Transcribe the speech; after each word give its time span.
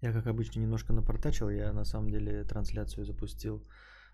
Я, 0.00 0.12
как 0.12 0.26
обычно, 0.26 0.60
немножко 0.60 0.92
напортачил. 0.92 1.48
Я, 1.48 1.72
на 1.72 1.84
самом 1.84 2.10
деле, 2.10 2.44
трансляцию 2.44 3.04
запустил 3.04 3.66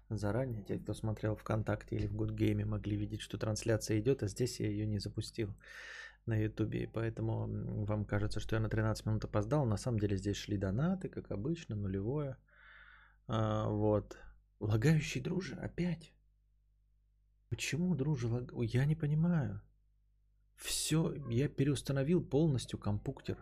заранее. 0.09 0.63
Те, 0.63 0.79
кто 0.79 0.95
смотрел 0.95 1.35
ВКонтакте 1.37 1.97
или 1.97 2.07
в 2.07 2.15
Гудгейме, 2.15 2.65
могли 2.65 2.97
видеть, 2.97 3.21
что 3.21 3.39
трансляция 3.39 3.99
идет, 3.99 4.23
а 4.23 4.29
здесь 4.29 4.61
я 4.61 4.69
ее 4.69 4.87
не 4.87 4.99
запустил 4.99 5.55
на 6.27 6.37
Ютубе. 6.37 6.89
Поэтому 6.93 7.85
вам 7.85 8.05
кажется, 8.05 8.41
что 8.41 8.57
я 8.57 8.61
на 8.61 8.69
13 8.69 9.07
минут 9.07 9.25
опоздал. 9.25 9.67
На 9.67 9.77
самом 9.77 9.99
деле 9.99 10.17
здесь 10.17 10.37
шли 10.37 10.57
донаты, 10.57 11.09
как 11.09 11.31
обычно, 11.31 11.75
нулевое. 11.75 12.37
А, 13.27 13.69
вот. 13.69 14.17
Лагающий 14.61 15.21
друже, 15.21 15.57
опять. 15.57 16.13
Почему, 17.49 17.95
друже, 17.95 18.29
лаг... 18.29 18.53
Я 18.57 18.85
не 18.85 18.95
понимаю. 18.95 19.61
Все, 20.55 21.13
я 21.29 21.49
переустановил 21.49 22.23
полностью 22.23 22.79
компуктер. 22.79 23.37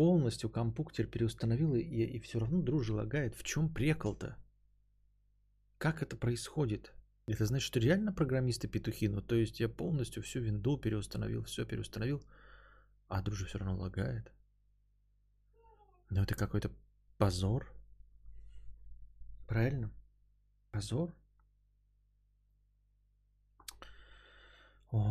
Полностью 0.00 0.48
компуктер 0.48 1.06
переустановил, 1.06 1.74
и, 1.74 1.82
и 1.82 2.18
все 2.20 2.38
равно 2.38 2.62
друже 2.62 2.94
лагает. 2.94 3.34
В 3.34 3.42
чем 3.42 3.68
прекол-то? 3.68 4.34
Как 5.76 6.00
это 6.00 6.16
происходит? 6.16 6.94
Это 7.26 7.44
значит, 7.44 7.66
что 7.66 7.80
реально 7.80 8.10
программисты 8.10 8.66
петухи? 8.66 9.08
Ну, 9.08 9.20
то 9.20 9.34
есть 9.34 9.60
я 9.60 9.68
полностью 9.68 10.22
всю 10.22 10.40
винду 10.40 10.78
переустановил, 10.78 11.44
все 11.44 11.66
переустановил, 11.66 12.24
а 13.08 13.20
друже 13.20 13.44
все 13.44 13.58
равно 13.58 13.76
лагает. 13.76 14.32
Ну, 16.08 16.22
это 16.22 16.34
какой-то 16.34 16.72
позор. 17.18 17.70
Правильно? 19.46 19.92
Позор? 20.70 21.14
Ой. 24.92 25.02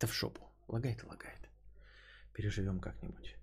Да 0.00 0.06
в 0.06 0.14
шопу. 0.14 0.50
Лагает 0.66 1.02
и 1.02 1.06
лагает. 1.06 1.41
Переживем 2.34 2.80
как-нибудь. 2.80 3.36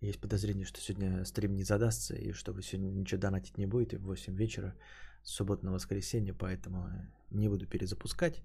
Есть 0.00 0.20
подозрение, 0.20 0.64
что 0.64 0.80
сегодня 0.80 1.24
стрим 1.24 1.56
не 1.56 1.64
задастся, 1.64 2.14
и 2.14 2.32
что 2.32 2.52
вы 2.52 2.62
сегодня 2.62 2.90
ничего 2.90 3.20
донатить 3.20 3.58
не 3.58 3.66
будете 3.66 3.98
в 3.98 4.02
8 4.02 4.36
вечера, 4.36 4.76
суббота 5.22 5.64
на 5.66 5.72
воскресенье, 5.72 6.34
поэтому 6.34 6.88
не 7.30 7.48
буду 7.48 7.66
перезапускать, 7.66 8.42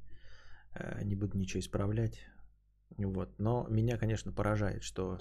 э, 0.74 1.04
не 1.04 1.16
буду 1.16 1.38
ничего 1.38 1.60
исправлять. 1.60 2.20
Вот. 2.98 3.38
Но 3.38 3.68
меня, 3.70 3.98
конечно, 3.98 4.32
поражает, 4.32 4.84
что 4.84 5.20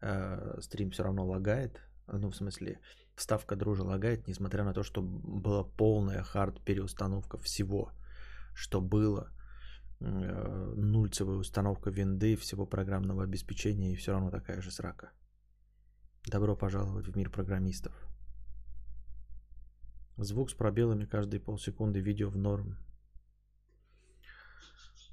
э, 0.00 0.58
стрим 0.60 0.90
все 0.90 1.02
равно 1.02 1.26
лагает, 1.26 1.80
ну, 2.06 2.30
в 2.30 2.36
смысле, 2.36 2.78
вставка 3.16 3.56
дружи 3.56 3.82
лагает, 3.82 4.26
несмотря 4.28 4.64
на 4.64 4.74
то, 4.74 4.82
что 4.82 5.02
была 5.02 5.64
полная 5.64 6.22
хард 6.22 6.62
переустановка 6.62 7.38
всего, 7.38 7.92
что 8.54 8.80
было, 8.80 9.30
э, 9.30 9.43
нульцевая 10.04 11.36
установка 11.36 11.90
винды, 11.90 12.36
всего 12.36 12.66
программного 12.66 13.24
обеспечения, 13.24 13.92
и 13.92 13.96
все 13.96 14.12
равно 14.12 14.30
такая 14.30 14.60
же 14.60 14.70
срака. 14.70 15.12
Добро 16.26 16.56
пожаловать 16.56 17.08
в 17.08 17.16
мир 17.16 17.30
программистов. 17.30 17.94
Звук 20.16 20.50
с 20.50 20.54
пробелами 20.54 21.06
каждые 21.06 21.40
полсекунды, 21.40 22.00
видео 22.00 22.30
в 22.30 22.36
норм. 22.36 22.76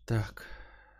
Так, 0.05 0.45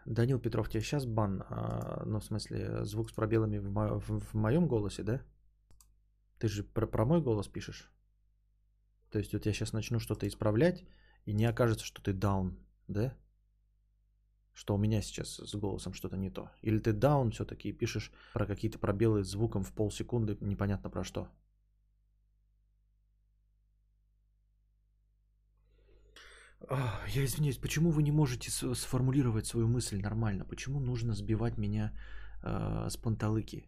Данил 0.06 0.40
Петров, 0.40 0.70
тебе 0.70 0.82
сейчас 0.82 1.06
бан, 1.06 1.44
а, 1.50 2.04
ну 2.06 2.20
в 2.20 2.26
смысле 2.26 2.86
звук 2.86 3.10
с 3.10 3.14
пробелами 3.14 3.58
в, 3.58 3.70
мо- 3.70 4.00
в, 4.00 4.20
в 4.20 4.34
моем 4.34 4.68
голосе, 4.68 5.04
да? 5.04 5.22
Ты 6.40 6.48
же 6.48 6.64
про, 6.64 6.88
про 6.88 7.06
мой 7.06 7.22
голос 7.22 7.48
пишешь? 7.48 7.92
То 9.12 9.20
есть 9.20 9.34
вот 9.34 9.46
я 9.46 9.54
сейчас 9.54 9.74
начну 9.74 10.00
что-то 10.00 10.28
исправлять, 10.28 10.84
и 11.26 11.34
не 11.34 11.46
окажется, 11.46 11.86
что 11.86 12.02
ты 12.02 12.14
даун, 12.14 12.58
да? 12.88 13.16
Что 14.62 14.76
у 14.76 14.78
меня 14.78 15.02
сейчас 15.02 15.40
с 15.40 15.56
голосом 15.56 15.94
что-то 15.94 16.18
не 16.18 16.30
то. 16.30 16.52
Или 16.62 16.78
ты 16.78 16.94
даун 16.94 17.32
все-таки 17.32 17.70
и 17.70 17.74
пишешь 17.74 18.12
про 18.34 18.46
какие-то 18.46 18.78
пробелы 18.78 19.24
звуком 19.24 19.64
в 19.64 19.72
полсекунды, 19.74 20.38
непонятно 20.40 20.92
про 20.92 21.04
что. 21.04 21.28
Я 27.16 27.26
извиняюсь, 27.26 27.58
почему 27.58 27.90
вы 27.90 28.04
не 28.04 28.12
можете 28.12 28.52
с- 28.52 28.76
сформулировать 28.76 29.48
свою 29.48 29.68
мысль 29.68 30.00
нормально? 30.00 30.46
Почему 30.46 30.80
нужно 30.80 31.16
сбивать 31.16 31.58
меня 31.58 31.92
э, 32.44 32.88
с 32.88 32.98
панталыки? 32.98 33.66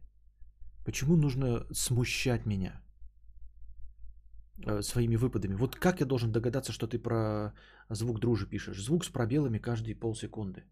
Почему 0.86 1.16
нужно 1.16 1.66
смущать 1.72 2.46
меня 2.46 2.84
э, 4.64 4.84
своими 4.84 5.16
выпадами? 5.16 5.56
Вот 5.56 5.76
как 5.76 6.02
я 6.02 6.06
должен 6.06 6.32
догадаться, 6.32 6.72
что 6.72 6.86
ты 6.86 7.00
про 7.00 7.52
звук 7.90 8.20
дружи 8.20 8.46
пишешь? 8.46 8.80
Звук 8.80 9.06
с 9.06 9.10
пробелами 9.10 9.58
каждые 9.58 9.96
полсекунды. 9.96 10.64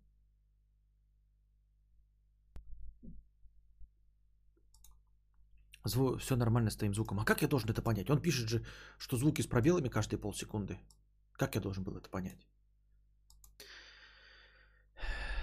Зву... 5.86 6.18
Все 6.18 6.36
нормально 6.36 6.70
с 6.70 6.76
твоим 6.76 6.94
звуком. 6.94 7.20
А 7.20 7.26
как 7.26 7.42
я 7.42 7.48
должен 7.48 7.70
это 7.70 7.82
понять? 7.82 8.10
Он 8.10 8.22
пишет 8.22 8.50
же, 8.50 8.64
что 8.98 9.18
звуки 9.18 9.42
с 9.42 9.48
пробелами 9.48 9.90
каждые 9.90 10.20
полсекунды. 10.20 10.78
Как 11.34 11.56
я 11.56 11.62
должен 11.62 11.84
был 11.84 11.98
это 11.98 12.10
понять? 12.10 12.48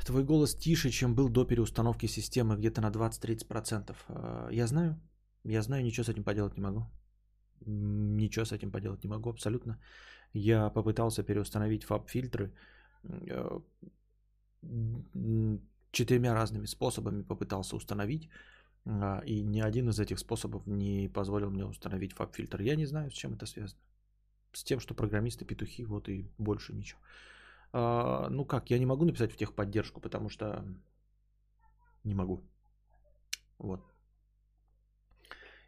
Твой 0.06 0.24
голос 0.24 0.54
тише, 0.54 0.90
чем 0.90 1.14
был 1.14 1.28
до 1.28 1.44
переустановки 1.44 2.06
системы, 2.06 2.56
где-то 2.56 2.80
на 2.80 2.90
20-30%. 2.90 3.96
Э, 4.08 4.48
Я 4.52 4.66
знаю, 4.66 5.00
я 5.44 5.62
знаю, 5.62 5.82
ничего 5.82 6.04
с 6.04 6.08
этим 6.08 6.24
поделать 6.24 6.56
не 6.56 6.62
могу. 6.62 6.86
Ничего 7.66 8.44
с 8.44 8.52
этим 8.52 8.70
поделать 8.70 9.04
не 9.04 9.10
могу 9.10 9.30
абсолютно. 9.30 9.78
Я 10.32 10.70
попытался 10.70 11.22
переустановить 11.22 11.84
фаб-фильтры 11.84 12.52
э, 13.04 13.60
четырьмя 15.90 16.34
разными 16.34 16.66
способами 16.66 17.22
попытался 17.22 17.76
установить. 17.76 18.28
А, 18.86 19.20
И 19.24 19.42
ни 19.42 19.60
один 19.60 19.88
из 19.88 20.00
этих 20.00 20.18
способов 20.18 20.66
не 20.66 21.08
позволил 21.08 21.50
мне 21.50 21.64
установить 21.64 22.12
фаб-фильтр. 22.12 22.60
Я 22.60 22.76
не 22.76 22.86
знаю, 22.86 23.10
с 23.10 23.14
чем 23.14 23.34
это 23.34 23.46
связано. 23.46 23.80
С 24.52 24.64
тем, 24.64 24.80
что 24.80 24.94
программисты 24.94 25.44
петухи, 25.44 25.84
вот 25.84 26.08
и 26.08 26.30
больше 26.38 26.72
ничего. 26.72 27.00
А, 27.72 28.28
ну 28.30 28.44
как, 28.44 28.70
я 28.70 28.78
не 28.78 28.86
могу 28.86 29.04
написать 29.04 29.32
в 29.32 29.36
техподдержку, 29.36 30.00
потому 30.00 30.28
что 30.28 30.64
не 32.04 32.14
могу. 32.14 32.42
Вот. 33.58 33.84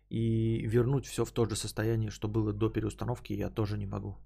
И 0.09 0.66
вернуть 0.66 1.06
все 1.06 1.25
в 1.25 1.31
то 1.31 1.44
же 1.44 1.56
состояние, 1.56 2.10
что 2.10 2.28
было 2.28 2.53
до 2.53 2.69
переустановки, 2.69 3.32
я 3.32 3.49
тоже 3.49 3.78
не 3.78 3.87
могу. 3.87 4.19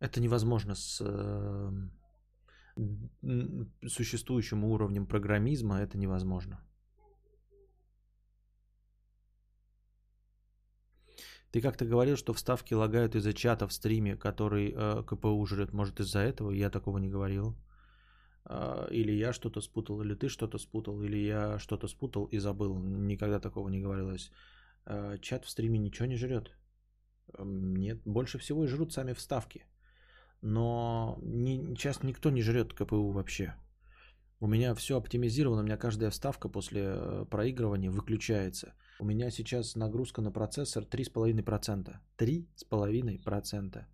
Это 0.00 0.20
невозможно 0.20 0.74
с 0.74 1.00
э, 1.00 1.70
существующим 3.86 4.64
уровнем 4.64 5.06
программизма, 5.06 5.80
это 5.80 5.96
невозможно. 5.96 6.60
Ты 11.52 11.60
как-то 11.60 11.84
говорил, 11.84 12.16
что 12.16 12.32
вставки 12.32 12.74
лагают 12.74 13.14
из-за 13.14 13.32
чата 13.32 13.66
в 13.66 13.72
стриме, 13.72 14.16
который 14.16 14.74
э, 14.76 15.02
КПУ 15.06 15.46
жрет. 15.46 15.72
Может 15.72 16.00
из-за 16.00 16.20
этого? 16.20 16.50
Я 16.50 16.70
такого 16.70 16.98
не 16.98 17.08
говорил. 17.08 17.56
Э, 18.44 18.88
или 18.90 19.12
я 19.12 19.32
что-то 19.32 19.60
спутал, 19.60 20.02
или 20.02 20.14
ты 20.14 20.28
что-то 20.28 20.58
спутал, 20.58 21.02
или 21.02 21.16
я 21.18 21.58
что-то 21.58 21.88
спутал 21.88 22.26
и 22.26 22.38
забыл. 22.38 22.76
Никогда 22.78 23.40
такого 23.40 23.68
не 23.68 23.80
говорилось. 23.80 24.30
Э, 24.86 25.18
чат 25.20 25.44
в 25.44 25.50
стриме 25.50 25.78
ничего 25.78 26.06
не 26.06 26.16
жрет. 26.16 26.50
Эм, 27.38 27.76
Нет, 27.76 28.00
больше 28.04 28.38
всего 28.38 28.64
и 28.64 28.68
жрут 28.68 28.92
сами 28.92 29.12
вставки. 29.12 29.66
Но 30.42 31.18
не, 31.22 31.74
сейчас 31.76 32.02
никто 32.02 32.30
не 32.30 32.42
жрет 32.42 32.72
КПУ 32.72 33.10
вообще. 33.10 33.54
У 34.38 34.46
меня 34.46 34.74
все 34.74 34.96
оптимизировано, 34.96 35.62
у 35.62 35.64
меня 35.64 35.78
каждая 35.78 36.10
вставка 36.10 36.48
после 36.48 36.82
э, 36.84 37.24
проигрывания 37.30 37.90
выключается. 37.90 38.74
У 38.98 39.04
меня 39.04 39.30
сейчас 39.30 39.76
нагрузка 39.76 40.22
на 40.22 40.30
процессор 40.30 40.84
3,5%. 40.84 41.96
3,5%. 42.18 43.84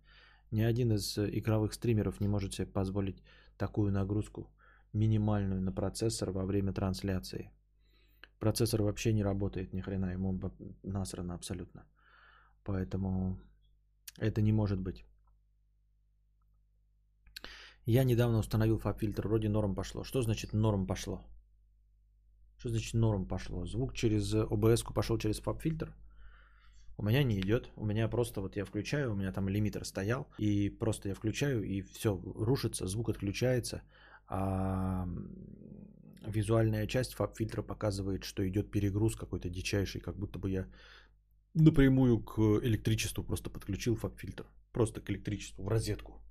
Ни 0.51 0.61
один 0.61 0.93
из 0.93 1.17
э, 1.17 1.29
игровых 1.39 1.73
стримеров 1.73 2.21
не 2.21 2.27
может 2.27 2.53
себе 2.53 2.67
позволить 2.67 3.21
такую 3.57 3.91
нагрузку 3.91 4.49
минимальную 4.93 5.61
на 5.61 5.71
процессор 5.73 6.31
во 6.31 6.45
время 6.45 6.71
трансляции. 6.71 7.51
Процессор 8.39 8.81
вообще 8.81 9.13
не 9.13 9.23
работает 9.23 9.73
ни 9.73 9.81
хрена, 9.81 10.13
ему 10.13 10.39
насрано 10.83 11.33
абсолютно. 11.33 11.85
Поэтому 12.63 13.37
это 14.19 14.41
не 14.41 14.53
может 14.53 14.79
быть. 14.79 15.05
Я 17.85 18.05
недавно 18.05 18.37
установил 18.37 18.77
фаб-фильтр, 18.77 19.27
вроде 19.27 19.49
норм 19.49 19.75
пошло. 19.75 20.03
Что 20.03 20.21
значит 20.21 20.53
норм 20.53 20.87
пошло? 20.87 21.21
Что 22.63 22.69
значит 22.69 22.93
норм 22.93 23.25
пошло? 23.25 23.65
Звук 23.65 23.93
через 23.93 24.33
OBS 24.33 24.93
пошел 24.93 25.17
через 25.17 25.41
фаб-фильтр? 25.41 25.93
У 26.97 27.03
меня 27.03 27.21
не 27.21 27.37
идет. 27.41 27.69
У 27.75 27.85
меня 27.85 28.07
просто 28.07 28.39
вот 28.39 28.55
я 28.55 28.63
включаю, 28.63 29.11
у 29.11 29.15
меня 29.15 29.33
там 29.33 29.49
лимитер 29.49 29.83
стоял, 29.83 30.29
и 30.39 30.69
просто 30.69 31.09
я 31.09 31.13
включаю, 31.13 31.61
и 31.63 31.81
все 31.81 32.17
рушится, 32.23 32.87
звук 32.87 33.09
отключается. 33.09 33.81
А 34.29 35.05
визуальная 36.25 36.87
часть 36.87 37.15
FabFilter 37.15 37.58
а 37.58 37.63
показывает, 37.63 38.23
что 38.23 38.47
идет 38.47 38.71
перегруз 38.71 39.17
какой-то 39.17 39.49
дичайший, 39.49 39.99
как 39.99 40.15
будто 40.15 40.39
бы 40.39 40.49
я 40.49 40.65
напрямую 41.53 42.23
к 42.23 42.39
электричеству 42.63 43.25
просто 43.25 43.49
подключил 43.49 43.97
FabFilter. 43.97 44.45
Просто 44.71 45.01
к 45.01 45.09
электричеству, 45.09 45.65
в 45.65 45.67
розетку. 45.67 46.21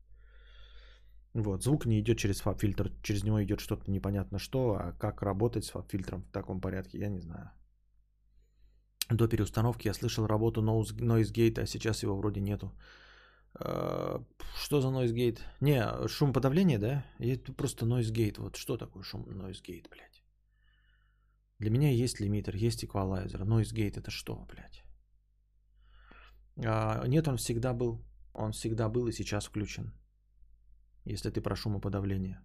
Вот, 1.35 1.63
звук 1.63 1.87
не 1.87 1.99
идет 2.01 2.19
через 2.19 2.41
FabFilter, 2.41 2.93
через 3.03 3.25
него 3.25 3.43
идет 3.43 3.61
что-то 3.61 3.91
непонятно 3.91 4.39
что, 4.39 4.77
а 4.79 4.93
как 4.93 5.23
работать 5.23 5.65
с 5.65 5.71
FabFilter 5.71 6.13
ом 6.13 6.23
в 6.23 6.31
таком 6.31 6.61
порядке, 6.61 6.99
я 6.99 7.09
не 7.09 7.21
знаю. 7.21 7.51
До 9.09 9.29
переустановки 9.29 9.89
я 9.89 9.95
слышал 9.95 10.27
работу 10.27 10.63
Noise 10.63 11.33
Gate, 11.33 11.61
а 11.61 11.67
сейчас 11.67 12.03
его 12.03 12.17
вроде 12.17 12.41
нету. 12.41 12.73
А, 13.55 14.23
что 14.57 14.81
за 14.81 14.89
Noise 14.89 15.15
Gate? 15.15 15.41
Не, 15.61 16.09
шум 16.09 16.33
подавления, 16.33 16.79
да? 16.79 17.05
Это 17.19 17.53
просто 17.55 17.87
Noise 17.87 18.13
Gate. 18.13 18.41
Вот 18.41 18.57
что 18.57 18.77
такое 18.77 19.03
шум 19.03 19.23
Noise 19.23 19.63
Gate, 19.63 19.89
блядь? 19.91 20.23
Для 21.59 21.71
меня 21.71 21.91
есть 21.91 22.21
лимитер, 22.21 22.57
есть 22.57 22.85
эквалайзер. 22.85 23.43
Noise 23.43 23.75
Gate 23.75 23.99
это 23.99 24.11
что, 24.11 24.47
блядь? 24.51 24.85
А, 26.57 27.07
нет, 27.07 27.27
он 27.27 27.37
всегда 27.37 27.73
был. 27.73 28.05
Он 28.35 28.53
всегда 28.53 28.89
был 28.89 29.09
и 29.09 29.13
сейчас 29.13 29.47
включен 29.47 29.95
если 31.05 31.31
ты 31.31 31.41
про 31.41 31.57
шумоподавление. 31.57 32.41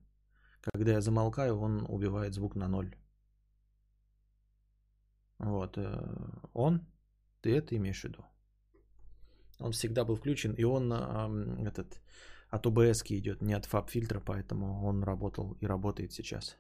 Когда 0.61 0.91
я 0.91 1.01
замолкаю, 1.01 1.59
он 1.59 1.85
убивает 1.89 2.33
звук 2.33 2.55
на 2.55 2.67
ноль. 2.67 2.95
Вот. 5.39 5.77
Э, 5.77 6.41
он, 6.53 6.81
ты 7.41 7.55
это 7.55 7.75
имеешь 7.75 8.01
в 8.01 8.03
виду? 8.05 8.25
Он 9.59 9.71
всегда 9.71 10.05
был 10.05 10.15
включен, 10.15 10.53
и 10.53 10.63
он 10.63 10.93
этот, 11.67 12.01
от 12.49 12.65
OBS 12.65 13.03
идет, 13.09 13.41
не 13.41 13.53
от 13.53 13.65
фаб 13.65 13.89
фильтра, 13.89 14.19
поэтому 14.19 14.85
он 14.85 15.03
работал 15.03 15.57
и 15.61 15.65
работает 15.65 16.11
сейчас. 16.11 16.57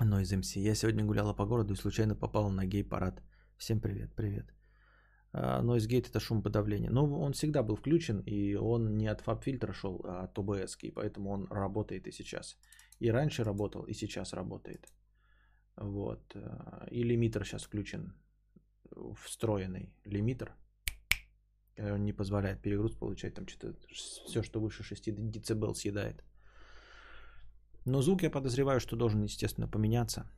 Noise 0.00 0.40
MC. 0.40 0.60
Я 0.60 0.74
сегодня 0.74 1.04
гуляла 1.04 1.34
по 1.34 1.46
городу 1.46 1.74
и 1.74 1.76
случайно 1.76 2.16
попала 2.16 2.50
на 2.50 2.64
гей-парад. 2.64 3.22
Всем 3.58 3.80
привет, 3.80 4.14
привет. 4.14 4.59
А, 5.32 5.62
Noise 5.62 5.88
Gate 5.88 6.08
это 6.08 6.20
шум 6.20 6.42
подавления. 6.42 6.90
Но 6.90 7.04
он 7.20 7.32
всегда 7.32 7.62
был 7.62 7.76
включен, 7.76 8.20
и 8.20 8.54
он 8.54 8.96
не 8.96 9.06
от 9.06 9.20
фаб-фильтра 9.20 9.72
шел, 9.72 10.00
а 10.04 10.24
от 10.24 10.38
OBS, 10.38 10.76
и 10.82 10.90
поэтому 10.90 11.30
он 11.30 11.46
работает 11.50 12.06
и 12.06 12.12
сейчас. 12.12 12.56
И 12.98 13.10
раньше 13.10 13.44
работал, 13.44 13.84
и 13.84 13.94
сейчас 13.94 14.32
работает. 14.32 14.88
Вот. 15.76 16.32
А, 16.34 16.86
и 16.90 17.02
лимитер 17.02 17.44
сейчас 17.44 17.64
включен, 17.64 18.14
встроенный 19.24 19.94
лимитер. 20.04 20.54
Он 21.78 22.04
не 22.04 22.12
позволяет 22.12 22.60
перегруз 22.60 22.92
получать, 22.92 23.34
там 23.34 23.48
что-то 23.48 23.74
все, 23.88 24.42
что 24.42 24.60
выше 24.60 24.82
6 24.82 25.14
дБ 25.14 25.74
съедает. 25.74 26.22
Но 27.86 28.02
звук 28.02 28.22
я 28.22 28.30
подозреваю, 28.30 28.80
что 28.80 28.96
должен, 28.96 29.22
естественно, 29.22 29.66
поменяться 29.66 30.30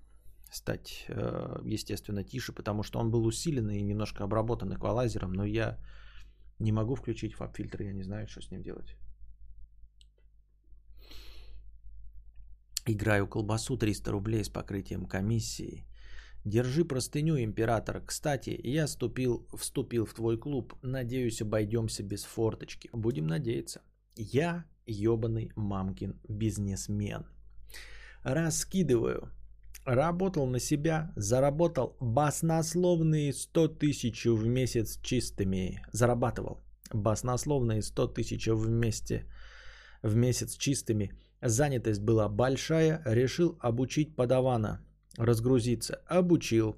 стать, 0.52 1.06
э, 1.08 1.62
естественно, 1.64 2.24
тише, 2.24 2.52
потому 2.52 2.82
что 2.82 3.00
он 3.00 3.10
был 3.10 3.26
усиленный 3.26 3.78
и 3.78 3.82
немножко 3.82 4.24
обработан 4.24 4.72
эквалайзером, 4.74 5.32
но 5.32 5.44
я 5.44 5.78
не 6.58 6.72
могу 6.72 6.94
включить 6.94 7.34
фаб-фильтр, 7.34 7.82
я 7.82 7.92
не 7.92 8.02
знаю, 8.02 8.26
что 8.28 8.40
с 8.42 8.50
ним 8.50 8.62
делать. 8.62 8.96
Играю 12.86 13.28
колбасу 13.28 13.76
300 13.76 14.10
рублей 14.10 14.44
с 14.44 14.48
покрытием 14.48 15.06
комиссии. 15.06 15.86
Держи 16.44 16.84
простыню, 16.84 17.38
император. 17.38 18.02
Кстати, 18.04 18.60
я 18.64 18.86
вступил, 18.86 19.46
вступил 19.56 20.04
в 20.04 20.14
твой 20.14 20.38
клуб. 20.38 20.74
Надеюсь, 20.82 21.40
обойдемся 21.40 22.02
без 22.02 22.24
форточки. 22.24 22.90
Будем 22.92 23.28
надеяться. 23.28 23.80
Я 24.16 24.64
ебаный 24.84 25.52
мамкин 25.54 26.20
бизнесмен. 26.28 27.24
Раскидываю 28.24 29.30
Работал 29.84 30.46
на 30.46 30.60
себя, 30.60 31.12
заработал 31.16 31.96
баснословные 32.00 33.32
100 33.32 33.68
тысяч 33.68 34.26
в 34.26 34.46
месяц 34.46 35.00
чистыми. 35.02 35.82
Зарабатывал 35.92 36.60
баснословные 36.92 37.82
100 37.82 38.06
тысяч 38.08 38.46
вместе 38.46 39.26
в 40.02 40.14
месяц 40.14 40.56
чистыми. 40.56 41.12
Занятость 41.40 42.00
была 42.00 42.28
большая, 42.28 43.02
решил 43.04 43.56
обучить 43.60 44.14
подавана. 44.14 44.80
Разгрузиться. 45.16 46.00
Обучил. 46.06 46.76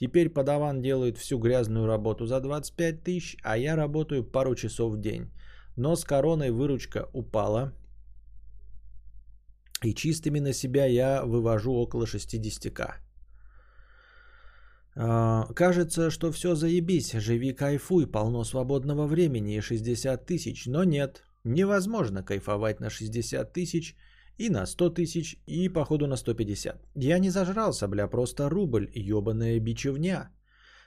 Теперь 0.00 0.30
подаван 0.30 0.82
делает 0.82 1.18
всю 1.18 1.38
грязную 1.38 1.86
работу 1.86 2.26
за 2.26 2.40
25 2.40 3.02
тысяч, 3.02 3.36
а 3.42 3.58
я 3.58 3.76
работаю 3.76 4.24
пару 4.24 4.54
часов 4.54 4.94
в 4.94 5.00
день. 5.00 5.30
Но 5.76 5.94
с 5.94 6.04
короной 6.04 6.50
выручка 6.50 7.08
упала, 7.12 7.74
и 9.82 9.94
чистыми 9.94 10.40
на 10.40 10.52
себя 10.52 10.86
я 10.86 11.24
вывожу 11.24 11.72
около 11.72 12.04
60к. 12.04 12.94
А, 14.98 15.46
кажется, 15.54 16.10
что 16.10 16.32
все 16.32 16.54
заебись, 16.54 17.12
живи 17.12 17.52
кайфуй, 17.52 18.06
полно 18.06 18.44
свободного 18.44 19.06
времени 19.06 19.56
и 19.56 19.60
60 19.60 20.26
тысяч, 20.26 20.66
но 20.66 20.84
нет, 20.84 21.22
невозможно 21.44 22.22
кайфовать 22.22 22.80
на 22.80 22.88
60 22.90 23.52
тысяч 23.52 23.94
и 24.38 24.48
на 24.48 24.66
100 24.66 24.90
тысяч 24.90 25.36
и 25.46 25.68
походу 25.68 26.06
на 26.06 26.16
150. 26.16 26.82
Я 26.94 27.18
не 27.18 27.30
зажрался, 27.30 27.88
бля, 27.88 28.08
просто 28.08 28.48
рубль, 28.48 28.90
ебаная 28.94 29.60
бичевня. 29.60 30.30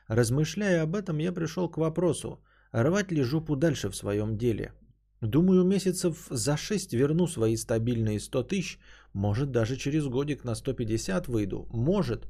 Размышляя 0.07 0.83
об 0.83 0.95
этом, 0.95 1.19
я 1.19 1.31
пришел 1.31 1.69
к 1.69 1.77
вопросу, 1.77 2.41
рвать 2.71 3.11
ли 3.11 3.21
жопу 3.21 3.55
дальше 3.55 3.89
в 3.89 3.95
своем 3.95 4.37
деле– 4.37 4.73
Думаю, 5.21 5.65
месяцев 5.65 6.27
за 6.29 6.55
6 6.55 6.93
верну 6.93 7.27
свои 7.27 7.57
стабильные 7.57 8.19
100 8.19 8.43
тысяч, 8.43 8.79
может 9.13 9.51
даже 9.51 9.75
через 9.75 10.05
годик 10.05 10.45
на 10.45 10.55
150 10.55 11.27
выйду, 11.27 11.67
может, 11.71 12.27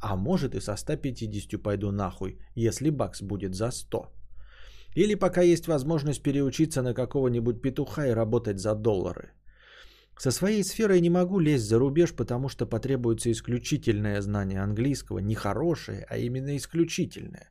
а 0.00 0.16
может 0.16 0.54
и 0.54 0.60
со 0.60 0.76
150 0.76 1.60
пойду 1.62 1.90
нахуй, 1.90 2.38
если 2.54 2.90
бакс 2.90 3.22
будет 3.22 3.54
за 3.54 3.72
100. 3.72 4.12
Или 4.94 5.16
пока 5.16 5.42
есть 5.42 5.66
возможность 5.66 6.22
переучиться 6.22 6.82
на 6.82 6.94
какого-нибудь 6.94 7.62
петуха 7.62 8.06
и 8.06 8.14
работать 8.14 8.60
за 8.60 8.74
доллары. 8.74 9.32
Со 10.16 10.30
своей 10.30 10.62
сферой 10.62 11.00
не 11.00 11.10
могу 11.10 11.40
лезть 11.40 11.66
за 11.66 11.78
рубеж, 11.78 12.12
потому 12.14 12.48
что 12.48 12.66
потребуется 12.66 13.32
исключительное 13.32 14.20
знание 14.20 14.62
английского, 14.62 15.18
не 15.18 15.34
хорошее, 15.34 16.06
а 16.08 16.16
именно 16.16 16.56
исключительное, 16.56 17.48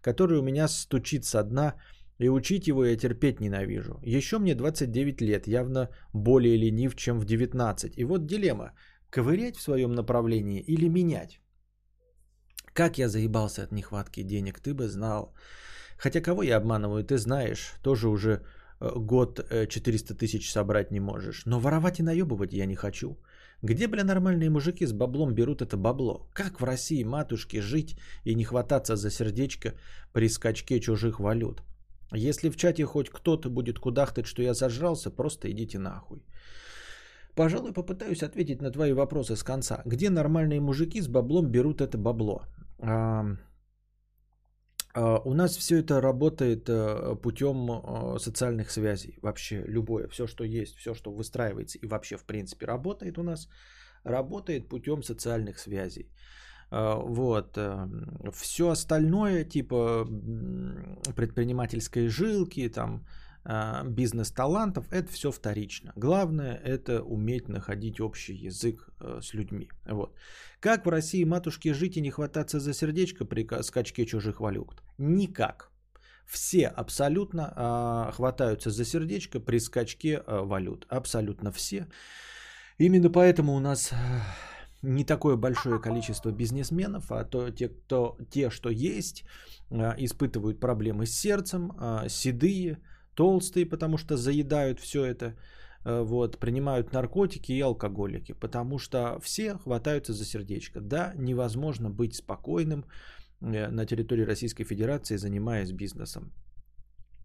которое 0.00 0.40
у 0.40 0.42
меня 0.42 0.66
стучит 0.66 1.24
со 1.24 1.44
дна– 1.44 1.74
и 2.18 2.28
учить 2.28 2.68
его 2.68 2.84
я 2.84 2.96
терпеть 2.96 3.40
ненавижу. 3.40 4.00
Еще 4.02 4.38
мне 4.38 4.54
29 4.54 5.20
лет, 5.20 5.46
явно 5.46 5.88
более 6.12 6.56
ленив, 6.56 6.94
чем 6.96 7.20
в 7.20 7.24
19. 7.24 7.98
И 7.98 8.04
вот 8.04 8.26
дилемма. 8.26 8.72
Ковырять 9.10 9.56
в 9.56 9.62
своем 9.62 9.92
направлении 9.92 10.60
или 10.60 10.88
менять? 10.88 11.40
Как 12.72 12.98
я 12.98 13.08
заебался 13.08 13.62
от 13.62 13.72
нехватки 13.72 14.22
денег, 14.22 14.60
ты 14.60 14.74
бы 14.74 14.88
знал. 14.88 15.34
Хотя 15.98 16.20
кого 16.20 16.42
я 16.42 16.56
обманываю, 16.56 17.04
ты 17.04 17.16
знаешь. 17.16 17.74
Тоже 17.82 18.08
уже 18.08 18.30
э, 18.80 18.90
год 18.96 19.40
400 19.68 20.12
э, 20.12 20.16
тысяч 20.16 20.50
собрать 20.50 20.90
не 20.90 21.00
можешь. 21.00 21.46
Но 21.46 21.60
воровать 21.60 22.00
и 22.00 22.02
наебывать 22.02 22.52
я 22.52 22.66
не 22.66 22.74
хочу. 22.74 23.18
Где, 23.62 23.88
бля, 23.88 24.04
нормальные 24.04 24.50
мужики 24.50 24.86
с 24.86 24.92
баблом 24.92 25.34
берут 25.34 25.62
это 25.62 25.76
бабло? 25.76 26.28
Как 26.34 26.60
в 26.60 26.64
России 26.64 27.04
матушке 27.04 27.62
жить 27.62 27.98
и 28.24 28.34
не 28.34 28.44
хвататься 28.44 28.96
за 28.96 29.10
сердечко 29.10 29.74
при 30.12 30.28
скачке 30.28 30.80
чужих 30.80 31.20
валют? 31.20 31.62
Если 32.12 32.50
в 32.50 32.56
чате 32.56 32.84
хоть 32.84 33.10
кто-то 33.10 33.50
будет 33.50 33.78
кудахтать, 33.78 34.26
что 34.26 34.42
я 34.42 34.54
зажрался, 34.54 35.10
просто 35.10 35.50
идите 35.50 35.78
нахуй. 35.78 36.22
Пожалуй, 37.34 37.72
попытаюсь 37.72 38.22
ответить 38.22 38.62
на 38.62 38.70
твои 38.70 38.92
вопросы 38.92 39.36
с 39.36 39.42
конца. 39.42 39.82
Где 39.84 40.10
нормальные 40.10 40.60
мужики 40.60 41.02
с 41.02 41.08
баблом 41.08 41.50
берут 41.50 41.80
это 41.80 41.98
бабло? 41.98 42.46
А, 42.78 43.24
а, 44.94 45.20
у 45.24 45.34
нас 45.34 45.56
все 45.56 45.76
это 45.76 46.00
работает 46.00 46.68
а, 46.68 47.14
путем 47.16 47.70
а, 47.70 48.18
социальных 48.18 48.70
связей. 48.70 49.18
Вообще 49.22 49.62
любое, 49.66 50.08
все, 50.08 50.26
что 50.26 50.44
есть, 50.44 50.76
все, 50.76 50.94
что 50.94 51.12
выстраивается 51.12 51.78
и 51.78 51.86
вообще 51.86 52.16
в 52.16 52.24
принципе 52.24 52.66
работает 52.66 53.18
у 53.18 53.22
нас, 53.22 53.48
работает 54.04 54.68
путем 54.70 55.02
социальных 55.02 55.58
связей. 55.58 56.10
А, 56.70 56.96
вот. 56.96 57.56
Эм, 57.56 58.32
Все 58.32 58.70
остальное, 58.70 59.44
типа 59.44 60.06
предпринимательской 61.14 62.08
жилки, 62.08 62.68
там, 62.68 63.04
а, 63.48 63.84
бизнес-талантов, 63.84 64.86
это 64.90 65.12
все 65.12 65.30
вторично. 65.30 65.92
Главное 65.96 66.56
это 66.64 67.02
уметь 67.02 67.48
находить 67.48 68.00
общий 68.00 68.34
язык 68.34 68.88
э, 69.00 69.20
с 69.22 69.34
людьми. 69.34 69.68
Вот. 69.84 70.16
Как 70.60 70.84
в 70.84 70.88
России 70.88 71.24
матушке 71.24 71.72
жить 71.72 71.96
и 71.96 72.00
не 72.00 72.10
хвататься 72.10 72.58
за 72.58 72.72
сердечко 72.72 73.24
при 73.24 73.46
скачке 73.62 74.04
чужих 74.04 74.40
валют? 74.40 74.82
Никак. 74.98 75.70
Все 76.26 76.66
абсолютно 76.66 77.52
э, 77.56 78.12
хватаются 78.14 78.70
за 78.70 78.84
сердечко 78.84 79.38
при 79.38 79.60
скачке 79.60 80.14
э, 80.14 80.40
валют. 80.44 80.86
Абсолютно 80.88 81.52
все. 81.52 81.86
Именно 82.78 83.10
поэтому 83.10 83.54
у 83.54 83.60
нас 83.60 83.92
не 84.82 85.04
такое 85.04 85.36
большое 85.36 85.80
количество 85.80 86.30
бизнесменов, 86.30 87.10
а 87.10 87.24
то 87.24 87.50
те, 87.50 87.68
кто, 87.68 88.16
те 88.30 88.50
что 88.50 88.70
есть, 88.70 89.24
а, 89.70 89.94
испытывают 89.98 90.60
проблемы 90.60 91.06
с 91.06 91.20
сердцем, 91.20 91.72
а, 91.78 92.08
седые, 92.08 92.78
толстые, 93.14 93.66
потому 93.66 93.98
что 93.98 94.16
заедают 94.16 94.80
все 94.80 95.04
это, 95.04 95.34
а, 95.84 96.02
вот, 96.02 96.38
принимают 96.38 96.92
наркотики 96.92 97.52
и 97.52 97.60
алкоголики, 97.60 98.32
потому 98.32 98.78
что 98.78 99.18
все 99.22 99.56
хватаются 99.56 100.12
за 100.12 100.24
сердечко. 100.24 100.80
Да, 100.80 101.12
невозможно 101.16 101.90
быть 101.90 102.14
спокойным 102.14 102.84
э, 103.40 103.68
на 103.70 103.86
территории 103.86 104.24
Российской 104.24 104.64
Федерации, 104.64 105.16
занимаясь 105.16 105.72
бизнесом. 105.72 106.32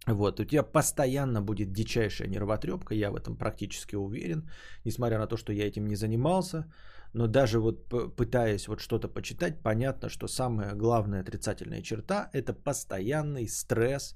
Вот, 0.07 0.39
у 0.39 0.45
тебя 0.45 0.63
постоянно 0.63 1.41
будет 1.41 1.73
дичайшая 1.73 2.27
нервотрепка, 2.27 2.95
я 2.95 3.11
в 3.11 3.15
этом 3.15 3.37
практически 3.37 3.95
уверен, 3.95 4.49
несмотря 4.83 5.19
на 5.19 5.27
то, 5.27 5.37
что 5.37 5.53
я 5.53 5.67
этим 5.67 5.85
не 5.85 5.95
занимался, 5.95 6.65
но 7.13 7.27
даже 7.27 7.59
вот 7.59 7.87
пытаясь 8.15 8.67
вот 8.67 8.79
что-то 8.79 9.07
почитать, 9.07 9.61
понятно, 9.61 10.09
что 10.09 10.27
самая 10.27 10.75
главная 10.75 11.21
отрицательная 11.21 11.81
черта– 11.81 12.29
это 12.33 12.53
постоянный 12.53 13.47
стресс 13.47 14.15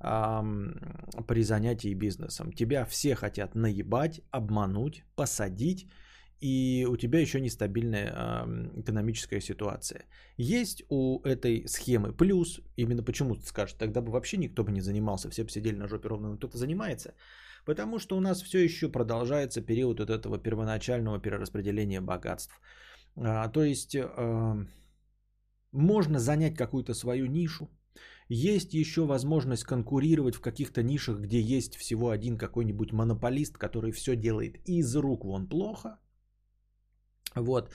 эм, 0.00 0.78
при 1.26 1.42
занятии 1.42 1.94
бизнесом. 1.94 2.52
Тебя 2.52 2.84
все 2.84 3.14
хотят 3.14 3.54
наебать, 3.54 4.20
обмануть, 4.30 5.04
посадить, 5.16 5.88
и 6.40 6.86
у 6.88 6.96
тебя 6.96 7.20
еще 7.20 7.40
нестабильная 7.40 8.12
э, 8.14 8.80
экономическая 8.80 9.40
ситуация. 9.40 10.04
Есть 10.38 10.84
у 10.88 11.20
этой 11.22 11.68
схемы 11.68 12.12
плюс, 12.12 12.60
именно 12.76 13.02
почему 13.02 13.34
ты 13.34 13.42
скажешь, 13.42 13.76
тогда 13.78 14.00
бы 14.00 14.10
вообще 14.10 14.38
никто 14.38 14.64
бы 14.64 14.72
не 14.72 14.80
занимался, 14.80 15.28
все 15.30 15.44
бы 15.44 15.50
сидели 15.50 15.76
на 15.76 15.88
жопе 15.88 16.08
ровно, 16.08 16.30
но 16.30 16.36
кто-то 16.36 16.56
занимается, 16.56 17.14
потому 17.70 18.00
что 18.00 18.16
у 18.16 18.20
нас 18.20 18.42
все 18.42 18.64
еще 18.64 18.88
продолжается 18.88 19.60
период 19.60 20.00
вот 20.00 20.10
этого 20.10 20.38
первоначального 20.38 21.20
перераспределения 21.20 22.00
богатств. 22.00 22.60
А, 23.16 23.48
то 23.48 23.62
есть 23.62 23.94
э, 23.94 24.66
можно 25.72 26.18
занять 26.18 26.56
какую-то 26.56 26.94
свою 26.94 27.26
нишу, 27.26 27.68
есть 28.28 28.74
еще 28.74 29.06
возможность 29.06 29.64
конкурировать 29.64 30.34
в 30.34 30.40
каких-то 30.40 30.82
нишах, 30.82 31.20
где 31.20 31.40
есть 31.40 31.76
всего 31.76 32.10
один 32.10 32.38
какой-нибудь 32.38 32.92
монополист, 32.92 33.56
который 33.56 33.92
все 33.92 34.16
делает 34.16 34.56
из 34.68 34.96
рук 34.96 35.24
вон 35.24 35.48
плохо– 35.48 35.98
вот. 37.36 37.72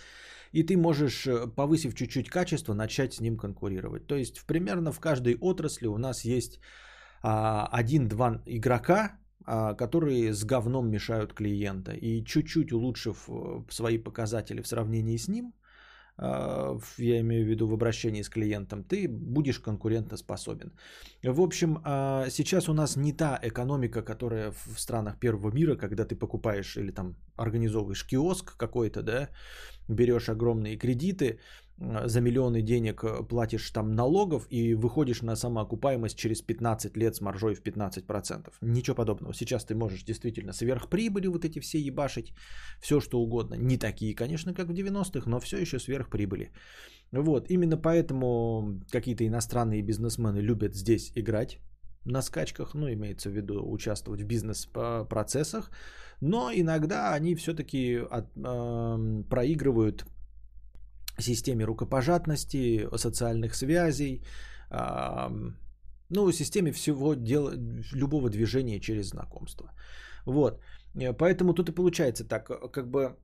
И 0.52 0.64
ты 0.64 0.78
можешь, 0.78 1.26
э, 1.26 1.48
повысив 1.48 1.96
чуть-чуть 1.96 2.30
качество, 2.30 2.74
начать 2.74 3.14
с 3.14 3.22
ним 3.22 3.38
конкурировать. 3.38 4.08
То 4.08 4.16
есть, 4.16 4.46
примерно 4.46 4.92
в 4.92 5.00
каждой 5.00 5.38
отрасли 5.42 5.88
у 5.88 5.98
нас 5.98 6.26
есть 6.26 6.60
а, 7.22 7.68
один-два 7.72 8.42
игрока, 8.46 9.18
которые 9.46 10.34
с 10.34 10.44
говном 10.44 10.90
мешают 10.90 11.34
клиента. 11.34 11.92
И 11.92 12.24
чуть-чуть 12.24 12.72
улучшив 12.72 13.30
э, 13.30 13.62
свои 13.70 13.98
показатели 13.98 14.62
в 14.62 14.68
сравнении 14.68 15.18
с 15.18 15.28
ним, 15.28 15.54
а, 16.18 16.78
я 16.98 17.20
имею 17.20 17.46
в 17.46 17.50
виду 17.50 17.68
в 17.68 17.74
обращении 17.74 18.22
с 18.22 18.30
клиентом, 18.30 18.84
ты 18.84 19.08
будешь 19.08 19.60
конкурентоспособен. 19.60 20.72
В 21.24 21.42
общем, 21.42 21.82
а, 21.84 22.30
сейчас 22.30 22.70
у 22.70 22.74
нас 22.74 22.96
не 22.96 23.14
та 23.14 23.40
экономика, 23.44 24.02
которая 24.02 24.52
в 24.52 24.80
странах 24.80 25.20
первого 25.20 25.52
мира, 25.52 25.76
когда 25.76 26.06
ты 26.06 26.16
покупаешь 26.16 26.78
или 26.78 26.92
там 26.92 27.16
организовываешь 27.36 28.06
киоск 28.08 28.56
какой-то, 28.58 29.04
да, 29.04 29.30
берешь 29.90 30.30
огромные 30.30 30.78
кредиты, 30.78 31.40
за 31.78 32.22
миллионы 32.22 32.62
денег 32.62 33.04
э, 33.04 33.24
платишь 33.24 33.70
там 33.72 33.92
налогов 33.96 34.48
и 34.50 34.74
выходишь 34.76 35.22
на 35.22 35.36
самоокупаемость 35.36 36.18
через 36.18 36.42
15 36.42 36.98
лет 36.98 37.16
с 37.16 37.22
маржой 37.22 37.56
в 37.56 37.62
15%. 37.62 38.54
Ничего 38.62 38.96
подобного. 38.96 39.34
Сейчас 39.34 39.66
ты 39.66 39.76
можешь 39.76 40.04
действительно 40.04 40.54
сверхприбыли 40.54 41.28
вот 41.28 41.44
эти 41.44 41.60
все 41.60 41.80
ебашить, 41.80 42.34
все 42.80 43.02
что 43.02 43.20
угодно. 43.20 43.56
Не 43.56 43.78
такие, 43.78 44.16
конечно, 44.16 44.54
как 44.54 44.68
в 44.68 44.74
90-х, 44.74 45.30
но 45.30 45.40
все 45.40 45.58
еще 45.58 45.80
сверхприбыли. 45.80 46.52
Вот, 47.12 47.50
именно 47.50 47.78
поэтому 47.78 48.80
какие-то 48.92 49.26
иностранные 49.28 49.82
бизнесмены 49.82 50.40
любят 50.40 50.76
здесь 50.76 51.12
играть 51.16 51.60
на 52.06 52.22
скачках, 52.22 52.74
ну, 52.74 52.88
имеется 52.88 53.30
в 53.30 53.34
виду 53.34 53.62
участвовать 53.72 54.22
в 54.22 54.26
бизнес-процессах, 54.26 55.72
но 56.22 56.52
иногда 56.54 57.14
они 57.14 57.36
все-таки 57.36 58.00
э, 58.00 59.24
проигрывают 59.30 60.06
системе 61.20 61.66
рукопожатности, 61.66 62.88
социальных 62.98 63.56
связей, 63.56 64.24
ну, 66.10 66.32
системе 66.32 66.72
всего 66.72 67.14
дела, 67.16 67.54
любого 67.94 68.30
движения 68.30 68.80
через 68.80 69.10
знакомство. 69.10 69.72
Вот. 70.26 70.62
Поэтому 71.18 71.54
тут 71.54 71.70
и 71.70 71.76
получается 71.76 72.24
так, 72.28 72.48
как 72.72 72.90
бы, 72.90 73.16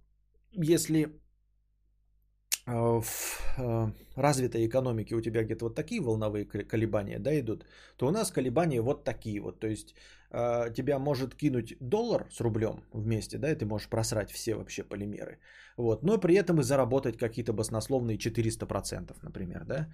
если 0.52 1.22
а, 2.66 3.02
в 3.02 3.94
развитой 4.16 4.66
экономике 4.68 5.16
у 5.16 5.22
тебя 5.22 5.44
где-то 5.44 5.66
вот 5.66 5.76
такие 5.76 6.02
волновые 6.02 6.46
колебания 6.46 7.20
да, 7.20 7.40
идут, 7.40 7.66
то 7.98 8.08
у 8.08 8.12
нас 8.12 8.32
колебания 8.32 8.82
вот 8.82 9.04
такие 9.04 9.42
вот. 9.42 9.60
То 9.60 9.68
есть 9.68 9.96
тебя 10.76 11.00
может 11.00 11.36
кинуть 11.36 11.76
доллар 11.80 12.28
с 12.32 12.42
рублем 12.42 12.84
вместе, 12.94 13.38
да, 13.38 13.52
и 13.52 13.56
ты 13.56 13.66
можешь 13.66 13.90
просрать 13.90 14.32
все 14.32 14.56
вообще 14.56 14.84
полимеры. 14.84 15.40
Вот, 15.78 16.04
но 16.04 16.18
при 16.18 16.36
этом 16.36 16.60
и 16.60 16.64
заработать 16.64 17.18
какие-то 17.18 17.54
баснословные 17.54 18.18
400%, 18.18 19.16
например, 19.24 19.66
да. 19.66 19.88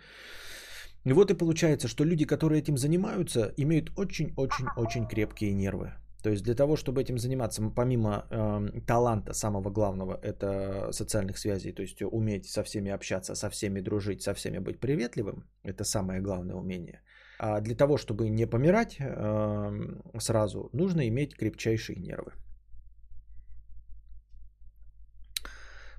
И 1.05 1.13
вот 1.13 1.31
и 1.31 1.37
получается, 1.37 1.87
что 1.87 2.05
люди, 2.05 2.25
которые 2.25 2.59
этим 2.59 2.77
занимаются, 2.77 3.53
имеют 3.57 3.91
очень-очень-очень 3.97 5.07
крепкие 5.07 5.53
нервы. 5.53 5.93
То 6.23 6.31
есть 6.31 6.43
для 6.43 6.55
того, 6.55 6.75
чтобы 6.75 7.01
этим 7.01 7.17
заниматься, 7.17 7.61
помимо 7.75 8.25
э, 8.29 8.81
таланта 8.85 9.33
самого 9.33 9.69
главного, 9.69 10.19
это 10.21 10.91
социальных 10.91 11.37
связей, 11.37 11.71
то 11.71 11.81
есть 11.81 12.01
уметь 12.01 12.45
со 12.45 12.63
всеми 12.63 12.91
общаться, 12.91 13.35
со 13.35 13.49
всеми 13.49 13.81
дружить, 13.81 14.21
со 14.21 14.33
всеми 14.33 14.59
быть 14.59 14.79
приветливым, 14.79 15.45
это 15.63 15.83
самое 15.83 16.19
главное 16.21 16.55
умение. 16.55 17.01
А 17.39 17.61
для 17.61 17.75
того, 17.75 17.97
чтобы 17.97 18.29
не 18.29 18.47
помирать 18.47 18.97
э, 18.99 20.19
сразу, 20.19 20.69
нужно 20.73 21.07
иметь 21.07 21.35
крепчайшие 21.35 21.99
нервы. 21.99 22.31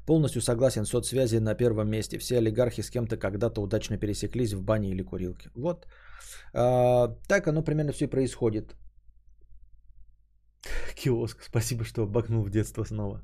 Полностью 0.07 0.43
согласен, 0.43 0.85
соцсвязи 0.85 1.39
на 1.39 1.55
первом 1.55 1.91
месте. 1.91 2.19
Все 2.19 2.39
олигархи 2.39 2.83
с 2.83 2.91
кем-то 2.91 3.17
когда-то 3.17 3.61
удачно 3.61 3.99
пересеклись 3.99 4.53
в 4.53 4.63
бане 4.63 4.91
или 4.91 5.03
курилке. 5.03 5.51
Вот. 5.55 5.87
А, 6.55 7.09
так 7.29 7.47
оно 7.47 7.63
примерно 7.63 7.93
все 7.93 8.07
и 8.07 8.11
происходит. 8.11 8.75
Киоск, 10.95 11.43
спасибо, 11.43 11.85
что 11.85 12.03
обогнул 12.03 12.43
в 12.43 12.51
детство 12.51 12.85
снова. 12.85 13.23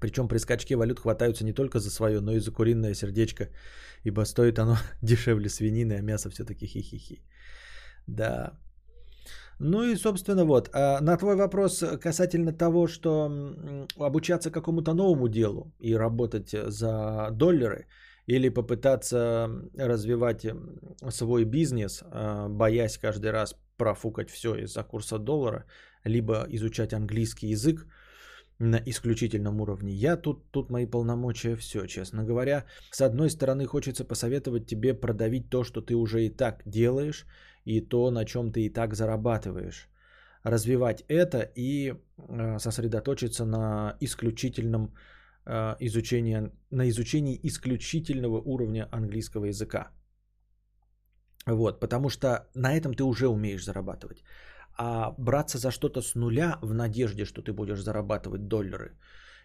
Причем 0.00 0.28
при 0.28 0.38
скачке 0.38 0.76
валют 0.76 1.00
хватаются 1.00 1.44
не 1.44 1.52
только 1.52 1.78
за 1.78 1.90
свое, 1.90 2.20
но 2.20 2.32
и 2.32 2.40
за 2.40 2.52
куриное 2.52 2.94
сердечко, 2.94 3.48
ибо 4.04 4.24
стоит 4.24 4.58
оно 4.58 4.76
дешевле 5.02 5.48
свинины, 5.48 5.94
а 5.98 6.02
мясо 6.02 6.30
все-таки 6.30 6.66
хихихи. 6.66 7.22
Да. 8.06 8.52
Ну 9.60 9.82
и, 9.82 9.96
собственно, 9.96 10.44
вот. 10.44 10.70
А 10.72 11.00
на 11.00 11.16
твой 11.16 11.36
вопрос 11.36 11.84
касательно 12.00 12.52
того, 12.52 12.86
что 12.86 13.30
обучаться 13.98 14.50
какому-то 14.50 14.94
новому 14.94 15.28
делу 15.28 15.72
и 15.80 15.96
работать 15.96 16.50
за 16.50 17.30
доллары, 17.32 17.86
или 18.28 18.50
попытаться 18.50 19.48
развивать 19.78 20.46
свой 21.10 21.44
бизнес, 21.44 22.02
а, 22.02 22.48
боясь 22.48 22.98
каждый 22.98 23.30
раз 23.30 23.56
профукать 23.78 24.30
все 24.30 24.54
из-за 24.54 24.84
курса 24.84 25.18
доллара, 25.18 25.64
либо 26.04 26.46
изучать 26.50 26.92
английский 26.92 27.48
язык 27.48 27.86
на 28.58 28.80
исключительном 28.86 29.60
уровне. 29.60 29.92
Я 29.92 30.16
тут, 30.16 30.50
тут 30.50 30.70
мои 30.70 30.86
полномочия 30.86 31.56
все, 31.56 31.86
честно 31.86 32.24
говоря. 32.24 32.64
С 32.90 33.00
одной 33.00 33.30
стороны, 33.30 33.66
хочется 33.66 34.04
посоветовать 34.04 34.66
тебе 34.66 34.94
продавить 34.94 35.48
то, 35.50 35.64
что 35.64 35.80
ты 35.80 35.94
уже 35.94 36.26
и 36.26 36.30
так 36.30 36.62
делаешь, 36.66 37.26
и 37.64 37.80
то, 37.80 38.10
на 38.10 38.24
чем 38.24 38.52
ты 38.52 38.66
и 38.66 38.72
так 38.72 38.94
зарабатываешь. 38.94 39.88
Развивать 40.42 41.04
это 41.08 41.52
и 41.56 41.92
э, 41.92 42.58
сосредоточиться 42.58 43.44
на 43.44 43.96
исключительном 44.00 44.94
э, 45.46 45.76
изучении, 45.80 46.50
на 46.70 46.88
изучении 46.88 47.38
исключительного 47.42 48.40
уровня 48.40 48.88
английского 48.90 49.46
языка. 49.46 49.90
Вот, 51.46 51.80
потому 51.80 52.08
что 52.10 52.48
на 52.54 52.76
этом 52.76 52.94
ты 52.94 53.04
уже 53.04 53.28
умеешь 53.28 53.64
зарабатывать. 53.64 54.22
А 54.78 55.14
браться 55.18 55.58
за 55.58 55.70
что-то 55.70 56.02
с 56.02 56.14
нуля 56.14 56.58
в 56.62 56.72
надежде, 56.72 57.24
что 57.24 57.42
ты 57.42 57.52
будешь 57.52 57.82
зарабатывать 57.82 58.46
доллары, 58.46 58.92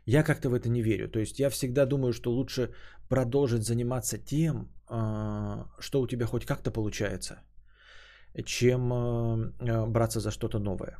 я 0.06 0.24
как-то 0.24 0.50
в 0.50 0.54
это 0.54 0.70
не 0.70 0.84
верю. 0.84 1.10
То 1.10 1.20
есть 1.20 1.40
я 1.40 1.50
всегда 1.50 1.86
думаю, 1.86 2.14
что 2.14 2.32
лучше 2.32 2.70
продолжить 3.10 3.64
заниматься 3.64 4.18
тем, 4.20 4.70
а, 4.88 5.66
что 5.80 6.02
у 6.02 6.08
тебя 6.08 6.26
хоть 6.26 6.46
как-то 6.46 6.72
получается, 6.72 7.42
чем 8.46 8.94
а, 8.94 9.38
а, 9.60 9.88
браться 9.88 10.20
за 10.20 10.30
что-то 10.32 10.60
новое. 10.60 10.98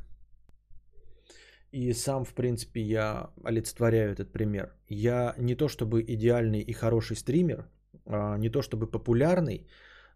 И 1.70 1.92
сам, 1.92 2.24
в 2.24 2.34
принципе, 2.34 2.80
я 2.80 3.30
олицетворяю 3.44 4.12
этот 4.12 4.32
пример. 4.32 4.72
Я 4.88 5.34
не 5.38 5.54
то 5.54 5.68
чтобы 5.68 6.02
идеальный 6.02 6.60
и 6.60 6.72
хороший 6.72 7.16
стример, 7.16 7.68
не 8.38 8.50
то 8.50 8.62
чтобы 8.62 8.86
популярный, 8.86 9.66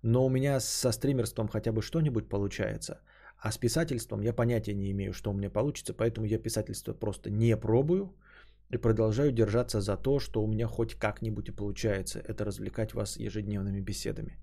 но 0.03 0.27
у 0.27 0.29
меня 0.29 0.61
со 0.61 0.93
стримерством 0.93 1.49
хотя 1.49 1.73
бы 1.73 1.83
что-нибудь 1.83 2.29
получается– 2.29 3.01
а 3.41 3.53
с 3.53 3.59
писательством 3.59 4.21
я 4.21 4.33
понятия 4.33 4.75
не 4.75 4.91
имею, 4.91 5.13
что 5.13 5.31
у 5.31 5.35
меня 5.35 5.51
получится, 5.51 5.95
поэтому 5.95 6.27
я 6.27 6.39
писательство 6.39 6.93
просто 6.93 7.31
не 7.31 7.57
пробую 7.57 8.15
и 8.71 8.79
продолжаю 8.79 9.33
держаться 9.33 9.81
за 9.81 9.97
то, 9.97 10.19
что 10.19 10.43
у 10.43 10.47
меня 10.47 10.67
хоть 10.67 10.95
как-нибудь 10.95 11.49
и 11.49 11.53
получается. 11.53 12.19
Это 12.19 12.45
развлекать 12.45 12.95
вас 12.95 13.17
ежедневными 13.17 13.81
беседами. 13.81 14.39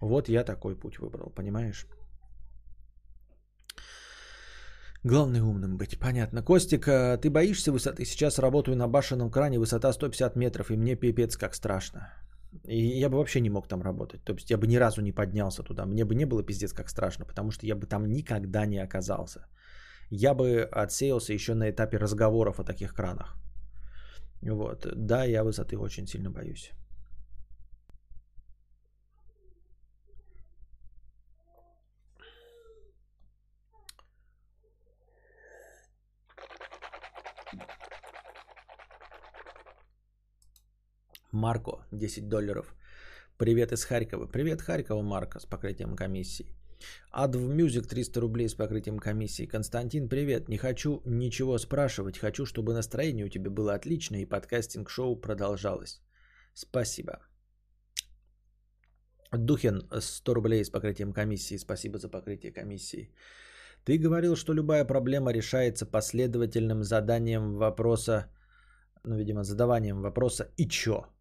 Вот 0.00 0.28
я 0.28 0.44
такой 0.44 0.76
путь 0.76 0.98
выбрал, 0.98 1.30
понимаешь? 1.30 1.86
Главное 5.04 5.42
умным 5.42 5.76
быть, 5.76 5.98
понятно. 5.98 6.42
Костик, 6.42 6.88
а 6.88 7.16
ты 7.18 7.30
боишься 7.30 7.72
высоты? 7.72 8.04
Сейчас 8.04 8.38
работаю 8.38 8.76
на 8.76 8.88
башенном 8.88 9.30
кране, 9.30 9.58
высота 9.58 9.92
150 9.92 10.36
метров, 10.36 10.70
и 10.70 10.76
мне 10.76 10.96
пипец 10.96 11.36
как 11.36 11.54
страшно. 11.54 12.12
И 12.62 13.00
я 13.00 13.08
бы 13.08 13.16
вообще 13.16 13.40
не 13.40 13.50
мог 13.50 13.68
там 13.68 13.82
работать. 13.82 14.24
То 14.24 14.34
есть 14.34 14.50
я 14.50 14.56
бы 14.56 14.66
ни 14.66 14.76
разу 14.76 15.02
не 15.02 15.12
поднялся 15.12 15.62
туда. 15.62 15.86
Мне 15.86 16.04
бы 16.04 16.14
не 16.14 16.26
было 16.26 16.42
пиздец 16.42 16.72
как 16.72 16.88
страшно, 16.88 17.24
потому 17.26 17.50
что 17.50 17.66
я 17.66 17.74
бы 17.74 17.86
там 17.86 18.06
никогда 18.06 18.66
не 18.66 18.78
оказался. 18.78 19.46
Я 20.10 20.34
бы 20.34 20.68
отсеялся 20.72 21.32
еще 21.32 21.54
на 21.54 21.70
этапе 21.70 21.98
разговоров 21.98 22.60
о 22.60 22.64
таких 22.64 22.94
кранах. 22.94 23.36
Вот. 24.42 24.86
Да, 24.94 25.24
я 25.24 25.42
высоты 25.42 25.76
очень 25.78 26.06
сильно 26.06 26.30
боюсь. 26.30 26.70
Марко, 41.34 41.84
10 41.90 42.28
долларов. 42.28 42.74
Привет 43.38 43.72
из 43.72 43.84
Харькова. 43.84 44.26
Привет, 44.26 44.62
Харькова, 44.62 45.02
Марко, 45.02 45.40
с 45.40 45.46
покрытием 45.46 45.96
комиссии. 45.96 46.46
Adv 47.12 47.56
Music 47.56 47.88
300 47.88 48.20
рублей 48.20 48.48
с 48.48 48.54
покрытием 48.54 49.00
комиссии. 49.00 49.46
Константин, 49.46 50.08
привет. 50.08 50.48
Не 50.48 50.58
хочу 50.58 51.02
ничего 51.04 51.58
спрашивать. 51.58 52.18
Хочу, 52.18 52.46
чтобы 52.46 52.72
настроение 52.72 53.26
у 53.26 53.28
тебя 53.28 53.50
было 53.50 53.74
отличное 53.74 54.20
и 54.20 54.28
подкастинг-шоу 54.28 55.20
продолжалось. 55.20 56.00
Спасибо. 56.54 57.18
Духин, 59.32 59.88
100 59.90 60.34
рублей 60.34 60.64
с 60.64 60.70
покрытием 60.70 61.12
комиссии. 61.12 61.58
Спасибо 61.58 61.98
за 61.98 62.08
покрытие 62.08 62.52
комиссии. 62.52 63.10
Ты 63.84 63.98
говорил, 63.98 64.36
что 64.36 64.54
любая 64.54 64.84
проблема 64.84 65.32
решается 65.32 65.84
последовательным 65.84 66.84
заданием 66.84 67.56
вопроса, 67.56 68.30
ну, 69.02 69.16
видимо, 69.16 69.42
задаванием 69.42 70.00
вопроса 70.00 70.52
«и 70.56 70.68
чё?». 70.68 71.13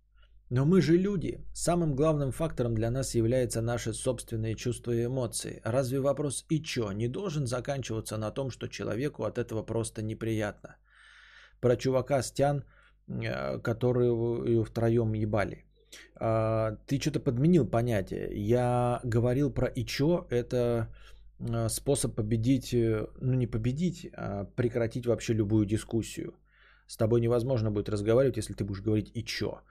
Но 0.53 0.65
мы 0.65 0.81
же 0.81 0.97
люди. 0.97 1.39
Самым 1.53 1.95
главным 1.95 2.31
фактором 2.31 2.75
для 2.75 2.91
нас 2.91 3.15
является 3.15 3.61
наши 3.61 3.91
собственные 3.91 4.53
чувства 4.53 4.91
и 4.91 5.05
эмоции. 5.05 5.61
Разве 5.65 5.99
вопрос 5.99 6.45
«и 6.49 6.61
чё?» 6.61 6.91
не 6.91 7.07
должен 7.07 7.47
заканчиваться 7.47 8.17
на 8.17 8.31
том, 8.31 8.51
что 8.51 8.67
человеку 8.67 9.23
от 9.23 9.37
этого 9.37 9.63
просто 9.63 10.03
неприятно? 10.03 10.75
Про 11.59 11.75
чувака 11.75 12.21
Стян, 12.21 12.63
э, 13.07 13.61
который 13.63 14.63
втроем 14.63 15.13
ебали. 15.13 15.65
А, 16.19 16.77
ты 16.85 16.99
что-то 16.99 17.19
подменил 17.19 17.65
понятие. 17.65 18.29
Я 18.35 18.99
говорил 19.03 19.53
про 19.53 19.65
«и 19.65 19.83
чё?» 19.85 20.27
это 20.29 20.87
э, 21.39 21.69
способ 21.69 22.15
победить, 22.15 22.73
э, 22.73 23.07
ну 23.21 23.33
не 23.33 23.47
победить, 23.47 24.07
а 24.15 24.45
прекратить 24.55 25.07
вообще 25.07 25.33
любую 25.33 25.65
дискуссию. 25.65 26.33
С 26.87 26.97
тобой 26.97 27.21
невозможно 27.21 27.71
будет 27.71 27.89
разговаривать, 27.89 28.37
если 28.37 28.53
ты 28.53 28.63
будешь 28.63 28.83
говорить 28.83 29.11
«и 29.15 29.23
чё?». 29.23 29.61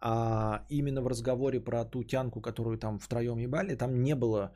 А 0.00 0.64
именно 0.70 1.02
в 1.02 1.08
разговоре 1.08 1.60
про 1.60 1.84
ту 1.84 2.04
тянку, 2.04 2.40
которую 2.40 2.78
там 2.78 2.98
втроем 2.98 3.38
ебали, 3.38 3.76
там 3.76 4.02
не 4.02 4.14
было 4.14 4.52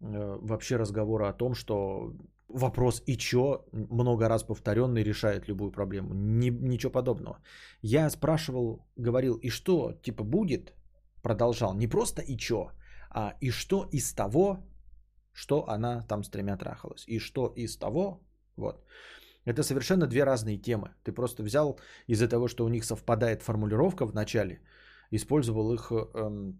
э, 0.00 0.38
вообще 0.42 0.76
разговора 0.76 1.28
о 1.28 1.32
том, 1.32 1.54
что 1.54 2.12
вопрос 2.48 3.02
«и 3.06 3.16
чё?» 3.16 3.64
много 3.72 4.28
раз 4.28 4.42
повторенный 4.42 5.04
решает 5.04 5.48
любую 5.48 5.70
проблему. 5.70 6.14
Ни, 6.14 6.50
ничего 6.50 6.90
подобного. 6.90 7.38
Я 7.82 8.10
спрашивал, 8.10 8.86
говорил 8.96 9.36
«и 9.36 9.50
что?» 9.50 9.92
Типа 10.02 10.24
будет? 10.24 10.72
Продолжал. 11.22 11.74
Не 11.74 11.86
просто 11.86 12.22
«и 12.22 12.36
чё?», 12.36 12.70
а 13.10 13.34
«и 13.40 13.50
что 13.50 13.88
из 13.92 14.12
того?» 14.12 14.64
что 15.32 15.68
она 15.68 16.02
там 16.08 16.24
с 16.24 16.30
тремя 16.30 16.56
трахалась. 16.56 17.04
И 17.06 17.20
что 17.20 17.52
из 17.56 17.78
того? 17.78 18.20
Вот. 18.56 18.84
Это 19.44 19.62
совершенно 19.62 20.08
две 20.08 20.24
разные 20.24 20.58
темы. 20.58 20.88
Ты 21.04 21.12
просто 21.12 21.44
взял 21.44 21.78
из-за 22.08 22.26
того, 22.28 22.48
что 22.48 22.64
у 22.64 22.68
них 22.68 22.84
совпадает 22.84 23.42
формулировка 23.42 24.04
в 24.04 24.12
начале– 24.12 24.60
использовал 25.10 25.72
их 25.72 25.90
эм, 25.92 26.58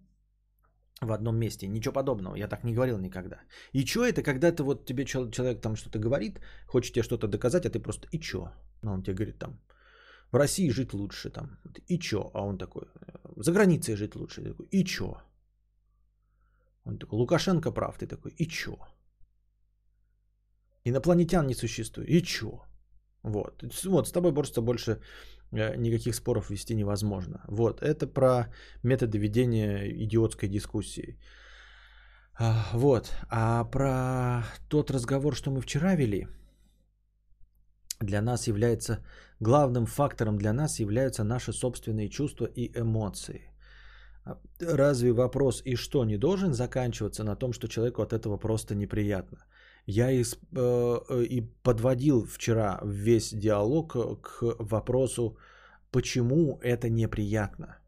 в 1.00 1.12
одном 1.12 1.36
месте. 1.36 1.68
Ничего 1.68 1.92
подобного, 1.94 2.36
я 2.36 2.48
так 2.48 2.64
не 2.64 2.74
говорил 2.74 2.98
никогда. 2.98 3.40
И 3.72 3.84
что 3.84 4.04
это, 4.04 4.22
когда 4.22 4.52
ты 4.52 4.62
вот 4.62 4.86
тебе 4.86 5.04
человек 5.04 5.60
там 5.60 5.76
что-то 5.76 5.98
говорит, 5.98 6.40
хочет 6.66 6.94
тебе 6.94 7.02
что-то 7.02 7.28
доказать, 7.28 7.66
а 7.66 7.70
ты 7.70 7.80
просто 7.80 8.08
и 8.12 8.20
чё? 8.20 8.50
Ну, 8.82 8.92
он 8.92 9.02
тебе 9.02 9.14
говорит 9.16 9.38
там, 9.38 9.58
в 10.32 10.36
России 10.36 10.70
жить 10.70 10.92
лучше 10.92 11.30
там. 11.30 11.58
И 11.88 11.98
чё? 11.98 12.30
А 12.34 12.44
он 12.44 12.58
такой, 12.58 12.82
за 13.36 13.52
границей 13.52 13.96
жить 13.96 14.16
лучше. 14.16 14.42
Такой, 14.42 14.66
и 14.70 14.84
чё? 14.84 15.16
Он 16.84 16.98
такой, 16.98 17.18
Лукашенко 17.18 17.70
прав. 17.72 17.98
Ты 17.98 18.06
такой, 18.06 18.32
и 18.38 18.46
чё? 18.48 18.76
Инопланетян 20.84 21.46
не 21.46 21.54
существует. 21.54 22.08
И 22.08 22.22
чё? 22.22 22.62
Вот. 23.22 23.62
Вот, 23.84 24.08
с 24.08 24.12
тобой 24.12 24.32
просто 24.34 24.62
больше 24.62 24.92
Э, 24.92 25.00
никаких 25.52 26.14
споров 26.14 26.50
вести 26.50 26.74
невозможно. 26.74 27.44
Вот, 27.48 27.82
это 27.82 28.06
про 28.06 28.52
методы 28.82 29.18
ведения 29.18 29.88
идиотской 30.04 30.48
дискуссии. 30.48 31.18
Вот, 32.72 33.12
а 33.30 33.64
про 33.64 34.44
тот 34.68 34.90
разговор, 34.90 35.34
что 35.34 35.50
мы 35.50 35.60
вчера 35.60 35.96
вели, 35.96 36.28
для 38.00 38.22
нас 38.22 38.46
является, 38.46 39.04
главным 39.40 39.86
фактором 39.86 40.38
для 40.38 40.52
нас 40.52 40.80
являются 40.80 41.24
наши 41.24 41.52
собственные 41.52 42.08
чувства 42.08 42.46
и 42.46 42.70
эмоции. 42.78 43.50
А 44.24 44.38
разве 44.60 45.12
вопрос 45.12 45.62
«и 45.64 45.76
что» 45.76 46.04
не 46.04 46.16
должен 46.16 46.52
заканчиваться 46.52 47.24
на 47.24 47.36
том, 47.36 47.52
что 47.52 47.68
человеку 47.68 48.02
от 48.02 48.12
этого 48.12 48.36
просто 48.36 48.74
неприятно? 48.74 49.38
Я 49.90 50.10
и, 50.10 50.22
э, 50.22 51.24
и 51.30 51.40
подводил 51.62 52.26
вчера 52.26 52.78
весь 52.84 53.32
диалог 53.32 53.96
к 54.20 54.42
вопросу, 54.58 55.38
почему 55.90 56.58
это 56.62 56.90
неприятно. 56.90 57.78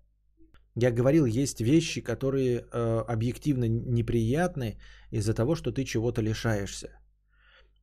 Я 0.75 0.93
говорил, 0.93 1.27
есть 1.27 1.61
вещи, 1.61 2.01
которые 2.01 2.61
э, 2.61 3.05
объективно 3.07 3.69
неприятны 3.69 4.79
из-за 5.11 5.35
того, 5.35 5.55
что 5.55 5.73
ты 5.73 5.85
чего-то 5.85 6.23
лишаешься. 6.23 6.89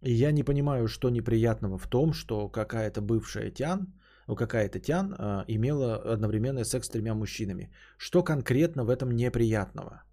И 0.02 0.12
я 0.14 0.32
не 0.32 0.44
понимаю, 0.44 0.88
что 0.88 1.10
неприятного 1.12 1.78
в 1.78 1.88
том, 1.88 2.14
что 2.14 2.50
какая-то 2.50 3.02
бывшая 3.02 3.52
тян, 3.52 3.94
ну 4.28 4.36
какая-то 4.36 4.80
тян 4.80 5.14
э, 5.14 5.44
имела 5.48 5.96
одновременный 6.14 6.66
секс 6.66 6.88
с 6.88 6.90
тремя 6.90 7.14
мужчинами. 7.14 7.70
Что 7.98 8.24
конкретно 8.24 8.84
в 8.84 8.90
этом 8.90 9.12
неприятного? 9.12 10.07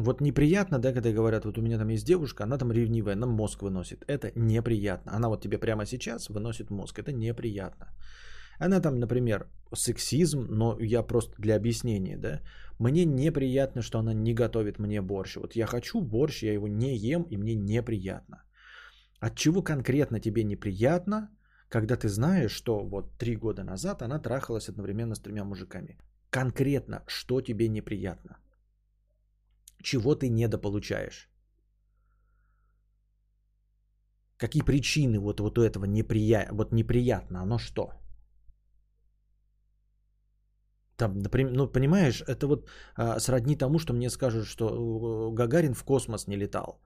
Вот 0.00 0.20
неприятно, 0.20 0.78
да, 0.78 0.92
когда 0.92 1.12
говорят, 1.12 1.44
вот 1.44 1.58
у 1.58 1.62
меня 1.62 1.78
там 1.78 1.88
есть 1.88 2.06
девушка, 2.06 2.44
она 2.44 2.56
там 2.56 2.70
ревнивая, 2.70 3.14
она 3.14 3.26
мозг 3.26 3.62
выносит. 3.62 4.04
Это 4.06 4.30
неприятно. 4.36 5.16
Она 5.16 5.28
вот 5.28 5.42
тебе 5.42 5.58
прямо 5.58 5.86
сейчас 5.86 6.28
выносит 6.30 6.70
мозг. 6.70 6.98
Это 6.98 7.12
неприятно. 7.12 7.86
Она 8.60 8.80
там, 8.80 9.00
например, 9.00 9.48
сексизм, 9.74 10.46
но 10.50 10.76
я 10.80 11.02
просто 11.02 11.34
для 11.38 11.56
объяснения, 11.56 12.16
да. 12.16 12.40
Мне 12.78 13.04
неприятно, 13.04 13.82
что 13.82 13.98
она 13.98 14.14
не 14.14 14.34
готовит 14.34 14.78
мне 14.78 15.02
борщ. 15.02 15.36
Вот 15.36 15.56
я 15.56 15.66
хочу 15.66 16.00
борщ, 16.00 16.44
я 16.44 16.52
его 16.52 16.68
не 16.68 16.96
ем, 16.96 17.26
и 17.30 17.36
мне 17.36 17.56
неприятно. 17.56 18.42
От 19.20 19.34
чего 19.34 19.62
конкретно 19.62 20.20
тебе 20.20 20.44
неприятно, 20.44 21.28
когда 21.68 21.96
ты 21.96 22.08
знаешь, 22.08 22.52
что 22.52 22.84
вот 22.84 23.18
три 23.18 23.34
года 23.36 23.64
назад 23.64 24.02
она 24.02 24.20
трахалась 24.20 24.68
одновременно 24.68 25.16
с 25.16 25.20
тремя 25.20 25.44
мужиками? 25.44 25.98
Конкретно, 26.30 27.02
что 27.08 27.40
тебе 27.40 27.68
неприятно? 27.68 28.36
Чего 29.82 30.14
ты 30.14 30.28
недополучаешь. 30.28 31.28
Какие 34.38 34.62
причины 34.62 35.18
вот, 35.18 35.40
вот 35.40 35.58
у 35.58 35.62
этого 35.62 35.84
неприя... 35.84 36.48
вот 36.52 36.72
неприятно? 36.72 37.42
Оно 37.42 37.58
что? 37.58 37.92
Там, 40.96 41.18
например, 41.18 41.52
ну, 41.52 41.72
понимаешь, 41.72 42.22
это 42.26 42.46
вот 42.46 42.68
а, 42.96 43.20
сродни 43.20 43.56
тому, 43.56 43.78
что 43.78 43.92
мне 43.92 44.10
скажут, 44.10 44.46
что 44.46 44.66
э, 44.66 45.34
Гагарин 45.34 45.74
в 45.74 45.84
космос 45.84 46.26
не 46.26 46.36
летал. 46.36 46.80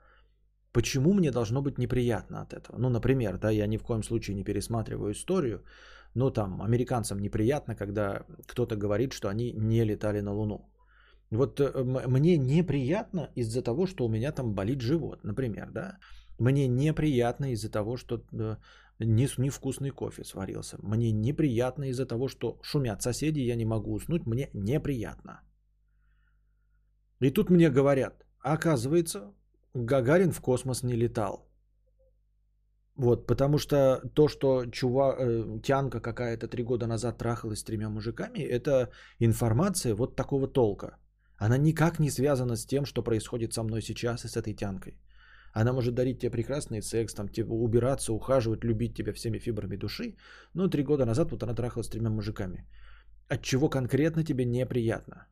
Почему 0.73 1.13
мне 1.13 1.31
должно 1.31 1.63
быть 1.63 1.79
неприятно 1.79 2.43
от 2.43 2.53
этого? 2.53 2.79
Ну, 2.79 2.91
например, 2.91 3.39
да, 3.39 3.51
я 3.51 3.67
ни 3.67 3.79
в 3.79 3.83
коем 3.83 4.03
случае 4.03 4.37
не 4.37 4.45
пересматриваю 4.45 5.13
историю, 5.13 5.65
но 6.15 6.31
там 6.31 6.63
американцам 6.63 7.19
неприятно, 7.19 7.75
когда 7.75 8.25
кто-то 8.47 8.77
говорит, 8.77 9.13
что 9.13 9.29
они 9.29 9.53
не 9.53 9.85
летали 9.85 10.21
на 10.21 10.33
Луну. 10.33 10.72
Вот 11.33 11.61
э, 11.61 11.83
мне 12.09 12.37
неприятно 12.37 13.31
из-за 13.37 13.63
того, 13.63 13.87
что 13.87 14.05
у 14.05 14.09
меня 14.09 14.33
там 14.33 14.55
болит 14.55 14.81
живот, 14.81 15.25
например, 15.25 15.71
да. 15.71 15.99
Мне 16.39 16.69
неприятно 16.69 17.53
из-за 17.53 17.71
того, 17.71 17.97
что 17.97 18.17
э, 18.17 18.57
невкусный 18.99 19.91
кофе 19.91 20.25
сварился. 20.25 20.77
Мне 20.83 21.13
неприятно 21.13 21.85
из-за 21.85 22.07
того, 22.07 22.29
что 22.29 22.59
шумят 22.63 23.03
соседи, 23.03 23.41
я 23.41 23.57
не 23.57 23.65
могу 23.65 23.95
уснуть. 23.95 24.27
Мне 24.27 24.51
неприятно. 24.55 25.41
И 27.21 27.31
тут 27.31 27.51
мне 27.51 27.71
говорят, 27.71 28.25
оказывается, 28.41 29.33
Гагарин 29.75 30.33
в 30.33 30.41
космос 30.41 30.83
не 30.83 30.97
летал. 30.97 31.49
Вот, 32.95 33.27
потому 33.27 33.59
что 33.59 34.03
то, 34.15 34.29
что 34.29 34.67
чува, 34.67 35.17
э, 35.19 35.61
тянка 35.63 36.01
какая-то 36.01 36.47
три 36.47 36.63
года 36.63 36.87
назад 36.87 37.19
трахалась 37.19 37.61
с 37.61 37.65
тремя 37.65 37.89
мужиками, 37.89 38.41
это 38.41 38.91
информация 39.19 39.95
вот 39.95 40.15
такого 40.15 40.47
толка. 40.47 40.99
Она 41.45 41.59
никак 41.59 41.99
не 41.99 42.11
связана 42.11 42.57
с 42.57 42.67
тем, 42.67 42.85
что 42.85 43.03
происходит 43.03 43.53
со 43.53 43.63
мной 43.63 43.83
сейчас 43.83 44.25
и 44.25 44.29
с 44.29 44.37
этой 44.37 44.55
тянкой. 44.55 44.95
Она 45.53 45.73
может 45.73 45.95
дарить 45.95 46.21
тебе 46.21 46.31
прекрасный 46.31 46.83
секс, 46.83 47.15
там, 47.15 47.29
тебе 47.29 47.49
убираться, 47.49 48.13
ухаживать, 48.13 48.65
любить 48.65 48.95
тебя 48.95 49.13
всеми 49.13 49.39
фибрами 49.39 49.77
души. 49.77 50.15
Но 50.55 50.69
три 50.69 50.85
года 50.85 51.05
назад 51.05 51.33
вот 51.33 51.43
она 51.43 51.55
трахалась 51.55 51.87
с 51.87 51.91
тремя 51.91 52.11
мужиками. 52.11 52.65
От 53.29 53.43
чего 53.43 53.69
конкретно 53.69 54.23
тебе 54.25 54.45
неприятно? 54.45 55.27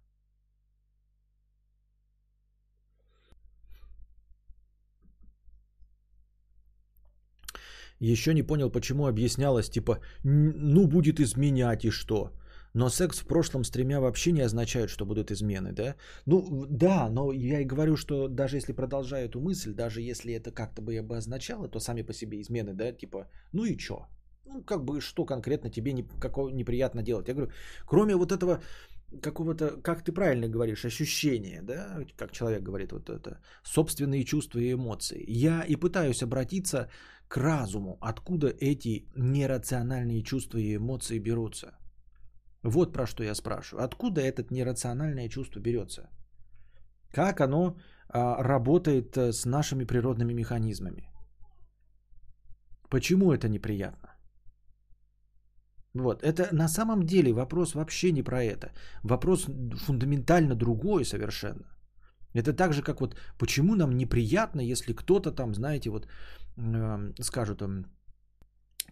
Еще 8.01 8.35
не 8.35 8.43
понял, 8.43 8.71
почему 8.71 9.07
объяснялось, 9.07 9.71
типа, 9.71 10.01
ну 10.25 10.89
будет 10.89 11.21
изменять 11.21 11.85
и 11.85 11.91
что. 11.91 12.33
Но 12.75 12.89
секс 12.89 13.19
в 13.19 13.27
прошлом 13.27 13.65
стримя 13.65 14.01
вообще 14.01 14.33
не 14.33 14.43
означает, 14.43 14.91
что 14.91 15.05
будут 15.05 15.31
измены, 15.31 15.73
да? 15.73 15.97
Ну, 16.27 16.67
да, 16.71 17.09
но 17.11 17.33
я 17.33 17.61
и 17.61 17.65
говорю, 17.65 17.97
что 17.97 18.29
даже 18.29 18.57
если 18.57 18.73
продолжаю 18.73 19.29
эту 19.29 19.41
мысль, 19.41 19.75
даже 19.75 20.01
если 20.01 20.33
это 20.33 20.53
как-то 20.53 20.83
бы 20.83 20.97
обозначало, 20.99 21.69
то 21.69 21.81
сами 21.81 22.03
по 22.03 22.13
себе 22.13 22.41
измены, 22.41 22.75
да, 22.75 22.93
типа, 22.93 23.29
ну 23.53 23.65
и 23.65 23.79
что? 23.79 24.07
Ну, 24.47 24.63
как 24.63 24.85
бы, 24.85 25.01
что 25.01 25.25
конкретно 25.25 25.71
тебе 25.71 25.93
не, 25.93 26.03
какого 26.03 26.51
неприятно 26.51 27.03
делать? 27.03 27.29
Я 27.29 27.35
говорю, 27.35 27.53
кроме 27.87 28.15
вот 28.17 28.33
этого 28.33 28.61
какого-то, 29.23 29.81
как 29.83 30.05
ты 30.05 30.13
правильно 30.13 30.49
говоришь, 30.49 30.85
ощущения, 30.85 31.63
да, 31.63 32.05
как 32.17 32.33
человек 32.33 32.63
говорит, 32.63 32.93
вот 32.93 33.11
это, 33.11 33.41
собственные 33.65 34.25
чувства 34.25 34.61
и 34.61 34.73
эмоции. 34.73 35.25
Я 35.29 35.63
и 35.63 35.77
пытаюсь 35.77 36.23
обратиться 36.23 36.89
к 37.29 37.37
разуму, 37.37 37.99
откуда 38.01 38.49
эти 38.49 39.07
нерациональные 39.17 40.23
чувства 40.23 40.59
и 40.59 40.77
эмоции 40.77 41.19
берутся. 41.19 41.75
Вот 42.63 42.93
про 42.93 43.07
что 43.07 43.25
я 43.25 43.35
спрашиваю. 43.35 43.85
Откуда 43.85 44.21
это 44.21 44.45
нерациональное 44.51 45.29
чувство 45.29 45.61
берется? 45.61 46.11
Как 47.13 47.41
оно 47.41 47.77
а, 48.09 48.43
работает 48.43 49.17
э, 49.17 49.33
с 49.33 49.47
нашими 49.47 49.85
природными 49.85 50.33
механизмами? 50.35 51.11
Почему 52.91 53.33
это 53.33 53.49
неприятно? 53.49 54.09
Вот, 55.95 56.23
это 56.23 56.49
на 56.53 56.69
самом 56.69 57.03
деле 57.05 57.33
вопрос 57.33 57.75
вообще 57.75 58.13
не 58.13 58.23
про 58.23 58.43
это. 58.43 58.73
Вопрос 59.03 59.47
фундаментально 59.87 60.55
другой 60.55 61.05
совершенно. 61.05 61.65
Это 62.35 62.53
так 62.53 62.73
же, 62.73 62.83
как 62.83 63.01
вот, 63.01 63.17
почему 63.39 63.75
нам 63.75 63.97
неприятно, 63.97 64.61
если 64.61 64.93
кто-то 64.93 65.33
там, 65.33 65.55
знаете, 65.55 65.91
вот 65.91 66.07
э, 66.57 67.13
скажут 67.21 67.59
там, 67.59 67.87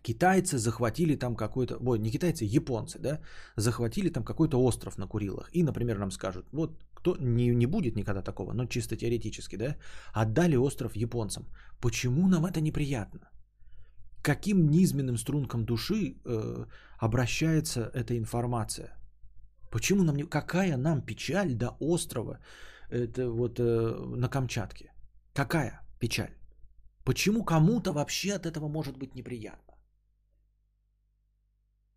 китайцы 0.03 0.59
захватили 0.59 1.17
там 1.17 1.37
какой-то, 1.37 1.77
ой, 1.77 1.99
не 1.99 2.11
китайцы, 2.11 2.45
японцы, 2.45 2.99
да, 2.99 3.21
захватили 3.57 4.11
там 4.11 4.25
какой-то 4.25 4.63
остров 4.63 4.99
на 4.99 5.07
Курилах. 5.07 5.51
И, 5.53 5.63
например, 5.63 5.99
нам 5.99 6.11
скажут, 6.11 6.47
вот 6.53 6.85
кто 6.95 7.17
не, 7.21 7.55
не 7.55 7.67
будет 7.67 7.97
никогда 7.97 8.23
такого, 8.23 8.53
но 8.53 8.67
чисто 8.67 8.97
теоретически, 8.97 9.57
да, 9.57 9.77
отдали 10.13 10.57
остров 10.57 10.97
японцам. 10.97 11.47
Почему 11.81 12.29
нам 12.29 12.45
это 12.47 12.61
неприятно? 12.61 13.21
Каким 14.23 14.71
низменным 14.71 15.17
стрункам 15.17 15.65
души 15.65 16.17
э, 16.25 16.67
обращается 16.99 17.91
эта 17.95 18.17
информация? 18.17 18.97
Почему 19.71 20.03
нам 20.03 20.17
не... 20.17 20.25
Какая 20.25 20.77
нам 20.77 21.03
печаль 21.03 21.55
до 21.55 21.77
острова 21.81 22.39
это 22.91 23.31
вот 23.31 23.61
э, 23.61 24.15
на 24.17 24.29
Камчатке? 24.29 24.93
Какая 25.35 25.81
печаль? 26.01 26.35
Почему 27.05 27.45
кому-то 27.45 27.93
вообще 27.93 28.35
от 28.35 28.47
этого 28.47 28.69
может 28.69 28.99
быть 28.99 29.15
неприятно? 29.15 29.68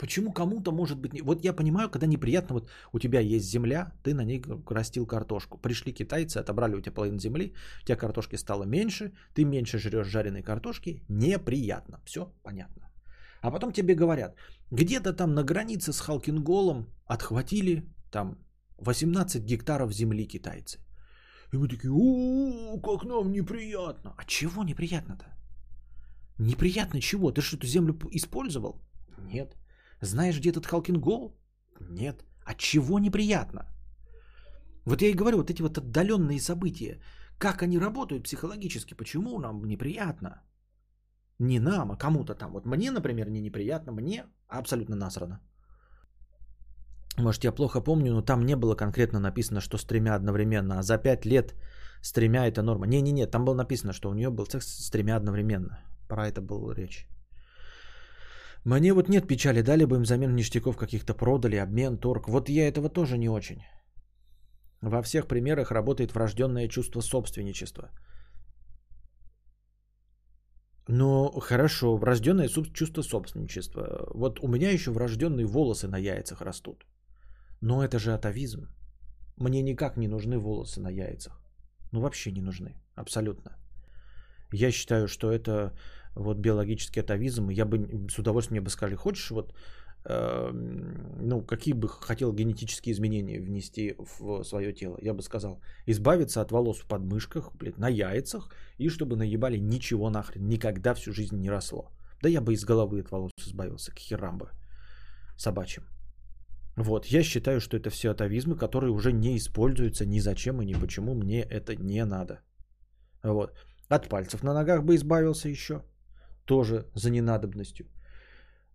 Почему 0.01 0.33
кому-то 0.33 0.71
может 0.71 0.97
быть... 0.97 1.21
Вот 1.21 1.45
я 1.45 1.53
понимаю, 1.53 1.89
когда 1.89 2.07
неприятно, 2.07 2.55
вот 2.55 2.69
у 2.91 2.99
тебя 2.99 3.19
есть 3.19 3.45
земля, 3.45 3.91
ты 4.03 4.15
на 4.15 4.23
ней 4.23 4.43
растил 4.67 5.05
картошку. 5.05 5.59
Пришли 5.59 5.93
китайцы, 5.93 6.37
отобрали 6.37 6.75
у 6.75 6.81
тебя 6.81 6.95
половину 6.95 7.19
земли, 7.19 7.53
у 7.83 7.85
тебя 7.85 7.97
картошки 7.97 8.37
стало 8.37 8.63
меньше, 8.63 9.11
ты 9.35 9.45
меньше 9.45 9.77
жрешь 9.77 10.07
жареной 10.07 10.41
картошки, 10.41 11.03
неприятно. 11.07 11.99
Все 12.05 12.25
понятно. 12.43 12.91
А 13.41 13.51
потом 13.51 13.71
тебе 13.71 13.93
говорят, 13.93 14.35
где-то 14.71 15.13
там 15.13 15.35
на 15.35 15.43
границе 15.43 15.93
с 15.93 15.99
Халкинголом 15.99 16.87
отхватили 17.05 17.83
там 18.11 18.39
18 18.79 19.45
гектаров 19.45 19.93
земли 19.93 20.25
китайцы. 20.25 20.79
И 21.53 21.57
мы 21.57 21.67
такие, 21.67 21.93
о, 21.93 22.79
как 22.79 23.05
нам 23.05 23.31
неприятно. 23.31 24.15
А 24.17 24.25
чего 24.25 24.63
неприятно-то? 24.63 25.25
Неприятно 26.39 26.99
чего? 27.01 27.31
Ты 27.31 27.41
что, 27.41 27.57
эту 27.57 27.67
землю 27.67 27.95
использовал? 28.11 28.81
Нет. 29.31 29.60
Знаешь, 30.01 30.39
где 30.39 30.49
этот 30.49 30.65
Халкингол? 30.65 31.37
Нет. 31.89 32.23
А 32.45 32.55
чего 32.55 32.99
неприятно? 32.99 33.65
Вот 34.85 35.01
я 35.01 35.09
и 35.09 35.13
говорю, 35.13 35.37
вот 35.37 35.49
эти 35.49 35.61
вот 35.61 35.77
отдаленные 35.77 36.39
события, 36.39 36.99
как 37.37 37.61
они 37.61 37.79
работают 37.79 38.23
психологически, 38.23 38.95
почему 38.95 39.39
нам 39.39 39.63
неприятно? 39.65 40.41
Не 41.39 41.59
нам, 41.59 41.91
а 41.91 41.97
кому-то 41.97 42.35
там. 42.35 42.51
Вот 42.51 42.65
мне, 42.65 42.91
например, 42.91 43.29
не 43.29 43.41
неприятно, 43.41 43.91
мне 43.91 44.25
абсолютно 44.47 44.95
насрано. 44.95 45.39
Может, 47.17 47.43
я 47.43 47.51
плохо 47.51 47.81
помню, 47.81 48.13
но 48.13 48.21
там 48.21 48.45
не 48.45 48.55
было 48.55 48.75
конкретно 48.75 49.19
написано, 49.19 49.61
что 49.61 49.77
с 49.77 49.85
тремя 49.85 50.15
одновременно, 50.15 50.79
а 50.79 50.83
за 50.83 50.97
пять 50.97 51.25
лет 51.25 51.53
с 52.01 52.11
тремя 52.13 52.47
это 52.47 52.63
норма. 52.63 52.87
Не-не-не, 52.87 53.27
там 53.27 53.45
было 53.45 53.55
написано, 53.55 53.93
что 53.93 54.09
у 54.09 54.13
нее 54.13 54.29
был 54.29 54.45
секс 54.45 54.67
с 54.67 54.89
тремя 54.89 55.17
одновременно. 55.17 55.79
Про 56.07 56.27
это 56.27 56.41
была 56.41 56.73
речь. 56.73 57.07
Мне 58.65 58.93
вот 58.93 59.09
нет 59.09 59.27
печали, 59.27 59.61
дали 59.61 59.85
бы 59.85 59.95
им 59.95 60.05
замену 60.05 60.33
ништяков 60.33 60.77
каких-то 60.77 61.13
продали, 61.13 61.55
обмен, 61.55 61.97
торг. 61.97 62.27
Вот 62.27 62.49
я 62.49 62.67
этого 62.67 62.89
тоже 62.89 63.17
не 63.17 63.29
очень. 63.29 63.63
Во 64.81 65.01
всех 65.01 65.27
примерах 65.27 65.71
работает 65.71 66.13
врожденное 66.13 66.67
чувство 66.67 67.01
собственничества. 67.01 67.89
Ну, 70.87 71.31
хорошо, 71.39 71.97
врожденное 71.97 72.47
чувство 72.47 73.01
собственничества. 73.01 74.07
Вот 74.13 74.39
у 74.39 74.47
меня 74.47 74.71
еще 74.71 74.91
врожденные 74.91 75.45
волосы 75.45 75.87
на 75.87 75.97
яйцах 75.97 76.41
растут. 76.41 76.85
Но 77.61 77.83
это 77.83 77.99
же 77.99 78.13
атовизм. 78.13 78.67
Мне 79.37 79.61
никак 79.61 79.97
не 79.97 80.07
нужны 80.07 80.37
волосы 80.37 80.81
на 80.81 80.89
яйцах. 80.89 81.41
Ну, 81.91 82.01
вообще 82.01 82.31
не 82.31 82.41
нужны. 82.41 82.75
Абсолютно. 82.95 83.57
Я 84.53 84.71
считаю, 84.71 85.07
что 85.07 85.31
это 85.31 85.73
вот 86.15 86.37
биологический 86.37 87.01
атовизм, 87.01 87.49
я 87.49 87.65
бы 87.65 88.07
с 88.09 88.19
удовольствием 88.19 88.55
мне 88.55 88.61
бы 88.61 88.69
сказали, 88.69 88.95
хочешь 88.95 89.31
вот 89.31 89.53
э, 90.05 90.51
ну, 90.51 91.41
какие 91.41 91.73
бы 91.73 91.87
хотел 91.87 92.33
генетические 92.33 92.93
изменения 92.93 93.39
внести 93.39 93.95
в 93.97 94.43
свое 94.43 94.73
тело, 94.73 94.97
я 95.01 95.13
бы 95.13 95.21
сказал, 95.21 95.61
избавиться 95.87 96.41
от 96.41 96.51
волос 96.51 96.79
в 96.79 96.87
подмышках, 96.87 97.51
блин, 97.55 97.73
на 97.77 97.89
яйцах, 97.89 98.49
и 98.77 98.89
чтобы 98.89 99.15
наебали 99.15 99.57
ничего 99.57 100.09
нахрен, 100.09 100.47
никогда 100.47 100.93
всю 100.93 101.13
жизнь 101.13 101.37
не 101.37 101.49
росло. 101.49 101.91
Да 102.21 102.29
я 102.29 102.41
бы 102.41 102.53
из 102.53 102.65
головы 102.65 102.99
от 102.99 103.11
волос 103.11 103.31
избавился, 103.37 103.91
к 103.91 103.99
херам 103.99 104.37
бы, 104.37 104.49
собачьим. 105.37 105.83
Вот, 106.75 107.05
я 107.05 107.23
считаю, 107.23 107.59
что 107.59 107.77
это 107.77 107.89
все 107.89 108.11
атовизмы, 108.11 108.55
которые 108.55 108.91
уже 108.91 109.11
не 109.11 109.37
используются 109.37 110.05
ни 110.05 110.19
зачем 110.19 110.61
и 110.61 110.65
ни 110.65 110.73
почему, 110.73 111.15
мне 111.15 111.41
это 111.41 111.75
не 111.75 112.05
надо. 112.05 112.41
Вот. 113.23 113.53
От 113.89 114.07
пальцев 114.07 114.43
на 114.43 114.53
ногах 114.53 114.83
бы 114.83 114.95
избавился 114.95 115.49
еще 115.49 115.83
тоже 116.51 116.85
за 116.95 117.09
ненадобностью. 117.09 117.85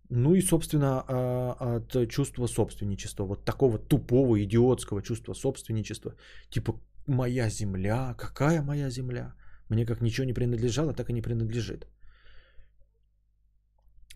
Ну 0.09 0.35
и, 0.35 0.41
собственно, 0.41 1.03
а, 1.07 1.75
от 1.75 2.09
чувства 2.09 2.47
собственничества, 2.47 3.25
вот 3.25 3.45
такого 3.45 3.77
тупого, 3.77 4.37
идиотского 4.43 5.01
чувства 5.01 5.35
собственничества, 5.35 6.11
типа 6.49 6.73
моя 7.07 7.49
земля, 7.49 8.15
какая 8.17 8.61
моя 8.63 8.89
земля? 8.89 9.33
Мне 9.69 9.85
как 9.85 10.01
ничего 10.01 10.25
не 10.25 10.33
принадлежало, 10.33 10.93
так 10.93 11.09
и 11.09 11.13
не 11.13 11.21
принадлежит. 11.21 11.87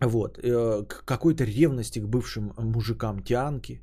Вот, 0.00 0.38
э, 0.38 0.84
к 0.88 1.04
какой-то 1.04 1.44
ревности 1.44 2.00
к 2.00 2.08
бывшим 2.08 2.52
мужикам 2.58 3.22
тянки, 3.22 3.82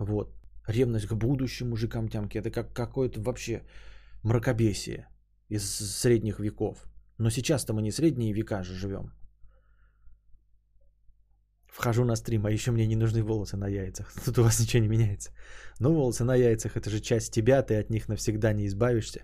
вот, 0.00 0.34
ревность 0.66 1.06
к 1.06 1.14
будущим 1.14 1.68
мужикам 1.68 2.08
тянки, 2.08 2.38
это 2.38 2.50
как 2.50 2.72
какое-то 2.74 3.20
вообще 3.20 3.62
мракобесие 4.24 5.06
из 5.48 5.62
средних 6.00 6.40
веков. 6.40 6.89
Но 7.20 7.30
сейчас-то 7.30 7.74
мы 7.74 7.82
не 7.82 7.92
средние 7.92 8.32
века 8.32 8.62
же 8.62 8.74
живем. 8.74 9.12
Вхожу 11.66 12.04
на 12.04 12.16
стрим, 12.16 12.46
а 12.46 12.50
еще 12.50 12.70
мне 12.72 12.86
не 12.86 12.96
нужны 12.96 13.22
волосы 13.22 13.56
на 13.56 13.68
яйцах. 13.68 14.12
Тут 14.24 14.38
у 14.38 14.42
вас 14.42 14.60
ничего 14.60 14.82
не 14.82 14.88
меняется. 14.88 15.30
Но 15.80 15.92
волосы 15.92 16.24
на 16.24 16.34
яйцах 16.34 16.76
это 16.76 16.88
же 16.88 17.00
часть 17.00 17.32
тебя, 17.32 17.62
ты 17.62 17.78
от 17.80 17.90
них 17.90 18.08
навсегда 18.08 18.54
не 18.54 18.66
избавишься. 18.66 19.20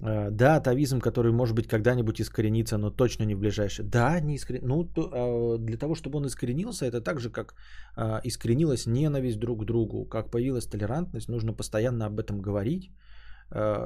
А, 0.00 0.30
да, 0.30 0.56
атовизм, 0.56 1.00
который 1.00 1.32
может 1.32 1.56
быть 1.56 1.66
когда-нибудь 1.66 2.20
искоренится, 2.20 2.78
но 2.78 2.90
точно 2.90 3.24
не 3.24 3.34
в 3.34 3.38
ближайшее. 3.38 3.88
Да, 3.88 4.20
не 4.20 4.36
искорен... 4.36 4.60
Ну, 4.62 4.84
то, 4.84 5.10
а, 5.12 5.58
для 5.58 5.76
того, 5.76 5.96
чтобы 5.96 6.18
он 6.18 6.26
искоренился, 6.26 6.86
это 6.86 7.00
так 7.00 7.18
же, 7.18 7.30
как 7.30 7.54
а, 7.96 8.20
искоренилась 8.24 8.86
ненависть 8.86 9.40
друг 9.40 9.62
к 9.62 9.64
другу, 9.64 10.04
как 10.04 10.30
появилась 10.30 10.66
толерантность, 10.66 11.28
нужно 11.28 11.52
постоянно 11.52 12.06
об 12.06 12.20
этом 12.20 12.40
говорить, 12.40 12.92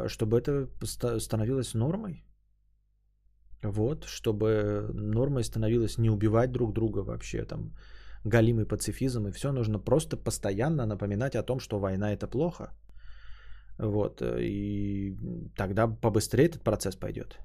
чтобы 0.08 0.38
это 0.38 0.66
становилось 1.18 1.74
нормой. 1.74 2.26
Вот, 3.62 4.04
чтобы 4.04 4.90
нормой 4.92 5.44
становилось 5.44 5.98
не 5.98 6.10
убивать 6.10 6.52
друг 6.52 6.72
друга 6.72 7.04
вообще, 7.04 7.44
там, 7.44 7.72
галимый 8.24 8.66
пацифизм 8.66 9.26
и 9.26 9.32
все, 9.32 9.52
нужно 9.52 9.78
просто 9.78 10.16
постоянно 10.16 10.86
напоминать 10.86 11.36
о 11.36 11.42
том, 11.42 11.60
что 11.60 11.78
война 11.78 12.12
это 12.12 12.26
плохо. 12.26 12.72
Вот, 13.78 14.22
и 14.22 15.16
тогда 15.56 15.88
побыстрее 15.88 16.46
этот 16.46 16.62
процесс 16.62 16.96
пойдет. 16.96 17.38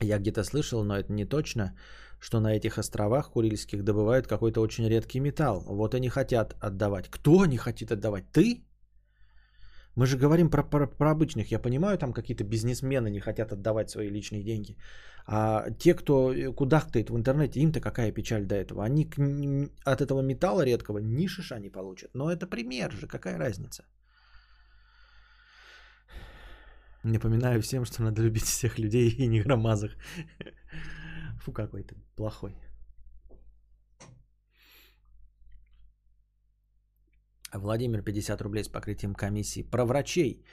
Я 0.00 0.18
где-то 0.18 0.44
слышал, 0.44 0.84
но 0.84 0.96
это 0.96 1.12
не 1.12 1.24
точно, 1.24 1.74
что 2.20 2.40
на 2.40 2.54
этих 2.54 2.78
островах 2.78 3.30
Курильских 3.30 3.82
добывают 3.82 4.26
какой-то 4.26 4.60
очень 4.60 4.88
редкий 4.88 5.20
металл. 5.20 5.62
Вот 5.66 5.94
они 5.94 6.08
хотят 6.08 6.54
отдавать. 6.60 7.08
Кто 7.08 7.46
не 7.46 7.56
хочет 7.56 7.92
отдавать? 7.92 8.30
Ты? 8.32 8.65
Мы 9.96 10.06
же 10.06 10.18
говорим 10.18 10.50
про, 10.50 10.62
про, 10.62 10.86
про 10.86 11.10
обычных. 11.10 11.50
Я 11.50 11.58
понимаю, 11.58 11.98
там 11.98 12.12
какие-то 12.12 12.44
бизнесмены 12.44 13.10
не 13.10 13.20
хотят 13.20 13.52
отдавать 13.52 13.90
свои 13.90 14.10
личные 14.10 14.42
деньги. 14.42 14.76
А 15.26 15.70
те, 15.78 15.94
кто 15.94 16.34
кудахтает 16.54 17.10
в 17.10 17.16
интернете, 17.16 17.60
им-то 17.60 17.80
какая 17.80 18.12
печаль 18.12 18.44
до 18.44 18.54
этого. 18.54 18.84
Они 18.84 19.08
от 19.84 20.00
этого 20.00 20.22
металла 20.22 20.64
редкого 20.64 20.98
ни 20.98 21.26
шиша 21.26 21.58
не 21.58 21.70
получат. 21.70 22.10
Но 22.14 22.30
это 22.30 22.46
пример 22.46 22.92
же, 22.92 23.06
какая 23.06 23.38
разница? 23.38 23.84
Напоминаю 27.02 27.62
всем, 27.62 27.84
что 27.84 28.02
надо 28.02 28.22
любить 28.22 28.44
всех 28.44 28.78
людей 28.78 29.08
и 29.08 29.26
не 29.28 29.40
громазах. 29.40 29.92
Фу, 31.40 31.52
какой 31.52 31.84
ты 31.84 31.96
плохой. 32.16 32.54
Владимир, 37.54 38.02
50 38.02 38.42
рублей 38.42 38.64
с 38.64 38.68
покрытием 38.68 39.14
комиссии. 39.14 39.62
Про 39.62 39.84
врачей. 39.84 40.44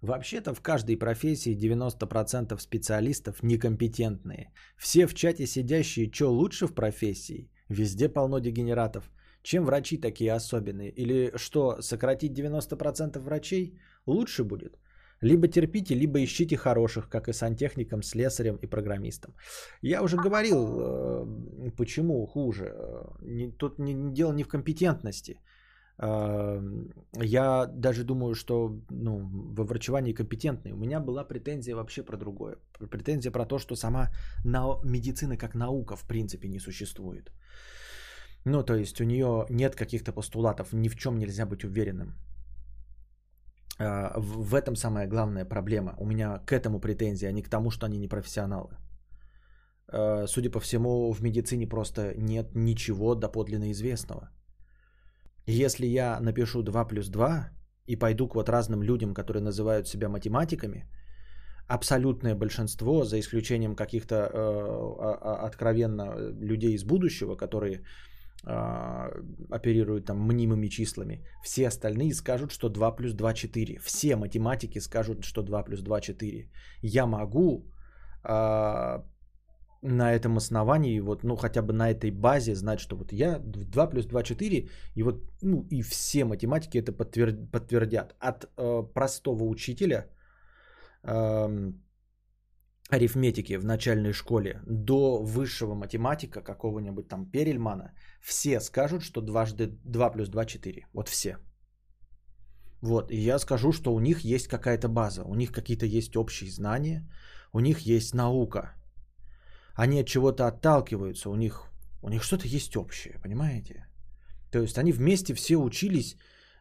Вообще-то 0.00 0.54
в 0.54 0.60
каждой 0.60 0.96
профессии 0.96 1.56
90% 1.56 2.58
специалистов 2.60 3.42
некомпетентные. 3.42 4.52
Все 4.76 5.06
в 5.06 5.14
чате 5.14 5.46
сидящие, 5.46 6.10
что 6.12 6.28
лучше 6.30 6.66
в 6.66 6.74
профессии? 6.74 7.50
Везде 7.68 8.08
полно 8.08 8.38
дегенератов. 8.38 9.10
Чем 9.42 9.64
врачи 9.64 9.96
такие 9.96 10.32
особенные? 10.32 10.90
Или 10.90 11.32
что, 11.36 11.80
сократить 11.82 12.38
90% 12.38 13.18
врачей 13.18 13.78
лучше 14.06 14.44
будет? 14.44 14.78
Либо 15.20 15.48
терпите, 15.48 15.96
либо 15.96 16.22
ищите 16.22 16.56
хороших, 16.56 17.08
как 17.08 17.28
и 17.28 17.32
сантехникам, 17.32 18.02
слесарем 18.02 18.56
и 18.62 18.66
программистам. 18.66 19.34
Я 19.82 20.02
уже 20.02 20.16
говорил, 20.16 20.80
э, 20.80 21.70
почему 21.76 22.24
хуже. 22.26 22.72
Тут 23.58 23.78
не, 23.78 24.12
дело 24.12 24.32
не 24.32 24.44
в 24.44 24.48
компетентности. 24.48 25.40
Я 26.00 27.66
даже 27.66 28.04
думаю, 28.04 28.34
что 28.34 28.80
ну, 28.90 29.28
во 29.54 29.64
врачевании 29.64 30.12
компетентный. 30.12 30.72
У 30.72 30.76
меня 30.76 31.00
была 31.00 31.24
претензия 31.24 31.74
вообще 31.74 32.04
про 32.04 32.16
другое. 32.16 32.56
Претензия 32.90 33.32
про 33.32 33.44
то, 33.44 33.58
что 33.58 33.76
сама 33.76 34.10
медицина 34.44 35.36
как 35.36 35.54
наука 35.54 35.96
в 35.96 36.04
принципе 36.06 36.48
не 36.48 36.60
существует. 36.60 37.32
Ну, 38.44 38.62
то 38.62 38.74
есть 38.74 39.00
у 39.00 39.04
нее 39.04 39.46
нет 39.50 39.74
каких-то 39.74 40.12
постулатов, 40.12 40.72
ни 40.72 40.88
в 40.88 40.96
чем 40.96 41.18
нельзя 41.18 41.46
быть 41.46 41.64
уверенным. 41.64 42.14
А, 43.80 44.12
в 44.16 44.54
этом 44.54 44.76
самая 44.76 45.08
главная 45.08 45.44
проблема. 45.44 45.94
У 45.98 46.06
меня 46.06 46.38
к 46.46 46.52
этому 46.52 46.80
претензии, 46.80 47.28
а 47.28 47.32
не 47.32 47.42
к 47.42 47.48
тому, 47.48 47.70
что 47.70 47.86
они 47.86 47.98
не 47.98 48.08
профессионалы. 48.08 48.76
А, 49.88 50.26
судя 50.26 50.50
по 50.50 50.60
всему, 50.60 51.12
в 51.12 51.22
медицине 51.22 51.66
просто 51.66 52.14
нет 52.16 52.54
ничего 52.54 53.14
доподлинно 53.14 53.70
известного. 53.72 54.30
Если 55.48 55.86
я 55.86 56.20
напишу 56.20 56.62
2 56.62 56.84
плюс 56.88 57.08
2 57.08 57.48
и 57.86 57.96
пойду 57.96 58.28
к 58.28 58.34
вот 58.34 58.48
разным 58.48 58.82
людям, 58.82 59.14
которые 59.14 59.42
называют 59.42 59.88
себя 59.88 60.08
математиками, 60.08 60.84
абсолютное 61.66 62.34
большинство, 62.34 63.04
за 63.04 63.18
исключением 63.18 63.74
каких-то 63.74 64.14
э, 64.14 64.28
а, 64.30 65.46
откровенно 65.46 66.16
людей 66.40 66.74
из 66.74 66.84
будущего, 66.84 67.34
которые 67.34 67.82
а, 68.44 69.10
оперируют 69.50 70.04
там 70.04 70.20
мнимыми 70.20 70.68
числами. 70.68 71.24
Все 71.42 71.68
остальные 71.68 72.14
скажут, 72.14 72.52
что 72.52 72.68
2 72.68 72.96
плюс 72.96 73.14
2 73.14 73.32
4. 73.32 73.78
Все 73.80 74.16
математики 74.16 74.80
скажут, 74.80 75.24
что 75.24 75.42
2 75.42 75.62
плюс 75.62 75.80
2 75.80 76.00
4. 76.00 76.50
Я 76.82 77.06
могу 77.06 77.64
а, 78.22 79.02
на 79.82 80.12
этом 80.12 80.36
основании, 80.36 81.00
вот, 81.00 81.24
ну, 81.24 81.36
хотя 81.36 81.62
бы 81.62 81.72
на 81.72 81.90
этой 81.90 82.10
базе 82.10 82.54
знать, 82.54 82.80
что 82.80 82.96
вот 82.96 83.12
я 83.12 83.38
2 83.38 83.86
плюс 83.86 84.06
2 84.06 84.22
4, 84.22 84.68
и 84.94 85.02
вот, 85.02 85.22
ну, 85.42 85.66
и 85.70 85.82
все 85.82 86.24
математики 86.24 86.78
это 86.78 86.92
подтвер- 86.92 87.46
подтвердят. 87.52 88.14
От 88.18 88.44
э, 88.44 88.82
простого 88.94 89.44
учителя 89.44 90.06
э, 91.04 91.72
арифметики 92.90 93.56
в 93.58 93.64
начальной 93.64 94.12
школе 94.12 94.60
до 94.66 95.22
высшего 95.22 95.74
математика 95.74 96.42
какого-нибудь 96.42 97.08
там 97.08 97.30
Перельмана, 97.30 97.92
все 98.20 98.60
скажут, 98.60 99.02
что 99.02 99.20
дважды 99.20 99.78
2 99.84 100.10
плюс 100.10 100.28
2 100.28 100.44
4. 100.44 100.86
Вот 100.92 101.08
все. 101.08 101.36
Вот, 102.80 103.10
и 103.10 103.16
я 103.16 103.38
скажу, 103.38 103.72
что 103.72 103.94
у 103.94 104.00
них 104.00 104.20
есть 104.20 104.48
какая-то 104.48 104.88
база, 104.88 105.24
у 105.24 105.34
них 105.34 105.50
какие-то 105.52 105.86
есть 105.86 106.16
общие 106.16 106.50
знания, 106.50 107.08
у 107.52 107.60
них 107.60 107.80
есть 107.80 108.14
наука. 108.14 108.77
Они 109.82 110.00
от 110.00 110.06
чего-то 110.06 110.46
отталкиваются, 110.46 111.30
у 111.30 111.36
них, 111.36 111.70
у 112.02 112.08
них 112.08 112.22
что-то 112.22 112.46
есть 112.46 112.76
общее, 112.76 113.18
понимаете? 113.22 113.86
То 114.50 114.58
есть 114.58 114.78
они 114.78 114.92
вместе 114.92 115.34
все 115.34 115.56
учились 115.56 116.16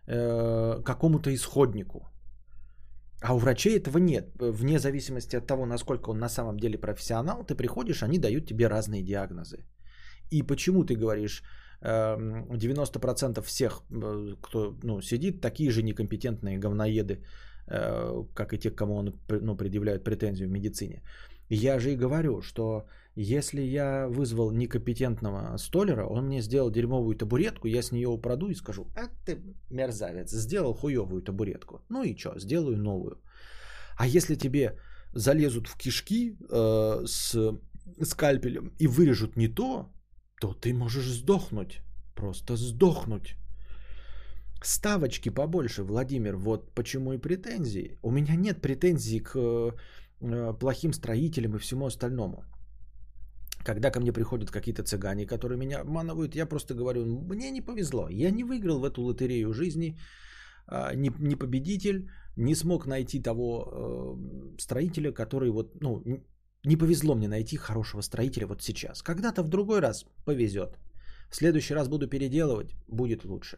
э, 0.08 0.82
какому-то 0.84 1.30
исходнику– 1.34 2.08
а 3.22 3.34
у 3.34 3.40
врачей 3.40 3.78
этого 3.78 3.98
нет. 3.98 4.26
Вне 4.40 4.80
зависимости 4.80 5.36
от 5.36 5.48
того, 5.48 5.66
насколько 5.66 6.12
он 6.12 6.20
на 6.20 6.30
самом 6.30 6.60
деле 6.60 6.78
профессионал, 6.78 7.44
ты 7.44 7.56
приходишь, 7.56 8.04
они 8.04 8.20
дают 8.20 8.46
тебе 8.46 8.68
разные 8.68 9.04
диагнозы. 9.04 9.66
И 10.30 10.44
почему 10.44 10.84
ты 10.84 10.96
говоришь, 10.96 11.44
90% 11.82 13.38
эм, 13.38 13.44
всех, 13.44 13.82
э, 13.90 14.36
кто 14.42 14.78
ну, 14.84 15.02
сидит, 15.02 15.42
такие 15.42 15.72
же 15.72 15.84
некомпетентные 15.84 16.60
говноеды, 16.60 17.24
э, 17.68 18.24
как 18.36 18.54
и 18.54 18.60
те, 18.60 18.72
кому 18.72 18.96
он 18.96 19.14
ну, 19.30 19.58
предъявляет 19.58 20.04
претензию 20.04 20.48
в 20.50 20.52
медицине. 20.52 21.02
Я 21.50 21.80
же 21.80 21.92
и 21.92 21.96
говорю, 21.96 22.42
что 22.42 22.86
если 23.20 23.62
я 23.62 24.08
вызвал 24.08 24.52
некомпетентного 24.52 25.58
столера, 25.58 26.06
он 26.06 26.28
мне 26.28 26.42
сделал 26.42 26.70
дерьмовую 26.70 27.16
табуретку, 27.16 27.68
я 27.68 27.82
с 27.82 27.92
нее 27.92 28.08
упраду 28.08 28.50
и 28.50 28.56
скажу, 28.56 28.88
а 28.96 29.08
ты 29.26 29.42
мерзавец, 29.72 30.32
сделал 30.32 30.76
хуевую 30.76 31.24
табуретку. 31.24 31.82
Ну 31.90 32.04
и 32.04 32.16
что, 32.16 32.40
сделаю 32.40 32.78
новую. 32.78 33.20
А 33.98 34.06
если 34.06 34.36
тебе 34.36 34.78
залезут 35.14 35.68
в 35.68 35.78
кишки 35.78 36.38
э, 36.50 37.06
с 37.06 37.60
скальпелем 38.04 38.74
и 38.78 38.86
вырежут 38.86 39.36
не 39.36 39.48
то, 39.48 39.90
то 40.40 40.54
ты 40.54 40.74
можешь 40.74 41.08
сдохнуть. 41.08 41.82
Просто 42.14 42.56
сдохнуть. 42.56 43.36
Ставочки 44.64 45.30
побольше, 45.30 45.84
Владимир. 45.84 46.36
Вот 46.36 46.72
почему 46.76 47.14
и 47.14 47.18
претензии. 47.18 47.98
У 48.04 48.12
меня 48.12 48.36
нет 48.36 48.62
претензий 48.62 49.22
к 49.22 49.36
э, 49.36 50.54
плохим 50.60 50.94
строителям 50.94 51.56
и 51.56 51.60
всему 51.60 51.88
остальному. 51.88 52.44
Когда 53.64 53.92
ко 53.92 54.00
мне 54.00 54.14
приходят 54.14 54.52
какие-то 54.52 54.84
цыгане, 54.84 55.26
которые 55.26 55.58
меня 55.58 55.82
обманывают, 55.82 56.36
я 56.36 56.46
просто 56.46 56.74
говорю, 56.74 57.06
мне 57.06 57.52
не 57.52 57.62
повезло, 57.62 58.08
я 58.10 58.32
не 58.32 58.44
выиграл 58.44 58.80
в 58.80 58.86
эту 58.86 59.02
лотерею 59.02 59.54
жизни, 59.54 59.98
а, 60.68 60.94
не, 60.96 61.12
не 61.20 61.36
победитель, 61.36 62.10
не 62.36 62.56
смог 62.56 62.86
найти 62.86 63.22
того 63.22 63.64
э, 63.66 64.58
строителя, 64.62 65.12
который 65.12 65.50
вот, 65.50 65.82
ну, 65.82 66.04
не 66.66 66.78
повезло 66.78 67.16
мне 67.16 67.28
найти 67.28 67.58
хорошего 67.58 68.02
строителя 68.02 68.48
вот 68.48 68.62
сейчас. 68.62 69.02
Когда-то 69.02 69.44
в 69.44 69.50
другой 69.50 69.80
раз 69.80 70.06
повезет. 70.26 70.78
В 71.30 71.36
следующий 71.36 71.74
раз 71.74 71.88
буду 71.88 72.08
переделывать, 72.08 72.76
будет 72.88 73.26
лучше. 73.26 73.58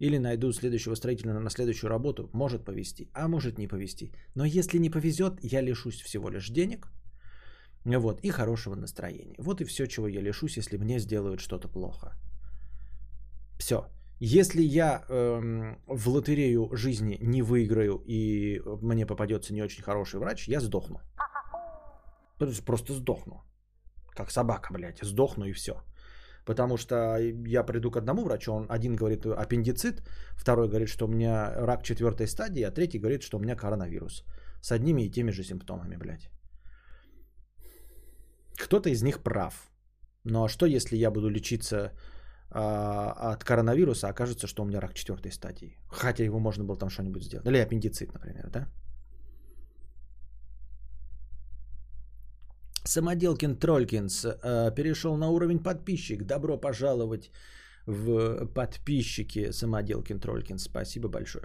Или 0.00 0.18
найду 0.18 0.52
следующего 0.52 0.96
строителя 0.96 1.38
на 1.38 1.50
следующую 1.50 1.90
работу, 1.90 2.28
может 2.32 2.64
повезти, 2.64 3.08
а 3.12 3.28
может 3.28 3.58
не 3.58 3.68
повезти. 3.68 4.12
Но 4.34 4.44
если 4.44 4.78
не 4.78 4.90
повезет, 4.90 5.34
я 5.42 5.60
лишусь 5.62 6.00
всего 6.00 6.30
лишь 6.30 6.50
денег– 6.50 6.88
вот, 7.84 8.20
и 8.22 8.30
хорошего 8.30 8.74
настроения. 8.76 9.34
Вот 9.38 9.60
и 9.60 9.64
все, 9.64 9.86
чего 9.86 10.08
я 10.08 10.22
лишусь, 10.22 10.56
если 10.56 10.78
мне 10.78 10.98
сделают 10.98 11.40
что-то 11.40 11.68
плохо. 11.68 12.14
Все. 13.58 13.86
Если 14.20 14.62
я 14.62 15.04
эм, 15.08 15.78
в 15.86 16.08
лотерею 16.08 16.70
жизни 16.72 17.18
не 17.20 17.42
выиграю 17.42 18.02
и 18.06 18.60
мне 18.82 19.06
попадется 19.06 19.52
не 19.52 19.62
очень 19.62 19.82
хороший 19.82 20.18
врач, 20.20 20.48
я 20.48 20.60
сдохну. 20.60 21.00
Просто 22.64 22.92
сдохну. 22.92 23.42
Как 24.16 24.30
собака, 24.30 24.72
блядь. 24.72 25.00
Сдохну 25.02 25.44
и 25.44 25.52
все. 25.52 25.72
Потому 26.46 26.76
что 26.76 27.18
я 27.46 27.64
приду 27.64 27.90
к 27.90 27.96
одному 27.96 28.24
врачу, 28.24 28.52
он 28.52 28.66
один 28.68 28.96
говорит 28.96 29.26
аппендицит, 29.26 30.02
второй 30.36 30.68
говорит, 30.68 30.88
что 30.88 31.06
у 31.06 31.08
меня 31.08 31.52
рак 31.56 31.82
четвертой 31.82 32.26
стадии, 32.26 32.62
а 32.62 32.70
третий 32.70 32.98
говорит, 32.98 33.22
что 33.22 33.38
у 33.38 33.40
меня 33.40 33.56
коронавирус. 33.56 34.24
С 34.60 34.72
одними 34.72 35.02
и 35.02 35.10
теми 35.10 35.32
же 35.32 35.42
симптомами, 35.42 35.96
блядь. 35.96 36.30
Кто-то 38.58 38.88
из 38.88 39.02
них 39.02 39.22
прав. 39.22 39.70
А 40.32 40.48
что, 40.48 40.66
если 40.66 40.96
я 40.96 41.10
буду 41.10 41.28
лечиться 41.28 41.92
а, 42.50 43.32
от 43.32 43.44
коронавируса, 43.44 44.08
окажется, 44.08 44.46
что 44.46 44.62
у 44.62 44.66
меня 44.66 44.80
рак 44.80 44.94
четвертой 44.94 45.32
стадии? 45.32 45.76
Хотя 45.88 46.24
его 46.24 46.38
можно 46.38 46.64
было 46.64 46.78
там 46.78 46.88
что-нибудь 46.88 47.24
сделать. 47.24 47.46
Или 47.46 47.58
аппендицит, 47.58 48.12
например, 48.14 48.50
да? 48.50 48.68
Самоделкин 52.86 53.56
Тролькинс 53.56 54.24
э, 54.24 54.74
перешел 54.74 55.16
на 55.16 55.30
уровень 55.30 55.58
подписчик. 55.58 56.24
Добро 56.24 56.58
пожаловать 56.58 57.30
в 57.86 58.46
подписчики 58.46 59.52
Самоделкин 59.52 60.20
Тролькинс. 60.20 60.64
Спасибо 60.64 61.08
большое. 61.08 61.44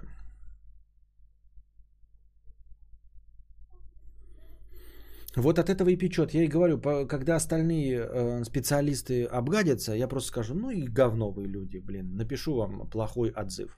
Вот 5.36 5.60
от 5.60 5.70
этого 5.70 5.90
и 5.90 5.98
печет. 5.98 6.34
Я 6.34 6.44
и 6.44 6.48
говорю, 6.48 6.80
когда 7.08 7.36
остальные 7.36 8.00
э, 8.00 8.44
специалисты 8.44 9.26
обгадятся, 9.26 9.94
я 9.94 10.08
просто 10.08 10.30
скажу, 10.30 10.56
ну 10.56 10.72
и 10.72 10.88
говно 10.88 11.32
вы 11.32 11.46
люди, 11.46 11.78
блин, 11.78 12.16
напишу 12.16 12.56
вам 12.56 12.90
плохой 12.90 13.32
отзыв. 13.32 13.78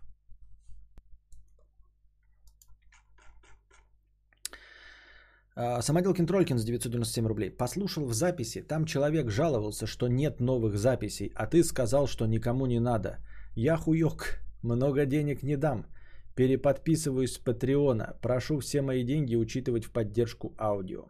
А, 5.55 5.81
Самоделкин 5.81 6.25
Тролькин 6.25 6.57
за 6.57 6.65
997 6.65 7.27
рублей. 7.27 7.49
Послушал 7.51 8.05
в 8.05 8.13
записи, 8.13 8.61
там 8.61 8.85
человек 8.85 9.29
жаловался, 9.29 9.85
что 9.87 10.07
нет 10.07 10.39
новых 10.39 10.77
записей, 10.77 11.31
а 11.35 11.47
ты 11.47 11.63
сказал, 11.63 12.07
что 12.07 12.25
никому 12.25 12.65
не 12.65 12.79
надо. 12.79 13.17
Я 13.55 13.75
хуёк, 13.77 14.39
много 14.63 15.05
денег 15.05 15.43
не 15.43 15.57
дам. 15.57 15.85
Переподписываюсь 16.35 17.33
с 17.33 17.37
Патреона. 17.37 18.17
Прошу 18.21 18.59
все 18.59 18.81
мои 18.81 19.03
деньги 19.03 19.35
учитывать 19.35 19.85
в 19.85 19.91
поддержку 19.91 20.55
аудио. 20.57 21.07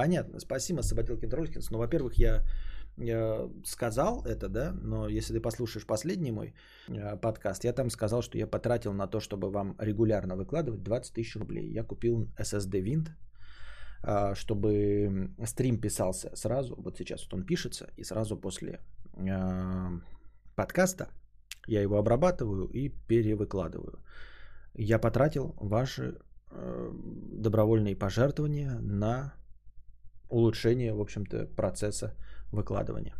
Понятно, 0.00 0.40
спасибо, 0.40 0.80
Самоделкин 0.80 1.28
Тролькинс. 1.28 1.70
Ну, 1.70 1.78
во-первых, 1.78 2.14
я 2.14 2.42
я 2.96 3.50
сказал 3.64 4.24
это, 4.24 4.48
да, 4.48 4.72
но 4.72 5.08
если 5.08 5.34
ты 5.34 5.40
послушаешь 5.40 5.86
последний 5.86 6.32
мой 6.32 6.54
э, 6.88 7.20
подкаст, 7.20 7.64
я 7.64 7.74
там 7.74 7.90
сказал, 7.90 8.22
что 8.22 8.38
я 8.38 8.46
потратил 8.46 8.94
на 8.94 9.06
то, 9.06 9.20
чтобы 9.20 9.50
вам 9.50 9.76
регулярно 9.78 10.36
выкладывать 10.36 10.82
20 10.82 11.12
тысяч 11.12 11.36
рублей. 11.36 11.70
Я 11.70 11.84
купил 11.84 12.30
SSD 12.38 12.82
Wind, 12.82 13.08
а, 14.02 14.34
чтобы 14.34 15.34
стрим 15.44 15.78
писался 15.78 16.30
сразу, 16.34 16.76
вот 16.76 16.96
сейчас 16.96 17.24
вот 17.24 17.34
он 17.34 17.44
пишется, 17.44 17.90
и 17.98 18.04
сразу 18.04 18.38
после 18.38 18.80
а, 19.28 19.90
подкаста 20.56 21.08
я 21.66 21.82
его 21.82 21.98
обрабатываю 21.98 22.68
и 22.68 22.88
перевыкладываю. 22.88 23.98
Я 24.72 24.98
потратил 24.98 25.54
ваши 25.60 26.16
э, 26.52 26.92
добровольные 27.32 27.96
пожертвования 27.96 28.78
на 28.80 29.34
улучшение, 30.30 30.92
в 30.94 31.00
общем-то, 31.00 31.46
процесса 31.56 32.14
выкладывания. 32.52 33.14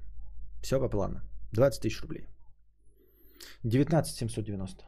Все 0.62 0.78
по 0.80 0.88
плану. 0.88 1.20
20 1.52 1.82
тысяч 1.82 2.00
рублей. 2.02 2.28
19 3.64 4.16
790 4.16 4.84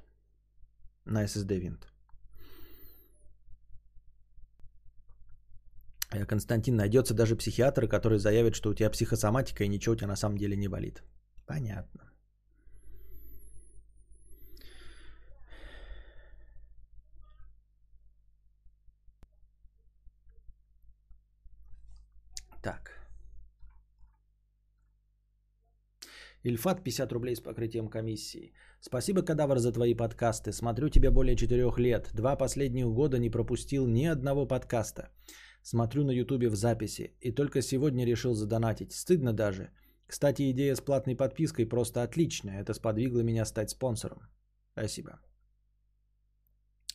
на 1.04 1.24
SSD 1.24 1.60
Wind. 1.60 1.92
Э, 6.12 6.26
Константин, 6.26 6.76
найдется 6.76 7.14
даже 7.14 7.36
психиатр, 7.36 7.88
который 7.88 8.18
заявит, 8.18 8.54
что 8.54 8.70
у 8.70 8.74
тебя 8.74 8.90
психосоматика 8.90 9.64
и 9.64 9.68
ничего 9.68 9.94
у 9.94 9.96
тебя 9.96 10.08
на 10.08 10.16
самом 10.16 10.36
деле 10.38 10.56
не 10.56 10.68
болит. 10.68 11.02
Понятно. 11.46 12.12
Так. 22.62 22.92
Ильфат 26.44 26.82
50 26.82 27.12
рублей 27.12 27.36
с 27.36 27.40
покрытием 27.40 27.88
комиссии. 27.88 28.52
Спасибо, 28.80 29.22
Кадавр, 29.22 29.58
за 29.58 29.72
твои 29.72 29.94
подкасты. 29.94 30.52
Смотрю 30.52 30.88
тебя 30.88 31.10
более 31.10 31.36
четырех 31.36 31.78
лет. 31.78 32.10
Два 32.14 32.36
последних 32.36 32.86
года 32.86 33.18
не 33.18 33.30
пропустил 33.30 33.86
ни 33.86 34.06
одного 34.06 34.46
подкаста. 34.46 35.10
Смотрю 35.62 36.04
на 36.04 36.10
ютубе 36.10 36.48
в 36.48 36.56
записи. 36.56 37.14
И 37.20 37.30
только 37.30 37.62
сегодня 37.62 38.04
решил 38.04 38.34
задонатить. 38.34 38.92
Стыдно 38.92 39.32
даже. 39.32 39.70
Кстати, 40.08 40.50
идея 40.50 40.74
с 40.74 40.80
платной 40.80 41.14
подпиской 41.14 41.68
просто 41.68 42.02
отличная. 42.02 42.60
Это 42.60 42.74
сподвигло 42.74 43.22
меня 43.22 43.44
стать 43.44 43.70
спонсором. 43.70 44.28
Спасибо. 44.72 45.20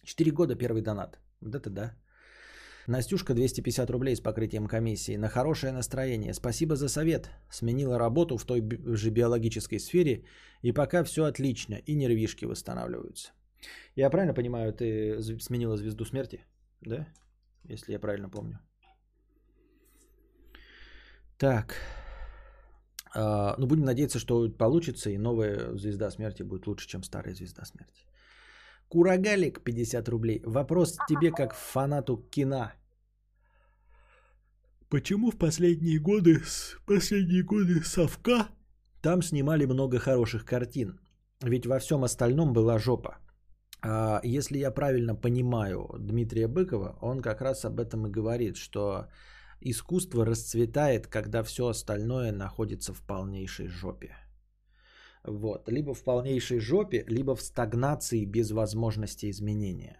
Четыре 0.04 0.32
года 0.32 0.56
первый 0.56 0.82
донат. 0.82 1.20
Вот 1.42 1.56
это 1.56 1.70
да. 1.70 1.96
Настюшка 2.88 3.34
250 3.34 3.90
рублей 3.90 4.16
с 4.16 4.22
покрытием 4.22 4.68
комиссии. 4.68 5.18
На 5.18 5.30
хорошее 5.30 5.72
настроение. 5.74 6.34
Спасибо 6.34 6.76
за 6.76 6.90
совет. 6.90 7.30
Сменила 7.52 8.00
работу 8.00 8.38
в 8.38 8.46
той 8.46 8.62
же 8.96 9.10
биологической 9.10 9.80
сфере. 9.80 10.24
И 10.64 10.72
пока 10.72 11.04
все 11.04 11.26
отлично. 11.26 11.76
И 11.76 11.96
нервишки 11.96 12.46
восстанавливаются. 12.46 13.32
Я 13.96 14.10
правильно 14.10 14.34
понимаю, 14.34 14.74
ты 14.74 15.22
сменила 15.40 15.78
звезду 15.78 16.06
смерти? 16.06 16.40
Да? 16.82 17.08
если 17.70 17.94
я 17.94 18.00
правильно 18.00 18.30
помню. 18.30 18.60
Так. 21.38 21.76
А, 23.14 23.56
ну, 23.58 23.68
будем 23.68 23.86
надеяться, 23.86 24.20
что 24.20 24.50
получится, 24.50 25.10
и 25.10 25.18
новая 25.18 25.76
звезда 25.76 26.12
смерти 26.12 26.44
будет 26.44 26.68
лучше, 26.68 26.88
чем 26.88 27.04
старая 27.04 27.36
звезда 27.36 27.66
смерти. 27.66 28.06
Курагалик, 28.90 29.64
50 29.64 30.10
рублей. 30.10 30.42
Вопрос 30.46 30.98
тебе 31.10 31.32
как 31.32 31.54
фанату 31.54 32.18
кино. 32.30 32.72
Почему 34.90 35.32
в 35.32 35.38
последние 35.38 36.00
годы, 36.00 36.42
последние 36.86 37.44
годы 37.44 37.84
совка 37.84 38.48
там 39.02 39.22
снимали 39.22 39.66
много 39.66 40.00
хороших 40.00 40.46
картин? 40.46 41.00
Ведь 41.44 41.66
во 41.66 41.80
всем 41.80 42.04
остальном 42.04 42.54
была 42.54 42.80
жопа. 42.80 43.18
А, 43.82 44.22
если 44.24 44.58
я 44.58 44.72
правильно 44.72 45.16
понимаю 45.16 45.90
Дмитрия 46.00 46.48
Быкова, 46.48 46.98
он 47.02 47.22
как 47.22 47.42
раз 47.42 47.66
об 47.66 47.80
этом 47.80 48.08
и 48.08 48.12
говорит, 48.12 48.56
что 48.56 49.08
искусство 49.60 50.26
расцветает, 50.26 51.08
когда 51.08 51.44
все 51.44 51.68
остальное 51.68 52.32
находится 52.32 52.94
в 52.94 53.02
полнейшей 53.02 53.68
жопе. 53.68 54.16
Вот. 55.28 55.70
Либо 55.70 55.94
в 55.94 56.04
полнейшей 56.04 56.60
жопе, 56.60 57.04
либо 57.08 57.36
в 57.36 57.42
стагнации 57.42 58.26
без 58.26 58.52
возможности 58.52 59.30
изменения. 59.30 59.98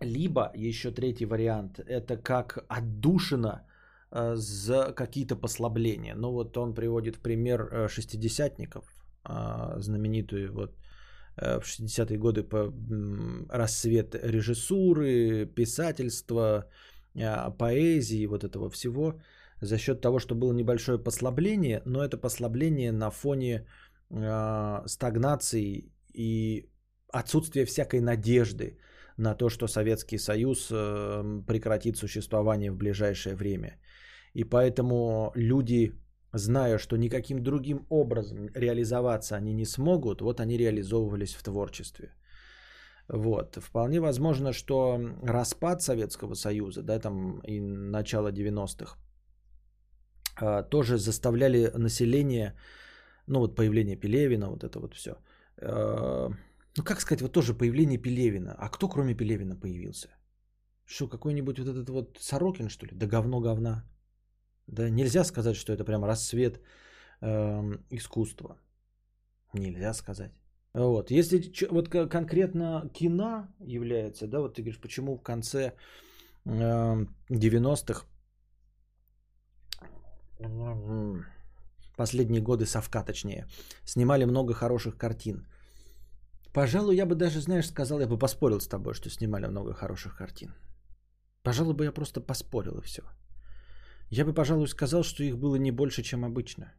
Либо 0.00 0.50
еще 0.56 0.90
третий 0.90 1.26
вариант, 1.26 1.78
это 1.78 2.16
как 2.16 2.64
отдушина 2.68 3.62
а, 4.10 4.36
за 4.36 4.92
какие-то 4.92 5.36
послабления. 5.36 6.14
Ну 6.14 6.32
вот 6.32 6.56
он 6.56 6.74
приводит 6.74 7.16
в 7.16 7.20
пример 7.20 7.60
э, 7.60 7.88
шестидесятников, 7.88 8.84
а, 9.24 9.80
знаменитую 9.80 10.52
вот 10.52 10.76
э, 11.36 11.60
в 11.60 11.64
60-е 11.64 12.18
годы 12.18 12.42
по 12.42 12.72
рассвет 13.48 14.14
режиссуры, 14.14 15.46
писательства, 15.46 16.64
поэзии, 17.58 18.26
вот 18.26 18.42
этого 18.44 18.70
всего, 18.70 19.20
за 19.62 19.78
счет 19.78 20.00
того, 20.00 20.18
что 20.18 20.34
было 20.34 20.52
небольшое 20.52 20.98
послабление, 20.98 21.82
но 21.86 22.04
это 22.04 22.18
послабление 22.18 22.92
на 22.92 23.10
фоне 23.10 23.66
э, 24.10 24.82
стагнации 24.86 25.92
и 26.14 26.68
отсутствия 27.12 27.64
всякой 27.64 28.00
надежды 28.00 28.78
на 29.16 29.34
то, 29.34 29.48
что 29.48 29.68
Советский 29.68 30.18
Союз 30.18 30.68
э, 30.70 31.44
прекратит 31.46 31.96
существование 31.96 32.72
в 32.72 32.76
ближайшее 32.76 33.36
время. 33.36 33.78
И 34.34 34.44
поэтому 34.44 35.32
люди 35.36 35.92
зная, 36.32 36.78
что 36.78 36.96
никаким 36.96 37.42
другим 37.42 37.86
образом 37.90 38.48
реализоваться 38.54 39.36
они 39.36 39.54
не 39.54 39.66
смогут, 39.66 40.20
вот 40.20 40.40
они 40.40 40.58
реализовывались 40.58 41.34
в 41.34 41.42
творчестве. 41.42 42.08
Вот. 43.08 43.58
Вполне 43.62 44.00
возможно, 44.00 44.52
что 44.52 44.98
распад 45.22 45.82
Советского 45.82 46.34
Союза, 46.34 46.82
да, 46.82 46.98
там 46.98 47.40
и 47.46 47.60
начало 47.60 48.32
90-х, 48.32 48.96
а, 48.96 49.11
тоже 50.70 50.98
заставляли 50.98 51.70
население, 51.74 52.54
ну 53.26 53.40
вот 53.40 53.56
появление 53.56 53.96
Пелевина, 53.96 54.50
вот 54.50 54.64
это 54.64 54.80
вот 54.80 54.94
все. 54.94 55.16
А, 55.58 56.30
ну 56.76 56.84
как 56.84 57.00
сказать, 57.00 57.22
вот 57.22 57.32
тоже 57.32 57.54
появление 57.54 57.98
Пелевина. 57.98 58.54
А 58.58 58.68
кто 58.68 58.88
кроме 58.88 59.14
Пелевина 59.14 59.56
появился? 59.56 60.08
Что, 60.84 61.08
какой-нибудь 61.08 61.58
вот 61.58 61.68
этот 61.68 61.88
вот 61.90 62.18
Сорокин, 62.20 62.68
что 62.68 62.86
ли? 62.86 62.92
Да 62.94 63.06
говно 63.06 63.40
говна. 63.40 63.84
Да 64.66 64.90
нельзя 64.90 65.24
сказать, 65.24 65.56
что 65.56 65.72
это 65.72 65.84
прям 65.84 66.04
рассвет 66.04 66.60
э, 67.20 67.78
искусства. 67.90 68.56
Нельзя 69.52 69.94
сказать. 69.94 70.32
Вот. 70.74 71.10
Если 71.10 71.52
вот 71.70 71.88
конкретно 71.88 72.90
кино 72.94 73.48
является, 73.60 74.26
да, 74.26 74.40
вот 74.40 74.54
ты 74.54 74.62
говоришь, 74.62 74.80
почему 74.80 75.16
в 75.16 75.22
конце 75.22 75.74
э, 76.44 77.06
90-х 77.28 78.06
последние 81.96 82.42
годы 82.42 82.66
совка, 82.66 83.02
точнее, 83.02 83.46
снимали 83.84 84.24
много 84.24 84.54
хороших 84.54 84.96
картин. 84.96 85.46
Пожалуй, 86.52 86.96
я 86.96 87.06
бы 87.06 87.14
даже, 87.14 87.40
знаешь, 87.40 87.68
сказал, 87.68 88.00
я 88.00 88.06
бы 88.06 88.18
поспорил 88.18 88.60
с 88.60 88.68
тобой, 88.68 88.94
что 88.94 89.10
снимали 89.10 89.46
много 89.46 89.72
хороших 89.72 90.16
картин. 90.16 90.54
Пожалуй, 91.42 91.74
бы 91.74 91.84
я 91.84 91.92
просто 91.92 92.20
поспорил 92.20 92.78
и 92.78 92.82
все. 92.82 93.02
Я 94.10 94.24
бы, 94.24 94.34
пожалуй, 94.34 94.68
сказал, 94.68 95.02
что 95.02 95.24
их 95.24 95.38
было 95.38 95.56
не 95.56 95.72
больше, 95.72 96.02
чем 96.02 96.24
обычно. 96.24 96.72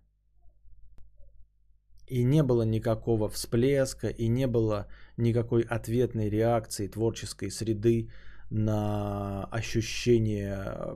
И 2.08 2.24
не 2.24 2.44
было 2.44 2.64
никакого 2.66 3.30
всплеска, 3.30 4.10
и 4.10 4.28
не 4.28 4.48
было 4.48 4.88
никакой 5.18 5.62
ответной 5.62 6.30
реакции 6.30 6.88
творческой 6.88 7.50
среды 7.50 8.10
на 8.52 9.46
ощущение 9.46 10.96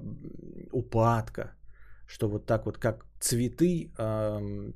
упадка, 0.71 1.56
что 2.07 2.29
вот 2.29 2.45
так 2.45 2.65
вот, 2.65 2.77
как 2.77 3.05
цветы 3.19 3.91
э, 3.97 4.71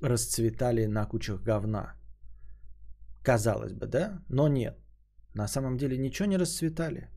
расцветали 0.00 0.86
на 0.86 1.06
кучах 1.06 1.42
говна. 1.42 1.94
Казалось 3.24 3.72
бы, 3.72 3.86
да? 3.86 4.22
Но 4.28 4.48
нет. 4.48 4.78
На 5.34 5.48
самом 5.48 5.76
деле 5.76 5.98
ничего 5.98 6.28
не 6.28 6.38
расцветали. 6.38 7.08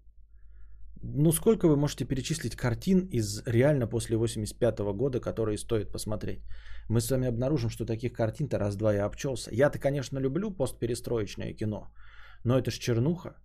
Ну, 1.03 1.31
сколько 1.31 1.67
вы 1.67 1.75
можете 1.75 2.05
перечислить 2.05 2.55
картин 2.55 3.07
из 3.11 3.43
реально 3.47 3.87
после 3.87 4.17
85 4.17 4.79
года, 4.93 5.19
которые 5.19 5.57
стоит 5.57 5.91
посмотреть? 5.91 6.43
Мы 6.89 7.01
с 7.01 7.09
вами 7.09 7.27
обнаружим, 7.27 7.69
что 7.69 7.85
таких 7.85 8.13
картин-то 8.13 8.59
раз-два 8.59 8.93
я 8.93 9.05
обчелся. 9.05 9.49
Я-то, 9.51 9.79
конечно, 9.79 10.19
люблю 10.19 10.51
постперестроечное 10.51 11.53
кино, 11.53 11.91
но 12.43 12.57
это 12.57 12.69
ж 12.69 12.77
чернуха. 12.77 13.35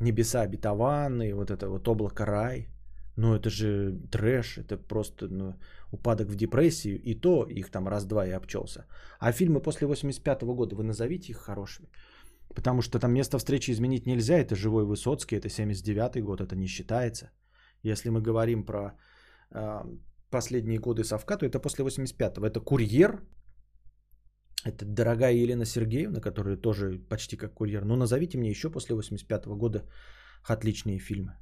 Небеса 0.00 0.40
обетованные, 0.40 1.34
вот 1.34 1.50
это 1.50 1.68
вот 1.68 1.88
облако 1.88 2.24
рай. 2.24 2.73
Ну, 3.16 3.34
это 3.34 3.48
же 3.48 3.92
трэш, 4.10 4.58
это 4.58 4.76
просто 4.76 5.28
ну, 5.28 5.54
упадок 5.92 6.28
в 6.28 6.36
депрессию, 6.36 7.00
и 7.04 7.14
то 7.14 7.46
их 7.48 7.70
там 7.70 7.88
раз-два 7.88 8.26
я 8.26 8.36
обчелся. 8.36 8.86
А 9.20 9.32
фильмы 9.32 9.60
после 9.60 9.86
85 9.86 10.42
года, 10.42 10.74
вы 10.74 10.82
назовите 10.82 11.32
их 11.32 11.38
хорошими? 11.38 11.88
Потому 12.54 12.82
что 12.82 12.98
там 12.98 13.12
место 13.12 13.38
встречи 13.38 13.70
изменить 13.70 14.06
нельзя. 14.06 14.36
Это 14.38 14.56
живой 14.56 14.84
Высоцкий, 14.84 15.36
это 15.36 15.48
79-й 15.48 16.22
год, 16.22 16.40
это 16.40 16.56
не 16.56 16.66
считается. 16.66 17.30
Если 17.82 18.10
мы 18.10 18.20
говорим 18.20 18.64
про 18.64 18.92
э, 19.50 19.82
последние 20.30 20.78
годы 20.78 21.04
совка, 21.04 21.36
то 21.36 21.46
это 21.46 21.60
после 21.60 21.84
85-го. 21.84 22.46
Это 22.46 22.60
курьер, 22.60 23.22
это 24.64 24.84
дорогая 24.84 25.34
Елена 25.34 25.64
Сергеевна, 25.64 26.20
которая 26.20 26.56
тоже 26.56 26.98
почти 27.08 27.36
как 27.36 27.54
курьер. 27.54 27.84
Ну, 27.84 27.96
назовите 27.96 28.38
мне 28.38 28.50
еще 28.50 28.70
после 28.70 28.96
85-го 28.96 29.56
года 29.56 29.84
отличные 30.48 30.98
фильмы. 30.98 31.36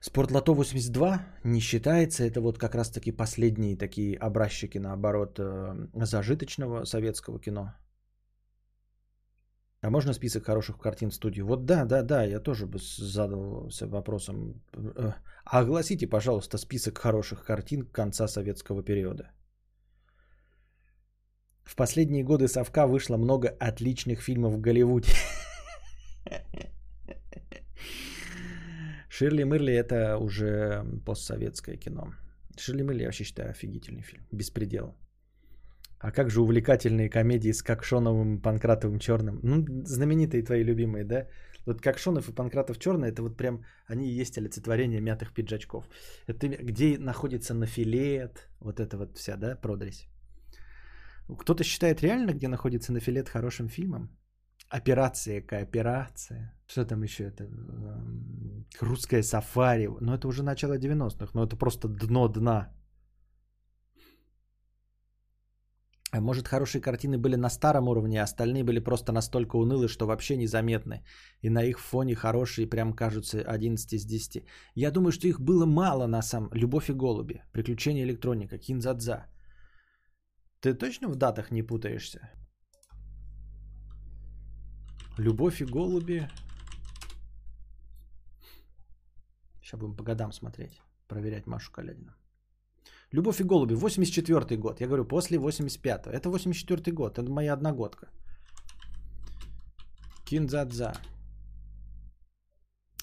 Спортлото 0.00 0.52
82 0.54 1.26
не 1.44 1.60
считается. 1.60 2.24
Это 2.24 2.40
вот 2.40 2.58
как 2.58 2.74
раз 2.74 2.90
таки 2.90 3.12
последние 3.12 3.76
такие 3.76 4.16
образчики, 4.16 4.78
наоборот, 4.78 5.38
э, 5.38 5.88
зажиточного 5.94 6.84
советского 6.84 7.40
кино. 7.40 7.74
А 9.80 9.90
можно 9.90 10.12
список 10.12 10.44
хороших 10.44 10.78
картин 10.78 11.10
в 11.10 11.14
студии? 11.14 11.42
Вот 11.42 11.64
да, 11.66 11.84
да, 11.84 12.02
да, 12.02 12.24
я 12.24 12.40
тоже 12.40 12.66
бы 12.66 12.78
задался 12.78 13.86
вопросом. 13.86 14.62
Э, 14.72 15.12
огласите, 15.44 16.06
пожалуйста, 16.06 16.58
список 16.58 16.98
хороших 16.98 17.44
картин 17.44 17.82
конца 17.82 18.28
советского 18.28 18.82
периода. 18.82 19.30
В 21.64 21.76
последние 21.76 22.24
годы 22.24 22.48
совка 22.48 22.86
вышло 22.86 23.16
много 23.16 23.48
отличных 23.48 24.20
фильмов 24.20 24.54
в 24.54 24.60
Голливуде. 24.60 25.12
Ширли 29.18 29.42
Мырли 29.42 29.72
это 29.72 30.16
уже 30.16 30.84
постсоветское 31.04 31.76
кино. 31.76 32.12
Ширли 32.56 32.82
Мырли 32.82 33.02
я 33.02 33.06
вообще 33.06 33.24
считаю 33.24 33.50
офигительный 33.50 34.02
фильм. 34.02 34.22
Беспредел. 34.32 34.94
А 35.98 36.12
как 36.12 36.30
же 36.30 36.40
увлекательные 36.40 37.10
комедии 37.10 37.52
с 37.52 37.62
Кокшоновым, 37.62 38.40
Панкратовым, 38.40 39.00
Черным? 39.00 39.40
Ну, 39.42 39.66
знаменитые 39.84 40.44
твои 40.44 40.62
любимые, 40.62 41.04
да? 41.04 41.26
Вот 41.66 41.82
Кокшонов 41.82 42.28
и 42.28 42.32
Панкратов 42.32 42.78
Черный, 42.78 43.08
это 43.08 43.22
вот 43.22 43.36
прям, 43.36 43.64
они 43.88 44.06
и 44.06 44.20
есть 44.20 44.38
олицетворение 44.38 45.00
мятых 45.00 45.34
пиджачков. 45.34 45.88
Это 46.28 46.46
где 46.48 46.96
находится 46.98 47.54
нафилет, 47.54 48.48
вот 48.60 48.78
это 48.78 48.96
вот 48.98 49.18
вся, 49.18 49.36
да, 49.36 49.56
продресь. 49.56 50.06
Кто-то 51.26 51.64
считает 51.64 52.02
реально, 52.02 52.34
где 52.34 52.46
находится 52.46 52.92
нафилет 52.92 53.28
хорошим 53.28 53.68
фильмом? 53.68 54.16
Операция, 54.70 55.40
кооперация. 55.40 56.54
Что 56.66 56.84
там 56.84 57.02
еще 57.02 57.24
это? 57.24 57.44
Эм, 57.44 58.66
русское 58.80 59.22
сафари. 59.22 59.88
Ну, 60.00 60.14
это 60.14 60.28
уже 60.28 60.42
начало 60.42 60.78
90-х, 60.78 61.30
но 61.34 61.44
это 61.44 61.56
просто 61.56 61.88
дно 61.88 62.28
дна. 62.28 62.74
А 66.10 66.20
может, 66.20 66.48
хорошие 66.48 66.80
картины 66.80 67.18
были 67.18 67.36
на 67.36 67.50
старом 67.50 67.88
уровне, 67.88 68.20
а 68.20 68.24
остальные 68.24 68.64
были 68.64 68.80
просто 68.80 69.12
настолько 69.12 69.56
унылые, 69.56 69.88
что 69.88 70.06
вообще 70.06 70.36
незаметны. 70.36 71.02
И 71.42 71.50
на 71.50 71.62
их 71.62 71.80
фоне 71.80 72.14
хорошие 72.14 72.66
прям 72.66 72.94
кажутся 72.94 73.42
11 73.42 73.92
из 73.92 74.06
10. 74.06 74.44
Я 74.74 74.90
думаю, 74.90 75.12
что 75.12 75.28
их 75.28 75.40
было 75.40 75.66
мало 75.66 76.06
на 76.06 76.22
самом... 76.22 76.50
«Любовь 76.52 76.88
и 76.88 76.94
голуби», 76.94 77.42
«Приключения 77.52 78.04
электроника», 78.04 78.58
«Кинзадза». 78.58 79.26
Ты 80.60 80.74
точно 80.74 81.08
в 81.08 81.16
датах 81.16 81.50
не 81.50 81.62
путаешься? 81.62 82.30
«Любовь 85.18 85.60
и 85.60 85.64
голуби». 85.64 86.28
Сейчас 89.60 89.80
будем 89.80 89.96
по 89.96 90.02
годам 90.02 90.32
смотреть, 90.32 90.80
проверять 91.08 91.46
Машу 91.46 91.72
Калядину. 91.72 92.12
Любовь 93.12 93.40
и 93.40 93.44
голуби, 93.44 93.74
84 93.74 94.56
год. 94.56 94.80
Я 94.80 94.86
говорю, 94.86 95.04
после 95.04 95.38
85-го. 95.38 96.10
Это 96.10 96.30
84 96.30 96.92
год, 96.92 97.18
это 97.18 97.30
моя 97.30 97.54
одногодка. 97.54 98.08
Кинзадза. 100.24 100.92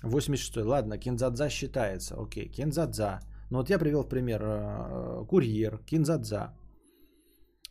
86 0.03 0.57
Ладно, 0.57 0.97
Кинзадза 0.97 1.49
считается. 1.49 2.15
Окей, 2.15 2.47
Кинзадза. 2.49 3.19
Ну 3.49 3.57
вот 3.57 3.69
я 3.69 3.79
привел 3.79 4.03
в 4.03 4.09
пример 4.09 4.41
э, 4.43 5.25
Курьер, 5.27 5.79
Кинзадза. 5.85 6.53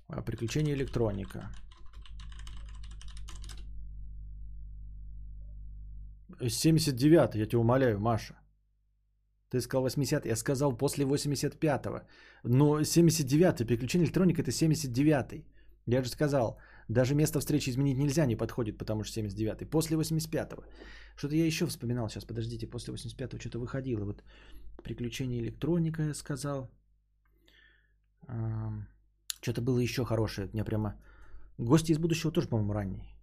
Э, 0.08 0.22
Приключения 0.22 0.74
электроника. 0.74 1.50
79 6.40 7.34
я 7.34 7.46
тебя 7.46 7.58
умоляю, 7.58 8.00
Маша. 8.00 8.34
Ты 9.50 9.60
сказал 9.60 9.82
80 9.82 10.26
я 10.26 10.36
сказал 10.36 10.76
после 10.76 11.04
85-го. 11.04 12.00
Но 12.42 12.80
79-й, 12.80 13.66
приключение 13.66 14.06
электроника 14.06 14.42
это 14.42 14.50
79-й. 14.50 15.46
Я 15.86 16.02
же 16.02 16.08
сказал, 16.08 16.58
даже 16.88 17.14
место 17.14 17.40
встречи 17.40 17.70
изменить 17.70 17.98
нельзя, 17.98 18.26
не 18.26 18.36
подходит, 18.36 18.78
потому 18.78 19.04
что 19.04 19.20
79-й. 19.20 19.66
После 19.66 19.96
85-го. 19.96 20.64
Что-то 21.16 21.36
я 21.36 21.46
еще 21.46 21.66
вспоминал 21.66 22.08
сейчас, 22.08 22.24
подождите, 22.24 22.66
после 22.66 22.94
85-го 22.94 23.38
что-то 23.38 23.58
выходило. 23.58 24.04
Вот 24.04 24.24
приключение 24.82 25.40
электроника 25.40 26.02
я 26.02 26.14
сказал. 26.14 26.70
Что-то 29.40 29.62
было 29.62 29.78
еще 29.78 30.04
хорошее. 30.04 30.48
У 30.48 30.52
меня 30.52 30.64
прямо... 30.64 30.94
Гости 31.58 31.92
из 31.92 31.98
будущего 31.98 32.32
тоже, 32.32 32.48
по-моему, 32.48 32.72
ранний. 32.72 33.13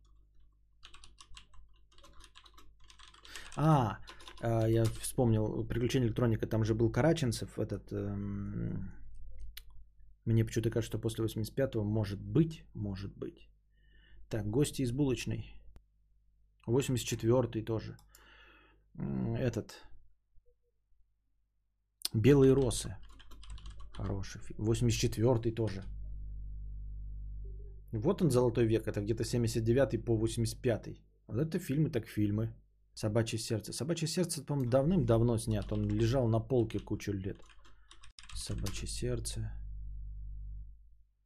А, 3.63 3.99
а, 4.41 4.67
я 4.67 4.85
вспомнил 4.85 5.63
приключение 5.67 6.07
электроника, 6.07 6.47
там 6.47 6.63
же 6.63 6.73
был 6.73 6.91
Караченцев, 6.91 7.59
этот... 7.59 7.91
Эм, 7.91 8.91
мне 10.25 10.45
почему-то 10.45 10.71
кажется, 10.71 10.97
что 10.97 11.01
после 11.01 11.25
85-го 11.25 11.83
может 11.83 12.19
быть, 12.19 12.63
может 12.73 13.15
быть. 13.17 13.49
Так, 14.29 14.49
гости 14.49 14.81
из 14.81 14.91
булочной. 14.91 15.55
84-й 16.67 17.65
тоже. 17.65 17.97
Этот. 19.37 19.83
Белые 22.13 22.53
росы. 22.53 22.95
Хороший 23.93 24.41
фильм. 24.41 24.69
84-й 24.69 25.51
тоже. 25.51 25.83
Вот 27.93 28.21
он, 28.21 28.31
Золотой 28.31 28.65
век. 28.65 28.87
Это 28.87 29.01
где-то 29.01 29.23
79-й 29.23 29.99
по 29.99 30.17
85-й. 30.17 31.01
Вот 31.27 31.37
это 31.37 31.59
фильмы 31.59 31.89
так 31.89 32.07
фильмы. 32.07 32.53
Собачье 33.01 33.39
сердце. 33.39 33.73
Собачье 33.73 34.07
сердце, 34.07 34.43
по-моему, 34.43 34.69
давным-давно 34.69 35.37
снят. 35.37 35.71
Он 35.71 35.89
лежал 35.89 36.27
на 36.27 36.39
полке 36.39 36.79
кучу 36.79 37.13
лет. 37.13 37.43
Собачье 38.35 38.87
сердце. 38.87 39.51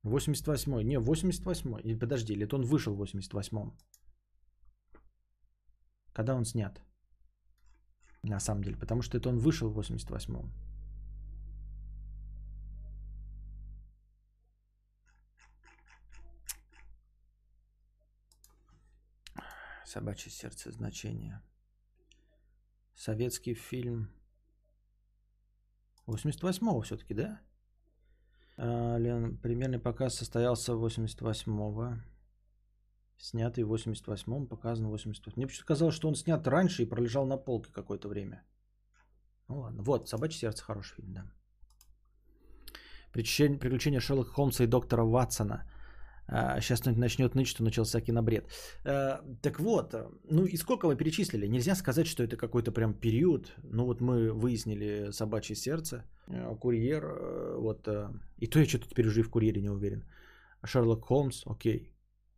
88-й. 0.05 0.83
Не, 0.85 0.99
88-й. 0.99 1.81
Или 1.83 1.99
подожди, 1.99 2.33
это 2.43 2.55
он 2.55 2.63
вышел 2.63 2.95
в 2.95 3.01
88-м? 3.01 3.77
Когда 6.13 6.35
он 6.35 6.45
снят? 6.45 6.81
На 8.23 8.39
самом 8.39 8.63
деле. 8.63 8.77
Потому 8.77 9.01
что 9.01 9.17
это 9.17 9.27
он 9.27 9.37
вышел 9.37 9.69
в 9.69 9.77
88-м. 9.77 10.53
Собачье 19.85 20.31
сердце 20.31 20.71
значение. 20.71 21.41
Советский 22.95 23.53
фильм. 23.53 24.09
88-го 26.07 26.81
все-таки, 26.81 27.13
да? 27.13 27.41
А, 28.57 28.97
Лен, 28.97 29.37
примерный 29.37 29.79
показ 29.79 30.15
состоялся 30.15 30.73
88-го. 30.73 31.99
Снятый 33.17 33.63
в 33.63 33.73
88-м, 33.73 34.47
показан 34.47 34.87
в 34.87 34.89
88 34.89 35.37
Мне 35.37 35.47
почему-то 35.47 35.67
казалось, 35.67 35.95
что 35.95 36.07
он 36.07 36.15
снят 36.15 36.45
раньше 36.47 36.83
и 36.83 36.89
пролежал 36.89 37.25
на 37.25 37.37
полке 37.37 37.71
какое-то 37.71 38.07
время. 38.07 38.43
Ну 39.47 39.59
ладно. 39.59 39.83
Вот, 39.83 40.09
«Собачье 40.09 40.39
сердце» 40.39 40.63
хороший 40.63 40.95
фильм, 40.95 41.13
да. 41.13 41.31
Приключения 43.11 43.99
Шерлока 43.99 44.31
Холмса 44.31 44.63
и 44.63 44.67
доктора 44.67 45.03
Ватсона– 45.03 45.69
Сейчас 46.27 46.87
а, 46.87 46.91
начнет 46.91 47.35
ныть, 47.35 47.47
что 47.47 47.63
начался 47.63 48.01
кинобред. 48.01 48.45
А, 48.83 49.21
так 49.41 49.59
вот, 49.59 49.95
ну 50.23 50.45
и 50.45 50.57
сколько 50.57 50.87
мы 50.87 50.95
перечислили? 50.95 51.47
Нельзя 51.47 51.75
сказать, 51.75 52.07
что 52.07 52.23
это 52.23 52.35
какой-то 52.37 52.71
прям 52.71 52.93
период. 52.93 53.53
Ну 53.63 53.85
вот 53.85 54.01
мы 54.01 54.31
выяснили 54.31 55.11
«Собачье 55.11 55.55
сердце», 55.55 56.03
э, 56.27 56.55
«Курьер», 56.59 57.03
э, 57.03 57.57
вот, 57.59 57.87
э, 57.87 58.09
и 58.39 58.47
то 58.47 58.59
я 58.59 58.65
что-то 58.65 58.87
теперь 58.87 59.07
уже 59.07 59.19
и 59.19 59.23
в 59.23 59.29
«Курьере» 59.29 59.61
не 59.61 59.69
уверен. 59.69 60.03
Шерлок 60.63 61.05
Холмс, 61.05 61.43
окей. 61.45 61.91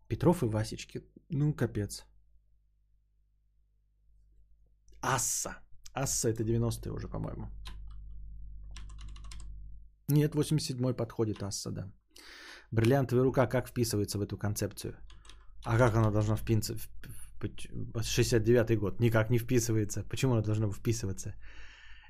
Петров 0.08 0.44
и 0.44 0.46
Васечки, 0.46 1.02
ну 1.30 1.54
капец. 1.54 2.06
Асса. 5.02 5.58
Асса 5.94 6.30
это 6.30 6.44
90-е 6.44 6.92
уже, 6.92 7.08
по-моему. 7.08 7.48
Нет, 10.10 10.36
87-й 10.36 10.94
подходит 10.94 11.44
Асса, 11.44 11.72
да. 11.72 11.92
Бриллиантовая 12.72 13.24
рука 13.24 13.48
как 13.48 13.68
вписывается 13.68 14.18
в 14.18 14.22
эту 14.22 14.38
концепцию? 14.38 14.96
А 15.64 15.78
как 15.78 15.96
она 15.96 16.12
должна 16.12 16.36
впиться? 16.36 16.76
69-й 17.40 18.76
год 18.78 19.00
никак 19.00 19.30
не 19.30 19.38
вписывается. 19.38 20.04
Почему 20.04 20.34
она 20.34 20.42
должна 20.42 20.70
вписываться? 20.72 21.36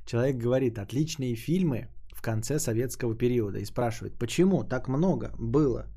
Человек 0.05 0.37
говорит, 0.37 0.79
отличные 0.79 1.35
фильмы 1.35 1.89
в 2.13 2.21
конце 2.21 2.59
советского 2.59 3.15
периода 3.15 3.59
и 3.59 3.65
спрашивает, 3.65 4.17
почему 4.17 4.63
так 4.63 4.87
много 4.87 5.33
было 5.37 5.87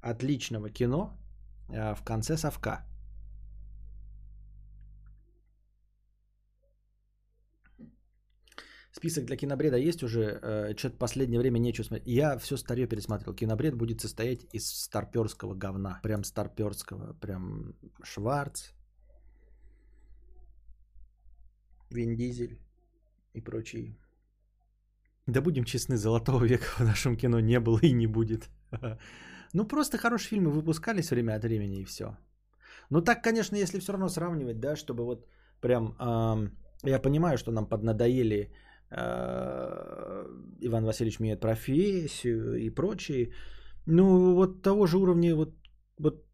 отличного 0.00 0.70
кино 0.70 1.18
а, 1.68 1.94
в 1.94 2.02
конце 2.02 2.36
совка? 2.36 2.86
Список 8.96 9.26
для 9.26 9.36
кинобреда 9.36 9.76
есть 9.76 10.02
уже? 10.02 10.40
Э, 10.42 10.74
Что-то 10.76 10.96
последнее 10.96 11.38
время 11.38 11.58
нечего 11.58 11.84
смотреть. 11.84 12.08
Я 12.08 12.38
все 12.38 12.56
старье 12.56 12.86
пересматривал. 12.86 13.34
Кинобред 13.34 13.74
будет 13.74 14.00
состоять 14.00 14.46
из 14.54 14.70
старперского 14.70 15.54
говна. 15.54 16.00
Прям 16.02 16.24
старперского. 16.24 17.12
Прям 17.20 17.74
Шварц, 18.02 18.72
Вин 21.90 22.16
Дизель 22.16 22.58
и 23.34 23.42
прочие. 23.42 23.98
Да 25.26 25.42
будем 25.42 25.64
честны, 25.64 25.96
золотого 25.96 26.44
века 26.44 26.66
в 26.78 26.80
нашем 26.80 27.16
кино 27.16 27.40
не 27.40 27.60
было 27.60 27.78
и 27.82 27.92
не 27.92 28.06
будет. 28.06 28.48
Ну, 29.52 29.64
просто 29.64 29.96
хорошие 29.96 30.30
фильмы 30.30 30.50
выпускались 30.50 31.10
время 31.10 31.36
от 31.36 31.44
времени 31.44 31.80
и 31.80 31.84
все. 31.84 32.16
Ну, 32.90 33.00
так, 33.00 33.22
конечно, 33.22 33.56
если 33.56 33.78
все 33.78 33.92
равно 33.92 34.08
сравнивать, 34.08 34.60
да, 34.60 34.76
чтобы 34.76 35.04
вот 35.04 35.26
прям... 35.60 35.96
Э, 35.98 36.50
я 36.82 36.98
понимаю, 36.98 37.38
что 37.38 37.52
нам 37.52 37.66
поднадоели 37.66 38.50
Иван 38.90 40.84
Васильевич 40.84 41.20
меняет 41.20 41.40
профессию 41.40 42.54
и 42.54 42.70
прочие. 42.70 43.32
Ну, 43.86 44.34
вот 44.34 44.62
того 44.62 44.86
же 44.86 44.98
уровня, 44.98 45.34
вот, 45.34 45.54
вот 45.98 46.24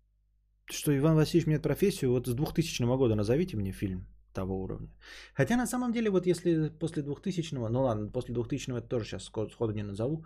что 0.66 0.96
Иван 0.96 1.16
Васильевич 1.16 1.46
меняет 1.46 1.62
профессию, 1.62 2.10
вот 2.10 2.26
с 2.26 2.34
2000 2.34 2.96
года 2.96 3.14
назовите 3.14 3.56
мне 3.56 3.72
фильм 3.72 4.06
того 4.32 4.62
уровня. 4.62 4.88
Хотя 5.34 5.56
на 5.56 5.66
самом 5.66 5.92
деле, 5.92 6.10
вот 6.10 6.26
если 6.26 6.68
после 6.68 7.02
2000-го, 7.02 7.68
ну 7.68 7.82
ладно, 7.82 8.10
после 8.10 8.34
2000-го 8.34 8.78
это 8.78 8.88
тоже 8.88 9.04
сейчас 9.04 9.24
сходу 9.24 9.72
не 9.72 9.82
назову, 9.82 10.24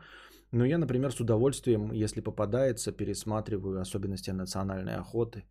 но 0.52 0.64
я, 0.64 0.78
например, 0.78 1.10
с 1.10 1.20
удовольствием, 1.20 1.92
если 1.92 2.20
попадается, 2.20 2.92
пересматриваю 2.92 3.80
особенности 3.80 4.30
национальной 4.30 4.96
охоты 4.96 5.44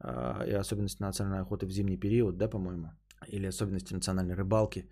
э, 0.00 0.44
и 0.48 0.52
особенности 0.52 1.02
национальной 1.02 1.42
охоты 1.42 1.66
в 1.66 1.70
зимний 1.70 1.98
период, 1.98 2.36
да, 2.36 2.48
по-моему, 2.48 2.92
или 3.28 3.48
особенности 3.48 3.94
национальной 3.94 4.34
рыбалки. 4.34 4.88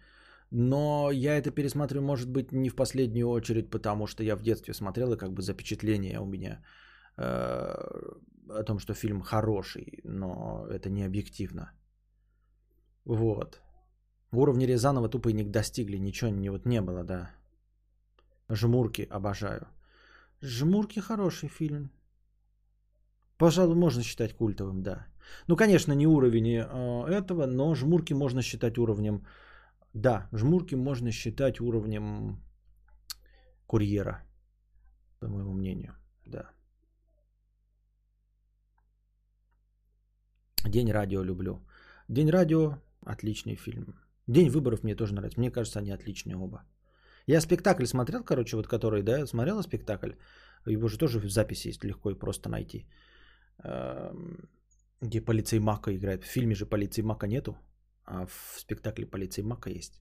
Но 0.50 1.10
я 1.10 1.36
это 1.36 1.50
пересматриваю, 1.50 2.06
может 2.06 2.28
быть, 2.28 2.52
не 2.52 2.68
в 2.68 2.74
последнюю 2.74 3.28
очередь, 3.28 3.70
потому 3.70 4.06
что 4.06 4.22
я 4.22 4.36
в 4.36 4.42
детстве 4.42 4.74
смотрел, 4.74 5.12
и 5.12 5.18
как 5.18 5.32
бы 5.32 5.42
запечатление 5.42 6.20
у 6.20 6.26
меня 6.26 6.62
э, 7.18 7.22
о 8.48 8.64
том, 8.64 8.78
что 8.78 8.94
фильм 8.94 9.20
хороший, 9.20 10.00
но 10.04 10.66
это 10.70 10.88
не 10.88 11.04
объективно. 11.04 11.72
Вот. 13.04 13.60
Уровни 14.32 14.66
Рязанова 14.66 15.08
тупо 15.08 15.28
и 15.30 15.34
не 15.34 15.44
достигли, 15.44 15.98
ничего 15.98 16.30
не, 16.30 16.50
вот 16.50 16.66
не 16.66 16.80
было, 16.80 17.04
да. 17.04 17.30
Жмурки 18.50 19.06
обожаю. 19.10 19.66
Жмурки 20.40 21.00
хороший 21.00 21.48
фильм. 21.48 21.90
Пожалуй, 23.36 23.76
можно 23.76 24.02
считать 24.02 24.34
культовым, 24.34 24.82
да. 24.82 25.06
Ну, 25.46 25.56
конечно, 25.56 25.92
не 25.92 26.06
уровень 26.06 26.48
э, 26.48 27.06
этого, 27.10 27.46
но 27.46 27.74
жмурки 27.74 28.14
можно 28.14 28.42
считать 28.42 28.78
уровнем... 28.78 29.26
Да, 30.02 30.28
жмурки 30.32 30.76
можно 30.76 31.10
считать 31.10 31.60
уровнем 31.60 32.40
курьера, 33.66 34.22
по 35.20 35.28
моему 35.28 35.52
мнению, 35.52 35.94
да. 36.26 36.50
День 40.64 40.92
радио 40.92 41.24
люблю. 41.24 41.60
День 42.08 42.30
радио 42.30 42.78
Отличный 43.06 43.56
фильм. 43.56 43.94
День 44.26 44.50
выборов 44.50 44.82
мне 44.82 44.94
тоже 44.94 45.14
нравится. 45.14 45.40
Мне 45.40 45.50
кажется, 45.50 45.78
они 45.78 45.90
отличные 45.90 46.36
оба. 46.36 46.62
Я 47.26 47.40
спектакль 47.40 47.84
смотрел, 47.84 48.24
короче, 48.24 48.56
вот 48.56 48.68
который, 48.68 49.02
да, 49.02 49.26
смотрел 49.26 49.62
спектакль. 49.62 50.12
Его 50.66 50.88
же 50.88 50.98
тоже 50.98 51.18
в 51.18 51.30
записи 51.30 51.68
есть 51.68 51.84
легко 51.84 52.10
и 52.10 52.18
просто 52.18 52.48
найти. 52.48 52.86
Эм, 53.64 54.48
где 55.00 55.20
полицей 55.20 55.58
Мака 55.58 55.90
играет. 55.96 56.24
В 56.24 56.26
фильме 56.26 56.54
же 56.54 56.66
полицей 56.66 57.02
Мака 57.02 57.26
нету, 57.26 57.56
а 58.08 58.26
в 58.26 58.58
спектакле 58.58 59.06
полицей 59.06 59.44
Мака 59.44 59.70
есть. 59.70 60.00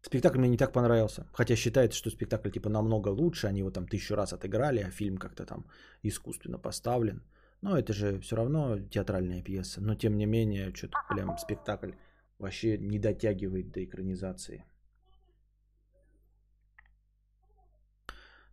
Спектакль 0.00 0.38
мне 0.38 0.48
не 0.48 0.56
так 0.56 0.72
понравился. 0.72 1.26
Хотя 1.32 1.56
считается, 1.56 1.98
что 1.98 2.10
спектакль 2.10 2.50
типа 2.50 2.68
намного 2.68 3.08
лучше. 3.08 3.48
Они 3.48 3.60
его 3.60 3.70
там 3.70 3.88
тысячу 3.88 4.14
раз 4.14 4.32
отыграли, 4.32 4.80
а 4.80 4.90
фильм 4.90 5.18
как-то 5.18 5.44
там 5.44 5.66
искусственно 6.04 6.58
поставлен. 6.58 7.22
Но 7.62 7.76
это 7.76 7.92
же 7.92 8.20
все 8.20 8.36
равно 8.36 8.78
театральная 8.78 9.42
пьеса. 9.42 9.80
Но 9.80 9.96
тем 9.96 10.16
не 10.16 10.26
менее, 10.26 10.72
что-то 10.74 10.98
прям 11.10 11.36
спектакль 11.38 11.92
вообще 12.38 12.78
не 12.78 12.98
дотягивает 12.98 13.72
до 13.72 13.84
экранизации. 13.84 14.64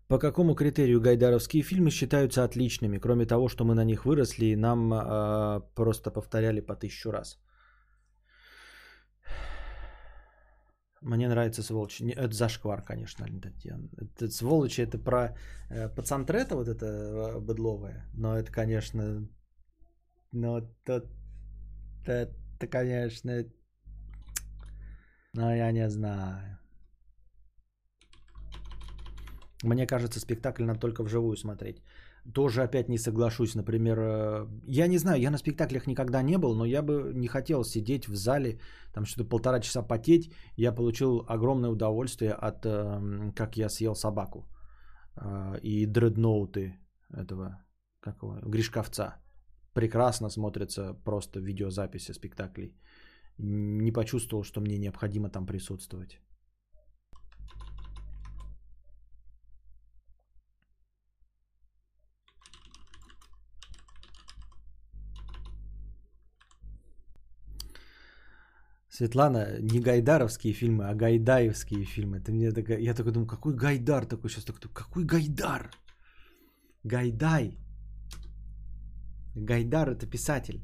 По 0.08 0.20
какому 0.20 0.56
критерию 0.56 1.01
гайдаровские 1.01 1.64
фильмы 1.64 1.89
считаются 1.89 2.43
отличными, 2.43 2.99
кроме 2.99 3.26
того, 3.26 3.49
что 3.49 3.66
мы 3.66 3.74
на 3.74 3.84
них 3.84 4.06
выросли 4.06 4.45
и 4.45 4.56
нам 4.56 4.93
э, 4.93 5.62
просто 5.76 6.12
повторяли 6.12 6.62
по 6.62 6.76
тысячу 6.76 7.12
раз? 7.12 7.39
Мне 11.01 11.28
нравится 11.28 11.64
сволочи. 11.64 12.03
Это 12.03 12.34
зашквар, 12.34 12.84
конечно, 12.84 13.26
Татьяна. 13.41 13.89
Это 13.97 14.30
сволочи, 14.30 14.82
это 14.82 14.97
про 14.99 15.36
э, 15.70 15.89
пацантрета 15.95 16.56
вот 16.56 16.68
это 16.68 16.86
э, 16.86 17.39
быдловое. 17.39 18.06
Но 18.14 18.38
это, 18.38 18.51
конечно, 18.51 19.28
но 20.32 20.58
это, 20.58 21.10
это, 22.03 22.32
это 22.56 22.68
конечно, 22.68 23.45
но 25.34 25.56
я 25.56 25.72
не 25.72 25.89
знаю. 25.89 26.60
Мне 29.64 29.88
кажется, 29.88 30.20
спектакль 30.20 30.64
надо 30.64 30.80
только 30.80 31.03
вживую 31.03 31.38
смотреть 31.38 31.82
тоже 32.34 32.64
опять 32.64 32.89
не 32.89 32.97
соглашусь. 32.97 33.56
Например, 33.56 33.97
э, 33.99 34.47
я 34.68 34.88
не 34.88 34.97
знаю, 34.97 35.22
я 35.22 35.32
на 35.32 35.38
спектаклях 35.38 35.88
никогда 35.88 36.22
не 36.24 36.38
был, 36.38 36.56
но 36.56 36.66
я 36.66 36.82
бы 36.82 37.12
не 37.14 37.28
хотел 37.28 37.64
сидеть 37.64 38.08
в 38.08 38.16
зале, 38.16 38.60
там 38.93 39.06
что-то 39.06 39.30
полтора 39.30 39.60
часа 39.60 39.84
потеть. 39.84 40.32
Я 40.58 40.72
получил 40.72 41.26
огромное 41.28 41.70
удовольствие 41.70 42.34
от 42.34 42.66
эм, 42.66 43.32
«Как 43.34 43.58
я 43.58 43.70
съел 43.70 43.95
собаку» 43.95 44.47
э, 45.18 45.60
и 45.62 45.86
дредноуты 45.86 46.80
этого, 47.14 47.64
как 47.99 48.24
его, 48.24 48.39
Гришковца. 48.45 49.16
Прекрасно 49.74 50.30
смотрятся 50.30 50.93
просто 51.03 51.39
видеозаписи 51.39 52.14
спектаклей. 52.14 52.76
Не 53.38 53.91
почувствовал, 53.91 54.43
что 54.43 54.62
мне 54.62 54.78
необходимо 54.78 55.30
там 55.30 55.45
присутствовать. 55.45 56.20
Светлана, 68.96 69.60
не 69.60 69.80
гайдаровские 69.80 70.54
фильмы, 70.54 70.89
а 70.89 70.96
гайдаевские 70.96 71.84
фильмы. 71.84 72.22
Ты 72.22 72.32
мне 72.32 72.52
такая, 72.52 72.80
я 72.80 72.93
такой 72.93 73.12
думаю, 73.12 73.28
какой 73.28 73.54
гайдар 73.54 74.06
такой 74.06 74.30
сейчас 74.30 74.46
такой, 74.46 74.70
какой 74.74 75.04
гайдар? 75.04 75.70
Гайдай. 76.86 77.58
Гайдар 79.36 79.89
это 79.89 80.08
писатель. 80.08 80.64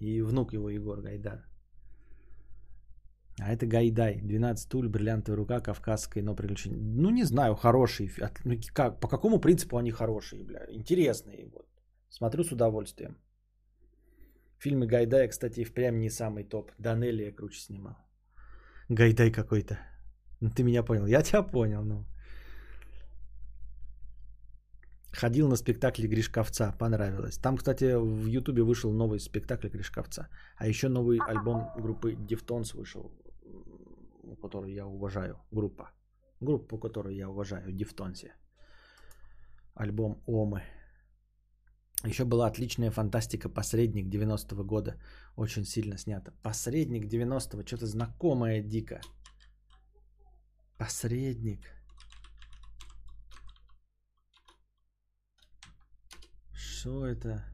И 0.00 0.22
внук 0.22 0.52
его 0.52 0.70
Егор 0.70 1.02
Гайдар. 1.02 1.44
А 3.40 3.52
это 3.52 3.66
Гайдай. 3.66 4.20
12 4.22 4.68
туль, 4.68 4.88
бриллиантовая 4.88 5.36
рука, 5.36 5.60
кавказское, 5.60 6.22
но 6.22 6.36
приключение. 6.36 6.78
Ну, 6.80 7.10
не 7.10 7.24
знаю, 7.24 7.54
хорошие. 7.54 8.10
Ну, 8.44 8.54
как, 8.72 9.00
по 9.00 9.08
какому 9.08 9.40
принципу 9.40 9.76
они 9.76 9.90
хорошие, 9.90 10.44
бля? 10.44 10.64
Интересные. 10.70 11.50
Вот. 11.52 11.66
Смотрю 12.08 12.44
с 12.44 12.52
удовольствием. 12.52 13.16
Фильмы 14.58 14.86
Гайдая, 14.86 15.28
кстати, 15.28 15.64
впрямь 15.64 15.98
не 16.00 16.10
самый 16.10 16.44
топ. 16.44 16.72
Данелли 16.78 17.24
я 17.24 17.32
круче 17.32 17.60
снимал. 17.60 17.96
Гайдай 18.88 19.30
какой-то. 19.30 19.78
Ну, 20.40 20.50
ты 20.50 20.62
меня 20.62 20.82
понял. 20.82 21.06
Я 21.06 21.22
тебя 21.22 21.42
понял, 21.42 21.84
ну. 21.84 22.04
Ходил 25.12 25.48
на 25.48 25.56
спектакль 25.56 26.06
Гришковца, 26.06 26.74
понравилось. 26.78 27.38
Там, 27.38 27.56
кстати, 27.56 27.94
в 27.94 28.26
Ютубе 28.26 28.62
вышел 28.62 28.92
новый 28.92 29.20
спектакль 29.20 29.68
Гришковца. 29.68 30.28
А 30.56 30.66
еще 30.66 30.88
новый 30.88 31.18
альбом 31.18 31.70
группы 31.76 32.14
Deftones 32.14 32.74
вышел, 32.74 33.12
который 34.42 34.72
я 34.74 34.86
уважаю. 34.86 35.36
Группа. 35.50 35.90
Группу, 36.40 36.78
которую 36.78 37.14
я 37.16 37.28
уважаю, 37.28 37.72
Deftones. 37.72 38.34
Альбом 39.74 40.22
Ohms. 40.26 40.62
Еще 42.04 42.24
была 42.24 42.46
отличная 42.46 42.90
фантастика 42.90 43.48
«Посредник» 43.48 44.06
90-го 44.06 44.62
года. 44.62 45.00
Очень 45.36 45.64
сильно 45.64 45.98
снята. 45.98 46.32
«Посредник» 46.42 47.06
90-го. 47.06 47.66
Что-то 47.66 47.86
знакомое 47.86 48.62
дико. 48.62 49.00
«Посредник». 50.76 51.60
Что 56.52 57.06
это? 57.06 57.44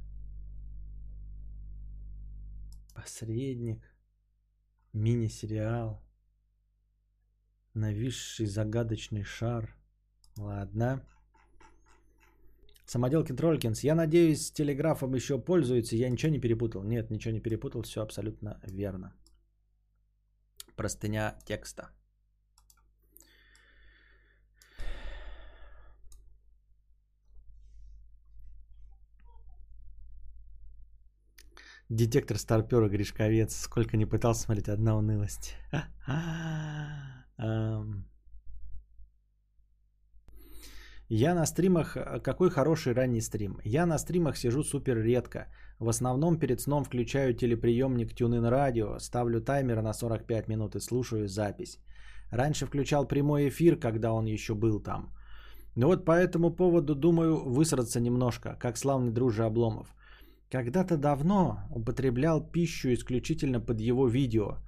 Посредник. 2.94 3.82
Мини-сериал. 4.92 6.04
Нависший 7.72 8.44
загадочный 8.44 9.24
шар. 9.24 9.74
Ладно. 10.36 11.02
Самоделки 12.86 13.32
Троллькинс. 13.32 13.84
Я 13.84 13.94
надеюсь, 13.94 14.52
телеграфом 14.52 15.14
еще 15.14 15.38
пользуется. 15.38 15.96
Я 15.96 16.10
ничего 16.10 16.32
не 16.32 16.40
перепутал. 16.40 16.82
Нет, 16.82 17.10
ничего 17.10 17.34
не 17.34 17.40
перепутал. 17.40 17.82
Все 17.82 18.02
абсолютно 18.02 18.60
верно. 18.66 19.14
Простыня 20.76 21.38
текста. 21.46 21.90
Детектор 31.88 32.38
старпера 32.38 32.88
Гришковец. 32.88 33.56
Сколько 33.56 33.96
не 33.96 34.06
пытался 34.06 34.42
смотреть, 34.42 34.68
одна 34.68 34.96
унылость. 34.96 35.54
Я 41.08 41.34
на 41.34 41.46
стримах, 41.46 41.96
э, 41.96 42.20
какой 42.20 42.50
хороший 42.50 42.94
ранний 42.94 43.20
стрим. 43.20 43.58
Я 43.64 43.86
на 43.86 43.98
стримах 43.98 44.36
сижу 44.36 44.64
супер 44.64 44.96
редко. 44.96 45.46
В 45.78 45.88
основном 45.88 46.38
перед 46.38 46.60
сном 46.60 46.84
включаю 46.84 47.34
телеприемник 47.34 48.12
TuneIn 48.14 48.50
Radio, 48.50 48.98
ставлю 48.98 49.40
таймер 49.40 49.82
на 49.82 49.92
45 49.92 50.48
минут 50.48 50.76
и 50.76 50.80
слушаю 50.80 51.28
запись. 51.28 51.78
Раньше 52.30 52.66
включал 52.66 53.06
прямой 53.06 53.48
эфир, 53.48 53.76
когда 53.76 54.12
он 54.12 54.26
еще 54.26 54.54
был 54.54 54.80
там. 54.80 55.12
Но 55.76 55.88
вот 55.88 56.04
по 56.04 56.12
этому 56.12 56.50
поводу 56.50 56.94
думаю 56.94 57.36
высраться 57.36 58.00
немножко, 58.00 58.56
как 58.58 58.76
славный 58.78 59.12
друже 59.12 59.44
Обломов. 59.44 59.94
Когда-то 60.50 60.96
давно 60.96 61.58
употреблял 61.70 62.40
пищу 62.40 62.92
исключительно 62.92 63.60
под 63.60 63.80
его 63.80 64.08
видео. 64.08 64.58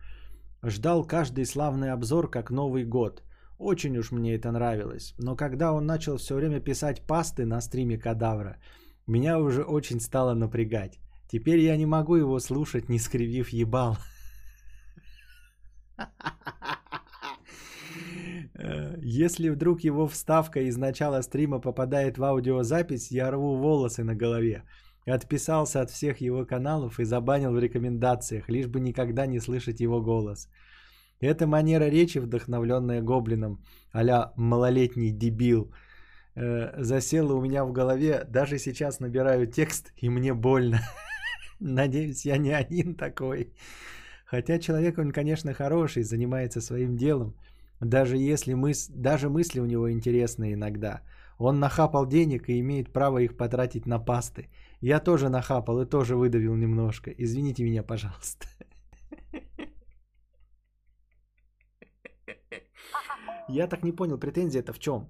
Ждал 0.63 1.07
каждый 1.07 1.47
славный 1.47 1.93
обзор 1.93 2.31
как 2.31 2.51
Новый 2.51 2.85
год. 2.85 3.23
Очень 3.59 3.97
уж 3.99 4.13
мне 4.13 4.35
это 4.35 4.53
нравилось. 4.53 5.15
Но 5.19 5.37
когда 5.37 5.73
он 5.73 5.87
начал 5.87 6.17
все 6.17 6.35
время 6.35 6.61
писать 6.61 7.07
пасты 7.07 7.47
на 7.47 7.61
стриме 7.61 7.99
Кадавра, 7.99 8.59
меня 9.07 9.39
уже 9.39 9.63
очень 9.63 10.01
стало 10.01 10.35
напрягать. 10.35 10.99
Теперь 11.29 11.61
я 11.61 11.77
не 11.77 11.87
могу 11.87 12.17
его 12.17 12.39
слушать, 12.39 12.89
не 12.89 12.99
скривив 12.99 13.49
ебал. 13.51 13.97
Если 18.99 19.49
вдруг 19.49 19.81
его 19.85 20.07
вставка 20.07 20.61
из 20.61 20.77
начала 20.77 21.23
стрима 21.23 21.61
попадает 21.61 22.19
в 22.19 22.25
аудиозапись, 22.25 23.11
я 23.11 23.31
рву 23.31 23.57
волосы 23.57 24.05
на 24.05 24.15
голове. 24.15 24.65
Отписался 25.07 25.81
от 25.83 25.91
всех 25.91 26.21
его 26.21 26.45
каналов 26.45 26.99
и 26.99 27.05
забанил 27.05 27.53
в 27.53 27.59
рекомендациях, 27.59 28.49
лишь 28.49 28.67
бы 28.67 28.81
никогда 28.81 29.27
не 29.27 29.41
слышать 29.41 29.81
его 29.81 30.03
голос. 30.03 30.49
Эта 31.21 31.47
манера 31.47 31.85
речи, 31.85 32.19
вдохновленная 32.19 33.03
гоблином, 33.03 33.59
а 33.93 34.33
малолетний 34.37 35.11
дебил, 35.11 35.73
э, 36.35 36.83
засела 36.83 37.33
у 37.35 37.41
меня 37.41 37.65
в 37.65 37.73
голове. 37.73 38.25
Даже 38.29 38.59
сейчас 38.59 39.01
набираю 39.01 39.47
текст, 39.47 39.93
и 39.97 40.11
мне 40.11 40.35
больно. 40.35 40.81
Надеюсь, 41.61 42.27
я 42.27 42.37
не 42.39 42.53
один 42.53 42.95
такой. 42.95 43.53
Хотя 44.27 44.59
человек, 44.59 44.99
он, 44.99 45.13
конечно, 45.13 45.55
хороший, 45.55 46.03
занимается 46.03 46.61
своим 46.61 46.97
делом. 46.97 47.35
Даже 47.81 48.17
если 48.17 48.55
мыс... 48.55 48.89
даже 48.89 49.29
мысли 49.29 49.61
у 49.61 49.67
него 49.67 49.91
интересные 49.91 50.55
иногда. 50.55 51.03
Он 51.39 51.61
нахапал 51.61 52.07
денег 52.07 52.49
и 52.49 52.59
имеет 52.61 52.93
право 52.93 53.19
их 53.19 53.37
потратить 53.37 53.87
на 53.87 53.99
пасты. 53.99 54.49
Я 54.81 55.01
тоже 55.01 55.29
нахапал 55.29 55.81
и 55.81 55.87
тоже 55.87 56.17
выдавил 56.17 56.55
немножко. 56.57 57.11
Извините 57.11 57.65
меня, 57.65 57.83
пожалуйста. 57.83 58.47
Я 63.49 63.69
так 63.69 63.85
не 63.85 63.93
понял, 63.93 64.19
претензия 64.19 64.63
это 64.63 64.73
в 64.73 64.79
чем? 64.79 65.09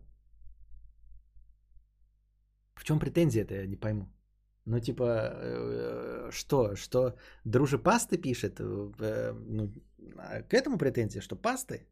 В 2.75 2.85
чем 2.85 2.99
претензия 2.99 3.45
это, 3.45 3.55
я 3.55 3.67
не 3.67 3.77
пойму. 3.77 4.07
Ну, 4.67 4.81
типа, 4.81 5.03
э, 5.05 6.31
что, 6.33 6.77
что 6.77 7.15
друже 7.45 7.79
пасты 7.79 8.19
пишет? 8.19 8.61
Э, 8.61 9.33
ну, 9.33 9.73
а 10.19 10.43
к 10.43 10.55
этому 10.55 10.79
претензия, 10.79 11.23
что 11.23 11.37
пасты? 11.37 11.87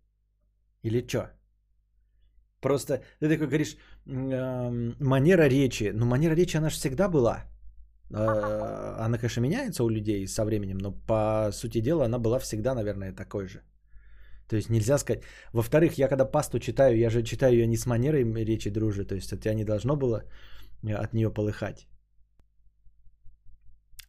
Или 0.82 1.07
что? 1.07 1.30
Просто 2.61 3.03
ты 3.20 3.28
такой 3.28 3.47
говоришь, 3.47 3.76
манера 4.07 5.49
речи. 5.49 5.92
Ну, 5.95 6.07
манера 6.07 6.34
речи, 6.34 6.57
она 6.57 6.70
же 6.70 6.76
всегда 6.76 7.09
была. 7.09 7.45
Она, 8.11 9.18
конечно, 9.18 9.40
меняется 9.40 9.84
у 9.84 9.88
людей 9.88 10.26
со 10.26 10.45
временем, 10.45 10.78
но 10.78 10.92
по 10.92 11.51
сути 11.53 11.80
дела 11.80 12.05
она 12.05 12.18
была 12.18 12.38
всегда, 12.38 12.74
наверное, 12.74 13.12
такой 13.12 13.49
же. 13.49 13.62
То 14.49 14.57
есть 14.57 14.70
нельзя 14.70 14.99
сказать. 14.99 15.22
Во-вторых, 15.53 15.99
я 15.99 16.09
когда 16.09 16.24
пасту 16.24 16.59
читаю, 16.59 16.99
я 16.99 17.11
же 17.11 17.22
читаю 17.22 17.53
ее 17.53 17.66
не 17.66 17.76
с 17.76 17.86
манерой 17.86 18.45
речи 18.45 18.70
дружи, 18.70 19.05
то 19.05 19.14
есть 19.14 19.32
от 19.32 19.40
тебя 19.40 19.55
не 19.55 19.64
должно 19.64 19.97
было 19.97 20.24
э, 20.82 20.95
от 20.95 21.14
нее 21.14 21.30
полыхать. 21.30 21.86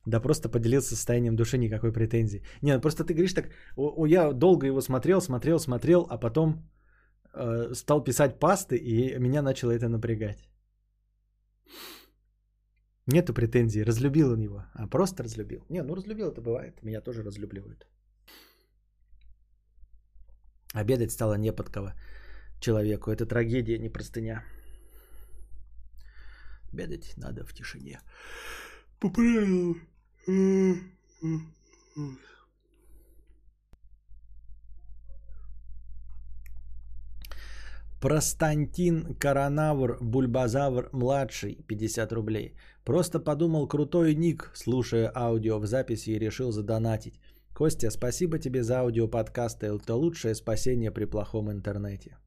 Да 0.05 0.19
просто 0.19 0.49
поделился 0.49 0.95
состоянием 0.95 1.35
души, 1.35 1.57
никакой 1.57 1.91
претензии. 1.91 2.43
Не, 2.61 2.73
ну 2.73 2.81
просто 2.81 3.03
ты 3.03 3.13
говоришь 3.13 3.33
так, 3.33 3.49
о, 3.75 3.93
о, 3.97 4.05
я 4.05 4.33
долго 4.33 4.67
его 4.67 4.81
смотрел, 4.81 5.21
смотрел, 5.21 5.59
смотрел, 5.59 6.05
а 6.09 6.17
потом 6.17 6.69
э, 7.33 7.73
стал 7.73 8.03
писать 8.03 8.39
пасты, 8.39 8.75
и 8.75 9.17
меня 9.19 9.41
начало 9.41 9.71
это 9.71 9.89
напрягать. 9.89 10.47
Нету 13.07 13.33
претензий, 13.33 13.83
разлюбил 13.83 14.31
он 14.31 14.39
его, 14.39 14.63
а 14.73 14.87
просто 14.87 15.23
разлюбил. 15.23 15.65
Не, 15.69 15.83
ну 15.83 15.95
разлюбил 15.95 16.31
это 16.31 16.41
бывает, 16.41 16.83
меня 16.83 17.01
тоже 17.01 17.23
разлюбливают. 17.23 17.87
Обедать 20.75 21.11
стало 21.11 21.37
не 21.37 21.53
под 21.53 21.69
кого 21.69 21.93
человеку. 22.59 23.09
Это 23.09 23.25
трагедия, 23.25 23.79
не 23.79 23.89
простыня. 23.89 24.43
Обедать 26.73 27.13
надо 27.17 27.45
в 27.45 27.53
тишине. 27.53 27.99
По 28.99 29.09
Простантин 38.01 39.15
Коронавр 39.15 39.97
Бульбазавр 40.01 40.89
младший 40.91 41.55
50 41.67 42.11
рублей. 42.11 42.53
Просто 42.83 43.19
подумал 43.19 43.67
крутой 43.67 44.13
ник, 44.15 44.51
слушая 44.53 45.09
аудио 45.15 45.59
в 45.59 45.65
записи 45.65 46.09
и 46.09 46.19
решил 46.19 46.51
задонатить. 46.51 47.19
Костя, 47.55 47.89
спасибо 47.89 48.37
тебе 48.37 48.63
за 48.63 48.79
аудиоподкасты. 48.79 49.67
Это 49.67 49.95
лучшее 49.95 50.35
спасение 50.35 50.91
при 50.91 51.05
плохом 51.05 51.49
интернете. 51.49 52.17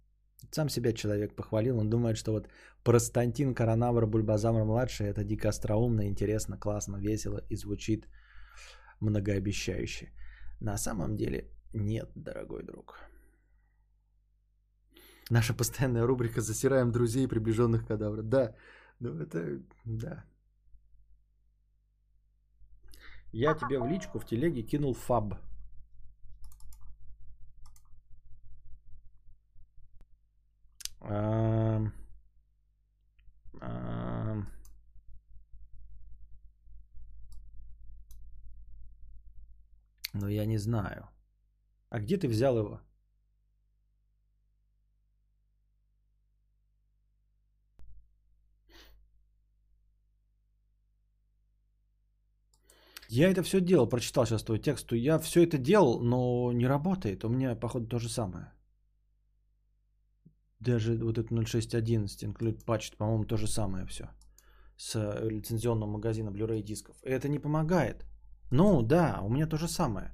Сам 0.51 0.71
себя 0.71 0.93
человек 0.93 1.37
похвалил. 1.37 1.79
Он 1.79 1.91
думает, 1.91 2.17
что 2.17 2.33
вот 2.33 2.49
Простантин 2.83 3.55
Коронавр 3.55 4.07
Бульбазамр 4.07 4.65
младший 4.65 5.07
это 5.07 5.25
дико 5.25 5.49
остроумно, 5.49 6.09
интересно, 6.09 6.59
классно, 6.59 6.97
весело 6.97 7.43
и 7.51 7.57
звучит 7.57 8.09
многообещающе. 9.01 10.13
На 10.61 10.79
самом 10.79 11.17
деле 11.17 11.51
нет, 11.75 12.11
дорогой 12.15 12.63
друг. 12.63 12.99
Наша 15.31 15.53
постоянная 15.53 16.07
рубрика 16.07 16.41
«Засираем 16.41 16.91
друзей 16.91 17.25
и 17.25 17.29
приближенных 17.29 17.87
кадавра». 17.87 18.23
Да, 18.23 18.55
ну 19.01 19.21
это, 19.21 19.61
да, 19.85 20.25
я 23.33 23.55
тебе 23.55 23.79
в 23.79 23.87
личку 23.87 24.19
в 24.19 24.25
телеге 24.25 24.63
кинул 24.63 24.95
фаб. 24.95 25.35
Но 40.15 40.29
я 40.29 40.47
не 40.47 40.59
знаю. 40.59 41.09
А 41.91 42.01
где 42.01 42.17
ты 42.17 42.29
взял 42.29 42.59
его? 42.59 42.81
Я 53.09 53.31
это 53.31 53.43
все 53.43 53.61
делал, 53.61 53.89
прочитал 53.89 54.27
сейчас 54.27 54.43
твой 54.43 54.59
текст. 54.59 54.93
Я 54.93 55.19
все 55.19 55.43
это 55.43 55.57
делал, 55.59 56.01
но 56.01 56.53
не 56.53 56.67
работает. 56.67 57.25
У 57.25 57.29
меня, 57.29 57.57
походу, 57.57 57.87
то 57.87 57.99
же 57.99 58.09
самое. 58.09 58.53
Даже 60.61 60.99
вот 60.99 61.19
это 61.19 61.35
0611 61.35 62.25
include 62.25 62.65
patch, 62.65 62.97
по-моему, 62.97 63.25
то 63.25 63.37
же 63.37 63.47
самое 63.47 63.87
все. 63.87 64.05
с 64.77 64.95
э, 64.97 65.29
лицензионного 65.31 65.91
магазина 65.91 66.31
Blu-ray 66.31 66.63
дисков. 66.63 66.97
Это 67.03 67.29
не 67.29 67.39
помогает. 67.39 68.05
Ну 68.51 68.83
да, 68.83 69.21
у 69.23 69.31
меня 69.31 69.47
то 69.47 69.57
же 69.57 69.69
самое. 69.69 70.13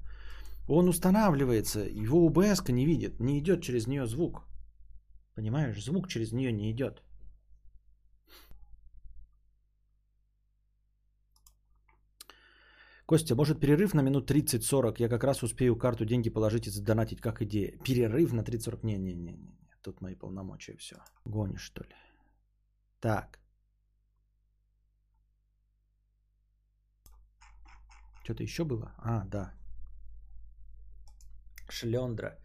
Он 0.69 0.89
устанавливается, 0.89 1.81
его 1.81 2.25
УБС 2.27 2.69
не 2.69 2.87
видит, 2.87 3.21
не 3.21 3.39
идет 3.39 3.63
через 3.63 3.87
нее 3.87 4.07
звук. 4.07 4.47
Понимаешь, 5.35 5.85
звук 5.85 6.09
через 6.09 6.33
нее 6.33 6.53
не 6.53 6.71
идет. 6.71 7.03
Костя, 13.07 13.35
может 13.35 13.61
перерыв 13.61 13.95
на 13.95 14.03
минут 14.03 14.31
30-40? 14.31 14.97
Я 14.99 15.09
как 15.09 15.25
раз 15.25 15.43
успею 15.43 15.77
карту 15.77 16.05
деньги 16.07 16.31
положить 16.31 16.67
и 16.67 16.71
задонатить 16.71 17.21
как 17.21 17.43
идея. 17.43 17.73
Перерыв 17.85 18.33
на 18.33 18.43
30-40? 18.43 18.81
Не-не-не. 18.83 19.55
Тут 19.83 20.01
мои 20.01 20.15
полномочия 20.15 20.77
все. 20.79 20.97
Гонишь, 21.27 21.61
что 21.61 21.83
ли? 21.83 21.95
Так. 23.01 23.39
Что-то 28.23 28.43
еще 28.43 28.65
было? 28.65 28.95
А, 28.97 29.25
да. 29.27 29.53
Шлендра. 31.69 32.39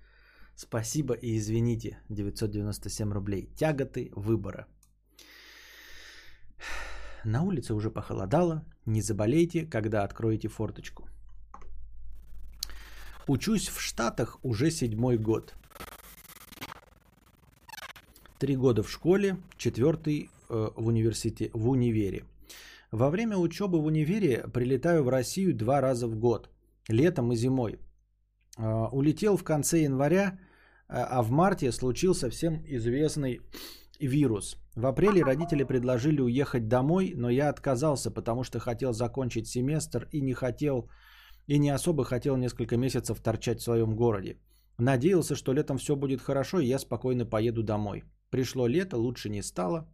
Спасибо 0.56 1.14
и 1.14 1.38
извините. 1.38 2.02
997 2.10 3.14
рублей. 3.14 3.48
Тяготы 3.56 4.12
выбора. 4.14 4.68
На 7.24 7.44
улице 7.44 7.74
уже 7.74 7.90
похолодало. 7.90 8.66
Не 8.90 9.02
заболейте, 9.02 9.68
когда 9.68 10.04
откроете 10.04 10.48
форточку. 10.48 11.08
Учусь 13.28 13.68
в 13.68 13.80
Штатах 13.80 14.40
уже 14.42 14.72
седьмой 14.72 15.18
год. 15.18 15.54
Три 18.40 18.56
года 18.56 18.82
в 18.82 18.90
школе, 18.90 19.38
четвертый 19.58 20.32
э, 20.50 20.70
в 20.76 20.88
университете, 20.88 21.52
в 21.54 21.70
универе. 21.70 22.24
Во 22.92 23.12
время 23.12 23.38
учебы 23.38 23.80
в 23.80 23.86
универе 23.86 24.44
прилетаю 24.52 25.04
в 25.04 25.10
Россию 25.10 25.54
два 25.54 25.82
раза 25.82 26.08
в 26.08 26.16
год, 26.16 26.50
летом 26.88 27.32
и 27.32 27.36
зимой. 27.36 27.78
Э, 28.58 28.88
улетел 28.92 29.38
в 29.38 29.44
конце 29.44 29.84
января, 29.84 30.40
э, 30.88 30.94
а 30.96 31.22
в 31.22 31.30
марте 31.30 31.72
случился 31.72 32.32
всем 32.32 32.64
известный 32.66 33.40
вирус. 34.08 34.58
В 34.76 34.86
апреле 34.86 35.24
родители 35.24 35.64
предложили 35.64 36.22
уехать 36.22 36.68
домой, 36.68 37.14
но 37.16 37.30
я 37.30 37.50
отказался, 37.50 38.12
потому 38.12 38.44
что 38.44 38.60
хотел 38.60 38.94
закончить 38.94 39.48
семестр 39.48 40.08
и 40.12 40.22
не 40.22 40.34
хотел 40.34 40.90
и 41.48 41.58
не 41.60 41.70
особо 41.70 42.04
хотел 42.04 42.38
несколько 42.38 42.78
месяцев 42.78 43.20
торчать 43.22 43.60
в 43.60 43.64
своем 43.64 43.96
городе. 43.96 44.38
Надеялся, 44.78 45.36
что 45.36 45.54
летом 45.54 45.78
все 45.78 45.96
будет 45.96 46.22
хорошо, 46.22 46.60
и 46.60 46.68
я 46.68 46.80
спокойно 46.80 47.26
поеду 47.26 47.64
домой. 47.64 48.04
Пришло 48.30 48.68
лето, 48.68 48.98
лучше 48.98 49.30
не 49.30 49.42
стало. 49.42 49.88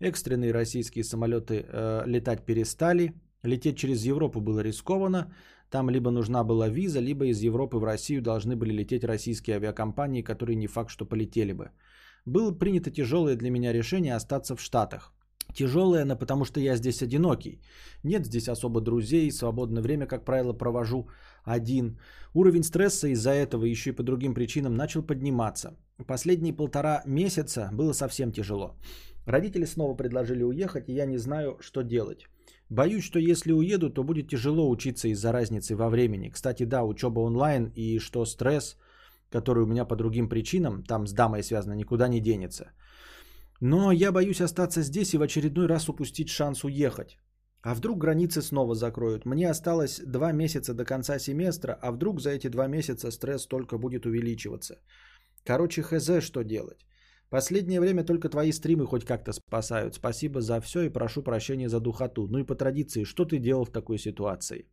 Экстренные 0.00 0.52
российские 0.52 1.04
самолеты 1.04 1.64
э, 1.66 2.02
летать 2.06 2.44
перестали. 2.44 3.14
Лететь 3.42 3.78
через 3.78 4.04
Европу 4.04 4.40
было 4.40 4.60
рискованно. 4.60 5.32
Там 5.70 5.90
либо 5.90 6.10
нужна 6.10 6.44
была 6.44 6.68
виза, 6.68 7.00
либо 7.00 7.26
из 7.26 7.40
Европы 7.40 7.78
в 7.78 7.84
Россию 7.84 8.22
должны 8.22 8.54
были 8.54 8.72
лететь 8.72 9.04
российские 9.04 9.56
авиакомпании, 9.56 10.22
которые 10.22 10.56
не 10.56 10.66
факт, 10.66 10.90
что 10.90 11.06
полетели 11.06 11.52
бы. 11.52 11.70
Было 12.28 12.52
принято 12.52 12.90
тяжелое 12.90 13.36
для 13.36 13.50
меня 13.50 13.72
решение 13.72 14.14
остаться 14.14 14.54
в 14.54 14.60
Штатах. 14.60 15.12
Тяжелое, 15.54 16.04
но 16.04 16.16
потому 16.16 16.44
что 16.44 16.60
я 16.60 16.76
здесь 16.76 17.02
одинокий. 17.02 17.60
Нет 18.04 18.26
здесь 18.26 18.48
особо 18.48 18.80
друзей, 18.80 19.32
свободное 19.32 19.82
время, 19.82 20.06
как 20.06 20.24
правило, 20.24 20.52
провожу 20.52 21.08
один. 21.42 21.98
Уровень 22.34 22.64
стресса 22.64 23.08
из-за 23.08 23.30
этого 23.30 23.64
еще 23.64 23.90
и 23.90 23.96
по 23.96 24.02
другим 24.02 24.34
причинам 24.34 24.74
начал 24.74 25.02
подниматься. 25.02 25.76
Последние 26.06 26.52
полтора 26.52 27.02
месяца 27.06 27.70
было 27.72 27.94
совсем 27.94 28.30
тяжело. 28.30 28.76
Родители 29.24 29.64
снова 29.64 29.94
предложили 29.96 30.42
уехать, 30.42 30.88
и 30.88 30.92
я 30.92 31.06
не 31.06 31.18
знаю, 31.18 31.56
что 31.60 31.82
делать. 31.82 32.26
Боюсь, 32.68 33.04
что 33.04 33.18
если 33.18 33.52
уеду, 33.52 33.90
то 33.90 34.04
будет 34.04 34.28
тяжело 34.28 34.68
учиться 34.68 35.08
из-за 35.08 35.32
разницы 35.32 35.74
во 35.74 35.88
времени. 35.88 36.28
Кстати, 36.28 36.64
да, 36.64 36.84
учеба 36.84 37.20
онлайн 37.20 37.72
и 37.74 37.98
что 37.98 38.26
стресс, 38.26 38.76
который 39.30 39.62
у 39.62 39.66
меня 39.66 39.84
по 39.84 39.96
другим 39.96 40.28
причинам, 40.28 40.82
там 40.82 41.06
с 41.06 41.12
дамой 41.12 41.42
связано, 41.42 41.74
никуда 41.74 42.08
не 42.08 42.20
денется. 42.20 42.72
Но 43.60 43.92
я 43.92 44.12
боюсь 44.12 44.40
остаться 44.40 44.82
здесь 44.82 45.14
и 45.14 45.18
в 45.18 45.22
очередной 45.22 45.66
раз 45.66 45.88
упустить 45.88 46.28
шанс 46.28 46.64
уехать. 46.64 47.18
А 47.62 47.74
вдруг 47.74 47.98
границы 47.98 48.40
снова 48.40 48.74
закроют? 48.74 49.26
Мне 49.26 49.50
осталось 49.50 50.00
два 50.06 50.32
месяца 50.32 50.74
до 50.74 50.84
конца 50.84 51.18
семестра, 51.18 51.76
а 51.82 51.90
вдруг 51.90 52.20
за 52.20 52.30
эти 52.30 52.48
два 52.48 52.68
месяца 52.68 53.10
стресс 53.10 53.46
только 53.46 53.78
будет 53.78 54.06
увеличиваться? 54.06 54.76
Короче, 55.44 55.82
хз, 55.82 56.20
что 56.20 56.44
делать? 56.44 56.86
Последнее 57.30 57.80
время 57.80 58.04
только 58.04 58.28
твои 58.28 58.52
стримы 58.52 58.86
хоть 58.86 59.04
как-то 59.04 59.32
спасают. 59.32 59.94
Спасибо 59.94 60.40
за 60.40 60.60
все 60.60 60.82
и 60.82 60.92
прошу 60.92 61.22
прощения 61.22 61.68
за 61.68 61.80
духоту. 61.80 62.26
Ну 62.28 62.38
и 62.38 62.46
по 62.46 62.54
традиции, 62.54 63.04
что 63.04 63.24
ты 63.24 63.38
делал 63.38 63.64
в 63.64 63.72
такой 63.72 63.98
ситуации? 63.98 64.66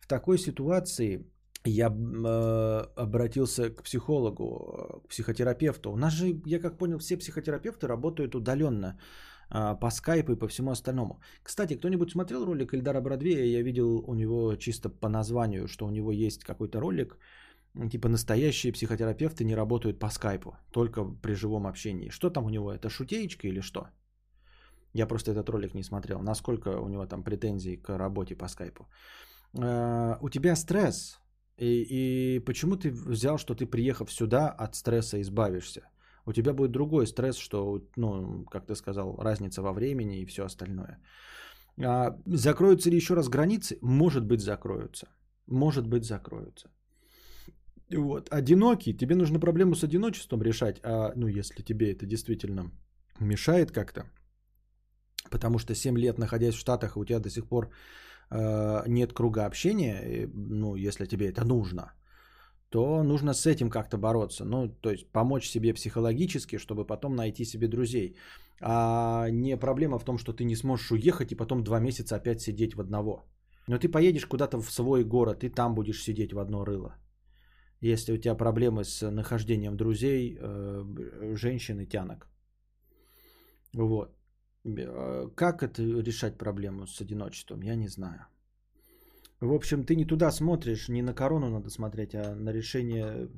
В 0.00 0.06
такой 0.06 0.38
ситуации 0.38 1.24
я 1.64 1.86
э, 1.86 2.86
обратился 2.96 3.70
к 3.70 3.82
психологу, 3.82 5.02
к 5.04 5.08
психотерапевту. 5.08 5.92
У 5.92 5.96
нас 5.96 6.12
же, 6.12 6.40
я 6.46 6.58
как 6.58 6.78
понял, 6.78 6.98
все 6.98 7.16
психотерапевты 7.16 7.86
работают 7.86 8.34
удаленно 8.34 8.98
э, 9.50 9.76
по 9.80 9.90
скайпу 9.90 10.32
и 10.32 10.38
по 10.38 10.48
всему 10.48 10.70
остальному. 10.70 11.20
Кстати, 11.42 11.76
кто-нибудь 11.76 12.10
смотрел 12.10 12.44
ролик 12.44 12.74
Эльдара 12.74 13.00
Бродвея? 13.00 13.44
Я 13.44 13.62
видел 13.62 14.04
у 14.06 14.14
него 14.14 14.56
чисто 14.56 14.88
по 14.88 15.08
названию, 15.08 15.68
что 15.68 15.86
у 15.86 15.90
него 15.90 16.12
есть 16.12 16.44
какой-то 16.44 16.80
ролик, 16.80 17.16
типа 17.90 18.08
настоящие 18.08 18.72
психотерапевты 18.72 19.44
не 19.44 19.54
работают 19.54 19.98
по 19.98 20.10
скайпу, 20.10 20.56
только 20.72 21.04
при 21.04 21.34
живом 21.34 21.66
общении. 21.66 22.10
Что 22.10 22.30
там 22.30 22.44
у 22.44 22.50
него? 22.50 22.72
Это 22.72 22.90
шутеечка 22.90 23.48
или 23.48 23.60
что? 23.60 23.86
Я 24.94 25.06
просто 25.06 25.30
этот 25.30 25.48
ролик 25.48 25.74
не 25.74 25.84
смотрел. 25.84 26.20
Насколько 26.20 26.68
у 26.80 26.88
него 26.88 27.06
там 27.06 27.22
претензий 27.22 27.76
к 27.76 27.98
работе 27.98 28.34
по 28.34 28.48
скайпу. 28.48 28.88
Э, 29.58 30.16
у 30.20 30.28
тебя 30.28 30.56
стресс, 30.56 31.21
и, 31.62 32.36
и 32.36 32.40
почему 32.40 32.76
ты 32.76 32.90
взял, 32.90 33.38
что 33.38 33.54
ты 33.54 33.66
приехав 33.66 34.10
сюда 34.10 34.48
от 34.48 34.74
стресса 34.74 35.20
избавишься? 35.20 35.80
У 36.26 36.32
тебя 36.32 36.52
будет 36.52 36.72
другой 36.72 37.06
стресс, 37.06 37.36
что, 37.36 37.80
ну, 37.96 38.44
как 38.50 38.66
ты 38.66 38.74
сказал, 38.74 39.16
разница 39.18 39.62
во 39.62 39.72
времени 39.72 40.20
и 40.20 40.26
все 40.26 40.44
остальное. 40.44 40.98
А, 41.84 42.16
закроются 42.26 42.90
ли 42.90 42.96
еще 42.96 43.14
раз 43.14 43.28
границы? 43.28 43.78
Может 43.82 44.24
быть, 44.24 44.40
закроются. 44.40 45.06
Может 45.46 45.86
быть, 45.86 46.04
закроются. 46.04 46.68
Вот. 47.90 48.28
Одинокий, 48.30 48.96
тебе 48.96 49.14
нужно 49.14 49.38
проблему 49.40 49.74
с 49.74 49.84
одиночеством 49.84 50.42
решать, 50.42 50.80
а, 50.82 51.12
ну, 51.16 51.28
если 51.28 51.62
тебе 51.62 51.92
это 51.92 52.06
действительно 52.06 52.70
мешает 53.20 53.70
как-то, 53.70 54.04
потому 55.30 55.58
что 55.58 55.74
7 55.74 55.98
лет 55.98 56.18
находясь 56.18 56.54
в 56.54 56.60
Штатах, 56.60 56.96
у 56.96 57.04
тебя 57.04 57.20
до 57.20 57.30
сих 57.30 57.46
пор 57.46 57.70
нет 58.86 59.12
круга 59.12 59.46
общения, 59.46 60.30
ну, 60.34 60.74
если 60.76 61.06
тебе 61.06 61.28
это 61.28 61.44
нужно, 61.44 61.92
то 62.70 63.02
нужно 63.02 63.34
с 63.34 63.46
этим 63.46 63.70
как-то 63.70 63.98
бороться. 63.98 64.44
Ну, 64.44 64.68
то 64.68 64.90
есть 64.90 65.12
помочь 65.12 65.48
себе 65.48 65.74
психологически, 65.74 66.58
чтобы 66.58 66.86
потом 66.86 67.14
найти 67.14 67.44
себе 67.44 67.68
друзей. 67.68 68.16
А 68.60 69.28
не 69.30 69.56
проблема 69.56 69.98
в 69.98 70.04
том, 70.04 70.18
что 70.18 70.32
ты 70.32 70.44
не 70.44 70.56
сможешь 70.56 70.90
уехать 70.90 71.32
и 71.32 71.36
потом 71.36 71.62
два 71.64 71.80
месяца 71.80 72.16
опять 72.16 72.40
сидеть 72.40 72.74
в 72.74 72.80
одного. 72.80 73.24
Но 73.68 73.78
ты 73.78 73.88
поедешь 73.88 74.26
куда-то 74.26 74.62
в 74.62 74.70
свой 74.70 75.04
город, 75.04 75.44
и 75.44 75.50
там 75.50 75.74
будешь 75.74 76.02
сидеть 76.02 76.32
в 76.32 76.38
одно 76.38 76.64
рыло. 76.64 76.96
Если 77.82 78.12
у 78.12 78.16
тебя 78.16 78.34
проблемы 78.34 78.84
с 78.84 79.10
нахождением 79.10 79.76
друзей, 79.76 80.38
э, 80.40 81.34
женщин 81.34 81.80
и 81.80 81.86
тянок. 81.86 82.28
Вот. 83.74 84.16
Э, 84.64 85.28
как 85.34 85.62
это 85.62 85.82
решать 85.82 86.38
проблему 86.38 86.86
с 86.86 87.00
одиночеством, 87.00 87.62
я 87.62 87.74
не 87.74 87.88
знаю. 87.88 88.26
В 89.40 89.52
общем, 89.52 89.84
ты 89.84 89.96
не 89.96 90.04
туда 90.04 90.30
смотришь, 90.30 90.88
не 90.88 91.02
на 91.02 91.14
корону 91.14 91.48
надо 91.48 91.70
смотреть, 91.70 92.14
а 92.14 92.34
на 92.34 92.52
решение 92.52 93.28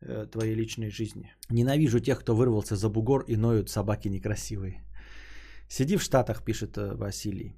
э, 0.00 0.26
твоей 0.30 0.54
личной 0.54 0.90
жизни. 0.90 1.32
Ненавижу 1.50 2.00
тех, 2.00 2.20
кто 2.20 2.36
вырвался 2.36 2.76
за 2.76 2.88
бугор 2.88 3.24
и 3.26 3.36
ноют 3.36 3.68
собаки 3.68 4.08
некрасивые. 4.08 4.84
Сиди 5.68 5.96
в 5.96 6.02
Штатах, 6.02 6.44
пишет 6.44 6.76
Василий. 6.76 7.56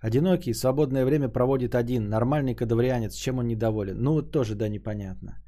Одинокий, 0.00 0.54
свободное 0.54 1.04
время 1.04 1.28
проводит 1.28 1.74
один, 1.74 2.08
нормальный 2.08 2.54
кадаврианец, 2.54 3.14
чем 3.14 3.38
он 3.38 3.48
недоволен? 3.48 4.02
Ну, 4.02 4.12
вот 4.12 4.30
тоже, 4.30 4.54
да, 4.54 4.68
непонятно. 4.68 5.42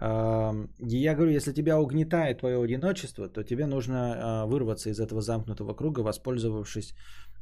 Я 0.00 1.14
говорю, 1.14 1.30
если 1.30 1.52
тебя 1.52 1.78
угнетает 1.78 2.38
твое 2.38 2.62
одиночество, 2.62 3.28
то 3.28 3.44
тебе 3.44 3.66
нужно 3.66 3.96
а, 3.96 4.46
вырваться 4.46 4.88
из 4.88 4.98
этого 4.98 5.20
замкнутого 5.20 5.74
круга, 5.74 6.00
воспользовавшись 6.00 6.94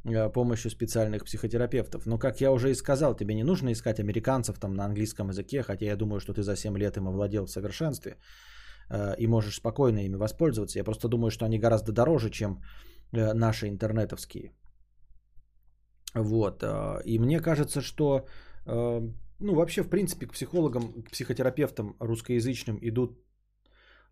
а, 0.03 0.29
помощью 0.29 0.69
специальных 0.69 1.23
психотерапевтов. 1.23 2.05
Но, 2.05 2.17
как 2.17 2.41
я 2.41 2.51
уже 2.51 2.71
и 2.71 2.75
сказал, 2.75 3.15
тебе 3.15 3.33
не 3.33 3.43
нужно 3.43 3.71
искать 3.71 3.99
американцев 3.99 4.59
там 4.59 4.73
на 4.73 4.83
английском 4.83 5.29
языке, 5.29 5.63
хотя 5.63 5.85
я 5.85 5.95
думаю, 5.95 6.19
что 6.19 6.33
ты 6.33 6.43
за 6.43 6.57
7 6.57 6.77
лет 6.77 6.97
им 6.97 7.07
овладел 7.07 7.45
в 7.45 7.49
совершенстве 7.49 8.17
а, 8.89 9.13
и 9.13 9.27
можешь 9.27 9.55
спокойно 9.55 9.99
ими 9.99 10.17
воспользоваться. 10.17 10.79
Я 10.79 10.83
просто 10.83 11.07
думаю, 11.07 11.31
что 11.31 11.45
они 11.45 11.59
гораздо 11.59 11.93
дороже, 11.93 12.29
чем 12.29 12.61
э, 13.13 13.33
наши 13.33 13.69
интернетовские. 13.69 14.51
Вот. 16.13 16.63
И 17.05 17.19
мне 17.19 17.39
кажется, 17.39 17.81
что, 17.81 18.25
ну, 19.39 19.55
вообще, 19.55 19.83
в 19.83 19.89
принципе, 19.89 20.27
к 20.27 20.33
психологам, 20.33 21.03
к 21.03 21.11
психотерапевтам 21.11 21.95
русскоязычным 21.99 22.77
идут 22.81 23.19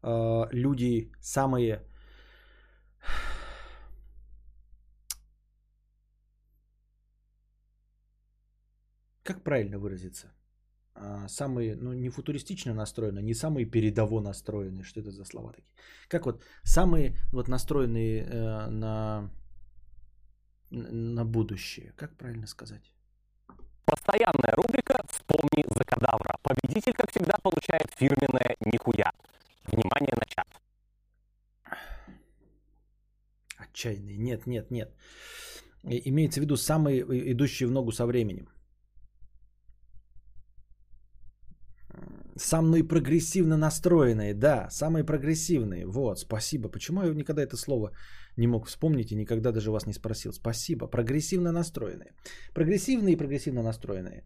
э, 0.04 0.44
люди 0.52 1.12
самые 1.22 1.84
как 9.24 9.44
правильно 9.44 9.78
выразиться? 9.80 10.34
А, 11.00 11.28
самые, 11.28 11.76
ну, 11.76 11.94
не 11.94 12.10
футуристично 12.10 12.74
настроенные, 12.74 13.24
не 13.24 13.34
самые 13.36 13.66
передово 13.66 14.22
настроенные. 14.22 14.84
Что 14.84 15.02
это 15.02 15.12
за 15.12 15.26
слова 15.26 15.52
такие? 15.52 15.74
Как 16.08 16.26
вот 16.26 16.44
самые 16.64 17.14
вот 17.32 17.48
настроенные 17.48 18.24
э, 18.24 18.70
на, 18.70 19.30
на 20.72 21.26
будущее. 21.26 21.94
Как 21.96 22.18
правильно 22.18 22.48
сказать? 22.48 22.97
Постоянная 24.08 24.56
рубрика 24.56 25.04
«Вспомни 25.10 25.66
за 25.68 25.84
кадавра». 25.84 26.38
Победитель, 26.42 26.94
как 26.94 27.12
всегда, 27.12 27.34
получает 27.44 27.92
фирменное 27.98 28.56
нихуя. 28.62 29.12
Внимание 29.66 30.14
на 30.16 30.26
чат. 30.26 30.48
Отчаянные. 33.58 34.18
Нет, 34.18 34.48
нет, 34.48 34.72
нет. 34.72 34.94
Имеется 35.84 36.40
в 36.40 36.44
виду 36.44 36.56
самые 36.56 37.02
идущие 37.34 37.68
в 37.68 37.72
ногу 37.74 37.92
со 37.92 38.06
временем. 38.06 38.48
Самые 42.38 42.84
прогрессивно 42.84 43.58
настроенные, 43.58 44.34
да, 44.34 44.68
самые 44.70 45.04
прогрессивные. 45.04 45.86
Вот, 45.86 46.20
спасибо. 46.20 46.70
Почему 46.70 47.04
я 47.04 47.14
никогда 47.14 47.42
это 47.42 47.58
слово 47.58 47.92
не 48.38 48.48
мог 48.48 48.68
вспомнить 48.68 49.12
и 49.12 49.16
никогда 49.16 49.52
даже 49.52 49.72
вас 49.72 49.88
не 49.88 49.94
спросил? 49.94 50.34
Спасибо. 50.34 50.88
Прогрессивно 50.88 51.52
настроенные. 51.52 52.14
Прогрессивные 52.54 53.14
и 53.14 53.18
прогрессивно 53.18 53.64
настроенные. 53.64 54.24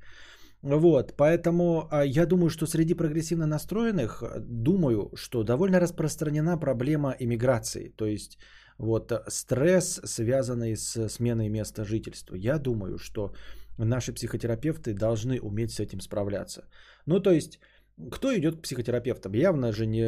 Вот, 0.62 1.14
поэтому 1.18 1.88
а, 1.90 2.06
я 2.06 2.26
думаю, 2.26 2.50
что 2.50 2.68
среди 2.68 2.94
прогрессивно 2.94 3.48
настроенных, 3.48 4.24
думаю, 4.40 5.12
что 5.16 5.44
довольно 5.44 5.80
распространена 5.80 6.58
проблема 6.58 7.16
иммиграции. 7.20 7.90
То 7.96 8.06
есть 8.06 8.38
вот 8.78 9.12
стресс, 9.28 10.02
связанный 10.06 10.76
с 10.76 11.10
сменой 11.10 11.50
места 11.50 11.84
жительства. 11.84 12.36
Я 12.36 12.60
думаю, 12.60 12.98
что 12.98 13.34
наши 13.78 14.14
психотерапевты 14.14 14.94
должны 14.94 15.40
уметь 15.40 15.72
с 15.72 15.80
этим 15.80 16.00
справляться. 16.00 16.64
Ну, 17.06 17.20
то 17.20 17.32
есть 17.32 17.60
кто 18.10 18.36
идет 18.36 18.56
к 18.56 18.62
психотерапевтам? 18.62 19.34
Явно 19.34 19.72
же 19.72 19.86
не 19.86 20.06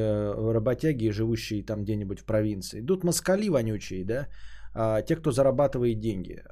работяги, 0.54 1.12
живущие 1.12 1.64
там 1.64 1.84
где-нибудь 1.84 2.20
в 2.20 2.26
провинции. 2.26 2.80
Идут 2.80 3.04
москали 3.04 3.50
вонючие, 3.50 4.06
да? 4.06 4.28
А, 4.76 5.02
те, 5.02 5.16
кто 5.16 5.32
зарабатывает 5.32 6.00
деньги. 6.00 6.44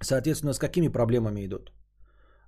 Соответственно, 0.00 0.52
с 0.52 0.58
какими 0.58 0.88
проблемами 0.88 1.46
идут? 1.46 1.72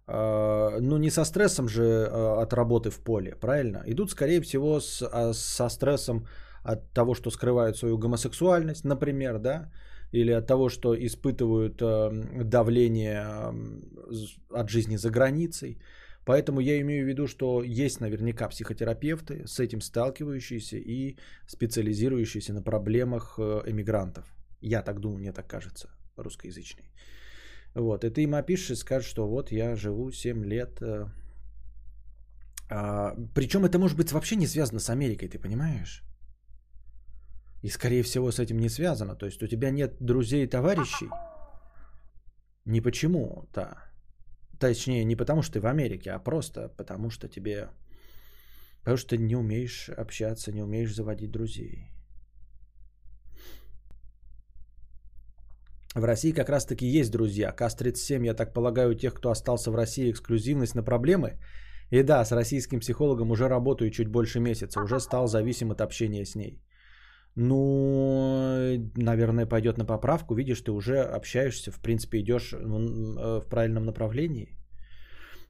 А, 0.06 0.78
ну, 0.80 0.98
не 0.98 1.10
со 1.10 1.24
стрессом 1.24 1.68
же 1.68 1.82
а, 1.82 2.42
от 2.42 2.52
работы 2.52 2.90
в 2.90 3.00
поле, 3.00 3.36
правильно? 3.40 3.82
Идут, 3.86 4.10
скорее 4.10 4.40
всего, 4.40 4.80
с, 4.80 5.02
а, 5.02 5.32
со 5.32 5.68
стрессом 5.68 6.26
от 6.62 6.92
того, 6.92 7.14
что 7.14 7.30
скрывают 7.30 7.76
свою 7.76 7.98
гомосексуальность, 7.98 8.84
например, 8.84 9.38
да? 9.38 9.70
Или 10.12 10.32
от 10.32 10.46
того, 10.46 10.68
что 10.68 10.94
испытывают 10.94 11.82
давление 12.48 13.26
от 14.50 14.70
жизни 14.70 14.96
за 14.96 15.10
границей. 15.10 15.80
Поэтому 16.24 16.60
я 16.60 16.80
имею 16.80 17.04
в 17.04 17.08
виду, 17.08 17.26
что 17.26 17.62
есть 17.62 18.00
наверняка 18.00 18.48
психотерапевты, 18.48 19.46
с 19.46 19.60
этим 19.60 19.80
сталкивающиеся 19.80 20.78
и 20.78 21.18
специализирующиеся 21.46 22.52
на 22.54 22.62
проблемах 22.62 23.38
э, 23.38 23.62
эмигрантов. 23.66 24.24
Я 24.60 24.82
так 24.82 25.00
думаю, 25.00 25.18
мне 25.18 25.32
так 25.32 25.46
кажется, 25.46 25.90
русскоязычный. 26.16 26.90
Вот, 27.74 28.04
и 28.04 28.10
ты 28.10 28.22
им 28.22 28.34
опишешь 28.34 28.70
и 28.70 28.76
скажешь, 28.76 29.10
что 29.10 29.28
вот 29.28 29.52
я 29.52 29.76
живу 29.76 30.12
7 30.12 30.44
лет. 30.44 30.80
Э, 30.80 31.08
а, 32.70 33.14
причем 33.34 33.64
это 33.64 33.78
может 33.78 33.96
быть 33.96 34.12
вообще 34.12 34.36
не 34.36 34.46
связано 34.46 34.80
с 34.80 34.88
Америкой, 34.90 35.28
ты 35.28 35.38
понимаешь? 35.38 36.02
И 37.62 37.68
скорее 37.68 38.02
всего 38.02 38.30
с 38.30 38.38
этим 38.38 38.58
не 38.58 38.68
связано. 38.68 39.14
То 39.14 39.26
есть 39.26 39.42
у 39.42 39.46
тебя 39.46 39.70
нет 39.70 39.96
друзей 40.00 40.44
и 40.44 40.48
товарищей. 40.48 41.08
Не 42.64 42.80
почему-то. 42.80 43.93
Точнее, 44.60 45.04
не 45.04 45.16
потому, 45.16 45.42
что 45.42 45.54
ты 45.54 45.60
в 45.60 45.66
Америке, 45.66 46.10
а 46.10 46.18
просто 46.18 46.68
потому, 46.76 47.10
что 47.10 47.28
тебе... 47.28 47.68
Потому 48.80 48.96
что 48.98 49.16
ты 49.16 49.18
не 49.18 49.36
умеешь 49.36 49.88
общаться, 49.88 50.52
не 50.52 50.62
умеешь 50.62 50.94
заводить 50.94 51.30
друзей. 51.30 51.90
В 55.94 56.04
России 56.04 56.32
как 56.32 56.48
раз-таки 56.48 56.86
есть 56.86 57.10
друзья. 57.12 57.52
КАС-37, 57.52 58.26
я 58.26 58.34
так 58.34 58.52
полагаю, 58.52 58.90
у 58.90 58.94
тех, 58.94 59.14
кто 59.14 59.30
остался 59.30 59.70
в 59.70 59.76
России, 59.76 60.10
эксклюзивность 60.10 60.74
на 60.74 60.82
проблемы. 60.82 61.38
И 61.90 62.02
да, 62.02 62.24
с 62.24 62.32
российским 62.32 62.80
психологом 62.80 63.30
уже 63.30 63.48
работаю 63.48 63.90
чуть 63.90 64.08
больше 64.08 64.40
месяца. 64.40 64.82
Уже 64.82 64.98
стал 65.00 65.28
зависим 65.28 65.70
от 65.70 65.80
общения 65.80 66.24
с 66.24 66.34
ней. 66.34 66.60
Ну, 67.36 68.92
наверное, 68.96 69.46
пойдет 69.46 69.78
на 69.78 69.84
поправку. 69.84 70.34
Видишь, 70.34 70.60
ты 70.60 70.70
уже 70.70 71.00
общаешься, 71.02 71.72
в 71.72 71.80
принципе, 71.80 72.20
идешь 72.20 72.52
э, 72.52 73.40
в 73.40 73.48
правильном 73.48 73.84
направлении. 73.84 74.56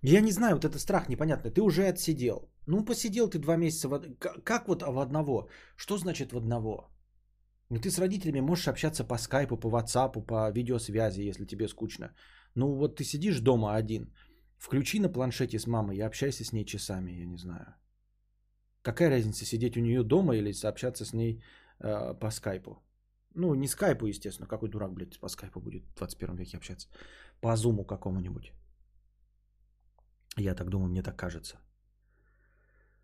Я 0.03 0.21
не 0.21 0.33
знаю, 0.33 0.55
вот 0.55 0.65
это 0.65 0.79
страх 0.79 1.09
непонятный. 1.09 1.51
Ты 1.51 1.61
уже 1.61 1.87
отсидел. 1.87 2.51
Ну, 2.67 2.85
посидел 2.85 3.29
ты 3.29 3.39
два 3.39 3.57
месяца. 3.57 3.89
В... 3.89 4.01
Как 4.45 4.69
вот 4.69 4.83
в 4.83 4.99
одного? 4.99 5.49
Что 5.77 5.99
значит 5.99 6.33
в 6.33 6.37
одного? 6.37 6.91
Ну, 7.71 7.81
ты 7.81 7.91
с 7.91 7.99
родителями 7.99 8.41
можешь 8.41 8.69
общаться 8.69 9.05
по 9.05 9.19
скайпу, 9.19 9.57
по 9.57 9.71
ватсапу, 9.71 10.23
по 10.23 10.51
видеосвязи, 10.51 11.29
если 11.29 11.47
тебе 11.47 11.69
скучно. 11.69 12.15
Ну, 12.55 12.75
вот 12.75 12.97
ты 12.97 13.05
сидишь 13.05 13.41
дома 13.41 13.75
один. 13.77 14.13
Включи 14.59 15.01
на 15.01 15.13
планшете 15.13 15.59
с 15.59 15.67
мамой 15.67 15.97
и 15.97 16.07
общайся 16.07 16.45
с 16.45 16.53
ней 16.53 16.65
часами, 16.65 17.13
я 17.13 17.27
не 17.27 17.37
знаю. 17.37 17.75
Какая 18.83 19.11
разница, 19.11 19.45
сидеть 19.45 19.77
у 19.77 19.81
нее 19.81 20.03
дома 20.03 20.37
или 20.37 20.53
сообщаться 20.53 21.05
с 21.05 21.15
ней 21.15 21.43
э, 21.81 22.15
по 22.15 22.31
скайпу? 22.31 22.79
Ну, 23.35 23.55
не 23.55 23.69
скайпу, 23.69 24.07
естественно. 24.07 24.49
Какой 24.49 24.69
дурак, 24.69 24.93
блядь, 24.93 25.21
по 25.21 25.29
скайпу 25.29 25.61
будет 25.61 25.85
в 25.85 25.95
21 25.97 26.37
веке 26.37 26.57
общаться? 26.57 26.89
По 27.41 27.57
зуму 27.57 27.85
какому-нибудь. 27.85 28.53
Я 30.37 30.55
так 30.55 30.69
думаю, 30.69 30.89
мне 30.89 31.03
так 31.03 31.17
кажется. 31.17 31.59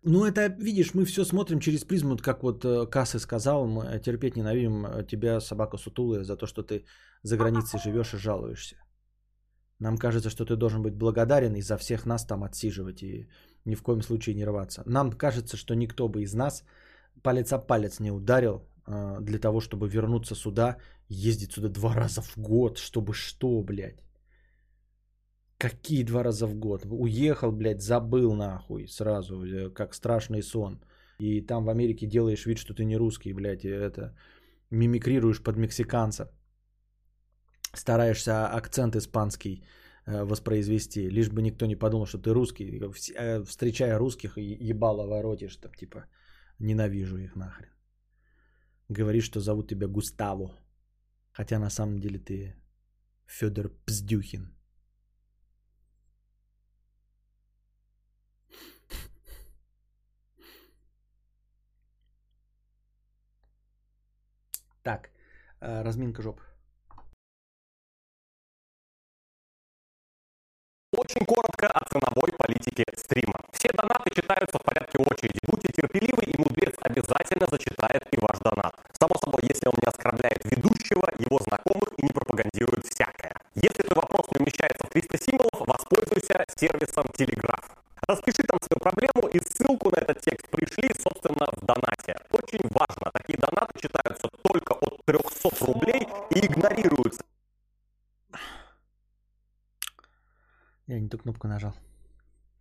Ну, 0.03 0.25
это, 0.25 0.47
видишь, 0.47 0.93
мы 0.93 1.05
все 1.05 1.25
смотрим 1.25 1.59
через 1.59 1.83
призму, 1.83 2.17
как 2.17 2.43
вот 2.43 2.65
э, 2.65 2.87
Кассы 2.87 3.19
сказал, 3.19 3.67
мы 3.67 3.99
терпеть 3.99 4.35
ненавидим 4.35 4.85
э, 4.85 5.03
тебя, 5.03 5.39
собака 5.39 5.77
сутулая, 5.77 6.23
за 6.23 6.35
то, 6.37 6.47
что 6.47 6.63
ты 6.63 6.85
за 7.23 7.37
границей 7.37 7.79
живешь 7.79 8.13
и 8.13 8.17
жалуешься. 8.17 8.77
Нам 9.79 9.97
кажется, 9.97 10.29
что 10.29 10.45
ты 10.45 10.55
должен 10.55 10.81
быть 10.81 10.95
благодарен 10.95 11.55
и 11.55 11.61
за 11.61 11.77
всех 11.77 12.05
нас 12.05 12.25
там 12.25 12.43
отсиживать 12.43 13.03
и 13.03 13.27
ни 13.65 13.75
в 13.75 13.83
коем 13.83 14.01
случае 14.01 14.35
не 14.35 14.45
рваться. 14.45 14.83
Нам 14.85 15.11
кажется, 15.11 15.57
что 15.57 15.75
никто 15.75 16.07
бы 16.07 16.23
из 16.23 16.33
нас 16.33 16.63
палец 17.23 17.53
о 17.53 17.59
палец 17.59 17.99
не 17.99 18.11
ударил 18.11 18.67
э, 18.87 19.17
для 19.21 19.39
того, 19.39 19.59
чтобы 19.61 19.87
вернуться 19.87 20.35
сюда, 20.35 20.77
ездить 21.09 21.51
сюда 21.51 21.69
два 21.69 21.93
раза 21.95 22.21
в 22.21 22.37
год, 22.37 22.77
чтобы 22.77 23.13
что, 23.13 23.63
блядь. 23.63 24.03
Какие 25.57 26.03
два 26.03 26.23
раза 26.23 26.47
в 26.47 26.55
год? 26.55 26.85
Уехал, 26.85 27.51
блядь, 27.51 27.81
забыл 27.81 28.33
нахуй 28.33 28.87
сразу, 28.87 29.43
э, 29.43 29.69
как 29.69 29.93
страшный 29.93 30.41
сон. 30.41 30.79
И 31.19 31.41
там 31.41 31.65
в 31.65 31.69
Америке 31.69 32.07
делаешь 32.07 32.45
вид, 32.45 32.57
что 32.57 32.73
ты 32.73 32.85
не 32.85 32.97
русский, 32.97 33.33
блядь, 33.33 33.63
и 33.63 33.69
это 33.69 34.15
мимикрируешь 34.71 35.43
под 35.43 35.57
мексиканца. 35.57 36.31
Стараешься 37.73 38.47
акцент 38.47 38.95
испанский 38.95 39.63
э, 40.07 40.23
воспроизвести, 40.23 41.09
лишь 41.09 41.29
бы 41.29 41.41
никто 41.41 41.67
не 41.67 41.75
подумал, 41.75 42.05
что 42.05 42.17
ты 42.17 42.33
русский. 42.33 42.81
Э, 43.15 43.43
встречая 43.43 43.99
русских, 43.99 44.37
ебало 44.37 45.05
воротишь, 45.07 45.57
там, 45.57 45.71
типа, 45.73 46.05
ненавижу 46.61 47.17
их 47.17 47.35
нахрен. 47.35 47.69
Говоришь, 48.89 49.25
что 49.25 49.39
зовут 49.39 49.69
тебя 49.69 49.87
Густаво. 49.87 50.57
Хотя 51.31 51.59
на 51.59 51.69
самом 51.69 51.99
деле 51.99 52.19
ты 52.19 52.55
Федор 53.25 53.69
Пздюхин. 53.85 54.53
Так, 64.83 65.11
э, 65.59 65.83
разминка 65.83 66.21
жоп. 66.21 66.41
Очень 70.93 71.25
коротко 71.25 71.67
о 71.67 71.85
ценовой 71.87 72.33
политике 72.37 72.83
стрима. 72.97 73.39
Все 73.53 73.69
донаты 73.71 74.09
читаются 74.13 74.59
в 74.59 74.61
порядке 74.61 74.97
очереди. 74.97 75.39
Будьте 75.47 75.71
терпеливы, 75.71 76.23
и 76.23 76.37
мудрец 76.37 76.75
обязательно 76.81 77.47
зачитает 77.47 78.03
и 78.11 78.17
ваш 78.19 78.39
донат. 78.39 78.75
Само 78.99 79.15
собой, 79.23 79.39
если 79.47 79.69
он 79.69 79.75
не 79.79 79.87
оскорбляет 79.87 80.43
ведущего, 80.43 81.07
его 81.17 81.39
знакомых 81.39 81.93
и 81.95 82.03
не 82.03 82.11
пропагандирует 82.11 82.85
всякое. 82.85 83.31
Если 83.55 83.83
твой 83.83 84.03
вопрос 84.03 84.27
не 84.31 84.43
умещается 84.43 84.85
в 84.85 84.89
300 84.89 85.17
символов, 85.23 85.61
воспользуйся 85.65 86.43
сервисом 86.59 87.05
Telegraph. 87.15 87.71
Распиши 88.05 88.43
там 88.43 88.59
свою 88.59 88.81
проблему 88.81 89.29
и 89.29 89.39
ссылку 89.39 89.91
на 89.91 90.01
этот 90.01 90.19
текст 90.19 90.49
пришли, 90.49 90.91
собственно, 90.99 91.47
в 91.55 91.65
донате. 91.65 92.19
Очень 92.31 92.67
важно, 92.67 93.11
такие 93.13 93.39
донаты 93.39 93.79
читаются 93.79 94.27
только 94.43 94.73
от 94.73 94.99
300 95.05 95.65
рублей 95.67 96.05
и 96.31 96.45
игнорируются. 96.45 97.23
Я 100.91 100.99
не 100.99 101.07
ту 101.07 101.17
кнопку 101.17 101.47
нажал. 101.47 101.73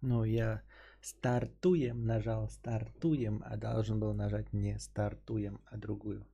Ну, 0.03 0.22
я 0.24 0.62
стартуем 1.03 2.07
нажал, 2.07 2.49
стартуем, 2.49 3.43
а 3.45 3.57
должен 3.57 3.99
был 3.99 4.14
нажать 4.14 4.53
не 4.53 4.78
стартуем, 4.78 5.61
а 5.66 5.76
другую. 5.76 6.24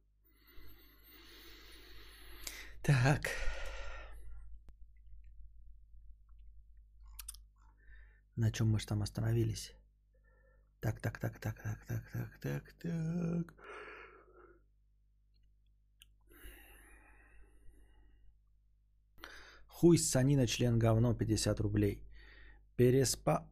Так. 2.82 3.30
На 8.36 8.52
чем 8.52 8.68
мы 8.68 8.78
же 8.78 8.86
там 8.86 9.02
остановились? 9.02 9.72
Так, 10.80 11.00
так, 11.00 11.18
так, 11.18 11.38
так, 11.38 11.62
так, 11.62 11.78
так, 11.86 12.10
так, 12.12 12.38
так, 12.42 12.72
так. 12.74 13.54
Хуй 19.76 19.98
санина 19.98 20.46
член 20.46 20.78
говно 20.78 21.14
50 21.14 21.60
рублей. 21.60 22.02
Переспа... 22.76 23.46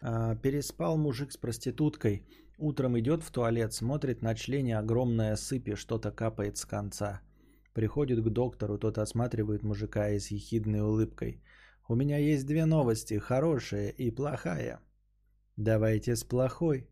А, 0.00 0.34
переспал 0.36 0.96
мужик 0.96 1.30
с 1.30 1.36
проституткой. 1.36 2.26
Утром 2.56 2.98
идет 2.98 3.22
в 3.22 3.30
туалет, 3.30 3.74
смотрит 3.74 4.22
на 4.22 4.34
члене 4.34 4.78
огромная 4.78 5.36
сыпь 5.36 5.76
что-то 5.76 6.10
капает 6.10 6.56
с 6.56 6.64
конца. 6.64 7.20
Приходит 7.74 8.24
к 8.24 8.30
доктору, 8.30 8.78
тот 8.78 8.96
осматривает 8.96 9.62
мужика 9.62 10.08
и 10.08 10.18
с 10.18 10.30
ехидной 10.30 10.80
улыбкой. 10.80 11.42
«У 11.86 11.94
меня 11.94 12.16
есть 12.16 12.46
две 12.46 12.64
новости, 12.64 13.18
хорошая 13.18 13.90
и 13.90 14.10
плохая». 14.10 14.80
«Давайте 15.56 16.16
с 16.16 16.24
плохой». 16.24 16.88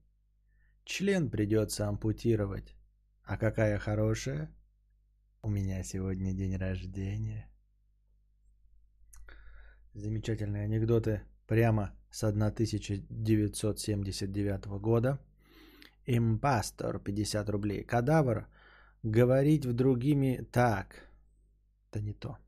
«Член 0.85 1.31
придется 1.31 1.89
ампутировать». 1.89 2.77
«А 3.23 3.39
какая 3.39 3.79
хорошая?» 3.79 4.55
«У 5.45 5.49
меня 5.51 5.85
сегодня 5.85 6.33
день 6.33 6.57
рождения». 6.57 7.47
Замечательные 9.93 10.65
анекдоты 10.65 11.21
прямо 11.47 11.93
с 12.11 12.25
1979 12.25 14.67
года. 14.81 15.21
Импастор 16.07 16.99
50 16.99 17.51
рублей. 17.51 17.85
Кадавр 17.85 18.49
говорить 19.03 19.67
в 19.67 19.75
другими 19.75 20.49
так. 20.51 21.11
Это 21.91 22.01
не 22.01 22.15
то. 22.15 22.39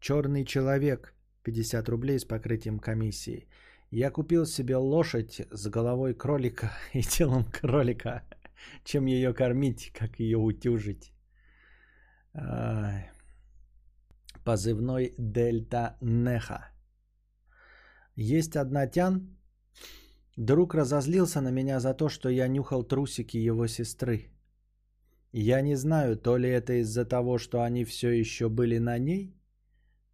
Черный 0.00 0.44
человек 0.44 1.14
50 1.44 1.88
рублей 1.88 2.18
с 2.18 2.24
покрытием 2.24 2.80
комиссии. 2.80 3.46
Я 3.92 4.10
купил 4.10 4.44
себе 4.44 4.76
лошадь 4.76 5.42
с 5.52 5.68
головой 5.68 6.14
кролика 6.14 6.72
и 6.92 7.02
телом 7.02 7.44
кролика. 7.44 8.24
Чем 8.82 9.06
ее 9.06 9.32
кормить, 9.32 9.92
как 9.94 10.18
ее 10.18 10.38
утюжить. 10.38 11.12
Позывной 14.44 15.14
Дельта 15.18 15.96
Неха. 16.00 16.70
Есть 18.14 18.56
одна 18.56 18.86
тян. 18.86 19.36
Друг 20.36 20.74
разозлился 20.74 21.40
на 21.40 21.50
меня 21.50 21.80
за 21.80 21.94
то, 21.94 22.08
что 22.08 22.28
я 22.28 22.48
нюхал 22.48 22.84
трусики 22.84 23.36
его 23.36 23.66
сестры. 23.66 24.30
Я 25.32 25.60
не 25.60 25.76
знаю, 25.76 26.16
то 26.16 26.36
ли 26.36 26.48
это 26.48 26.80
из-за 26.80 27.04
того, 27.04 27.38
что 27.38 27.62
они 27.62 27.84
все 27.84 28.10
еще 28.10 28.48
были 28.48 28.78
на 28.78 28.98
ней, 28.98 29.36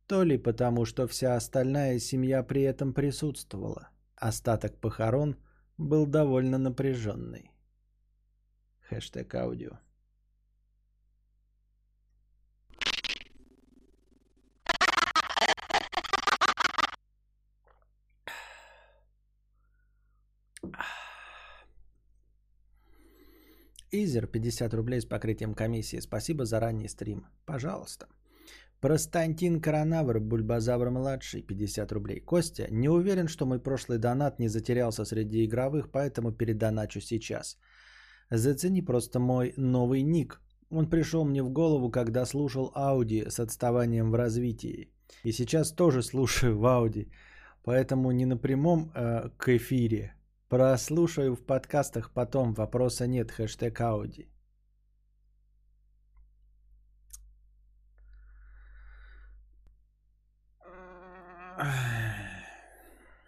то 0.06 0.24
ли 0.24 0.38
потому, 0.38 0.84
что 0.84 1.06
вся 1.06 1.36
остальная 1.36 1.98
семья 1.98 2.42
при 2.42 2.62
этом 2.62 2.92
присутствовала. 2.92 3.88
Остаток 4.16 4.80
похорон 4.80 5.36
был 5.78 6.06
довольно 6.06 6.58
напряженный. 6.58 7.50
Хэштег 8.88 9.34
аудио. 9.34 9.83
Изер 23.94 24.26
50 24.26 24.74
рублей 24.74 25.00
с 25.00 25.04
покрытием 25.04 25.54
комиссии. 25.54 26.00
Спасибо 26.00 26.44
за 26.44 26.60
ранний 26.60 26.88
стрим. 26.88 27.26
Пожалуйста. 27.46 28.06
Простантин 28.80 29.60
Коронавр, 29.60 30.20
Бульбазавр-младший, 30.20 31.42
50 31.42 31.92
рублей. 31.92 32.20
Костя, 32.20 32.66
не 32.70 32.88
уверен, 32.88 33.28
что 33.28 33.46
мой 33.46 33.58
прошлый 33.60 33.98
донат 33.98 34.40
не 34.40 34.48
затерялся 34.48 35.04
среди 35.04 35.44
игровых, 35.44 35.90
поэтому 35.90 36.32
передоначу 36.32 37.00
сейчас. 37.00 37.56
Зацени 38.30 38.82
просто 38.82 39.20
мой 39.20 39.54
новый 39.56 40.02
ник. 40.02 40.40
Он 40.70 40.90
пришел 40.90 41.24
мне 41.24 41.42
в 41.42 41.50
голову, 41.50 41.90
когда 41.90 42.26
слушал 42.26 42.72
Ауди 42.74 43.24
с 43.30 43.38
отставанием 43.38 44.10
в 44.10 44.16
развитии. 44.16 44.88
И 45.22 45.32
сейчас 45.32 45.72
тоже 45.72 46.02
слушаю 46.02 46.58
в 46.58 46.66
Ауди. 46.66 47.08
Поэтому 47.62 48.10
не 48.10 48.26
на 48.26 48.36
прямом 48.36 48.90
э, 48.94 49.30
к 49.38 49.56
эфире, 49.56 50.14
Прослушаю 50.54 51.34
в 51.34 51.44
подкастах 51.44 52.12
потом, 52.12 52.54
вопроса 52.54 53.08
нет, 53.08 53.32
хэштег 53.32 53.80
Ауди. 53.80 54.28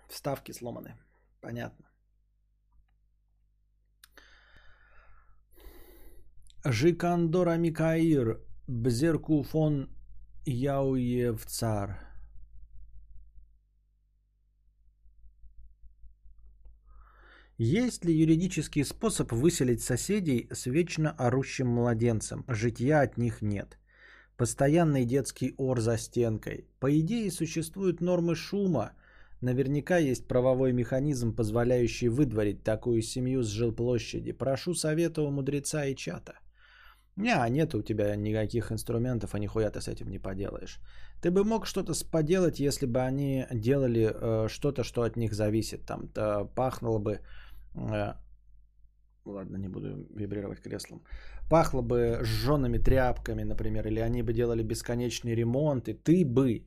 Вставки 0.09 0.53
сломаны. 0.53 0.95
Понятно. 1.41 1.87
Жикандора 6.65 7.57
Микаир, 7.57 8.41
Бзерку 8.69 9.43
фон 9.43 9.89
Яуевцар. 10.45 12.06
Есть 17.59 18.05
ли 18.05 18.13
юридический 18.13 18.85
способ 18.85 19.33
выселить 19.33 19.81
соседей 19.81 20.47
с 20.53 20.67
вечно 20.67 21.11
орущим 21.13 21.69
младенцем? 21.69 22.45
Житья 22.49 23.01
от 23.01 23.17
них 23.17 23.41
нет. 23.41 23.79
Постоянный 24.37 25.07
детский 25.07 25.55
ор 25.57 25.81
за 25.81 25.97
стенкой. 25.97 26.69
По 26.81 26.99
идее 27.01 27.31
существуют 27.31 28.03
нормы 28.03 28.35
шума. 28.35 28.93
Наверняка 29.41 29.97
есть 29.97 30.29
правовой 30.29 30.73
механизм, 30.73 31.35
позволяющий 31.35 32.09
выдворить 32.09 32.63
такую 32.63 33.01
семью 33.01 33.43
с 33.43 33.49
жилплощади. 33.49 34.33
Прошу 34.33 34.75
совета 34.75 35.23
у 35.23 35.31
мудреца 35.31 35.87
и 35.87 35.97
чата. 35.97 36.35
Не, 37.17 37.49
нет 37.49 37.75
у 37.75 37.81
тебя 37.81 38.15
никаких 38.17 38.71
инструментов, 38.71 39.35
а 39.35 39.39
нихуя 39.39 39.71
ты 39.71 39.81
с 39.81 39.89
этим 39.89 40.11
не 40.11 40.19
поделаешь. 40.19 40.79
Ты 41.23 41.31
бы 41.31 41.45
мог 41.45 41.67
что-то 41.67 41.95
поделать, 42.11 42.61
если 42.61 42.85
бы 42.85 43.01
они 43.01 43.47
делали 43.51 44.13
э, 44.13 44.49
что-то, 44.49 44.85
что 44.85 45.03
от 45.03 45.17
них 45.17 45.33
зависит. 45.33 45.87
Там 45.87 46.09
пахнуло 46.55 46.99
бы 46.99 47.21
ладно, 49.27 49.57
не 49.59 49.69
буду 49.69 50.07
вибрировать 50.15 50.61
креслом. 50.61 51.03
Пахло 51.51 51.83
бы 51.83 52.21
сжженными 52.23 52.79
тряпками, 52.79 53.45
например, 53.45 53.87
или 53.87 54.01
они 54.01 54.23
бы 54.23 54.33
делали 54.33 54.63
бесконечный 54.63 55.35
ремонт, 55.35 55.89
и 55.89 55.95
ты 55.95 56.25
бы 56.25 56.67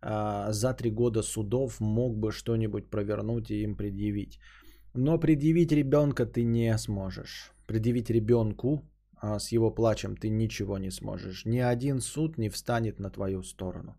а, 0.00 0.52
за 0.52 0.74
три 0.74 0.90
года 0.90 1.22
судов 1.22 1.80
мог 1.80 2.16
бы 2.16 2.32
что-нибудь 2.32 2.90
провернуть 2.90 3.50
и 3.50 3.62
им 3.62 3.76
предъявить. 3.76 4.38
Но 4.94 5.18
предъявить 5.18 5.72
ребенка 5.72 6.26
ты 6.26 6.44
не 6.44 6.78
сможешь. 6.78 7.52
Предъявить 7.66 8.10
ребенку 8.10 8.82
а, 9.20 9.38
с 9.38 9.52
его 9.52 9.70
плачем 9.70 10.16
ты 10.16 10.30
ничего 10.30 10.78
не 10.78 10.90
сможешь. 10.90 11.44
Ни 11.44 11.58
один 11.58 12.00
суд 12.00 12.38
не 12.38 12.48
встанет 12.48 13.00
на 13.00 13.10
твою 13.10 13.42
сторону. 13.42 13.98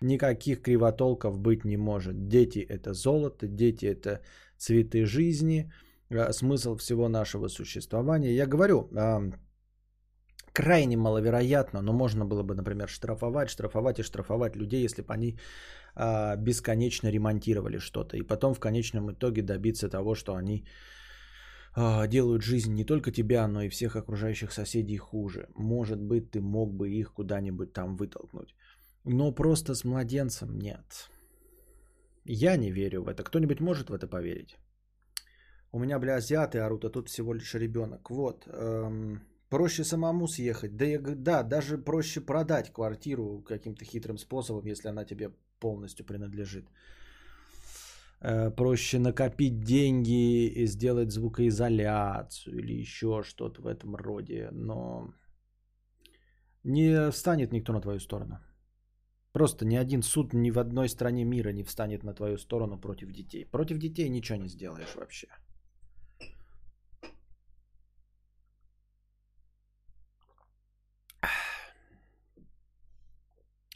Никаких 0.00 0.62
кривотолков 0.62 1.38
быть 1.38 1.64
не 1.64 1.76
может. 1.76 2.28
Дети 2.28 2.60
это 2.60 2.94
золото, 2.94 3.46
дети 3.48 3.86
это 3.86 4.20
цветы 4.56 5.04
жизни– 5.04 5.72
Э, 5.87 5.87
смысл 6.32 6.76
всего 6.76 7.08
нашего 7.08 7.48
существования. 7.48 8.34
Я 8.34 8.46
говорю, 8.46 8.88
крайне 10.52 10.96
маловероятно, 10.96 11.82
но 11.82 11.92
можно 11.92 12.24
было 12.24 12.42
бы, 12.42 12.54
например, 12.54 12.88
штрафовать, 12.88 13.48
штрафовать 13.48 13.98
и 13.98 14.02
штрафовать 14.02 14.56
людей, 14.56 14.84
если 14.84 15.02
бы 15.02 15.14
они 15.14 15.38
а, 15.94 16.36
бесконечно 16.36 17.10
ремонтировали 17.10 17.78
что-то. 17.78 18.16
И 18.16 18.22
потом 18.22 18.54
в 18.54 18.60
конечном 18.60 19.10
итоге 19.10 19.42
добиться 19.42 19.88
того, 19.88 20.14
что 20.14 20.34
они 20.34 20.64
а, 21.74 22.06
делают 22.06 22.42
жизнь 22.42 22.74
не 22.74 22.84
только 22.84 23.12
тебя, 23.12 23.48
но 23.48 23.62
и 23.62 23.68
всех 23.68 23.96
окружающих 23.96 24.52
соседей 24.52 24.96
хуже. 24.96 25.48
Может 25.56 26.00
быть, 26.00 26.30
ты 26.30 26.40
мог 26.40 26.74
бы 26.74 26.88
их 26.88 27.12
куда-нибудь 27.12 27.72
там 27.72 27.96
вытолкнуть. 27.96 28.54
Но 29.04 29.32
просто 29.32 29.74
с 29.74 29.84
младенцем 29.84 30.58
нет. 30.58 31.10
Я 32.24 32.56
не 32.56 32.70
верю 32.72 33.02
в 33.02 33.08
это. 33.08 33.22
Кто-нибудь 33.22 33.60
может 33.60 33.90
в 33.90 33.94
это 33.94 34.06
поверить? 34.06 34.56
У 35.72 35.78
меня, 35.78 35.98
бля, 35.98 36.16
азиаты 36.16 36.58
орут, 36.58 36.84
а 36.84 36.90
тут 36.90 37.08
всего 37.08 37.34
лишь 37.34 37.54
ребенок. 37.54 38.10
Вот. 38.10 38.46
Эм, 38.46 39.20
проще 39.50 39.84
самому 39.84 40.26
съехать. 40.26 40.76
Да, 40.76 40.84
я, 40.84 40.98
да, 41.00 41.42
даже 41.42 41.78
проще 41.78 42.20
продать 42.20 42.72
квартиру 42.72 43.42
каким-то 43.46 43.84
хитрым 43.84 44.18
способом, 44.18 44.66
если 44.66 44.88
она 44.88 45.04
тебе 45.04 45.30
полностью 45.60 46.06
принадлежит. 46.06 46.64
Э, 48.20 48.50
проще 48.50 48.98
накопить 48.98 49.60
деньги 49.60 50.46
и 50.46 50.66
сделать 50.66 51.12
звукоизоляцию 51.12 52.58
или 52.58 52.80
еще 52.80 53.22
что-то 53.22 53.62
в 53.62 53.66
этом 53.66 53.94
роде. 53.94 54.48
Но 54.52 55.12
не 56.64 57.10
встанет 57.10 57.52
никто 57.52 57.72
на 57.72 57.80
твою 57.80 58.00
сторону. 58.00 58.38
Просто 59.32 59.66
ни 59.66 59.76
один 59.76 60.02
суд 60.02 60.32
ни 60.32 60.50
в 60.50 60.58
одной 60.58 60.88
стране 60.88 61.24
мира 61.24 61.52
не 61.52 61.62
встанет 61.62 62.02
на 62.02 62.14
твою 62.14 62.38
сторону 62.38 62.80
против 62.80 63.12
детей. 63.12 63.44
Против 63.44 63.78
детей 63.78 64.08
ничего 64.08 64.38
не 64.38 64.48
сделаешь 64.48 64.96
вообще. 64.96 65.28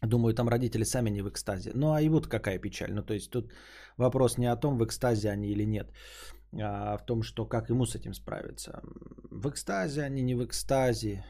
Думаю, 0.02 0.34
там 0.34 0.48
родители 0.48 0.84
сами 0.84 1.10
не 1.10 1.22
в 1.22 1.28
экстазе. 1.28 1.70
Ну, 1.74 1.92
а 1.92 2.02
и 2.02 2.08
вот 2.08 2.26
какая 2.26 2.58
печаль. 2.58 2.92
Ну, 2.92 3.02
то 3.02 3.14
есть 3.14 3.30
тут 3.30 3.52
вопрос 3.96 4.38
не 4.38 4.46
о 4.46 4.56
том, 4.56 4.78
в 4.78 4.84
экстазе 4.84 5.30
они 5.30 5.50
или 5.52 5.64
нет, 5.64 5.92
а 6.60 6.96
в 6.98 7.06
том, 7.06 7.22
что 7.22 7.46
как 7.46 7.70
ему 7.70 7.86
с 7.86 7.94
этим 7.94 8.14
справиться. 8.14 8.80
В 9.30 9.48
экстазе 9.48 10.02
они, 10.02 10.22
не 10.22 10.34
в 10.34 10.44
экстазе. 10.44 11.24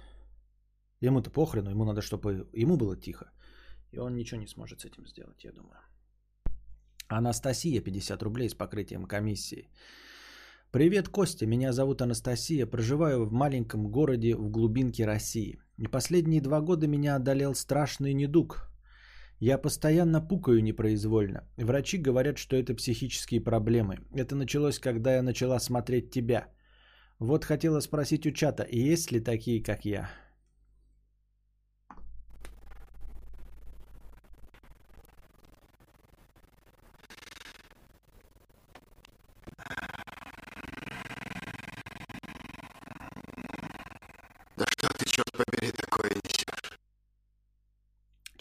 Ему-то 1.01 1.31
похрену, 1.31 1.71
ему 1.71 1.85
надо, 1.85 2.01
чтобы 2.01 2.49
ему 2.55 2.77
было 2.77 2.97
тихо. 2.97 3.31
И 3.93 3.99
он 3.99 4.15
ничего 4.15 4.41
не 4.41 4.47
сможет 4.47 4.81
с 4.81 4.85
этим 4.85 5.07
сделать, 5.07 5.45
я 5.45 5.53
думаю. 5.53 5.81
Анастасия, 7.09 7.83
50 7.83 8.23
рублей 8.23 8.49
с 8.49 8.55
покрытием 8.55 9.05
комиссии. 9.05 9.69
Привет, 10.73 11.11
Костя, 11.11 11.45
меня 11.45 11.73
зовут 11.73 12.01
Анастасия, 12.01 12.65
проживаю 12.65 13.27
в 13.27 13.33
маленьком 13.33 13.89
городе 13.89 14.35
в 14.35 14.49
глубинке 14.51 15.05
России. 15.05 15.59
И 15.77 15.87
последние 15.87 16.41
два 16.41 16.63
года 16.63 16.87
меня 16.87 17.17
одолел 17.17 17.55
страшный 17.55 18.15
недуг. 18.15 18.71
Я 19.39 19.59
постоянно 19.59 20.23
пукаю 20.23 20.63
непроизвольно. 20.63 21.43
Врачи 21.59 21.99
говорят, 21.99 22.39
что 22.39 22.57
это 22.57 22.75
психические 22.75 23.43
проблемы. 23.43 23.99
Это 24.15 24.35
началось, 24.35 24.79
когда 24.79 25.15
я 25.15 25.23
начала 25.23 25.61
смотреть 25.61 26.11
тебя. 26.11 26.47
Вот 27.19 27.45
хотела 27.45 27.81
спросить 27.81 28.27
у 28.27 28.31
чата, 28.31 28.67
есть 28.71 29.13
ли 29.13 29.21
такие, 29.21 29.63
как 29.63 29.85
я? 29.85 30.09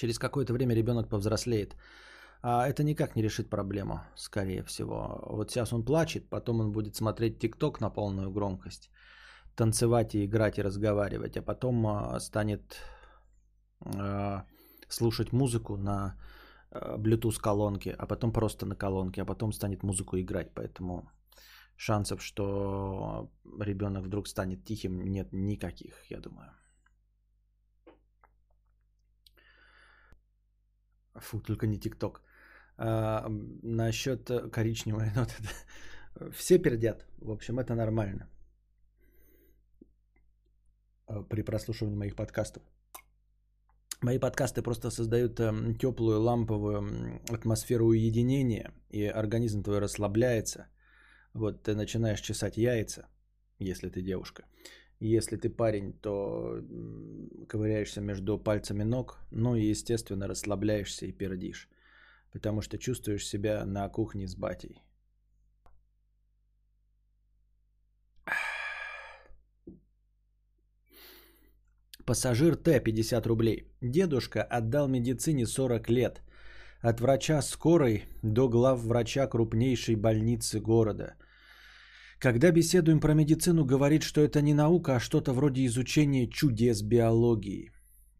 Через 0.02 0.18
какое-то 0.18 0.54
время 0.54 0.76
ребенок 0.76 1.10
повзрослеет. 1.10 1.76
А 2.42 2.68
это 2.68 2.84
никак 2.84 3.16
не 3.16 3.22
решит 3.22 3.50
проблему, 3.50 4.00
скорее 4.16 4.64
всего. 4.64 5.24
Вот 5.30 5.52
сейчас 5.52 5.74
он 5.74 5.86
плачет, 5.86 6.28
потом 6.30 6.60
он 6.60 6.72
будет 6.72 6.96
смотреть 6.96 7.38
ТикТок 7.38 7.80
на 7.82 7.92
полную 7.92 8.32
громкость, 8.32 8.90
танцевать 9.56 10.16
и 10.16 10.26
играть 10.26 10.58
и 10.58 10.64
разговаривать, 10.64 11.38
а 11.38 11.44
потом 11.44 11.86
а, 11.86 12.20
станет 12.20 12.78
а, 13.80 14.46
слушать 14.90 15.34
музыку 15.34 15.78
на 15.78 16.16
а, 16.72 16.98
Bluetooth 16.98 17.40
колонке, 17.40 17.96
а 18.00 18.08
потом 18.08 18.34
просто 18.34 18.66
на 18.66 18.76
колонке, 18.76 19.22
а 19.22 19.26
потом 19.26 19.54
станет 19.54 19.84
музыку 19.84 20.18
играть. 20.18 20.52
Поэтому 20.56 21.12
шансов, 21.78 22.24
что 22.24 23.30
ребенок 23.60 24.04
вдруг 24.06 24.28
станет 24.28 24.66
тихим, 24.66 25.04
нет 25.04 25.32
никаких, 25.32 25.94
я 26.10 26.20
думаю. 26.20 26.50
Фу, 31.16 31.40
только 31.40 31.68
не 31.68 31.80
ТикТок. 31.80 32.22
А, 32.78 33.28
насчет 33.64 34.30
э, 34.30 34.50
коричневой 34.50 35.12
ноты. 35.16 35.34
Все 36.34 36.58
пердят. 36.58 37.06
В 37.18 37.32
общем, 37.32 37.60
это 37.60 37.76
нормально. 37.76 38.30
А, 41.08 41.24
при 41.24 41.44
прослушивании 41.44 41.98
моих 41.98 42.16
подкастов. 42.16 42.64
Мои 44.02 44.18
подкасты 44.18 44.64
просто 44.64 44.90
создают 44.90 45.40
эм, 45.40 45.76
теплую 45.76 46.20
ламповую 46.22 47.22
атмосферу 47.30 47.86
уединения, 47.86 48.72
и 48.90 49.06
организм 49.06 49.64
твой 49.64 49.80
расслабляется. 49.80 50.66
Вот 51.34 51.62
ты 51.64 51.76
начинаешь 51.76 52.22
чесать 52.22 52.58
яйца, 52.58 53.08
если 53.60 53.90
ты 53.90 54.02
девушка. 54.02 54.44
Если 55.02 55.36
ты 55.36 55.50
парень, 55.50 55.94
то 55.94 56.62
ковыряешься 57.50 58.02
между 58.02 58.38
пальцами 58.38 58.84
ног, 58.84 59.18
ну 59.32 59.56
и, 59.56 59.72
естественно, 59.72 60.28
расслабляешься 60.28 61.08
и 61.08 61.12
пердишь, 61.12 61.70
потому 62.32 62.62
что 62.62 62.78
чувствуешь 62.78 63.28
себя 63.28 63.66
на 63.66 63.90
кухне 63.90 64.28
с 64.28 64.36
батей. 64.36 64.84
Пассажир 72.06 72.56
Т, 72.56 72.80
50 72.80 73.26
рублей. 73.26 73.74
Дедушка 73.82 74.44
отдал 74.44 74.88
медицине 74.88 75.48
40 75.48 75.90
лет. 75.90 76.22
От 76.82 77.02
врача 77.02 77.42
скорой 77.42 78.04
до 78.22 78.48
глав 78.48 78.80
врача 78.84 79.26
крупнейшей 79.26 79.96
больницы 79.96 80.60
города– 80.60 81.16
когда 82.22 82.52
беседуем 82.52 83.00
про 83.00 83.14
медицину, 83.14 83.66
говорит, 83.66 84.04
что 84.04 84.22
это 84.22 84.42
не 84.42 84.54
наука, 84.54 84.96
а 84.96 85.00
что-то 85.00 85.34
вроде 85.34 85.66
изучения 85.66 86.28
чудес 86.28 86.84
биологии. 86.84 87.72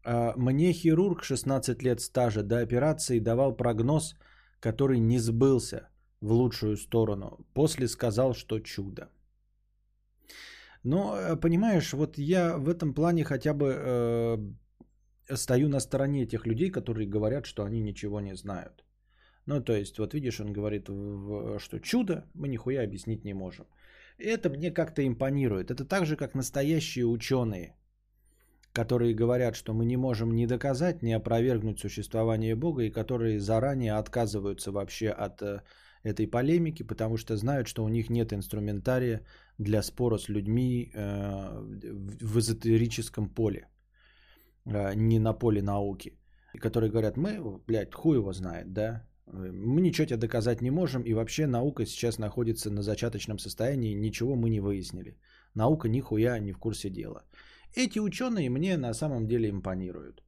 А 0.04 0.34
мне 0.36 0.72
хирург 0.72 1.22
16 1.22 1.82
лет 1.84 2.00
стажа 2.00 2.42
до 2.42 2.58
операции 2.58 3.20
давал 3.20 3.56
прогноз, 3.56 4.16
который 4.60 4.98
не 4.98 5.18
сбылся 5.18 5.88
в 6.20 6.32
лучшую 6.32 6.76
сторону. 6.76 7.46
После 7.54 7.86
сказал, 7.86 8.34
что 8.34 8.58
чудо. 8.58 9.08
Но, 10.82 11.16
э, 11.16 11.36
понимаешь, 11.40 11.92
вот 11.92 12.18
я 12.18 12.58
в 12.58 12.68
этом 12.68 12.94
плане 12.94 13.22
хотя 13.22 13.54
бы 13.54 13.66
э, 13.66 15.36
стою 15.36 15.68
на 15.68 15.80
стороне 15.80 16.26
тех 16.26 16.44
людей, 16.44 16.70
которые 16.70 17.08
говорят, 17.08 17.46
что 17.46 17.62
они 17.62 17.80
ничего 17.80 18.20
не 18.20 18.34
знают. 18.34 18.84
Ну, 19.46 19.62
то 19.62 19.72
есть, 19.72 19.98
вот 19.98 20.14
видишь, 20.14 20.40
он 20.40 20.52
говорит, 20.52 20.86
что 21.58 21.78
чудо 21.80 22.24
мы 22.34 22.48
нихуя 22.48 22.82
объяснить 22.82 23.24
не 23.24 23.34
можем. 23.34 23.66
Это 24.22 24.50
мне 24.50 24.70
как-то 24.70 25.02
импонирует. 25.06 25.70
Это 25.70 25.84
так 25.84 26.06
же, 26.06 26.16
как 26.16 26.34
настоящие 26.34 27.06
ученые, 27.06 27.74
которые 28.72 29.14
говорят, 29.14 29.56
что 29.56 29.74
мы 29.74 29.84
не 29.84 29.96
можем 29.96 30.34
ни 30.34 30.46
доказать, 30.46 31.02
ни 31.02 31.12
опровергнуть 31.12 31.80
существование 31.80 32.54
Бога, 32.54 32.82
и 32.82 32.90
которые 32.90 33.40
заранее 33.40 33.94
отказываются 33.94 34.70
вообще 34.70 35.08
от 35.08 35.42
э, 35.42 35.62
этой 36.04 36.26
полемики, 36.26 36.84
потому 36.84 37.16
что 37.16 37.36
знают, 37.36 37.66
что 37.66 37.84
у 37.84 37.88
них 37.88 38.10
нет 38.10 38.32
инструментария 38.32 39.26
для 39.58 39.82
спора 39.82 40.18
с 40.18 40.28
людьми 40.28 40.90
э, 40.94 41.60
в 42.22 42.38
эзотерическом 42.38 43.28
поле, 43.28 43.68
э, 44.66 44.94
не 44.94 45.18
на 45.18 45.32
поле 45.32 45.62
науки. 45.62 46.18
И 46.54 46.58
которые 46.58 46.90
говорят, 46.90 47.16
мы, 47.16 47.40
блядь, 47.66 47.94
хуй 47.94 48.16
его 48.16 48.32
знает, 48.32 48.72
да, 48.72 49.06
мы 49.32 49.80
ничего 49.80 50.06
тебе 50.06 50.18
доказать 50.18 50.62
не 50.62 50.70
можем, 50.70 51.02
и 51.02 51.14
вообще 51.14 51.46
наука 51.46 51.86
сейчас 51.86 52.18
находится 52.18 52.70
на 52.70 52.82
зачаточном 52.82 53.38
состоянии, 53.38 53.94
ничего 53.94 54.36
мы 54.36 54.50
не 54.50 54.60
выяснили. 54.60 55.16
Наука 55.54 55.88
нихуя 55.88 56.38
не 56.38 56.52
в 56.52 56.58
курсе 56.58 56.90
дела. 56.90 57.24
Эти 57.74 57.98
ученые 57.98 58.50
мне 58.50 58.76
на 58.76 58.94
самом 58.94 59.26
деле 59.26 59.48
импонируют. 59.48 60.22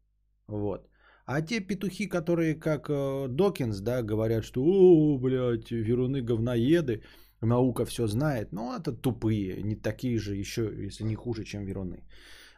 Вот. 0.48 0.88
А 1.26 1.42
те 1.42 1.61
петухи, 1.61 2.07
которые 2.07 2.55
как 2.55 2.88
э, 2.88 3.28
Докинс, 3.28 3.80
да, 3.80 4.02
говорят, 4.02 4.44
что, 4.44 4.62
о, 4.62 5.18
блядь, 5.18 5.70
веруны 5.70 6.22
говноеды, 6.22 7.02
наука 7.40 7.84
все 7.84 8.07
знает, 8.07 8.52
ну, 8.52 8.74
это 8.74 8.92
тупые, 8.92 9.62
не 9.62 9.76
такие 9.76 10.18
же 10.18 10.34
еще, 10.34 10.62
если 10.62 11.04
не 11.04 11.14
хуже, 11.14 11.45
чем 11.45 11.64
веруны. 11.64 12.04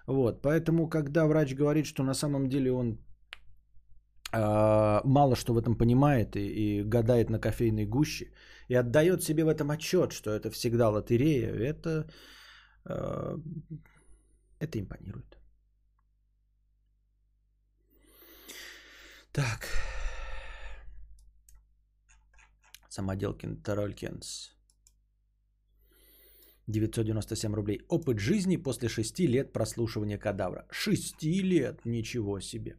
Вот, 0.06 0.42
поэтому, 0.42 0.88
когда 0.88 1.26
врач 1.26 1.54
говорит, 1.54 1.86
что 1.86 2.02
на 2.04 2.14
самом 2.14 2.48
деле 2.48 2.72
он 2.72 2.98
мало 5.04 5.36
что 5.36 5.54
в 5.54 5.58
этом 5.58 5.76
понимает 5.76 6.36
и, 6.36 6.40
и 6.40 6.82
гадает 6.82 7.30
на 7.30 7.38
кофейной 7.38 7.86
гуще, 7.86 8.32
и 8.68 8.74
отдает 8.74 9.22
себе 9.22 9.44
в 9.44 9.48
этом 9.48 9.70
отчет, 9.70 10.12
что 10.12 10.30
это 10.30 10.50
всегда 10.50 10.90
лотерея, 10.90 11.52
это, 11.54 12.10
а, 12.84 13.38
это 14.58 14.78
импонирует. 14.80 15.38
Так. 19.32 19.66
Самоделкин 22.88 23.62
Таролькинс. 23.62 24.56
997 26.66 27.54
рублей. 27.54 27.82
Опыт 27.88 28.18
жизни 28.18 28.56
после 28.56 28.88
6 28.88 29.20
лет 29.20 29.52
прослушивания 29.52 30.18
кадавра. 30.18 30.66
6 30.70 31.22
лет? 31.22 31.84
Ничего 31.84 32.40
себе. 32.40 32.76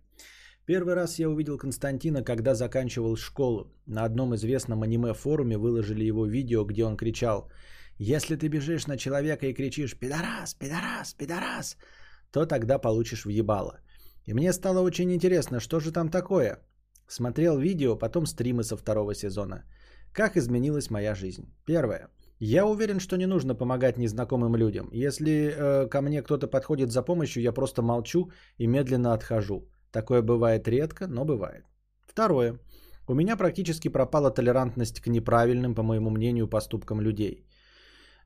Первый 0.68 0.96
раз 0.96 1.20
я 1.20 1.30
увидел 1.30 1.58
Константина, 1.58 2.24
когда 2.24 2.54
заканчивал 2.54 3.16
школу. 3.16 3.72
На 3.86 4.04
одном 4.04 4.36
известном 4.36 4.84
аниме-форуме 4.84 5.58
выложили 5.58 6.04
его 6.04 6.26
видео, 6.26 6.66
где 6.66 6.84
он 6.84 6.98
кричал 6.98 7.50
«Если 7.98 8.36
ты 8.36 8.50
бежишь 8.50 8.86
на 8.88 8.98
человека 8.98 9.48
и 9.48 9.54
кричишь 9.54 9.98
«Пидорас! 9.98 10.56
Пидорас! 10.56 11.14
Пидорас!», 11.14 11.78
то 12.32 12.46
тогда 12.46 12.80
получишь 12.80 13.24
въебало». 13.26 13.80
И 14.26 14.34
мне 14.34 14.52
стало 14.52 14.82
очень 14.82 15.10
интересно, 15.14 15.62
что 15.62 15.80
же 15.80 15.94
там 15.94 16.10
такое. 16.10 16.60
Смотрел 17.08 17.58
видео, 17.58 17.96
потом 17.96 18.26
стримы 18.26 18.64
со 18.64 18.76
второго 18.76 19.16
сезона. 19.16 19.64
Как 20.12 20.36
изменилась 20.36 20.90
моя 20.90 21.16
жизнь? 21.16 21.46
Первое. 21.66 22.10
Я 22.40 22.66
уверен, 22.66 23.00
что 23.00 23.16
не 23.16 23.26
нужно 23.26 23.56
помогать 23.56 23.98
незнакомым 23.98 24.58
людям. 24.58 24.90
Если 24.92 25.32
э, 25.32 25.88
ко 25.88 26.02
мне 26.02 26.22
кто-то 26.22 26.48
подходит 26.48 26.92
за 26.92 27.04
помощью, 27.04 27.42
я 27.42 27.54
просто 27.54 27.82
молчу 27.82 28.32
и 28.58 28.68
медленно 28.68 29.14
отхожу. 29.14 29.64
Такое 29.98 30.22
бывает 30.22 30.68
редко, 30.68 31.08
но 31.08 31.26
бывает. 31.26 31.64
Второе. 32.06 32.60
У 33.08 33.16
меня 33.16 33.38
практически 33.38 33.90
пропала 33.90 34.30
толерантность 34.30 35.02
к 35.02 35.08
неправильным, 35.08 35.74
по 35.76 35.84
моему 35.84 36.10
мнению, 36.12 36.48
поступкам 36.48 37.02
людей. 37.02 37.44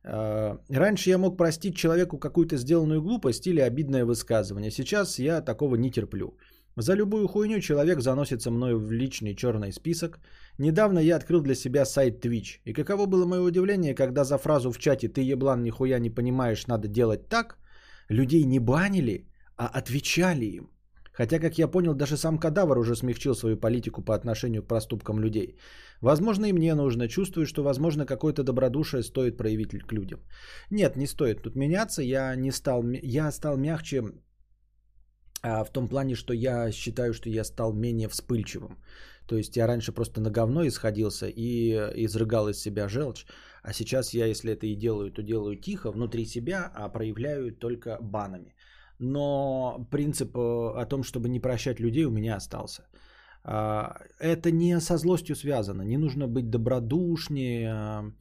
Э, 0.04 0.58
раньше 0.70 1.10
я 1.10 1.18
мог 1.18 1.38
простить 1.38 1.76
человеку 1.76 2.20
какую-то 2.20 2.58
сделанную 2.58 3.02
глупость 3.02 3.48
или 3.48 3.62
обидное 3.62 4.04
высказывание. 4.04 4.72
Сейчас 4.72 5.20
я 5.20 5.42
такого 5.42 5.76
не 5.76 5.92
терплю. 5.92 6.38
За 6.76 6.94
любую 6.96 7.28
хуйню 7.28 7.62
человек 7.62 8.02
заносится 8.02 8.52
мною 8.52 8.78
в 8.78 8.92
личный 8.92 9.34
черный 9.34 9.72
список. 9.72 10.20
Недавно 10.58 11.00
я 11.00 11.16
открыл 11.16 11.42
для 11.42 11.56
себя 11.56 11.86
сайт 11.86 12.26
Twitch. 12.26 12.60
И 12.66 12.74
каково 12.74 13.06
было 13.06 13.26
мое 13.26 13.42
удивление, 13.42 13.96
когда 13.96 14.26
за 14.26 14.38
фразу 14.38 14.72
в 14.72 14.78
чате 14.78 15.08
«ты 15.08 15.22
еблан, 15.34 15.64
нихуя 15.64 16.00
не 16.00 16.10
понимаешь, 16.10 16.68
надо 16.68 16.90
делать 16.90 17.30
так», 17.30 17.58
людей 18.10 18.44
не 18.44 18.60
банили, 18.60 19.26
а 19.56 19.68
отвечали 19.68 20.46
им. 20.46 20.71
Хотя, 21.22 21.40
как 21.40 21.58
я 21.60 21.68
понял, 21.68 21.94
даже 21.94 22.18
сам 22.18 22.40
кадавр 22.40 22.78
уже 22.78 22.96
смягчил 22.96 23.36
свою 23.36 23.56
политику 23.56 24.02
по 24.02 24.16
отношению 24.16 24.64
к 24.64 24.68
проступкам 24.68 25.20
людей. 25.20 25.56
Возможно, 26.02 26.48
и 26.48 26.54
мне 26.54 26.74
нужно. 26.74 27.08
Чувствую, 27.08 27.46
что, 27.46 27.64
возможно, 27.64 28.06
какое-то 28.06 28.44
добродушие 28.44 29.04
стоит 29.04 29.38
проявить 29.38 29.70
к 29.70 29.94
людям. 29.94 30.20
Нет, 30.72 30.96
не 30.96 31.08
стоит 31.08 31.44
тут 31.44 31.56
меняться. 31.56 32.02
Я 32.02 32.36
не 32.36 32.52
стал, 32.52 32.84
я 33.04 33.32
стал 33.32 33.58
мягче 33.58 34.02
а, 35.44 35.64
в 35.64 35.72
том 35.72 35.88
плане, 35.88 36.16
что 36.16 36.34
я 36.34 36.72
считаю, 36.72 37.14
что 37.14 37.30
я 37.30 37.44
стал 37.44 37.74
менее 37.74 38.08
вспыльчивым. 38.08 38.80
То 39.28 39.38
есть 39.38 39.58
я 39.58 39.68
раньше 39.68 39.92
просто 39.92 40.22
на 40.22 40.32
говно 40.32 40.66
исходился 40.66 41.28
и 41.28 41.72
изрыгал 42.06 42.50
из 42.50 42.58
себя 42.60 42.90
желчь. 42.90 43.26
А 43.62 43.74
сейчас 43.74 44.16
я, 44.16 44.26
если 44.26 44.54
это 44.54 44.66
и 44.66 44.76
делаю, 44.76 45.12
то 45.12 45.22
делаю 45.22 45.56
тихо, 45.56 45.92
внутри 45.92 46.26
себя, 46.26 46.72
а 46.74 46.90
проявляю 46.90 47.52
только 47.52 48.00
банами 48.02 48.56
но 49.02 49.88
принцип 49.90 50.38
э, 50.38 50.82
о 50.82 50.86
том, 50.86 51.04
чтобы 51.04 51.30
не 51.30 51.40
прощать 51.40 51.80
людей, 51.80 52.06
у 52.06 52.12
меня 52.12 52.36
остался. 52.36 52.84
А, 53.44 53.98
это 54.20 54.52
не 54.52 54.80
со 54.80 54.98
злостью 54.98 55.36
связано. 55.36 55.82
Не 55.82 55.98
нужно 55.98 56.28
быть 56.28 56.50
добродушнее 56.50 57.72
а, 57.74 58.12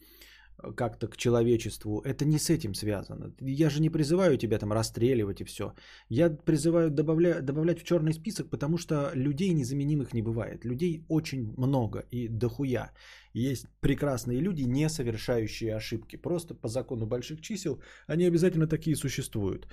как-то 0.76 1.08
к 1.08 1.16
человечеству. 1.16 2.00
Это 2.04 2.24
не 2.24 2.38
с 2.38 2.50
этим 2.50 2.74
связано. 2.74 3.32
Я 3.40 3.70
же 3.70 3.80
не 3.80 3.90
призываю 3.90 4.36
тебя 4.36 4.58
там 4.58 4.72
расстреливать 4.72 5.40
и 5.40 5.44
все. 5.44 5.72
Я 6.08 6.30
призываю 6.30 6.90
добавля... 6.90 7.40
добавлять 7.42 7.80
в 7.80 7.84
черный 7.84 8.12
список, 8.12 8.50
потому 8.50 8.78
что 8.78 9.10
людей 9.14 9.52
незаменимых 9.52 10.14
не 10.14 10.22
бывает. 10.22 10.64
Людей 10.64 11.04
очень 11.08 11.52
много 11.56 12.04
и 12.10 12.28
дохуя. 12.28 12.92
Есть 13.34 13.66
прекрасные 13.80 14.40
люди, 14.40 14.62
не 14.62 14.88
совершающие 14.88 15.76
ошибки. 15.76 16.16
Просто 16.16 16.54
по 16.54 16.68
закону 16.68 17.06
больших 17.06 17.40
чисел 17.40 17.80
они 18.06 18.26
обязательно 18.26 18.66
такие 18.66 18.96
существуют. 18.96 19.66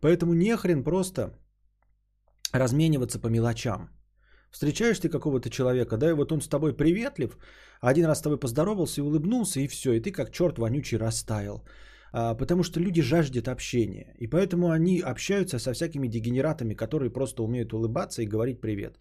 Поэтому 0.00 0.34
не 0.34 0.56
хрен 0.56 0.84
просто 0.84 1.38
размениваться 2.52 3.18
по 3.20 3.28
мелочам. 3.28 3.88
Встречаешь 4.54 5.00
ты 5.00 5.08
какого-то 5.08 5.50
человека, 5.50 5.96
да, 5.96 6.10
и 6.10 6.12
вот 6.12 6.30
он 6.32 6.40
с 6.40 6.48
тобой 6.48 6.76
приветлив, 6.76 7.36
один 7.80 8.06
раз 8.06 8.18
с 8.18 8.22
тобой 8.22 8.38
поздоровался 8.38 9.00
и 9.00 9.04
улыбнулся, 9.04 9.60
и 9.60 9.66
все, 9.66 9.94
и 9.94 10.00
ты 10.00 10.12
как 10.12 10.30
черт 10.30 10.58
вонючий 10.58 10.98
растаял. 10.98 11.64
А, 12.12 12.36
потому 12.36 12.62
что 12.62 12.80
люди 12.80 13.02
жаждут 13.02 13.48
общения. 13.48 14.14
И 14.20 14.28
поэтому 14.28 14.70
они 14.70 15.00
общаются 15.00 15.58
со 15.58 15.72
всякими 15.72 16.06
дегенератами, 16.06 16.74
которые 16.74 17.10
просто 17.10 17.42
умеют 17.42 17.72
улыбаться 17.72 18.22
и 18.22 18.26
говорить 18.26 18.60
привет. 18.60 18.98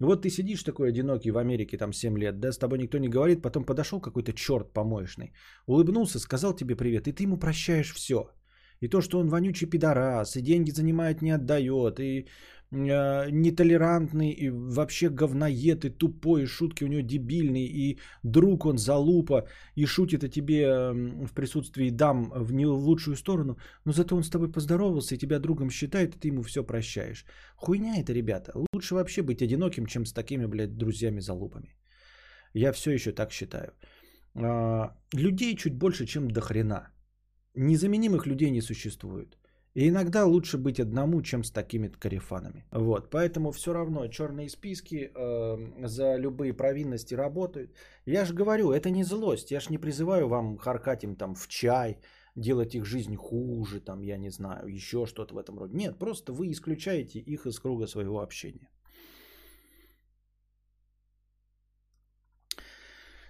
Вот 0.00 0.22
ты 0.22 0.30
сидишь 0.30 0.64
такой 0.64 0.88
одинокий 0.88 1.30
в 1.30 1.38
Америке, 1.38 1.78
там 1.78 1.92
7 1.92 2.18
лет, 2.18 2.40
да, 2.40 2.50
с 2.50 2.58
тобой 2.58 2.78
никто 2.78 2.98
не 2.98 3.08
говорит, 3.08 3.40
потом 3.40 3.64
подошел 3.64 4.00
какой-то 4.00 4.32
черт 4.32 4.72
помоечный, 4.72 5.32
улыбнулся, 5.66 6.18
сказал 6.18 6.56
тебе 6.56 6.74
привет, 6.74 7.06
и 7.06 7.12
ты 7.12 7.22
ему 7.22 7.38
прощаешь 7.38 7.94
все. 7.94 8.32
И 8.80 8.88
то, 8.88 9.00
что 9.00 9.18
он 9.18 9.28
вонючий 9.28 9.68
пидорас, 9.68 10.36
и 10.36 10.42
деньги 10.42 10.70
занимает, 10.70 11.22
не 11.22 11.32
отдает, 11.32 11.98
и 12.00 12.28
нетолерантный, 12.70 14.30
и 14.30 14.50
вообще 14.50 15.08
говноед, 15.08 15.84
и 15.84 15.90
тупой, 15.90 16.42
и 16.42 16.46
шутки 16.46 16.84
у 16.84 16.88
него 16.88 17.00
дебильные, 17.00 17.66
и 17.66 17.98
друг 18.22 18.66
он 18.66 18.78
залупа, 18.78 19.48
и 19.74 19.86
шутит 19.86 20.24
о 20.24 20.28
тебе 20.28 20.92
в 21.26 21.32
присутствии 21.34 21.90
дам 21.90 22.30
в 22.30 22.52
не 22.52 22.66
лучшую 22.66 23.16
сторону, 23.16 23.58
но 23.84 23.92
зато 23.92 24.16
он 24.16 24.22
с 24.22 24.30
тобой 24.30 24.52
поздоровался, 24.52 25.14
и 25.14 25.18
тебя 25.18 25.38
другом 25.38 25.70
считает, 25.70 26.14
и 26.14 26.18
ты 26.18 26.28
ему 26.28 26.42
все 26.42 26.62
прощаешь. 26.62 27.24
Хуйня 27.56 28.00
это, 28.00 28.12
ребята. 28.12 28.52
Лучше 28.74 28.94
вообще 28.94 29.22
быть 29.22 29.42
одиноким, 29.42 29.86
чем 29.86 30.04
с 30.04 30.12
такими, 30.12 30.46
блядь, 30.46 30.76
друзьями-залупами. 30.76 31.74
Я 32.54 32.72
все 32.72 32.90
еще 32.90 33.12
так 33.12 33.32
считаю. 33.32 33.72
А, 34.34 34.94
людей 35.14 35.56
чуть 35.56 35.74
больше, 35.74 36.06
чем 36.06 36.30
до 36.30 36.40
хрена. 36.40 36.90
Незаменимых 37.54 38.26
людей 38.26 38.50
не 38.50 38.60
существует. 38.60 39.37
И 39.78 39.88
иногда 39.88 40.26
лучше 40.26 40.58
быть 40.58 40.80
одному, 40.80 41.22
чем 41.22 41.44
с 41.44 41.52
такими 41.52 41.86
карифанами. 41.86 42.64
Вот, 42.72 43.10
поэтому 43.10 43.52
все 43.52 43.72
равно 43.72 44.08
черные 44.08 44.48
списки 44.48 45.12
э, 45.14 45.86
за 45.86 46.16
любые 46.16 46.52
провинности 46.52 47.14
работают. 47.14 47.70
Я 48.04 48.24
же 48.24 48.34
говорю, 48.34 48.72
это 48.72 48.90
не 48.90 49.04
злость. 49.04 49.52
Я 49.52 49.60
же 49.60 49.70
не 49.70 49.78
призываю 49.78 50.26
вам 50.26 50.58
харкать 50.58 51.04
им 51.04 51.14
там 51.14 51.36
в 51.36 51.46
чай, 51.46 51.98
делать 52.34 52.74
их 52.74 52.84
жизнь 52.84 53.14
хуже, 53.14 53.80
там, 53.80 54.02
я 54.02 54.16
не 54.18 54.30
знаю, 54.30 54.66
еще 54.66 55.06
что-то 55.06 55.34
в 55.34 55.38
этом 55.38 55.58
роде. 55.58 55.76
Нет, 55.76 55.96
просто 55.96 56.32
вы 56.32 56.50
исключаете 56.50 57.20
их 57.20 57.46
из 57.46 57.60
круга 57.60 57.86
своего 57.86 58.20
общения. 58.20 58.68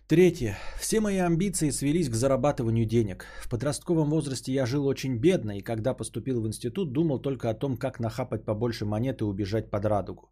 Третье. 0.08 0.56
Все 0.80 1.00
мои 1.00 1.18
амбиции 1.18 1.68
свелись 1.68 2.08
к 2.08 2.14
зарабатыванию 2.14 2.86
денег. 2.86 3.26
В 3.42 3.48
подростковом 3.50 4.08
возрасте 4.08 4.52
я 4.52 4.64
жил 4.64 4.86
очень 4.86 5.18
бедно, 5.18 5.58
и 5.58 5.60
когда 5.60 5.92
поступил 5.92 6.40
в 6.40 6.46
институт, 6.46 6.92
думал 6.92 7.20
только 7.20 7.50
о 7.50 7.54
том, 7.54 7.76
как 7.76 8.00
нахапать 8.00 8.46
побольше 8.46 8.86
монет 8.86 9.20
и 9.20 9.24
убежать 9.24 9.70
под 9.70 9.84
радугу. 9.84 10.30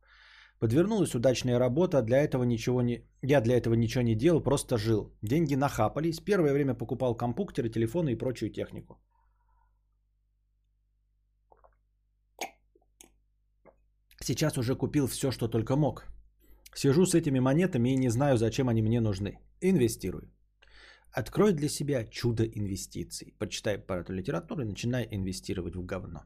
Подвернулась 0.61 1.15
удачная 1.15 1.59
работа, 1.59 2.01
для 2.01 2.25
этого 2.25 2.45
ничего 2.45 2.81
не... 2.81 3.03
я 3.21 3.43
для 3.43 3.59
этого 3.59 3.75
ничего 3.75 4.03
не 4.03 4.15
делал, 4.15 4.43
просто 4.43 4.79
жил. 4.79 5.13
Деньги 5.21 5.57
нахапались, 5.57 6.21
первое 6.21 6.55
время 6.55 6.75
покупал 6.75 7.15
компьютеры, 7.15 7.69
телефоны 7.69 8.13
и 8.13 8.19
прочую 8.19 8.51
технику. 8.51 8.99
Сейчас 14.25 14.57
уже 14.57 14.75
купил 14.75 15.07
все, 15.07 15.31
что 15.31 15.49
только 15.49 15.77
мог. 15.77 16.07
Сижу 16.75 17.05
с 17.05 17.15
этими 17.15 17.41
монетами 17.41 17.91
и 17.91 17.99
не 17.99 18.09
знаю, 18.09 18.39
зачем 18.39 18.71
они 18.71 18.81
мне 18.81 19.01
нужны. 19.01 19.39
Инвестируй. 19.61 20.33
Открой 21.13 21.53
для 21.53 21.69
себя 21.69 22.05
чудо 22.05 22.45
инвестиций. 22.45 23.35
Почитай 23.39 23.79
пару 23.79 24.13
литературы 24.13 24.63
и 24.63 24.67
начинай 24.67 25.09
инвестировать 25.11 25.77
в 25.77 25.85
говно. 25.85 26.21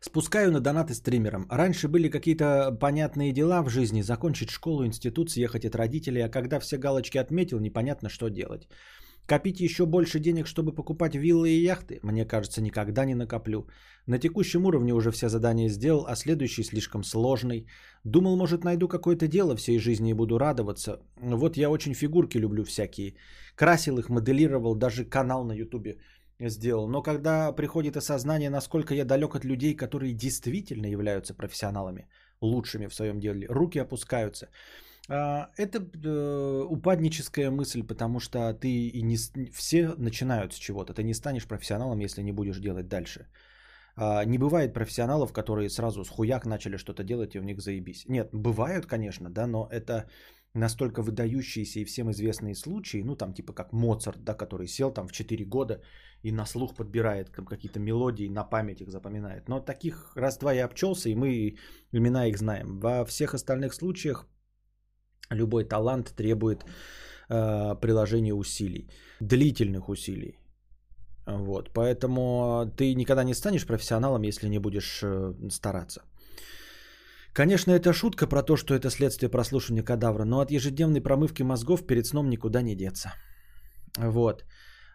Спускаю 0.00 0.50
на 0.50 0.60
донаты 0.60 0.94
стримерам. 0.94 1.46
Раньше 1.50 1.86
были 1.86 2.08
какие-то 2.08 2.72
понятные 2.80 3.32
дела 3.32 3.62
в 3.62 3.68
жизни. 3.68 4.02
Закончить 4.02 4.50
школу, 4.50 4.84
институт, 4.84 5.30
съехать 5.30 5.64
от 5.64 5.74
родителей. 5.74 6.22
А 6.22 6.30
когда 6.30 6.58
все 6.58 6.78
галочки 6.78 7.18
отметил, 7.18 7.60
непонятно, 7.60 8.08
что 8.08 8.28
делать. 8.28 8.66
Копить 9.30 9.60
еще 9.60 9.86
больше 9.86 10.18
денег, 10.18 10.48
чтобы 10.48 10.74
покупать 10.74 11.14
виллы 11.14 11.50
и 11.50 11.62
яхты? 11.62 12.00
Мне 12.02 12.24
кажется, 12.24 12.60
никогда 12.60 13.04
не 13.04 13.14
накоплю. 13.14 13.68
На 14.06 14.18
текущем 14.18 14.66
уровне 14.66 14.92
уже 14.92 15.12
все 15.12 15.28
задания 15.28 15.68
сделал, 15.68 16.04
а 16.08 16.16
следующий 16.16 16.64
слишком 16.64 17.04
сложный. 17.04 17.68
Думал, 18.02 18.36
может, 18.36 18.64
найду 18.64 18.88
какое-то 18.88 19.28
дело 19.28 19.54
всей 19.54 19.78
жизни 19.78 20.10
и 20.10 20.14
буду 20.14 20.36
радоваться. 20.36 20.98
Вот 21.22 21.56
я 21.56 21.70
очень 21.70 21.94
фигурки 21.94 22.38
люблю 22.38 22.64
всякие. 22.64 23.14
Красил 23.54 23.98
их, 23.98 24.08
моделировал, 24.08 24.74
даже 24.74 25.04
канал 25.04 25.44
на 25.44 25.52
ютубе 25.52 26.00
сделал. 26.40 26.88
Но 26.88 27.00
когда 27.00 27.52
приходит 27.52 27.96
осознание, 27.96 28.50
насколько 28.50 28.94
я 28.94 29.04
далек 29.04 29.36
от 29.36 29.44
людей, 29.44 29.76
которые 29.76 30.12
действительно 30.12 30.86
являются 30.86 31.34
профессионалами, 31.34 32.08
лучшими 32.40 32.88
в 32.88 32.94
своем 32.94 33.20
деле, 33.20 33.46
руки 33.48 33.78
опускаются. 33.78 34.48
А, 35.12 35.48
это 35.56 35.78
э, 35.78 36.66
упадническая 36.70 37.50
мысль, 37.50 37.82
потому 37.82 38.20
что 38.20 38.54
ты 38.54 38.68
и 38.68 39.02
не 39.02 39.16
все 39.52 39.94
начинают 39.98 40.52
с 40.52 40.56
чего-то. 40.56 40.94
Ты 40.94 41.02
не 41.02 41.14
станешь 41.14 41.48
профессионалом, 41.48 41.98
если 41.98 42.22
не 42.22 42.32
будешь 42.32 42.60
делать 42.60 42.88
дальше. 42.88 43.26
А, 43.96 44.24
не 44.24 44.38
бывает 44.38 44.72
профессионалов, 44.72 45.32
которые 45.32 45.68
сразу 45.68 46.04
с 46.04 46.08
хуяк 46.08 46.46
начали 46.46 46.76
что-то 46.76 47.02
делать 47.02 47.34
и 47.34 47.40
у 47.40 47.42
них 47.42 47.60
заебись. 47.60 48.04
Нет, 48.08 48.28
бывают, 48.32 48.86
конечно, 48.86 49.30
да, 49.30 49.46
но 49.46 49.68
это 49.72 50.08
настолько 50.54 51.02
выдающиеся 51.02 51.80
и 51.80 51.84
всем 51.84 52.10
известные 52.10 52.54
случаи, 52.54 53.02
ну 53.02 53.16
там 53.16 53.34
типа 53.34 53.52
как 53.52 53.72
Моцарт, 53.72 54.24
да, 54.24 54.34
который 54.34 54.68
сел 54.68 54.92
там 54.92 55.08
в 55.08 55.12
4 55.12 55.44
года 55.44 55.80
и 56.22 56.32
на 56.32 56.46
слух 56.46 56.74
подбирает 56.76 57.30
какие-то 57.30 57.80
мелодии, 57.80 58.28
на 58.28 58.44
память 58.44 58.80
их 58.80 58.90
запоминает. 58.90 59.48
Но 59.48 59.60
таких 59.60 60.12
раз-два 60.16 60.52
я 60.52 60.66
обчелся, 60.66 61.08
и 61.08 61.14
мы 61.14 61.56
имена 61.92 62.26
их 62.26 62.38
знаем. 62.38 62.78
Во 62.78 63.04
всех 63.04 63.34
остальных 63.34 63.74
случаях 63.74 64.28
Любой 65.30 65.64
талант 65.64 66.12
требует 66.16 66.64
э, 67.28 67.80
приложения 67.80 68.34
усилий, 68.34 68.88
длительных 69.20 69.88
усилий. 69.88 70.38
Вот, 71.26 71.70
поэтому 71.72 72.72
ты 72.76 72.94
никогда 72.94 73.24
не 73.24 73.34
станешь 73.34 73.66
профессионалом, 73.66 74.22
если 74.22 74.48
не 74.48 74.58
будешь 74.58 75.00
э, 75.02 75.34
стараться. 75.50 76.02
Конечно, 77.32 77.70
это 77.70 77.92
шутка 77.92 78.26
про 78.26 78.42
то, 78.42 78.56
что 78.56 78.74
это 78.74 78.90
следствие 78.90 79.30
прослушивания 79.30 79.84
кадавра, 79.84 80.24
но 80.24 80.40
от 80.40 80.50
ежедневной 80.50 81.00
промывки 81.00 81.42
мозгов 81.44 81.86
перед 81.86 82.06
сном 82.06 82.28
никуда 82.28 82.62
не 82.62 82.74
деться. 82.74 83.12
Вот. 83.96 84.44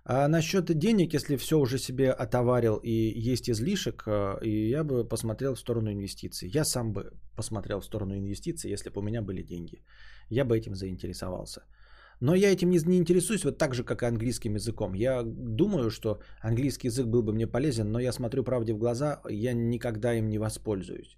А 0.07 0.27
насчет 0.27 0.65
денег, 0.77 1.14
если 1.14 1.36
все 1.36 1.57
уже 1.57 1.80
себе 1.80 2.11
отоварил 2.11 2.80
и 2.84 2.91
есть 3.32 3.49
излишек, 3.49 4.03
э, 4.07 4.38
и 4.44 4.69
я 4.69 4.84
бы 4.84 5.03
посмотрел 5.03 5.56
в 5.56 5.60
сторону 5.60 5.91
инвестиций. 5.91 6.48
Я 6.48 6.64
сам 6.64 6.94
бы 6.94 7.11
посмотрел 7.36 7.80
в 7.80 7.86
сторону 7.86 8.15
инвестиций, 8.15 8.72
если 8.72 8.91
бы 8.91 9.02
у 9.02 9.03
меня 9.03 9.22
были 9.22 9.41
деньги 9.41 9.82
я 10.30 10.45
бы 10.45 10.57
этим 10.57 10.76
заинтересовался. 10.76 11.61
Но 12.22 12.36
я 12.36 12.52
этим 12.52 12.69
не, 12.69 12.80
не 12.86 12.98
интересуюсь 12.98 13.44
вот 13.44 13.57
так 13.57 13.73
же, 13.73 13.84
как 13.84 14.02
и 14.02 14.06
английским 14.06 14.56
языком. 14.56 14.94
Я 14.94 15.23
думаю, 15.23 15.90
что 15.90 16.19
английский 16.41 16.88
язык 16.88 17.07
был 17.07 17.23
бы 17.23 17.34
мне 17.34 17.48
полезен, 17.48 17.91
но 17.91 17.99
я 17.99 18.14
смотрю 18.14 18.44
правде 18.44 18.73
в 18.73 18.77
глаза, 18.77 19.22
я 19.30 19.53
никогда 19.53 20.14
им 20.14 20.30
не 20.30 20.40
воспользуюсь. 20.40 21.18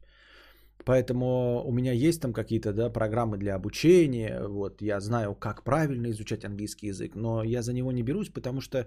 Поэтому 0.88 1.64
у 1.66 1.72
меня 1.74 1.92
есть 1.92 2.22
там 2.22 2.34
какие-то 2.34 2.72
да, 2.72 2.90
программы 2.90 3.38
для 3.38 3.56
обучения. 3.56 4.48
Вот, 4.48 4.82
я 4.82 5.02
знаю, 5.02 5.36
как 5.36 5.64
правильно 5.64 6.08
изучать 6.12 6.46
английский 6.46 6.88
язык, 6.88 7.16
но 7.16 7.44
я 7.44 7.62
за 7.62 7.74
него 7.74 7.92
не 7.92 8.04
берусь, 8.04 8.30
потому 8.30 8.62
что 8.62 8.78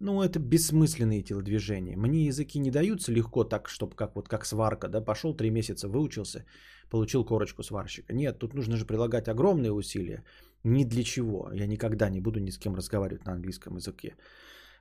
ну, 0.00 0.22
это 0.22 0.40
бессмысленные 0.40 1.22
телодвижения. 1.22 1.96
Мне 1.96 2.26
языки 2.26 2.58
не 2.58 2.70
даются 2.70 3.12
легко 3.12 3.44
так, 3.44 3.68
чтобы 3.68 3.94
как 3.94 4.16
вот 4.16 4.28
как 4.28 4.44
сварка, 4.44 4.88
да, 4.88 5.00
пошел 5.00 5.36
три 5.36 5.50
месяца, 5.50 5.88
выучился, 5.88 6.44
получил 6.90 7.24
корочку 7.24 7.62
сварщика. 7.62 8.12
Нет, 8.12 8.38
тут 8.38 8.54
нужно 8.54 8.76
же 8.76 8.84
прилагать 8.84 9.28
огромные 9.28 9.72
усилия. 9.72 10.24
Ни 10.64 10.84
для 10.84 11.04
чего. 11.04 11.52
Я 11.52 11.66
никогда 11.66 12.10
не 12.10 12.20
буду 12.20 12.40
ни 12.40 12.50
с 12.50 12.58
кем 12.58 12.74
разговаривать 12.74 13.24
на 13.26 13.32
английском 13.34 13.76
языке. 13.76 14.16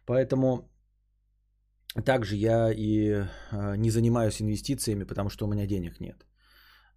Поэтому 0.05 0.67
также 2.03 2.35
я 2.35 2.71
и 2.71 3.23
э, 3.51 3.75
не 3.77 3.91
занимаюсь 3.91 4.41
инвестициями, 4.41 5.03
потому 5.03 5.29
что 5.29 5.45
у 5.45 5.47
меня 5.47 5.67
денег 5.67 5.99
нет. 5.99 6.25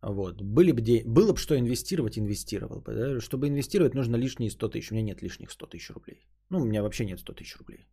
Вот. 0.03 0.43
Были 0.43 0.73
бы 0.73 0.81
де... 0.83 1.05
Было 1.05 1.33
бы 1.33 1.39
что 1.39 1.57
инвестировать, 1.57 2.19
инвестировал 2.19 2.81
бы. 2.81 2.95
Да? 2.95 3.21
Чтобы 3.21 3.47
инвестировать, 3.47 3.95
нужно 3.95 4.17
лишние 4.17 4.51
100 4.51 4.69
тысяч. 4.69 4.91
У 4.91 4.95
меня 4.95 5.05
нет 5.05 5.23
лишних 5.23 5.51
100 5.51 5.67
тысяч 5.67 5.91
рублей. 5.91 6.27
Ну, 6.51 6.61
у 6.61 6.65
меня 6.65 6.83
вообще 6.83 7.05
нет 7.05 7.21
100 7.21 7.33
тысяч 7.35 7.57
рублей. 7.57 7.87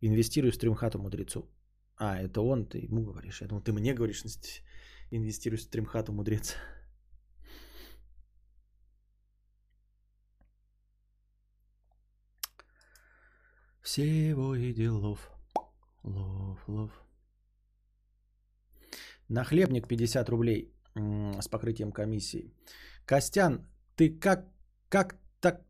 Инвестирую 0.00 0.52
стримхату 0.52 0.98
мудрецу. 0.98 1.46
А, 1.96 2.18
это 2.18 2.40
он, 2.40 2.66
ты 2.66 2.78
ему 2.78 3.02
говоришь. 3.02 3.42
Я 3.42 3.48
думал, 3.48 3.62
ты 3.62 3.72
мне 3.72 3.94
говоришь, 3.94 4.24
инвестирую 5.10 5.58
стримхату 5.58 6.12
мудрец. 6.12 6.54
Всего 13.82 14.54
и 14.54 14.72
делов. 14.72 15.30
Лов, 16.02 16.68
лов. 16.68 16.90
На 19.28 19.44
хлебник 19.44 19.88
50 19.88 20.28
рублей 20.28 20.75
с 20.96 21.48
покрытием 21.48 21.92
комиссии. 21.92 22.52
Костян, 23.04 23.66
ты 23.96 24.18
как, 24.18 24.46
как 24.88 25.16
так... 25.40 25.62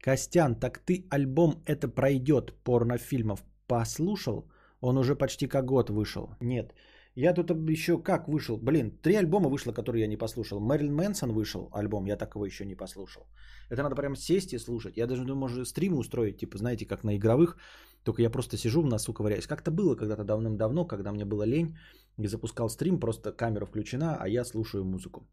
Костян, 0.00 0.54
так 0.54 0.78
ты 0.78 1.06
альбом 1.10 1.62
«Это 1.66 1.88
пройдет» 1.88 2.52
порнофильмов 2.64 3.42
послушал? 3.66 4.50
Он 4.80 4.98
уже 4.98 5.16
почти 5.16 5.48
как 5.48 5.64
год 5.64 5.90
вышел. 5.90 6.34
Нет. 6.40 6.72
Я 7.14 7.34
тут 7.34 7.50
еще 7.68 7.98
как 8.02 8.28
вышел? 8.28 8.56
Блин, 8.56 8.92
три 9.02 9.16
альбома 9.16 9.48
вышло, 9.50 9.72
которые 9.72 10.02
я 10.02 10.08
не 10.08 10.16
послушал. 10.16 10.60
Мэрилин 10.60 10.94
Мэнсон 10.94 11.32
вышел 11.32 11.68
альбом, 11.72 12.06
я 12.06 12.16
такого 12.16 12.46
еще 12.46 12.64
не 12.64 12.76
послушал. 12.76 13.26
Это 13.70 13.82
надо 13.82 13.96
прям 13.96 14.16
сесть 14.16 14.52
и 14.52 14.58
слушать. 14.58 14.96
Я 14.96 15.06
даже 15.06 15.24
думаю, 15.24 15.40
может, 15.40 15.66
стримы 15.66 15.96
устроить, 15.98 16.38
типа, 16.38 16.58
знаете, 16.58 16.86
как 16.86 17.04
на 17.04 17.16
игровых. 17.16 17.56
Только 18.04 18.22
я 18.22 18.30
просто 18.30 18.56
сижу 18.56 18.82
в 18.82 18.86
носу 18.86 19.12
ковыряюсь. 19.12 19.46
Как-то 19.46 19.70
было 19.70 19.94
когда-то 19.96 20.24
давным-давно, 20.24 20.86
когда 20.86 21.12
мне 21.12 21.24
было 21.24 21.44
лень, 21.44 21.76
и 22.16 22.26
запускал 22.26 22.68
стрим, 22.68 23.00
просто 23.00 23.32
камера 23.32 23.66
включена, 23.66 24.16
а 24.20 24.28
я 24.28 24.44
слушаю 24.44 24.84
музыку. 24.84 25.26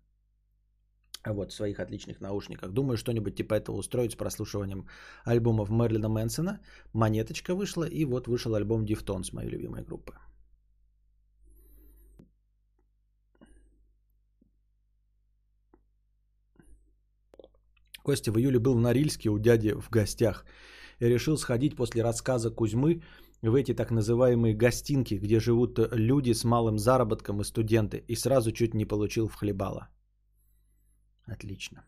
Вот, 1.25 1.51
в 1.51 1.55
своих 1.55 1.79
отличных 1.79 2.21
наушниках. 2.21 2.71
Думаю, 2.71 2.97
что-нибудь 2.97 3.35
типа 3.35 3.55
этого 3.55 3.77
устроить 3.77 4.11
с 4.11 4.15
прослушиванием 4.15 4.85
альбомов 5.23 5.69
Мерлина 5.69 6.09
Мэнсона. 6.09 6.59
Монеточка 6.93 7.55
вышла, 7.55 7.83
и 7.83 8.05
вот 8.05 8.27
вышел 8.27 8.53
альбом 8.53 8.85
Дифтон 8.85 9.23
с 9.23 9.33
моей 9.33 9.49
любимой 9.49 9.83
группы. 9.83 10.13
Костя 18.03 18.31
в 18.31 18.37
июле 18.37 18.59
был 18.59 18.75
в 18.75 18.79
Норильске 18.79 19.29
у 19.29 19.39
дяди 19.39 19.73
в 19.73 19.89
гостях 19.89 20.45
и 20.99 21.09
решил 21.09 21.37
сходить 21.37 21.75
после 21.75 22.03
рассказа 22.03 22.49
Кузьмы 22.51 23.01
в 23.41 23.53
эти 23.55 23.73
так 23.73 23.91
называемые 23.91 24.55
гостинки, 24.55 25.15
где 25.15 25.39
живут 25.39 25.79
люди 25.93 26.33
с 26.33 26.43
малым 26.43 26.77
заработком 26.77 27.41
и 27.41 27.43
студенты, 27.43 28.03
и 28.07 28.15
сразу 28.15 28.51
чуть 28.51 28.73
не 28.73 28.85
получил 28.85 29.27
в 29.27 29.35
хлебало. 29.35 29.89
Отлично. 31.27 31.83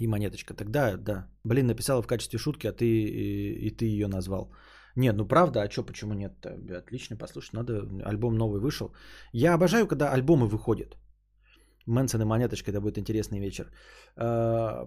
И 0.00 0.08
монеточка. 0.08 0.54
Тогда, 0.54 0.96
да. 0.96 1.28
Блин, 1.44 1.66
написала 1.66 2.02
в 2.02 2.06
качестве 2.06 2.38
шутки, 2.38 2.66
а 2.66 2.72
ты 2.72 2.84
и, 2.84 3.66
и 3.66 3.70
ты 3.70 3.84
ее 3.84 4.08
назвал. 4.08 4.52
Нет, 4.96 5.16
ну 5.16 5.26
правда, 5.26 5.62
а 5.62 5.70
что, 5.70 5.84
почему 5.84 6.14
нет? 6.14 6.46
Отлично, 6.46 7.16
послушай, 7.16 7.50
надо, 7.54 7.88
альбом 8.04 8.34
новый 8.34 8.60
вышел. 8.60 8.94
Я 9.32 9.54
обожаю, 9.54 9.86
когда 9.86 10.12
альбомы 10.12 10.48
выходят. 10.48 10.96
Мэнсон 11.86 12.22
и 12.22 12.24
Монеточка, 12.24 12.70
это 12.70 12.80
будет 12.80 12.98
интересный 12.98 13.40
вечер. 13.40 13.70
А, 14.16 14.86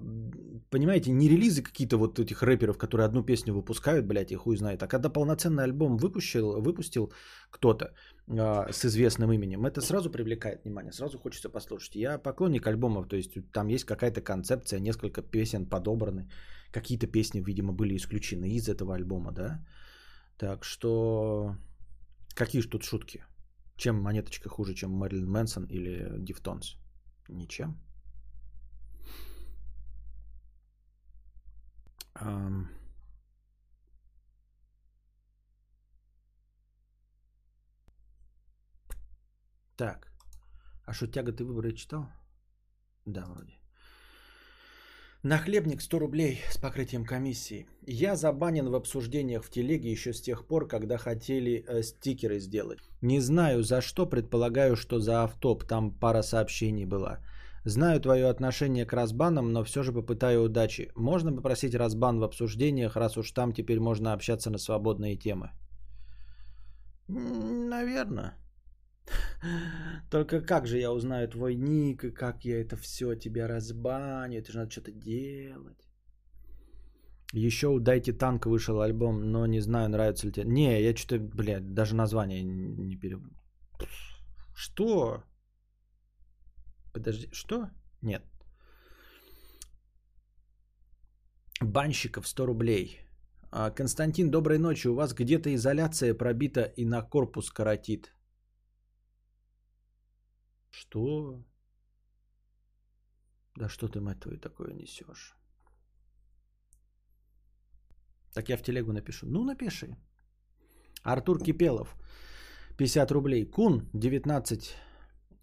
понимаете, 0.69 1.11
не 1.11 1.29
релизы 1.29 1.61
какие-то 1.61 1.97
вот 1.97 2.19
этих 2.19 2.41
рэперов, 2.41 2.77
которые 2.77 3.05
одну 3.05 3.23
песню 3.23 3.53
выпускают, 3.53 4.07
блядь, 4.07 4.31
и 4.31 4.35
хуй 4.35 4.57
знает. 4.57 4.81
А 4.83 4.87
когда 4.87 5.09
полноценный 5.09 5.63
альбом 5.63 5.97
выпустил, 5.97 6.61
выпустил 6.61 7.11
кто-то 7.51 7.93
а, 8.27 8.71
с 8.71 8.85
известным 8.85 9.31
именем, 9.31 9.65
это 9.65 9.81
сразу 9.81 10.09
привлекает 10.09 10.63
внимание, 10.63 10.91
сразу 10.91 11.19
хочется 11.19 11.49
послушать. 11.49 11.95
Я 11.95 12.17
поклонник 12.17 12.65
альбомов, 12.65 13.07
то 13.07 13.15
есть 13.15 13.31
там 13.51 13.67
есть 13.67 13.85
какая-то 13.85 14.21
концепция, 14.21 14.79
несколько 14.79 15.21
песен 15.21 15.65
подобраны, 15.69 16.29
какие-то 16.71 17.07
песни, 17.07 17.43
видимо, 17.45 17.73
были 17.73 17.95
исключены 17.95 18.49
из 18.55 18.67
этого 18.67 18.95
альбома, 18.95 19.31
да. 19.31 19.65
Так 20.37 20.65
что 20.65 21.55
какие 22.35 22.61
же 22.61 22.69
тут 22.69 22.83
шутки? 22.83 23.23
Чем 23.75 24.01
Монеточка 24.01 24.49
хуже, 24.49 24.73
чем 24.73 24.91
Мэрилин 24.91 25.29
Мэнсон 25.29 25.65
или 25.65 26.17
Deftones? 26.17 26.75
Ничем. 27.29 27.77
Так. 39.77 40.11
А 40.85 40.93
что, 40.93 41.07
тяга 41.07 41.31
ты 41.31 41.45
выборы 41.45 41.71
читал? 41.73 42.09
Да, 43.05 43.25
вроде. 43.25 43.56
Нахлебник 45.23 45.81
100 45.81 45.99
рублей 45.99 46.41
с 46.51 46.57
покрытием 46.57 47.03
комиссии. 47.03 47.65
Я 47.87 48.15
забанен 48.15 48.69
в 48.69 48.75
обсуждениях 48.75 49.43
в 49.43 49.49
телеге 49.49 49.91
еще 49.91 50.13
с 50.13 50.21
тех 50.21 50.45
пор, 50.45 50.67
когда 50.67 50.97
хотели 50.97 51.65
э, 51.67 51.81
стикеры 51.81 52.39
сделать. 52.39 52.79
Не 53.01 53.19
знаю 53.19 53.63
за 53.63 53.81
что, 53.81 54.05
предполагаю, 54.05 54.75
что 54.75 54.99
за 54.99 55.23
автоп, 55.23 55.63
там 55.63 55.91
пара 55.91 56.21
сообщений 56.21 56.85
была. 56.85 57.19
Знаю 57.65 57.99
твое 57.99 58.29
отношение 58.29 58.85
к 58.85 58.93
разбанам, 58.93 59.51
но 59.51 59.63
все 59.63 59.81
же 59.83 59.91
попытаю 59.91 60.43
удачи. 60.43 60.91
Можно 60.95 61.35
попросить 61.35 61.75
разбан 61.75 62.19
в 62.19 62.23
обсуждениях, 62.23 62.95
раз 62.95 63.17
уж 63.17 63.31
там 63.31 63.53
теперь 63.53 63.79
можно 63.79 64.13
общаться 64.13 64.51
на 64.51 64.59
свободные 64.59 65.17
темы? 65.17 65.49
Наверное. 67.07 68.35
Только 70.09 70.41
как 70.41 70.67
же 70.67 70.77
я 70.77 70.91
узнаю 70.91 71.27
твой 71.27 71.55
ник, 71.55 72.03
и 72.03 72.11
как 72.11 72.45
я 72.45 72.61
это 72.61 72.75
все 72.75 73.15
тебя 73.15 73.47
разбаню, 73.47 74.39
это 74.39 74.51
же 74.51 74.59
надо 74.59 74.71
что-то 74.71 74.91
делать. 74.91 75.87
Еще 77.33 77.67
у 77.67 77.79
Дайте 77.79 78.13
Танк 78.13 78.45
вышел 78.45 78.79
альбом, 78.79 79.31
но 79.31 79.45
не 79.47 79.59
знаю, 79.59 79.89
нравится 79.89 80.27
ли 80.27 80.33
тебе. 80.33 80.45
Не, 80.45 80.81
я 80.81 80.95
что-то, 80.95 81.19
блядь, 81.19 81.73
даже 81.73 81.95
название 81.95 82.43
не 82.43 82.95
пере... 82.95 83.19
Что? 84.55 85.23
Подожди, 86.93 87.27
что? 87.33 87.69
Нет. 88.01 88.23
Банщиков 91.61 92.27
100 92.27 92.45
рублей. 92.45 93.01
А, 93.51 93.71
Константин, 93.71 94.31
доброй 94.31 94.57
ночи. 94.57 94.87
У 94.87 94.95
вас 94.95 95.13
где-то 95.13 95.53
изоляция 95.53 96.13
пробита 96.13 96.63
и 96.63 96.85
на 96.85 97.01
корпус 97.01 97.51
коротит. 97.51 98.13
Что? 100.77 101.43
Да 103.55 103.69
что 103.69 103.87
ты, 103.87 103.99
мать 103.99 104.19
твою, 104.19 104.37
такое 104.37 104.73
несешь? 104.73 105.35
Так 108.33 108.49
я 108.49 108.57
в 108.57 108.61
телегу 108.61 108.93
напишу. 108.93 109.25
Ну, 109.27 109.43
напиши. 109.43 109.97
Артур 111.01 111.43
Кипелов, 111.43 111.95
50 112.77 113.11
рублей. 113.11 113.45
Кун, 113.45 113.89
19. 113.93 114.75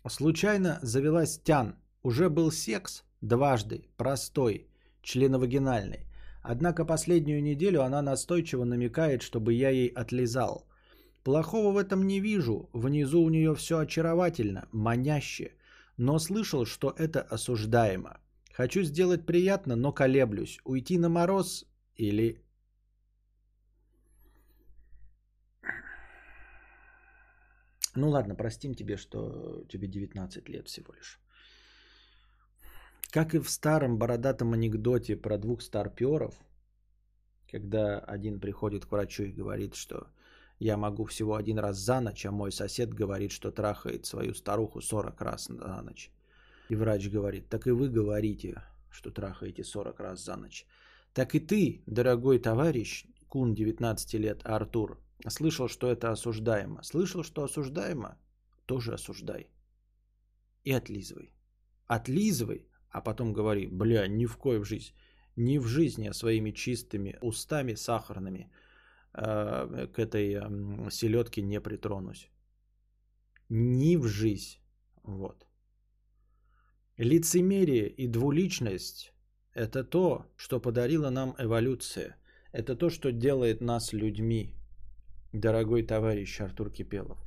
Случайно 0.08 0.78
завелась 0.82 1.40
тян. 1.42 1.74
Уже 2.04 2.30
был 2.30 2.52
секс 2.52 3.02
дважды, 3.20 3.88
простой, 3.96 4.68
членовагинальный. 5.02 6.06
Однако 6.42 6.84
последнюю 6.84 7.42
неделю 7.42 7.82
она 7.82 8.02
настойчиво 8.02 8.64
намекает, 8.64 9.22
чтобы 9.22 9.52
я 9.52 9.70
ей 9.70 9.88
отлизал. 9.88 10.68
Плохого 11.24 11.72
в 11.72 11.78
этом 11.78 12.06
не 12.06 12.20
вижу. 12.20 12.68
Внизу 12.74 13.22
у 13.22 13.30
нее 13.30 13.54
все 13.54 13.78
очаровательно, 13.78 14.68
маняще. 14.72 15.54
Но 15.96 16.18
слышал, 16.18 16.66
что 16.66 16.94
это 16.98 17.22
осуждаемо. 17.22 18.20
Хочу 18.52 18.82
сделать 18.82 19.26
приятно, 19.26 19.74
но 19.74 19.92
колеблюсь. 19.92 20.60
Уйти 20.64 20.98
на 20.98 21.08
мороз 21.08 21.64
или... 21.96 22.40
Ну 27.96 28.10
ладно, 28.10 28.34
простим 28.34 28.74
тебе, 28.74 28.96
что 28.96 29.64
тебе 29.68 29.88
19 29.88 30.48
лет 30.48 30.68
всего 30.68 30.92
лишь. 30.92 31.20
Как 33.10 33.34
и 33.34 33.38
в 33.38 33.48
старом 33.48 33.98
бородатом 33.98 34.52
анекдоте 34.52 35.16
про 35.16 35.38
двух 35.38 35.62
старперов, 35.62 36.34
когда 37.50 38.00
один 38.00 38.40
приходит 38.40 38.84
к 38.84 38.92
врачу 38.92 39.22
и 39.22 39.32
говорит, 39.32 39.74
что 39.74 40.08
Я 40.64 40.78
могу 40.78 41.04
всего 41.04 41.34
один 41.34 41.58
раз 41.58 41.76
за 41.76 42.00
ночь, 42.00 42.24
а 42.24 42.30
мой 42.30 42.50
сосед 42.50 42.94
говорит, 42.94 43.32
что 43.32 43.50
трахает 43.50 44.06
свою 44.06 44.32
старуху 44.32 44.80
40 44.80 45.20
раз 45.20 45.48
за 45.48 45.82
ночь. 45.82 46.10
И 46.70 46.74
врач 46.74 47.10
говорит, 47.10 47.50
так 47.50 47.66
и 47.66 47.70
вы 47.70 47.90
говорите, 47.90 48.62
что 48.90 49.10
трахаете 49.10 49.62
40 49.62 50.00
раз 50.00 50.24
за 50.24 50.36
ночь. 50.36 50.66
Так 51.12 51.34
и 51.34 51.40
ты, 51.40 51.82
дорогой 51.86 52.38
товарищ, 52.38 53.04
Кун 53.28 53.54
19 53.54 54.14
лет, 54.14 54.40
Артур, 54.44 54.98
слышал, 55.28 55.68
что 55.68 55.90
это 55.90 56.10
осуждаемо. 56.10 56.82
Слышал, 56.82 57.24
что 57.24 57.44
осуждаемо? 57.44 58.16
Тоже 58.64 58.94
осуждай. 58.94 59.50
И 60.62 60.72
отлизывай. 60.72 61.34
Отлизывай, 61.86 62.66
а 62.88 63.02
потом 63.02 63.34
говори, 63.34 63.66
бля, 63.66 64.06
ни 64.06 64.24
в 64.24 64.38
коем 64.38 64.64
жизнь, 64.64 64.94
ни 65.36 65.58
в 65.58 65.66
жизни, 65.66 66.08
а 66.08 66.14
своими 66.14 66.52
чистыми 66.52 67.18
устами 67.20 67.74
сахарными 67.74 68.50
э, 69.14 69.86
к 69.92 69.98
этой 69.98 70.34
э, 70.34 70.90
селедке 70.90 71.42
не 71.42 71.60
притронусь. 71.60 72.30
Ни 73.48 73.96
в 73.96 74.06
жизнь. 74.06 74.58
Вот. 75.02 75.46
Лицемерие 76.96 77.88
и 77.88 78.06
двуличность– 78.06 79.12
это 79.54 79.84
то, 79.84 80.26
что 80.36 80.60
подарила 80.60 81.10
нам 81.10 81.34
эволюция. 81.38 82.16
Это 82.52 82.76
то, 82.76 82.90
что 82.90 83.10
делает 83.12 83.60
нас 83.60 83.92
людьми, 83.92 84.54
дорогой 85.32 85.82
товарищ 85.82 86.40
Артур 86.40 86.70
Кипелов. 86.70 87.18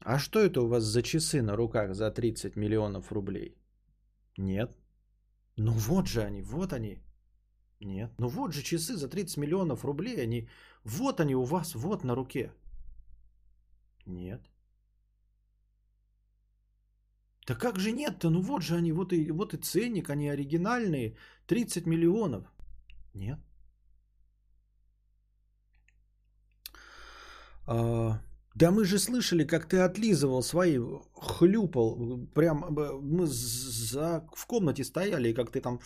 А 0.00 0.18
что 0.18 0.40
это 0.40 0.60
у 0.60 0.68
вас 0.68 0.84
за 0.84 1.02
часы 1.02 1.42
на 1.42 1.56
руках 1.56 1.94
за 1.94 2.10
30 2.10 2.56
миллионов 2.56 3.12
рублей? 3.12 3.56
Нет. 4.38 4.70
Ну 5.56 5.72
вот 5.72 6.06
же 6.06 6.22
они, 6.22 6.42
вот 6.42 6.72
они. 6.72 7.03
Нет. 7.80 8.10
Ну 8.18 8.28
вот 8.28 8.52
же 8.52 8.62
часы 8.62 8.96
за 8.96 9.08
30 9.08 9.36
миллионов 9.38 9.84
рублей, 9.84 10.22
они, 10.22 10.48
вот 10.84 11.20
они 11.20 11.34
у 11.34 11.44
вас, 11.44 11.74
вот 11.74 12.04
на 12.04 12.14
руке. 12.14 12.52
Нет. 14.06 14.40
Да 17.46 17.54
как 17.54 17.78
же 17.78 17.92
нет-то? 17.92 18.30
Ну 18.30 18.40
вот 18.40 18.62
же 18.62 18.76
они, 18.76 18.92
вот 18.92 19.12
и, 19.12 19.30
вот 19.30 19.54
и 19.54 19.58
ценник, 19.58 20.10
они 20.10 20.30
оригинальные. 20.30 21.16
30 21.46 21.86
миллионов. 21.86 22.44
Нет. 23.14 23.38
А, 27.66 28.20
да 28.54 28.70
мы 28.70 28.84
же 28.84 28.98
слышали, 28.98 29.44
как 29.44 29.68
ты 29.68 29.78
отлизывал 29.78 30.42
свои, 30.42 30.78
хлюпал. 31.14 32.26
Прям 32.34 32.66
мы 33.02 33.26
за, 33.26 34.26
в 34.34 34.46
комнате 34.46 34.84
стояли, 34.84 35.28
и 35.28 35.34
как 35.34 35.50
ты 35.50 35.60
там 35.60 35.80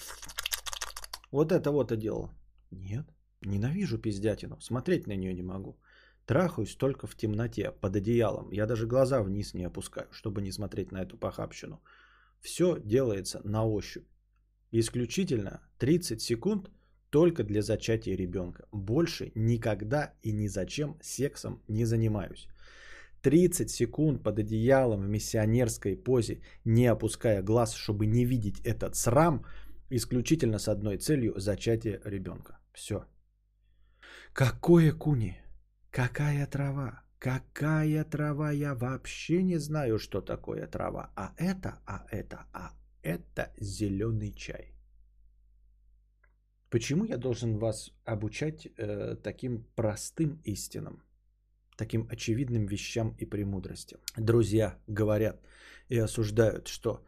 вот 1.31 1.53
это 1.53 1.71
вот 1.71 1.93
и 1.93 1.97
делал. 1.97 2.31
Нет, 2.71 3.07
ненавижу 3.43 3.99
пиздятину. 3.99 4.61
Смотреть 4.61 5.07
на 5.07 5.17
нее 5.17 5.35
не 5.35 5.43
могу. 5.43 5.79
Трахаюсь 6.27 6.77
только 6.77 7.07
в 7.07 7.17
темноте, 7.17 7.71
под 7.71 7.97
одеялом. 7.97 8.51
Я 8.53 8.67
даже 8.67 8.87
глаза 8.87 9.23
вниз 9.23 9.55
не 9.55 9.65
опускаю, 9.65 10.09
чтобы 10.11 10.43
не 10.43 10.53
смотреть 10.53 10.93
на 10.93 11.03
эту 11.03 11.17
похабщину. 11.17 11.83
Все 12.41 12.79
делается 12.85 13.41
на 13.45 13.65
ощупь. 13.65 14.07
Исключительно 14.71 15.61
30 15.79 16.21
секунд 16.21 16.71
только 17.11 17.45
для 17.45 17.63
зачатия 17.63 18.17
ребенка. 18.17 18.67
Больше 18.73 19.33
никогда 19.35 20.13
и 20.23 20.33
ни 20.33 20.49
зачем 20.49 20.99
сексом 21.01 21.63
не 21.69 21.87
занимаюсь. 21.87 22.49
30 23.23 23.71
секунд 23.71 24.23
под 24.23 24.39
одеялом 24.39 25.01
в 25.01 25.09
миссионерской 25.09 25.97
позе, 25.97 26.43
не 26.65 26.87
опуская 26.87 27.43
глаз, 27.43 27.75
чтобы 27.75 28.07
не 28.07 28.25
видеть 28.25 28.61
этот 28.65 28.95
срам, 28.97 29.45
исключительно 29.91 30.59
с 30.59 30.69
одной 30.69 30.99
целью– 30.99 31.35
зачатие 31.37 32.01
ребенка. 32.05 32.59
Все. 32.73 33.05
Какое 34.33 34.93
куни? 34.93 35.37
Какая 35.91 36.47
трава? 36.47 37.03
Какая 37.19 38.05
трава? 38.05 38.53
Я 38.53 38.75
вообще 38.75 39.43
не 39.43 39.59
знаю, 39.59 39.99
что 39.99 40.21
такое 40.21 40.67
трава. 40.67 41.11
А 41.17 41.35
это, 41.37 41.81
а 41.87 42.07
это, 42.11 42.47
а 42.53 42.73
это 43.03 43.53
зеленый 43.59 44.33
чай. 44.33 44.75
Почему 46.71 47.05
я 47.05 47.17
должен 47.17 47.59
вас 47.59 47.93
обучать 48.05 48.69
э, 48.77 49.17
таким 49.23 49.65
простым 49.75 50.41
истинам, 50.45 51.03
таким 51.77 52.07
очевидным 52.11 52.67
вещам 52.67 53.17
и 53.19 53.25
премудростям? 53.25 54.01
Друзья 54.17 54.79
говорят 54.87 55.41
и 55.89 55.99
осуждают, 55.99 56.69
что 56.69 57.05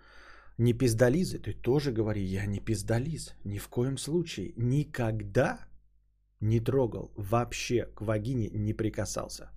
не 0.61 0.75
пиздализы, 0.75 1.39
ты 1.39 1.55
тоже 1.55 1.91
говори, 1.91 2.23
я 2.23 2.47
не 2.47 2.61
пиздализ, 2.61 3.35
ни 3.45 3.59
в 3.59 3.69
коем 3.69 3.97
случае, 3.99 4.53
никогда 4.57 5.59
не 6.41 6.61
трогал, 6.61 7.13
вообще 7.17 7.87
к 7.95 8.03
вагине 8.03 8.51
не 8.53 8.75
прикасался. 8.75 9.51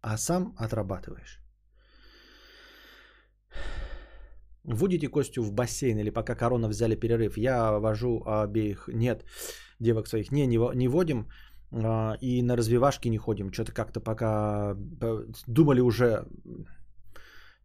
А 0.00 0.18
сам 0.18 0.54
отрабатываешь. 0.58 1.40
Вводите 4.64 5.08
Костю 5.08 5.42
в 5.42 5.52
бассейн 5.52 5.98
или 5.98 6.10
пока 6.10 6.34
корона 6.34 6.68
взяли 6.68 6.96
перерыв. 6.96 7.36
Я 7.38 7.78
вожу 7.78 8.22
обеих, 8.26 8.88
нет, 8.92 9.24
девок 9.80 10.08
своих. 10.08 10.32
Не, 10.32 10.46
не, 10.46 10.58
не 10.74 10.88
водим 10.88 11.28
а, 11.70 12.16
и 12.20 12.42
на 12.42 12.56
развивашки 12.56 13.08
не 13.08 13.18
ходим. 13.18 13.52
Что-то 13.52 13.72
как-то 13.72 14.00
пока 14.00 14.76
думали 15.46 15.80
уже, 15.80 16.26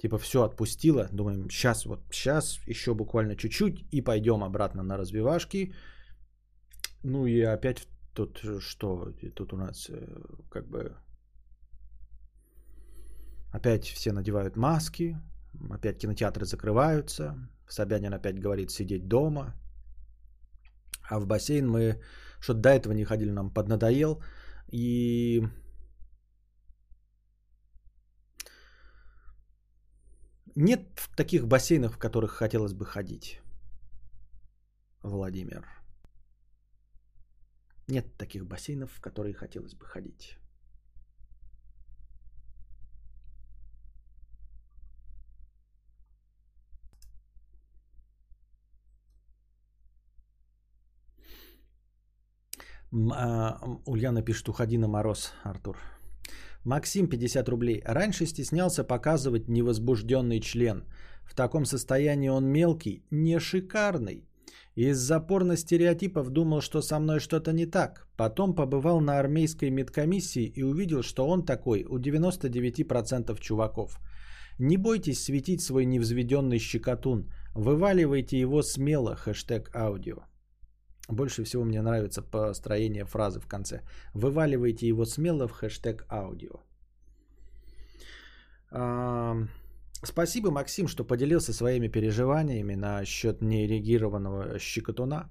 типа 0.03 0.17
все 0.17 0.43
отпустило. 0.43 1.07
Думаем, 1.11 1.49
сейчас 1.49 1.85
вот, 1.85 1.99
сейчас 2.11 2.59
еще 2.67 2.93
буквально 2.93 3.35
чуть-чуть 3.35 3.85
и 3.91 4.01
пойдем 4.01 4.43
обратно 4.43 4.83
на 4.83 4.97
развивашки. 4.97 5.73
Ну 7.03 7.25
и 7.25 7.41
опять 7.41 7.87
тут 8.13 8.39
что, 8.59 9.13
тут 9.35 9.53
у 9.53 9.57
нас 9.57 9.89
э, 9.89 10.23
как 10.49 10.67
бы 10.67 10.95
опять 13.53 13.85
все 13.85 14.11
надевают 14.11 14.57
маски, 14.57 15.17
Опять 15.71 15.99
кинотеатры 15.99 16.45
закрываются. 16.45 17.35
Собянин 17.67 18.13
опять 18.13 18.39
говорит 18.39 18.71
сидеть 18.71 19.07
дома. 19.07 19.53
А 21.09 21.19
в 21.19 21.27
бассейн 21.27 21.67
мы 21.67 22.01
что-то 22.39 22.59
до 22.59 22.69
этого 22.69 22.93
не 22.93 23.05
ходили, 23.05 23.31
нам 23.31 23.53
поднадоел. 23.53 24.21
И 24.71 25.43
нет 30.55 30.87
таких 31.15 31.47
бассейнов, 31.47 31.95
в 31.95 31.97
которых 31.97 32.31
хотелось 32.31 32.73
бы 32.73 32.85
ходить. 32.85 33.39
Владимир. 35.01 35.67
Нет 37.87 38.15
таких 38.17 38.45
бассейнов, 38.45 38.91
в 38.91 39.01
которые 39.01 39.33
хотелось 39.33 39.73
бы 39.73 39.85
ходить. 39.85 40.37
А, 53.11 53.59
Ульяна 53.85 54.21
пишет, 54.21 54.47
уходи 54.49 54.77
на 54.77 54.87
мороз, 54.87 55.33
Артур. 55.43 55.77
Максим, 56.63 57.07
50 57.07 57.49
рублей. 57.49 57.81
Раньше 57.85 58.25
стеснялся 58.25 58.83
показывать 58.83 59.49
невозбужденный 59.49 60.39
член. 60.39 60.85
В 61.23 61.35
таком 61.35 61.65
состоянии 61.65 62.29
он 62.29 62.45
мелкий, 62.45 63.03
не 63.11 63.39
шикарный. 63.39 64.25
Из-за 64.75 65.19
порно 65.19 65.55
стереотипов 65.55 66.29
думал, 66.29 66.61
что 66.61 66.81
со 66.81 66.99
мной 66.99 67.19
что-то 67.19 67.53
не 67.53 67.65
так. 67.65 68.07
Потом 68.17 68.55
побывал 68.55 69.01
на 69.01 69.19
армейской 69.19 69.69
медкомиссии 69.69 70.45
и 70.45 70.63
увидел, 70.63 71.03
что 71.03 71.27
он 71.27 71.45
такой 71.45 71.83
у 71.83 71.99
99% 71.99 73.39
чуваков. 73.39 73.99
Не 74.57 74.77
бойтесь 74.77 75.23
светить 75.23 75.61
свой 75.61 75.85
невзведенный 75.85 76.59
щекотун. 76.59 77.29
Вываливайте 77.53 78.39
его 78.39 78.63
смело, 78.63 79.15
хэштег 79.15 79.75
аудио. 79.75 80.23
Больше 81.09 81.43
всего 81.43 81.63
мне 81.63 81.81
нравится 81.81 82.21
построение 82.21 83.05
фразы 83.05 83.39
в 83.39 83.47
конце. 83.47 83.81
Вываливайте 84.13 84.87
его 84.87 85.05
смело 85.05 85.47
в 85.47 85.51
хэштег 85.51 86.05
аудио. 86.09 86.61
Спасибо, 90.05 90.51
Максим, 90.51 90.87
что 90.87 91.05
поделился 91.05 91.53
своими 91.53 91.87
переживаниями 91.87 92.75
насчет 92.75 93.41
неэрегированного 93.41 94.59
щекотуна. 94.59 95.29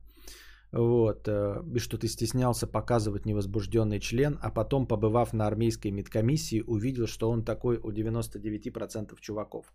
Вот, 0.72 1.28
э, 1.28 1.62
и 1.74 1.78
что 1.78 1.98
ты 1.98 2.08
стеснялся 2.08 2.66
показывать 2.66 3.26
невозбужденный 3.26 4.00
член, 4.00 4.38
а 4.40 4.50
потом, 4.50 4.86
побывав 4.86 5.34
на 5.34 5.46
армейской 5.46 5.90
медкомиссии, 5.90 6.64
увидел, 6.66 7.06
что 7.06 7.30
он 7.30 7.44
такой 7.44 7.76
у 7.76 7.92
99% 7.92 9.20
чуваков. 9.20 9.66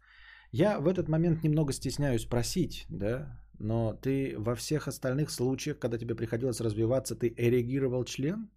Я 0.52 0.80
в 0.80 0.88
этот 0.88 1.08
момент 1.08 1.44
немного 1.44 1.72
стесняюсь 1.72 2.24
спросить, 2.24 2.88
да, 2.90 3.40
но 3.60 3.94
ты 3.94 4.36
во 4.38 4.56
всех 4.56 4.88
остальных 4.88 5.32
случаях, 5.32 5.80
когда 5.80 5.98
тебе 5.98 6.16
приходилось 6.16 6.62
развиваться, 6.62 7.16
ты 7.16 7.34
эрегировал 7.38 8.04
член? 8.06 8.50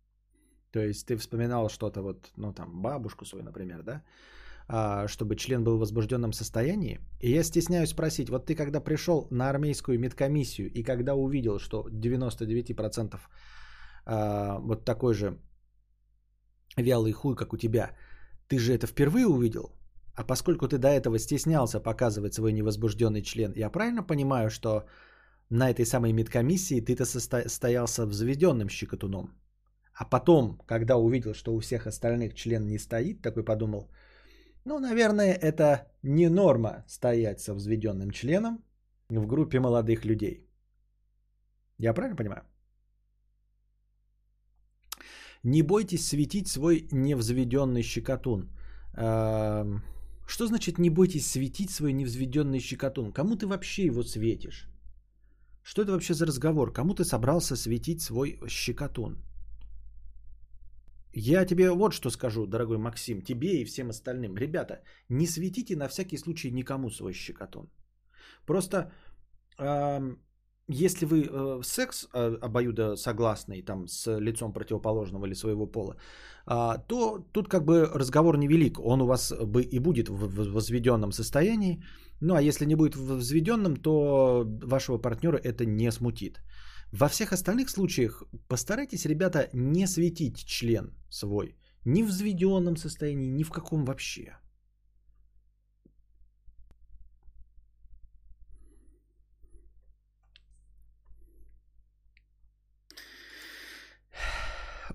То 0.73 0.81
есть 0.81 1.07
ты 1.07 1.17
вспоминал 1.17 1.69
что-то 1.69 2.03
вот, 2.03 2.31
ну 2.37 2.53
там, 2.53 2.83
бабушку 2.83 3.25
свою, 3.25 3.45
например, 3.45 3.83
да? 3.83 4.03
а, 4.73 5.09
чтобы 5.09 5.35
член 5.35 5.65
был 5.65 5.77
в 5.77 5.81
возбужденном 5.81 6.33
состоянии. 6.33 7.01
И 7.21 7.31
я 7.31 7.43
стесняюсь 7.43 7.91
спросить, 7.91 8.31
вот 8.31 8.47
ты 8.47 8.55
когда 8.55 8.81
пришел 8.81 9.27
на 9.31 9.51
армейскую 9.51 9.99
медкомиссию 9.99 10.71
и 10.73 10.85
когда 10.85 11.15
увидел, 11.15 11.59
что 11.59 11.89
99% 11.89 13.19
а, 14.07 14.59
вот 14.61 14.85
такой 14.85 15.15
же 15.15 15.39
вялый 16.77 17.13
хуй, 17.13 17.35
как 17.35 17.53
у 17.53 17.57
тебя, 17.57 17.97
ты 18.47 18.59
же 18.59 18.73
это 18.73 18.87
впервые 18.87 19.27
увидел? 19.27 19.73
А 20.21 20.25
поскольку 20.25 20.69
ты 20.69 20.77
до 20.77 20.89
этого 20.89 21.19
стеснялся 21.19 21.81
показывать 21.81 22.35
свой 22.35 22.53
невозбужденный 22.53 23.23
член, 23.23 23.53
я 23.57 23.71
правильно 23.71 24.03
понимаю, 24.03 24.51
что 24.51 24.85
на 25.51 25.71
этой 25.71 25.87
самой 25.87 26.13
медкомиссии 26.13 26.83
ты-то 26.83 27.07
состоялся 27.07 28.07
взведенным 28.07 28.69
щекотуном? 28.69 29.31
А 29.95 30.05
потом, 30.05 30.59
когда 30.67 30.97
увидел, 30.99 31.33
что 31.33 31.55
у 31.55 31.61
всех 31.61 31.87
остальных 31.87 32.35
член 32.35 32.67
не 32.67 32.79
стоит, 32.79 33.23
такой 33.23 33.45
подумал, 33.45 33.91
ну, 34.67 34.79
наверное, 34.79 35.33
это 35.33 35.91
не 36.03 36.29
норма 36.29 36.85
стоять 36.87 37.41
со 37.41 37.55
взведенным 37.55 38.11
членом 38.11 38.63
в 39.09 39.27
группе 39.27 39.59
молодых 39.59 40.05
людей. 40.05 40.47
Я 41.79 41.95
правильно 41.95 42.17
понимаю? 42.17 42.43
Не 45.43 45.63
бойтесь 45.63 46.07
светить 46.07 46.49
свой 46.49 46.89
невзведенный 46.93 47.83
щекотун. 47.83 48.51
Эм, 48.97 49.83
что 50.31 50.47
значит 50.47 50.79
не 50.79 50.91
бойтесь 50.91 51.27
светить 51.27 51.71
свой 51.71 51.93
невзведенный 51.93 52.61
щекотун? 52.61 53.13
Кому 53.13 53.37
ты 53.37 53.47
вообще 53.47 53.87
его 53.87 54.05
светишь? 54.05 54.69
Что 55.63 55.83
это 55.83 55.91
вообще 55.91 56.15
за 56.15 56.27
разговор? 56.27 56.73
Кому 56.73 56.95
ты 56.95 57.05
собрался 57.05 57.57
светить 57.57 58.01
свой 58.01 58.39
щекотун? 58.49 59.17
Я 61.13 61.45
тебе 61.45 61.73
вот 61.73 61.93
что 61.95 62.11
скажу, 62.11 62.47
дорогой 62.47 62.79
Максим, 62.79 63.23
тебе 63.23 63.61
и 63.61 63.65
всем 63.65 63.91
остальным. 63.91 64.37
Ребята, 64.37 64.83
не 65.09 65.27
светите 65.27 65.77
на 65.77 65.89
всякий 65.89 66.17
случай 66.17 66.53
никому 66.53 66.91
свой 66.91 67.13
щекотун. 67.13 67.69
Просто 68.47 68.93
э, 69.59 70.17
если 70.71 71.07
вы 71.07 71.29
э, 71.29 71.63
секс 71.63 72.09
э, 72.15 72.39
обоюдо 72.43 72.97
согласный 72.97 73.63
там 73.63 73.89
с 73.89 74.19
лицом 74.19 74.53
противоположного 74.53 75.27
или 75.27 75.35
своего 75.35 75.67
пола, 75.67 75.97
э, 76.47 76.79
то 76.89 77.19
тут 77.33 77.49
как 77.49 77.65
бы 77.65 77.87
разговор 77.95 78.37
невелик. 78.39 78.79
Он 78.81 79.03
у 79.03 79.07
вас 79.07 79.33
бы 79.33 79.63
и 79.63 79.79
будет 79.79 80.09
в 80.09 80.53
возведенном 80.53 81.13
состоянии. 81.13 81.83
Ну 82.21 82.35
а 82.35 82.43
если 82.43 82.67
не 82.67 82.77
будет 82.77 82.97
в 82.97 83.07
возведенном, 83.07 83.77
то 83.77 84.45
вашего 84.65 84.99
партнера 84.99 85.39
это 85.39 85.65
не 85.65 85.93
смутит. 85.93 86.41
Во 86.93 87.09
всех 87.09 87.33
остальных 87.33 87.71
случаях 87.71 88.23
постарайтесь, 88.49 89.07
ребята, 89.07 89.49
не 89.53 89.87
светить 89.87 90.45
член 90.47 90.93
свой. 91.11 91.57
Ни 91.85 92.03
в 92.03 92.09
взведенном 92.09 92.77
состоянии, 92.77 93.31
ни 93.31 93.45
в 93.45 93.51
каком 93.51 93.85
вообще. 93.85 94.37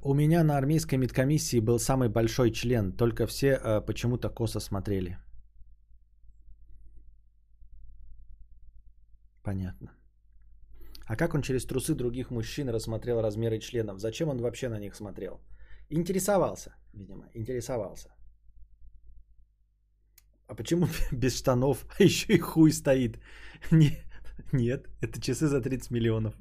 У 0.08 0.14
меня 0.14 0.44
на 0.44 0.56
армейской 0.58 1.00
медкомиссии 1.00 1.60
был 1.60 1.80
самый 1.80 2.10
большой 2.10 2.52
член, 2.52 2.92
только 2.92 3.26
все 3.26 3.48
э, 3.48 3.82
почему-то 3.82 4.30
косо 4.30 4.60
смотрели. 4.60 5.18
Понятно. 9.44 9.90
А 11.08 11.16
как 11.16 11.34
он 11.34 11.42
через 11.42 11.66
трусы 11.66 11.96
других 11.96 12.30
мужчин 12.30 12.70
рассмотрел 12.70 13.20
размеры 13.20 13.58
членов? 13.58 14.00
Зачем 14.00 14.30
он 14.30 14.38
вообще 14.38 14.70
на 14.70 14.80
них 14.80 14.96
смотрел? 14.96 15.40
Интересовался, 15.90 16.76
видимо, 16.94 17.26
интересовался. 17.34 18.10
А 20.48 20.54
почему 20.54 20.88
без 21.12 21.36
штанов, 21.36 21.84
а 22.00 22.04
еще 22.04 22.34
и 22.34 22.40
хуй 22.40 22.72
стоит? 22.72 23.18
Нет, 23.72 24.06
нет, 24.52 24.88
это 25.02 25.20
часы 25.20 25.48
за 25.48 25.62
30 25.62 25.92
миллионов. 25.92 26.36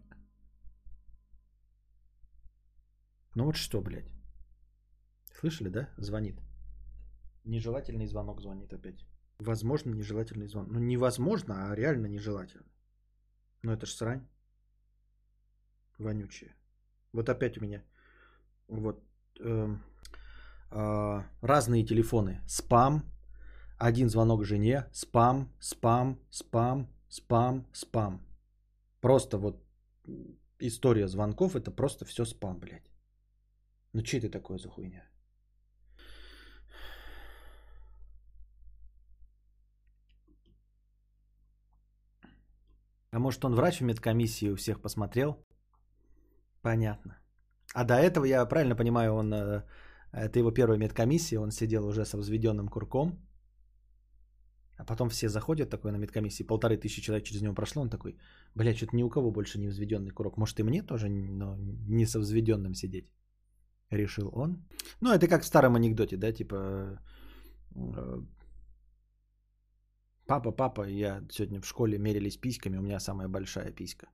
Ну 3.35 3.45
вот 3.45 3.57
что, 3.57 3.81
блядь. 3.81 4.11
Слышали, 5.41 5.69
да? 5.69 5.89
Звонит. 5.99 6.41
Нежелательный 7.45 8.07
звонок 8.07 8.41
звонит 8.41 8.73
опять. 8.73 9.05
Возможно, 9.39 9.91
нежелательный 9.91 10.47
звонок. 10.47 10.73
Ну, 10.73 10.79
невозможно, 10.81 11.55
а 11.55 11.75
реально 11.75 12.07
нежелательно. 12.07 12.67
Ну, 13.63 13.73
это 13.73 13.87
ж 13.87 13.91
срань. 13.91 14.27
Вонючие. 15.99 16.55
Вот 17.13 17.29
опять 17.29 17.59
у 17.59 17.61
меня. 17.61 17.83
Вот. 18.69 19.03
Э, 19.41 19.77
э, 20.71 21.23
разные 21.43 21.85
телефоны. 21.85 22.41
Спам. 22.47 23.03
Один 23.79 24.09
звонок 24.09 24.45
жене. 24.45 24.87
Спам, 24.93 25.53
спам, 25.61 26.19
спам, 26.31 26.89
спам, 27.09 27.67
спам. 27.73 28.21
Просто 29.01 29.39
вот 29.39 29.63
история 30.61 31.09
звонков. 31.09 31.57
Это 31.57 31.71
просто 31.71 32.05
все 32.05 32.25
спам, 32.25 32.61
блядь. 32.61 32.94
Ну 33.95 34.05
что 34.05 34.17
это 34.17 34.29
такое 34.29 34.59
за 34.59 34.69
хуйня? 34.69 35.05
А 43.13 43.19
может 43.19 43.45
он 43.45 43.55
врач 43.55 43.81
в 43.81 43.85
медкомиссии 43.85 44.51
у 44.51 44.57
всех 44.57 44.81
посмотрел? 44.81 45.37
Понятно. 46.61 47.19
А 47.73 47.85
до 47.85 47.95
этого, 47.95 48.25
я 48.25 48.45
правильно 48.47 48.77
понимаю, 48.77 49.15
он, 49.15 49.33
э, 49.33 49.63
это 50.13 50.41
его 50.41 50.51
первая 50.51 50.79
медкомиссия, 50.79 51.41
он 51.41 51.53
сидел 51.53 51.87
уже 51.87 52.05
со 52.05 52.19
взведенным 52.19 52.69
курком. 52.69 53.25
А 54.77 54.85
потом 54.85 55.09
все 55.09 55.29
заходят 55.29 55.71
такой 55.71 55.93
на 55.93 55.99
медкомиссии, 55.99 56.47
полторы 56.47 56.77
тысячи 56.77 57.01
человек 57.01 57.25
через 57.25 57.43
него 57.43 57.55
прошло, 57.55 57.83
он 57.83 57.91
такой, 57.91 58.19
блядь, 58.57 58.77
что-то 58.77 58.97
ни 58.97 59.05
у 59.05 59.09
кого 59.09 59.31
больше 59.31 59.61
не 59.61 59.69
взведенный 59.69 60.11
курок. 60.11 60.37
Может 60.37 60.59
и 60.59 60.65
мне 60.65 60.83
тоже 60.83 61.09
но 61.09 61.57
не 61.89 62.07
со 62.07 62.19
взведенным 62.19 62.75
сидеть? 62.75 63.13
Решил 63.97 64.31
он. 64.33 64.65
Ну, 65.01 65.13
это 65.13 65.29
как 65.29 65.43
в 65.43 65.47
старом 65.47 65.77
анекдоте, 65.77 66.17
да, 66.17 66.33
типа 66.33 67.01
э, 67.75 68.23
Папа, 70.27 70.53
папа, 70.53 70.89
я 70.89 71.23
сегодня 71.31 71.61
в 71.61 71.67
школе 71.67 71.99
мерились 71.99 72.39
письками, 72.39 72.79
у 72.79 72.83
меня 72.83 73.01
самая 73.01 73.29
большая 73.29 73.73
писька. 73.73 74.07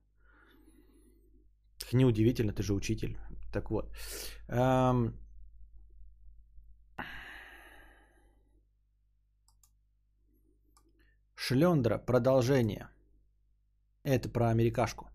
Неудивительно, 1.93 2.53
ты 2.53 2.63
же 2.63 2.73
учитель. 2.73 3.17
Так 3.53 3.71
вот. 3.71 3.95
Эм... 4.47 5.13
Шлендра, 11.35 11.97
продолжение. 11.97 12.89
Это 14.03 14.29
про 14.29 14.49
америкашку. 14.49 15.10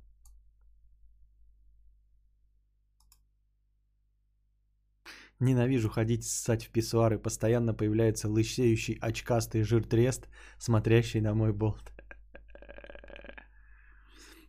Ненавижу 5.41 5.89
ходить 5.89 6.25
ссать 6.25 6.65
в 6.65 6.71
писсуары. 6.71 7.19
Постоянно 7.19 7.75
появляется 7.75 8.29
лысеющий 8.29 8.99
очкастый 9.01 9.63
жир-трест, 9.63 10.29
смотрящий 10.59 11.21
на 11.21 11.35
мой 11.35 11.53
болт. 11.53 11.93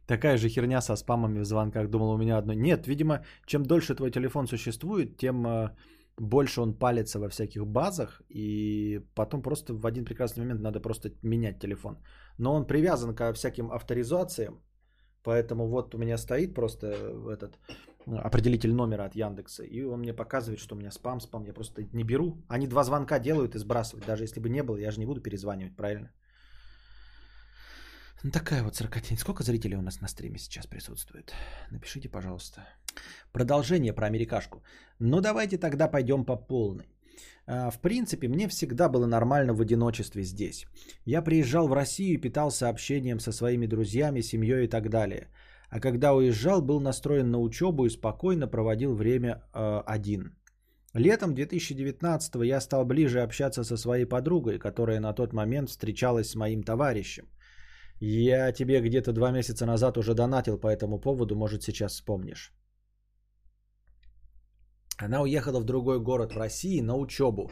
Такая 0.07 0.37
же 0.37 0.49
херня 0.49 0.81
со 0.81 0.95
спамами 0.95 1.39
в 1.39 1.45
звонках. 1.45 1.89
Думал, 1.89 2.11
у 2.11 2.17
меня 2.17 2.37
одно. 2.37 2.53
Нет, 2.53 2.87
видимо, 2.87 3.25
чем 3.45 3.63
дольше 3.63 3.95
твой 3.95 4.11
телефон 4.11 4.47
существует, 4.47 5.17
тем 5.17 5.45
э, 5.45 5.75
больше 6.17 6.61
он 6.61 6.73
палится 6.73 7.19
во 7.19 7.27
всяких 7.27 7.67
базах. 7.67 8.21
И 8.29 9.01
потом 9.15 9.41
просто 9.41 9.73
в 9.73 9.85
один 9.85 10.05
прекрасный 10.05 10.43
момент 10.43 10.61
надо 10.61 10.79
просто 10.79 11.11
менять 11.21 11.59
телефон. 11.59 11.97
Но 12.37 12.53
он 12.53 12.65
привязан 12.65 13.13
ко 13.15 13.33
всяким 13.33 13.69
авторизациям. 13.69 14.61
Поэтому 15.23 15.67
вот 15.67 15.93
у 15.93 15.97
меня 15.97 16.17
стоит 16.17 16.53
просто 16.53 16.87
этот 17.29 17.59
определитель 18.07 18.73
номера 18.73 19.05
от 19.05 19.15
Яндекса, 19.15 19.63
и 19.63 19.83
он 19.83 19.99
мне 19.99 20.13
показывает, 20.13 20.59
что 20.59 20.75
у 20.75 20.77
меня 20.77 20.91
спам, 20.91 21.19
спам, 21.19 21.43
я 21.45 21.53
просто 21.53 21.83
не 21.93 22.03
беру. 22.03 22.37
Они 22.47 22.67
два 22.67 22.83
звонка 22.83 23.19
делают 23.19 23.55
и 23.55 23.59
сбрасывают, 23.59 24.05
даже 24.05 24.23
если 24.23 24.39
бы 24.39 24.49
не 24.49 24.63
было, 24.63 24.77
я 24.77 24.91
же 24.91 24.99
не 24.99 25.05
буду 25.05 25.21
перезванивать, 25.21 25.75
правильно? 25.75 26.11
Ну, 28.23 28.31
такая 28.31 28.63
вот 28.63 28.75
сорокотень. 28.75 29.17
Сколько 29.17 29.43
зрителей 29.43 29.77
у 29.77 29.81
нас 29.81 30.01
на 30.01 30.07
стриме 30.07 30.39
сейчас 30.39 30.65
присутствует? 30.65 31.33
Напишите, 31.71 32.09
пожалуйста. 32.09 32.61
Продолжение 33.31 33.93
про 33.93 34.07
америкашку. 34.07 34.63
Ну, 34.99 35.21
давайте 35.21 35.57
тогда 35.57 35.87
пойдем 35.87 36.25
по 36.25 36.35
полной. 36.35 36.97
А, 37.45 37.69
в 37.69 37.79
принципе, 37.79 38.27
мне 38.27 38.47
всегда 38.47 38.89
было 38.89 39.05
нормально 39.05 39.53
в 39.53 39.61
одиночестве 39.61 40.23
здесь. 40.23 40.65
Я 41.05 41.21
приезжал 41.21 41.67
в 41.67 41.73
Россию 41.73 42.15
и 42.15 42.21
питался 42.21 42.69
общением 42.69 43.19
со 43.19 43.31
своими 43.31 43.67
друзьями, 43.67 44.21
семьей 44.21 44.65
и 44.65 44.67
так 44.67 44.89
далее. 44.89 45.27
А 45.69 45.79
когда 45.79 46.13
уезжал, 46.13 46.61
был 46.61 46.79
настроен 46.79 47.31
на 47.31 47.39
учебу 47.39 47.85
и 47.85 47.89
спокойно 47.89 48.47
проводил 48.47 48.95
время 48.95 49.43
э, 49.53 49.81
один. 49.85 50.37
Летом 50.93 51.35
2019 51.35 52.35
я 52.43 52.61
стал 52.61 52.85
ближе 52.85 53.21
общаться 53.21 53.63
со 53.63 53.77
своей 53.77 54.05
подругой, 54.05 54.59
которая 54.59 54.99
на 54.99 55.13
тот 55.13 55.33
момент 55.33 55.69
встречалась 55.69 56.29
с 56.29 56.35
моим 56.35 56.63
товарищем. 56.63 57.25
Я 57.99 58.51
тебе 58.51 58.81
где-то 58.81 59.11
два 59.11 59.31
месяца 59.31 59.65
назад 59.65 59.97
уже 59.97 60.13
донатил 60.13 60.57
по 60.59 60.67
этому 60.67 60.99
поводу, 60.99 61.35
может 61.35 61.63
сейчас 61.63 61.93
вспомнишь. 61.93 62.53
Она 64.97 65.21
уехала 65.21 65.59
в 65.59 65.65
другой 65.65 65.99
город 65.99 66.33
в 66.33 66.37
России 66.37 66.81
на 66.81 66.95
учебу. 66.95 67.51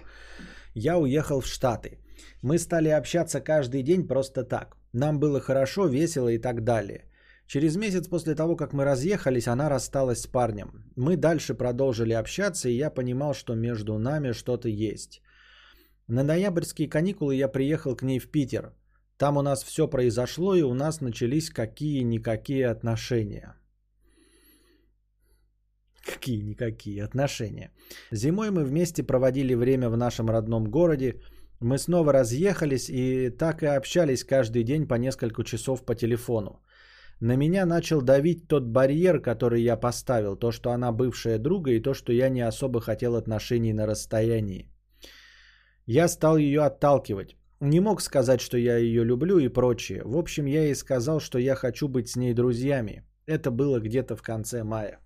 я 0.74 0.98
уехал 0.98 1.42
в 1.42 1.48
Штаты. 1.48 2.00
Мы 2.42 2.58
стали 2.58 2.90
общаться 2.90 3.42
каждый 3.42 3.84
день 3.84 4.08
просто 4.08 4.44
так. 4.44 4.78
Нам 4.94 5.20
было 5.20 5.40
хорошо, 5.40 5.88
весело 5.88 6.30
и 6.30 6.40
так 6.40 6.64
далее. 6.64 7.06
Через 7.48 7.78
месяц 7.78 8.08
после 8.08 8.36
того, 8.36 8.56
как 8.56 8.74
мы 8.74 8.86
разъехались, 8.86 9.48
она 9.48 9.70
рассталась 9.70 10.22
с 10.22 10.28
парнем. 10.28 10.84
Мы 10.96 11.16
дальше 11.16 11.54
продолжили 11.54 12.14
общаться, 12.14 12.70
и 12.70 12.78
я 12.78 12.90
понимал, 12.90 13.34
что 13.34 13.56
между 13.56 13.98
нами 13.98 14.34
что-то 14.34 14.68
есть. 14.68 15.22
На 16.08 16.24
ноябрьские 16.24 16.90
каникулы 16.90 17.36
я 17.36 17.48
приехал 17.48 17.96
к 17.96 18.04
ней 18.04 18.20
в 18.20 18.32
Питер. 18.32 18.74
Там 19.18 19.38
у 19.38 19.42
нас 19.42 19.64
все 19.64 19.88
произошло, 19.88 20.56
и 20.56 20.64
у 20.64 20.74
нас 20.74 21.02
начались 21.02 21.50
какие-никакие 21.50 22.68
отношения. 22.68 23.56
Какие-никакие 26.04 27.04
отношения. 27.04 27.72
Зимой 28.12 28.52
мы 28.52 28.64
вместе 28.64 29.04
проводили 29.04 29.56
время 29.56 29.90
в 29.90 29.98
нашем 29.98 30.30
родном 30.30 30.66
городе. 30.66 31.22
Мы 31.60 31.78
снова 31.78 32.14
разъехались 32.14 32.90
и 32.90 33.30
так 33.30 33.64
и 33.64 33.68
общались 33.68 34.24
каждый 34.24 34.64
день 34.64 34.88
по 34.88 34.96
несколько 34.96 35.44
часов 35.44 35.86
по 35.86 35.96
телефону. 35.96 36.62
На 37.20 37.36
меня 37.36 37.66
начал 37.66 38.02
давить 38.02 38.48
тот 38.48 38.64
барьер, 38.64 39.22
который 39.22 39.62
я 39.62 39.78
поставил, 39.78 40.36
то, 40.36 40.52
что 40.52 40.72
она 40.72 40.92
бывшая 40.92 41.40
друга, 41.40 41.72
и 41.72 41.80
то, 41.80 41.94
что 41.94 42.12
я 42.12 42.30
не 42.30 42.42
особо 42.42 42.82
хотел 42.82 43.16
отношений 43.16 43.74
на 43.74 43.88
расстоянии. 43.88 44.70
Я 45.86 46.08
стал 46.08 46.38
ее 46.38 46.64
отталкивать. 46.64 47.36
Не 47.62 47.80
мог 47.80 48.02
сказать, 48.02 48.42
что 48.42 48.58
я 48.58 48.78
ее 48.78 49.06
люблю 49.06 49.38
и 49.40 49.48
прочее. 49.48 50.02
В 50.04 50.18
общем, 50.18 50.46
я 50.46 50.64
ей 50.64 50.76
сказал, 50.76 51.20
что 51.20 51.40
я 51.40 51.56
хочу 51.56 51.88
быть 51.88 52.10
с 52.10 52.16
ней 52.16 52.34
друзьями. 52.34 53.04
Это 53.28 53.50
было 53.50 53.80
где-то 53.80 54.16
в 54.16 54.22
конце 54.22 54.64
мая. 54.64 55.00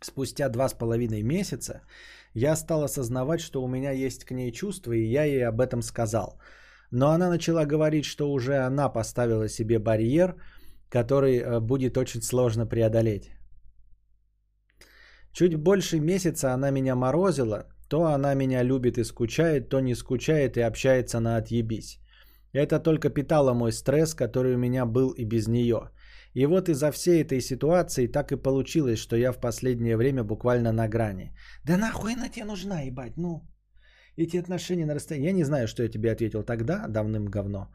Спустя 0.00 0.48
два 0.48 0.68
с 0.68 0.74
половиной 0.74 1.22
месяца 1.22 1.82
я 2.32 2.56
стал 2.56 2.84
осознавать, 2.84 3.40
что 3.40 3.62
у 3.62 3.68
меня 3.68 3.90
есть 3.90 4.24
к 4.24 4.30
ней 4.30 4.52
чувства, 4.52 4.92
и 4.92 5.04
я 5.04 5.24
ей 5.24 5.46
об 5.46 5.60
этом 5.60 5.82
сказал. 5.82 6.38
Но 6.90 7.10
она 7.10 7.28
начала 7.28 7.64
говорить, 7.64 8.04
что 8.04 8.30
уже 8.32 8.58
она 8.58 8.88
поставила 8.88 9.48
себе 9.48 9.78
барьер, 9.78 10.36
который 10.94 11.38
э, 11.38 11.60
будет 11.60 11.96
очень 11.96 12.22
сложно 12.22 12.66
преодолеть. 12.66 13.30
Чуть 15.32 15.56
больше 15.56 16.00
месяца 16.00 16.54
она 16.54 16.70
меня 16.70 16.94
морозила, 16.94 17.64
то 17.88 18.04
она 18.04 18.34
меня 18.34 18.62
любит 18.62 18.98
и 18.98 19.04
скучает, 19.04 19.68
то 19.68 19.80
не 19.80 19.96
скучает 19.96 20.56
и 20.56 20.60
общается 20.60 21.20
на 21.20 21.36
отъебись. 21.36 21.98
Это 22.52 22.78
только 22.78 23.10
питало 23.10 23.54
мой 23.54 23.72
стресс, 23.72 24.14
который 24.14 24.54
у 24.54 24.58
меня 24.58 24.86
был 24.86 25.10
и 25.10 25.24
без 25.24 25.48
нее. 25.48 25.90
И 26.34 26.46
вот 26.46 26.68
из-за 26.68 26.92
всей 26.92 27.24
этой 27.24 27.40
ситуации 27.40 28.06
так 28.06 28.32
и 28.32 28.36
получилось, 28.36 28.98
что 28.98 29.16
я 29.16 29.32
в 29.32 29.40
последнее 29.40 29.96
время 29.96 30.22
буквально 30.22 30.72
на 30.72 30.88
грани. 30.88 31.32
Да 31.64 31.76
нахуй 31.76 32.12
она 32.12 32.28
тебе 32.28 32.44
нужна, 32.46 32.82
ебать, 32.86 33.16
ну. 33.16 33.42
Эти 34.16 34.36
отношения 34.40 34.86
на 34.86 34.94
расстоянии. 34.94 35.28
Я 35.28 35.32
не 35.32 35.44
знаю, 35.44 35.66
что 35.66 35.82
я 35.82 35.88
тебе 35.88 36.12
ответил 36.12 36.44
тогда, 36.44 36.86
давным 36.88 37.24
говно. 37.24 37.66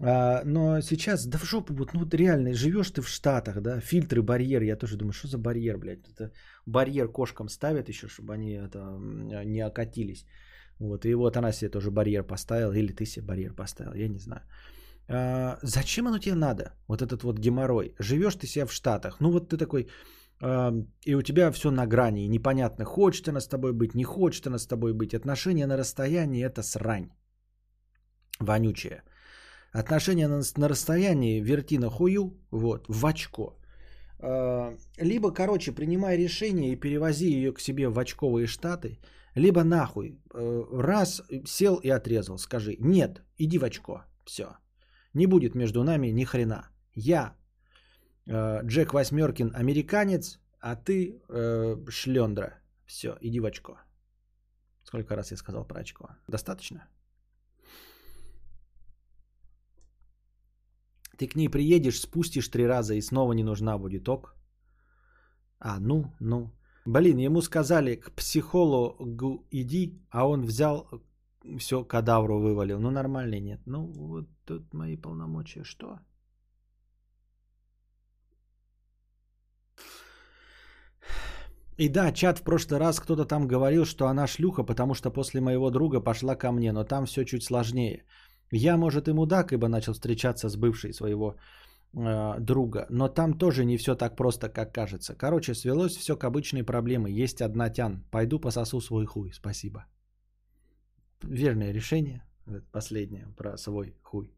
А, 0.00 0.42
но 0.44 0.80
сейчас, 0.80 1.26
да 1.26 1.38
в 1.38 1.44
жопу, 1.44 1.74
вот, 1.74 1.94
ну 1.94 2.00
вот 2.00 2.14
реально, 2.14 2.54
живешь 2.54 2.90
ты 2.90 3.00
в 3.00 3.08
Штатах, 3.08 3.60
да, 3.60 3.80
фильтры, 3.80 4.22
барьеры, 4.22 4.64
я 4.66 4.76
тоже 4.76 4.96
думаю, 4.96 5.12
что 5.12 5.28
за 5.28 5.38
барьер, 5.38 5.78
блядь, 5.78 6.08
это 6.08 6.32
барьер 6.66 7.08
кошкам 7.08 7.48
ставят 7.48 7.88
еще, 7.88 8.08
чтобы 8.08 8.34
они 8.34 8.52
это 8.52 8.98
не 9.44 9.60
окатились. 9.60 10.26
Вот, 10.78 11.04
и 11.06 11.14
вот 11.14 11.36
она 11.36 11.52
себе 11.52 11.70
тоже 11.70 11.90
барьер 11.90 12.22
поставила, 12.22 12.72
или 12.72 12.92
ты 12.92 13.06
себе 13.06 13.26
барьер 13.26 13.54
поставил, 13.54 13.94
я 13.94 14.08
не 14.08 14.18
знаю. 14.18 14.42
А, 15.08 15.58
зачем 15.62 16.06
оно 16.06 16.18
тебе 16.18 16.34
надо? 16.34 16.74
Вот 16.88 17.02
этот 17.02 17.22
вот 17.22 17.38
геморрой. 17.38 17.94
Живешь 17.98 18.34
ты 18.34 18.46
себя 18.46 18.66
в 18.66 18.72
Штатах. 18.72 19.20
Ну 19.20 19.30
вот 19.30 19.48
ты 19.48 19.56
такой, 19.56 19.88
а, 20.40 20.72
и 21.06 21.14
у 21.14 21.22
тебя 21.22 21.50
все 21.52 21.70
на 21.70 21.86
грани. 21.86 22.28
непонятно, 22.28 22.84
хочет 22.84 23.28
она 23.28 23.40
с 23.40 23.48
тобой 23.48 23.72
быть, 23.72 23.94
не 23.94 24.04
хочет 24.04 24.46
она 24.46 24.58
с 24.58 24.66
тобой 24.66 24.92
быть. 24.92 25.14
Отношения 25.14 25.66
на 25.66 25.76
расстоянии 25.76 26.44
это 26.44 26.62
срань. 26.62 27.10
Вонючая. 28.40 29.02
Отношения 29.72 30.28
на, 30.28 30.42
на 30.56 30.68
расстоянии 30.68 31.40
верти 31.40 31.78
на 31.78 31.90
хую, 31.90 32.38
вот, 32.50 32.86
в 32.88 33.06
очко. 33.06 33.58
А, 34.18 34.76
либо, 34.98 35.32
короче, 35.32 35.72
принимай 35.72 36.16
решение 36.16 36.72
и 36.72 36.80
перевози 36.80 37.30
ее 37.30 37.52
к 37.52 37.60
себе 37.60 37.88
в 37.88 37.98
очковые 37.98 38.46
штаты, 38.46 38.98
либо 39.34 39.64
нахуй. 39.64 40.18
Э, 40.34 40.64
раз 40.72 41.22
сел 41.44 41.76
и 41.76 41.90
отрезал, 41.90 42.38
скажи, 42.38 42.76
нет, 42.80 43.22
иди 43.38 43.58
в 43.58 43.64
очко. 43.64 44.04
Все. 44.24 44.56
Не 45.14 45.26
будет 45.26 45.54
между 45.54 45.84
нами 45.84 46.08
ни 46.08 46.24
хрена. 46.24 46.70
Я 46.94 47.36
э, 48.26 48.60
Джек 48.64 48.94
Восьмеркин 48.94 49.52
американец, 49.54 50.38
а 50.60 50.74
ты 50.76 51.20
э, 51.28 51.76
шлендра. 51.90 52.54
Все, 52.86 53.16
иди 53.20 53.40
в 53.40 53.44
очко. 53.44 53.78
Сколько 54.84 55.16
раз 55.16 55.30
я 55.32 55.36
сказал 55.36 55.64
про 55.66 55.80
очко? 55.80 56.08
Достаточно? 56.28 56.88
Ты 61.16 61.28
к 61.28 61.36
ней 61.36 61.48
приедешь, 61.48 62.00
спустишь 62.00 62.48
три 62.48 62.66
раза 62.66 62.94
и 62.94 63.00
снова 63.00 63.32
не 63.32 63.44
нужна 63.44 63.78
будет 63.78 64.08
ок. 64.08 64.34
А, 65.58 65.80
ну, 65.80 66.14
ну. 66.20 66.50
Блин, 66.84 67.18
ему 67.18 67.40
сказали 67.40 67.96
к 67.96 68.12
психологу 68.12 69.46
иди, 69.50 70.00
а 70.10 70.28
он 70.28 70.42
взял 70.42 70.88
все 71.58 71.84
кадавру 71.84 72.38
вывалил. 72.40 72.80
Ну, 72.80 72.90
нормальный 72.90 73.40
нет. 73.40 73.60
Ну, 73.66 73.86
вот 73.86 74.28
тут 74.44 74.74
мои 74.74 74.96
полномочия. 74.96 75.64
Что? 75.64 75.98
И 81.78 81.88
да, 81.88 82.12
чат 82.12 82.38
в 82.38 82.42
прошлый 82.42 82.80
раз 82.80 83.00
кто-то 83.00 83.26
там 83.26 83.46
говорил, 83.46 83.84
что 83.84 84.06
она 84.06 84.26
шлюха, 84.26 84.64
потому 84.64 84.94
что 84.94 85.10
после 85.10 85.40
моего 85.40 85.70
друга 85.70 86.00
пошла 86.00 86.34
ко 86.34 86.50
мне, 86.52 86.72
но 86.72 86.84
там 86.84 87.04
все 87.04 87.24
чуть 87.24 87.44
сложнее. 87.44 88.04
Я, 88.52 88.76
может, 88.76 89.08
и 89.08 89.12
мудак, 89.12 89.52
ибо 89.52 89.68
начал 89.68 89.92
встречаться 89.92 90.48
с 90.48 90.56
бывшей 90.56 90.92
своего 90.92 91.36
э, 91.94 92.40
друга, 92.40 92.86
но 92.90 93.08
там 93.08 93.38
тоже 93.38 93.64
не 93.64 93.76
все 93.76 93.94
так 93.94 94.16
просто, 94.16 94.48
как 94.48 94.72
кажется. 94.72 95.14
Короче, 95.14 95.54
свелось 95.54 95.96
все 95.96 96.16
к 96.16 96.24
обычной 96.24 96.64
проблеме. 96.64 97.10
Есть 97.10 97.40
одна 97.40 97.70
тян. 97.70 98.04
Пойду 98.10 98.40
пососу 98.40 98.80
свой 98.80 99.06
хуй. 99.06 99.32
Спасибо 99.32 99.86
верное 101.22 101.72
решение, 101.72 102.22
последнее, 102.72 103.26
про 103.36 103.56
свой 103.56 103.94
хуй. 104.02 104.32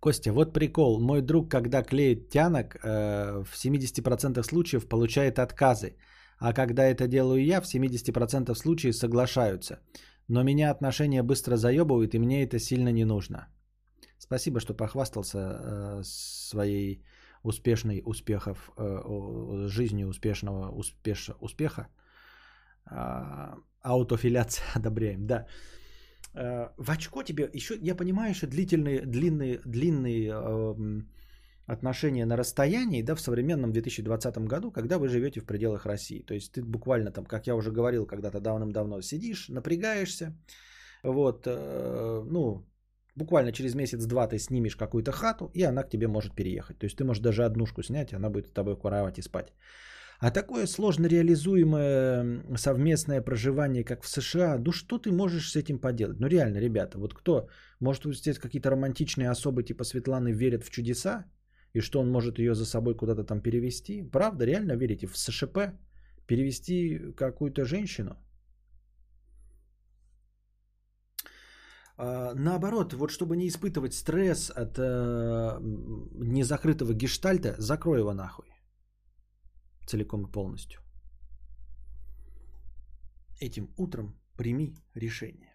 Костя, 0.00 0.32
вот 0.32 0.52
прикол. 0.52 1.00
Мой 1.00 1.22
друг, 1.22 1.50
когда 1.50 1.82
клеит 1.82 2.30
тянок, 2.30 2.76
э, 2.76 3.42
в 3.44 3.56
70% 3.56 4.42
случаев 4.44 4.88
получает 4.88 5.38
отказы. 5.38 5.96
А 6.38 6.52
когда 6.52 6.84
это 6.84 7.08
делаю 7.08 7.44
я, 7.44 7.60
в 7.60 7.66
70% 7.66 8.54
случаев 8.54 8.94
соглашаются. 8.94 9.80
Но 10.28 10.42
меня 10.42 10.70
отношения 10.70 11.22
быстро 11.22 11.56
заебывают, 11.56 12.14
и 12.14 12.18
мне 12.18 12.44
это 12.44 12.58
сильно 12.58 12.92
не 12.92 13.04
нужно. 13.04 13.48
Спасибо, 14.18 14.60
что 14.60 14.74
похвастался 14.74 15.38
э, 15.38 16.02
своей 16.04 17.02
успешной 17.42 18.02
успехов, 18.04 18.70
э, 18.76 19.68
жизнью 19.68 20.08
успешного 20.08 20.70
успеш, 20.70 21.30
успеха. 21.40 21.88
А, 22.84 23.54
аутофиляция 23.82 24.64
одобряем, 24.74 25.26
да. 25.26 25.46
Э, 26.34 26.68
в 26.76 26.90
очко 26.90 27.22
тебе 27.22 27.48
еще, 27.54 27.78
я 27.80 27.94
понимаю, 27.94 28.34
что 28.34 28.46
длительные, 28.46 29.06
длинные, 29.06 29.60
длинные 29.64 30.30
э, 30.30 30.74
отношения 31.68 32.26
на 32.26 32.36
расстоянии, 32.36 33.02
да, 33.02 33.14
в 33.14 33.20
современном 33.20 33.72
2020 33.72 34.38
году, 34.48 34.72
когда 34.72 34.98
вы 34.98 35.08
живете 35.08 35.40
в 35.40 35.44
пределах 35.44 35.86
России. 35.86 36.22
То 36.22 36.34
есть 36.34 36.52
ты 36.52 36.62
буквально 36.62 37.12
там, 37.12 37.24
как 37.24 37.46
я 37.46 37.54
уже 37.54 37.70
говорил 37.70 38.06
когда-то 38.06 38.40
давным-давно, 38.40 39.02
сидишь, 39.02 39.48
напрягаешься, 39.48 40.32
вот, 41.02 41.46
э, 41.46 42.22
ну, 42.30 42.66
буквально 43.16 43.52
через 43.52 43.74
месяц-два 43.74 44.26
ты 44.28 44.38
снимешь 44.38 44.76
какую-то 44.76 45.12
хату, 45.12 45.50
и 45.54 45.62
она 45.62 45.82
к 45.82 45.90
тебе 45.90 46.08
может 46.08 46.34
переехать. 46.34 46.78
То 46.78 46.86
есть 46.86 46.96
ты 46.96 47.04
можешь 47.04 47.22
даже 47.22 47.44
однушку 47.44 47.82
снять, 47.82 48.12
и 48.12 48.16
она 48.16 48.30
будет 48.30 48.46
с 48.46 48.52
тобой 48.52 48.74
в 48.74 48.80
кровати 48.80 49.20
спать. 49.20 49.52
А 50.20 50.30
такое 50.30 50.66
сложно 50.66 51.06
реализуемое 51.06 52.56
совместное 52.56 53.22
проживание, 53.22 53.84
как 53.84 54.02
в 54.02 54.08
США, 54.08 54.58
ну 54.58 54.72
что 54.72 54.98
ты 54.98 55.12
можешь 55.12 55.50
с 55.50 55.56
этим 55.56 55.78
поделать? 55.78 56.18
Ну 56.18 56.28
реально, 56.28 56.58
ребята, 56.58 56.98
вот 56.98 57.14
кто, 57.14 57.48
может 57.80 58.04
здесь 58.16 58.38
какие-то 58.38 58.70
романтичные 58.70 59.30
особы 59.30 59.62
типа 59.62 59.84
Светланы 59.84 60.32
верят 60.32 60.64
в 60.64 60.70
чудеса, 60.70 61.24
и 61.74 61.80
что 61.80 62.00
он 62.00 62.10
может 62.10 62.38
ее 62.38 62.54
за 62.54 62.64
собой 62.64 62.94
куда-то 62.94 63.24
там 63.24 63.40
перевести? 63.40 64.02
Правда, 64.02 64.44
реально 64.44 64.72
верите 64.76 65.06
в 65.06 65.16
СШП? 65.16 65.58
Перевести 66.26 67.12
какую-то 67.16 67.64
женщину? 67.64 68.16
А, 71.96 72.34
наоборот, 72.34 72.92
вот 72.92 73.10
чтобы 73.10 73.36
не 73.36 73.48
испытывать 73.48 73.94
стресс 73.94 74.50
от 74.50 74.78
э, 74.78 75.58
незакрытого 76.14 76.94
гештальта, 76.94 77.54
закрой 77.58 78.00
его 78.00 78.12
нахуй 78.12 78.48
целиком 79.88 80.26
и 80.26 80.32
полностью. 80.32 80.80
Этим 83.40 83.72
утром 83.76 84.14
прими 84.36 84.74
решение. 84.94 85.54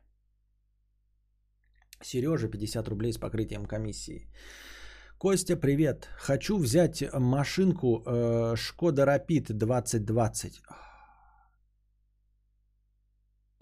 Сережа, 2.02 2.50
50 2.50 2.88
рублей 2.88 3.14
с 3.14 3.18
покрытием 3.18 3.66
комиссии. 3.66 4.28
Костя, 5.24 5.56
привет. 5.56 6.10
Хочу 6.18 6.58
взять 6.58 7.02
машинку 7.14 8.04
э, 8.06 8.58
Шкода 8.58 9.06
Рапид 9.06 9.58
2020. 9.58 10.62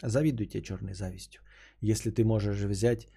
Завидуйте 0.02 0.62
черной 0.62 0.94
завистью. 0.96 1.42
Если 1.80 2.10
ты 2.10 2.24
можешь 2.24 2.64
взять 2.64 3.08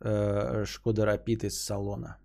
э, 0.00 0.64
Шкода 0.64 1.04
Рапид 1.04 1.44
из 1.44 1.62
салона. 1.62 2.16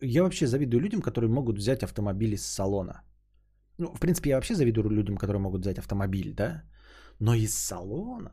Я 0.00 0.22
вообще 0.22 0.46
завидую 0.46 0.80
людям, 0.80 1.00
которые 1.00 1.28
могут 1.28 1.58
взять 1.58 1.82
автомобиль 1.82 2.34
из 2.34 2.46
салона. 2.46 3.02
Ну, 3.78 3.92
в 3.92 3.98
принципе, 3.98 4.30
я 4.30 4.36
вообще 4.36 4.54
завидую 4.54 4.90
людям, 4.90 5.16
которые 5.16 5.40
могут 5.40 5.62
взять 5.62 5.78
автомобиль, 5.78 6.34
да? 6.34 6.62
Но 7.18 7.34
из 7.34 7.52
салона. 7.54 8.30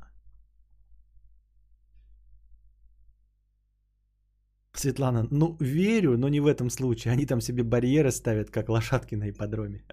Светлана, 4.77 5.27
ну 5.31 5.57
верю, 5.60 6.18
но 6.18 6.30
не 6.30 6.39
в 6.39 6.47
этом 6.47 6.69
случае. 6.69 7.14
Они 7.14 7.26
там 7.26 7.41
себе 7.41 7.64
барьеры 7.64 8.11
ставят, 8.11 8.52
как 8.52 8.69
лошадки 8.69 9.15
на 9.15 9.30
ипподроме. 9.30 9.84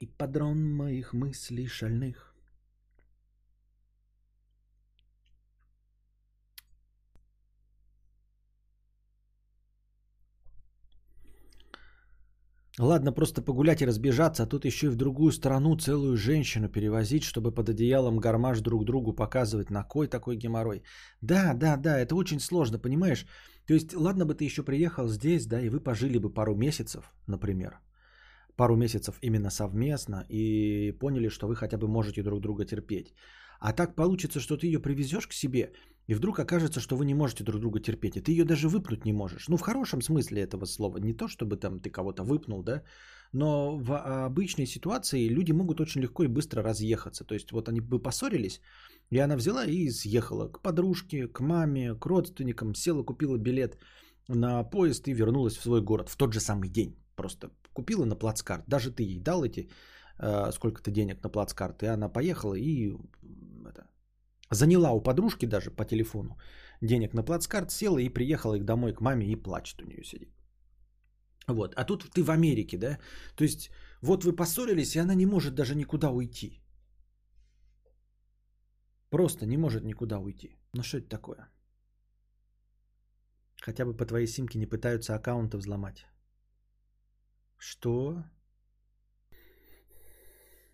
Ипподром 0.00 0.58
моих 0.76 1.12
мыслей 1.12 1.66
шальных. 1.66 2.29
Ладно, 12.80 13.12
просто 13.12 13.42
погулять 13.42 13.82
и 13.82 13.86
разбежаться, 13.86 14.42
а 14.42 14.46
тут 14.46 14.64
еще 14.64 14.86
и 14.86 14.90
в 14.90 14.96
другую 14.96 15.32
страну 15.32 15.76
целую 15.76 16.16
женщину 16.16 16.68
перевозить, 16.68 17.24
чтобы 17.24 17.52
под 17.52 17.68
одеялом 17.68 18.18
гармаш 18.18 18.60
друг 18.60 18.84
другу 18.84 19.12
показывать, 19.12 19.70
на 19.70 19.84
кой 19.84 20.08
такой 20.08 20.36
геморрой. 20.36 20.82
Да, 21.20 21.52
да, 21.52 21.76
да, 21.76 21.98
это 21.98 22.14
очень 22.14 22.40
сложно, 22.40 22.78
понимаешь? 22.78 23.26
То 23.66 23.74
есть, 23.74 23.94
ладно 23.94 24.24
бы 24.24 24.34
ты 24.34 24.44
еще 24.44 24.62
приехал 24.62 25.08
здесь, 25.08 25.46
да, 25.46 25.60
и 25.60 25.68
вы 25.68 25.80
пожили 25.80 26.16
бы 26.16 26.32
пару 26.32 26.54
месяцев, 26.54 27.12
например. 27.26 27.80
Пару 28.56 28.76
месяцев 28.76 29.18
именно 29.20 29.50
совместно 29.50 30.24
и 30.30 30.92
поняли, 30.92 31.28
что 31.28 31.48
вы 31.48 31.56
хотя 31.56 31.76
бы 31.76 31.86
можете 31.86 32.22
друг 32.22 32.40
друга 32.40 32.64
терпеть. 32.64 33.12
А 33.60 33.74
так 33.74 33.94
получится, 33.94 34.40
что 34.40 34.56
ты 34.56 34.66
ее 34.66 34.78
привезешь 34.78 35.26
к 35.26 35.34
себе, 35.34 35.72
и 36.10 36.14
вдруг 36.14 36.38
окажется, 36.40 36.80
что 36.80 36.96
вы 36.96 37.04
не 37.04 37.14
можете 37.14 37.44
друг 37.44 37.60
друга 37.60 37.78
терпеть, 37.78 38.16
и 38.16 38.20
ты 38.20 38.32
ее 38.32 38.44
даже 38.44 38.68
выпнуть 38.68 39.04
не 39.04 39.12
можешь. 39.12 39.48
Ну, 39.48 39.56
в 39.56 39.60
хорошем 39.60 40.02
смысле 40.02 40.42
этого 40.42 40.66
слова. 40.66 40.98
Не 40.98 41.12
то, 41.12 41.28
чтобы 41.28 41.56
там 41.56 41.78
ты 41.78 41.90
кого-то 41.90 42.24
выпнул, 42.24 42.64
да, 42.64 42.82
но 43.32 43.76
в 43.76 44.26
обычной 44.26 44.66
ситуации 44.66 45.28
люди 45.28 45.52
могут 45.52 45.80
очень 45.80 46.00
легко 46.02 46.24
и 46.24 46.28
быстро 46.28 46.64
разъехаться. 46.64 47.24
То 47.24 47.34
есть 47.34 47.52
вот 47.52 47.68
они 47.68 47.80
бы 47.80 48.02
поссорились, 48.02 48.60
и 49.10 49.20
она 49.20 49.36
взяла 49.36 49.64
и 49.64 49.88
съехала 49.90 50.48
к 50.48 50.60
подружке, 50.62 51.28
к 51.28 51.40
маме, 51.40 51.94
к 51.94 52.06
родственникам, 52.06 52.74
села, 52.74 53.04
купила 53.04 53.38
билет 53.38 53.78
на 54.28 54.64
поезд 54.64 55.06
и 55.06 55.14
вернулась 55.14 55.56
в 55.56 55.62
свой 55.62 55.80
город 55.80 56.08
в 56.08 56.16
тот 56.16 56.32
же 56.32 56.40
самый 56.40 56.68
день. 56.68 56.96
Просто 57.14 57.50
купила 57.72 58.04
на 58.04 58.16
плацкарт. 58.16 58.64
Даже 58.66 58.90
ты 58.90 59.04
ей 59.04 59.20
дал 59.20 59.44
эти 59.44 59.68
э, 60.18 60.50
сколько-то 60.52 60.90
денег 60.90 61.22
на 61.22 61.30
плацкарт, 61.30 61.82
и 61.82 61.86
она 61.86 62.08
поехала 62.08 62.54
и 62.54 62.96
это, 63.64 63.86
заняла 64.50 64.90
у 64.92 65.00
подружки 65.00 65.46
даже 65.46 65.70
по 65.70 65.84
телефону 65.84 66.36
денег 66.80 67.14
на 67.14 67.22
плацкарт, 67.22 67.70
села 67.70 67.98
и 67.98 68.08
приехала 68.08 68.54
их 68.56 68.64
домой 68.64 68.92
к 68.92 69.00
маме 69.00 69.26
и 69.26 69.36
плачет 69.36 69.82
у 69.82 69.86
нее 69.86 70.04
сидит. 70.04 70.30
Вот. 71.46 71.74
А 71.74 71.84
тут 71.84 72.10
ты 72.10 72.22
в 72.22 72.30
Америке, 72.30 72.78
да? 72.78 72.98
То 73.36 73.44
есть 73.44 73.70
вот 74.02 74.24
вы 74.24 74.36
поссорились, 74.36 74.96
и 74.96 75.00
она 75.00 75.14
не 75.14 75.26
может 75.26 75.54
даже 75.54 75.74
никуда 75.74 76.10
уйти. 76.10 76.62
Просто 79.10 79.46
не 79.46 79.56
может 79.56 79.84
никуда 79.84 80.18
уйти. 80.18 80.56
Ну 80.72 80.82
что 80.82 80.98
это 80.98 81.08
такое? 81.08 81.48
Хотя 83.62 83.84
бы 83.84 83.96
по 83.96 84.06
твоей 84.06 84.26
симке 84.26 84.58
не 84.58 84.66
пытаются 84.66 85.14
аккаунты 85.14 85.58
взломать. 85.58 86.06
Что? 87.58 88.24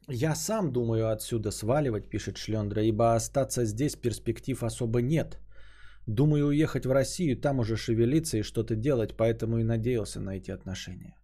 Я 0.08 0.36
сам 0.36 0.72
думаю 0.72 1.10
отсюда 1.10 1.50
сваливать, 1.50 2.08
пишет 2.08 2.36
Шлендра, 2.38 2.82
ибо 2.82 3.14
остаться 3.16 3.64
здесь 3.64 3.96
перспектив 3.96 4.62
особо 4.62 5.02
нет. 5.02 5.40
Думаю 6.06 6.46
уехать 6.46 6.86
в 6.86 6.92
Россию, 6.92 7.40
там 7.40 7.58
уже 7.58 7.76
шевелиться 7.76 8.38
и 8.38 8.42
что-то 8.42 8.76
делать, 8.76 9.16
поэтому 9.16 9.58
и 9.58 9.64
надеялся 9.64 10.20
на 10.20 10.36
эти 10.36 10.52
отношения. 10.52 11.16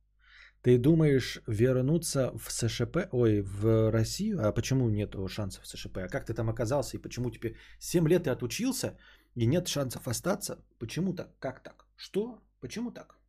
Ты 0.62 0.78
думаешь 0.78 1.40
вернуться 1.46 2.32
в 2.36 2.50
СШП, 2.50 3.08
ой, 3.12 3.42
в 3.42 3.92
Россию? 3.92 4.40
А 4.40 4.52
почему 4.52 4.90
нет 4.90 5.14
шансов 5.28 5.62
в 5.62 5.68
СШП? 5.68 5.98
А 5.98 6.08
как 6.08 6.26
ты 6.26 6.34
там 6.34 6.50
оказался 6.50 6.96
и 6.96 7.00
почему 7.00 7.30
тебе 7.30 7.54
7 7.78 8.08
лет 8.08 8.24
ты 8.24 8.30
отучился 8.30 8.96
и 9.36 9.46
нет 9.46 9.68
шансов 9.68 10.08
остаться? 10.08 10.58
Почему 10.80 11.14
так? 11.14 11.38
Как 11.38 11.62
так? 11.62 11.86
Что? 11.96 12.40
Почему 12.60 12.90
так? 12.90 13.21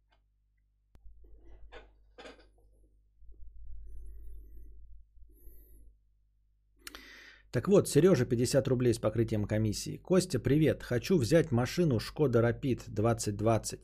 Так 7.53 7.67
вот, 7.67 7.87
Сережа 7.87 8.25
50 8.25 8.67
рублей 8.67 8.93
с 8.93 8.99
покрытием 8.99 9.45
комиссии. 9.45 9.97
Костя, 9.97 10.39
привет. 10.39 10.81
Хочу 10.81 11.19
взять 11.19 11.51
машину 11.51 11.99
Шкода 11.99 12.39
Rapid 12.39 12.85
2020. 12.87 13.79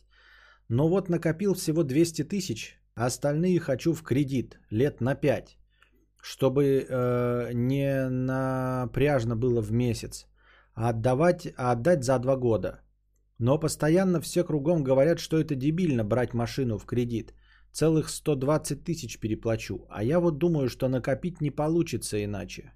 Но 0.70 0.90
вот 0.90 1.10
накопил 1.10 1.54
всего 1.54 1.84
200 1.84 2.24
тысяч, 2.24 2.80
а 2.96 3.06
остальные 3.06 3.60
хочу 3.60 3.94
в 3.94 4.02
кредит 4.02 4.60
лет 4.72 5.02
на 5.02 5.14
5. 5.14 5.58
Чтобы 6.20 6.64
э, 6.64 7.54
не 7.54 8.10
напряжно 8.10 9.36
было 9.36 9.62
в 9.62 9.72
месяц, 9.72 10.26
а, 10.74 10.90
отдавать, 10.90 11.54
а 11.56 11.72
отдать 11.72 12.04
за 12.04 12.18
2 12.18 12.38
года. 12.38 12.82
Но 13.38 13.60
постоянно 13.60 14.20
все 14.20 14.44
кругом 14.44 14.84
говорят, 14.84 15.20
что 15.20 15.38
это 15.38 15.54
дебильно 15.54 16.04
брать 16.04 16.34
машину 16.34 16.80
в 16.80 16.86
кредит. 16.86 17.34
Целых 17.72 18.10
120 18.10 18.84
тысяч 18.84 19.20
переплачу. 19.20 19.86
А 19.92 20.04
я 20.04 20.20
вот 20.20 20.40
думаю, 20.40 20.70
что 20.70 20.88
накопить 20.88 21.40
не 21.40 21.52
получится 21.52 22.18
иначе. 22.18 22.72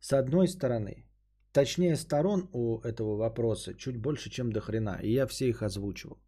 С 0.00 0.12
одной 0.12 0.48
стороны, 0.48 1.06
точнее 1.52 1.96
сторон 1.96 2.48
у 2.52 2.80
этого 2.80 3.16
вопроса 3.16 3.74
чуть 3.74 3.96
больше, 3.96 4.30
чем 4.30 4.52
до 4.52 4.60
хрена, 4.60 5.00
и 5.02 5.12
я 5.12 5.26
все 5.26 5.48
их 5.48 5.62
озвучивал. 5.62 6.18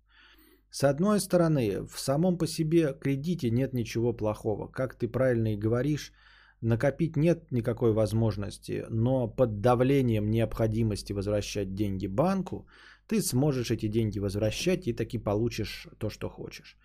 С 0.70 0.84
одной 0.84 1.20
стороны, 1.20 1.86
в 1.86 1.98
самом 1.98 2.38
по 2.38 2.46
себе 2.46 2.94
кредите 3.00 3.50
нет 3.50 3.72
ничего 3.72 4.12
плохого. 4.12 4.68
Как 4.68 4.94
ты 4.94 5.08
правильно 5.08 5.54
и 5.54 5.56
говоришь, 5.56 6.12
накопить 6.60 7.16
нет 7.16 7.50
никакой 7.50 7.92
возможности, 7.92 8.84
но 8.90 9.28
под 9.28 9.60
давлением 9.60 10.30
необходимости 10.30 11.14
возвращать 11.14 11.74
деньги 11.74 12.06
банку, 12.06 12.66
ты 13.06 13.22
сможешь 13.22 13.70
эти 13.70 13.88
деньги 13.88 14.18
возвращать 14.18 14.86
и 14.86 14.92
таки 14.92 15.18
получишь 15.18 15.88
то, 15.98 16.10
что 16.10 16.28
хочешь. 16.28 16.76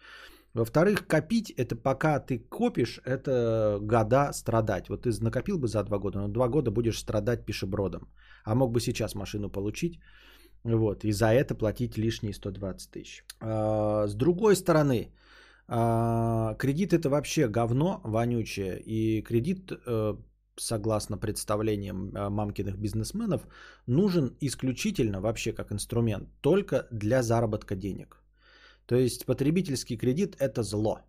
Во-вторых, 0.53 1.07
копить, 1.07 1.51
это 1.57 1.75
пока 1.75 2.19
ты 2.19 2.37
копишь, 2.37 2.99
это 3.05 3.79
года 3.81 4.33
страдать. 4.33 4.89
Вот 4.89 5.01
ты 5.01 5.09
накопил 5.21 5.57
бы 5.57 5.67
за 5.67 5.83
два 5.83 5.97
года, 5.97 6.19
но 6.19 6.27
два 6.27 6.47
года 6.47 6.71
будешь 6.71 6.99
страдать 6.99 7.45
пешебродом. 7.45 8.07
А 8.45 8.55
мог 8.55 8.71
бы 8.71 8.79
сейчас 8.79 9.15
машину 9.15 9.49
получить, 9.49 9.99
вот, 10.63 11.03
и 11.03 11.11
за 11.11 11.25
это 11.25 11.55
платить 11.55 11.97
лишние 11.97 12.33
120 12.33 12.91
тысяч. 12.91 13.23
А, 13.41 14.07
с 14.07 14.15
другой 14.15 14.55
стороны, 14.55 15.11
а, 15.67 16.55
кредит 16.55 16.93
это 16.93 17.09
вообще 17.09 17.47
говно 17.47 18.01
вонючее. 18.03 18.79
И 18.85 19.23
кредит, 19.23 19.71
э, 19.71 20.15
согласно 20.55 21.17
представлениям 21.17 22.11
э, 22.15 22.29
мамкиных 22.29 22.77
бизнесменов, 22.77 23.47
нужен 23.87 24.37
исключительно 24.39 25.19
вообще 25.19 25.51
как 25.51 25.71
инструмент 25.71 26.29
только 26.41 26.87
для 26.91 27.23
заработка 27.23 27.75
денег. 27.75 28.22
То 28.85 28.95
есть 28.95 29.25
потребительский 29.25 29.97
кредит 29.97 30.35
это 30.39 30.63
зло. 30.63 30.99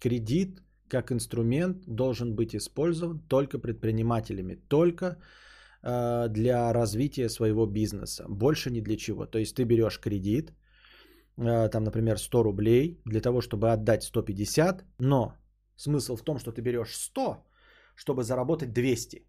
Кредит 0.00 0.60
как 0.88 1.10
инструмент 1.10 1.84
должен 1.86 2.34
быть 2.34 2.54
использован 2.54 3.18
только 3.28 3.58
предпринимателями, 3.58 4.54
только 4.68 5.16
э, 5.82 6.28
для 6.28 6.72
развития 6.72 7.28
своего 7.28 7.66
бизнеса, 7.66 8.24
больше 8.28 8.70
ни 8.70 8.80
для 8.80 8.96
чего. 8.96 9.26
То 9.26 9.38
есть 9.38 9.56
ты 9.56 9.64
берешь 9.64 9.98
кредит, 10.00 10.52
э, 11.38 11.68
там, 11.68 11.84
например, 11.84 12.18
100 12.18 12.42
рублей 12.42 13.00
для 13.06 13.20
того, 13.20 13.40
чтобы 13.40 13.72
отдать 13.72 14.02
150, 14.02 14.84
но 14.98 15.34
смысл 15.76 16.16
в 16.16 16.22
том, 16.22 16.38
что 16.38 16.52
ты 16.52 16.62
берешь 16.62 16.94
100, 16.94 17.44
чтобы 17.96 18.22
заработать 18.22 18.72
200, 18.72 19.26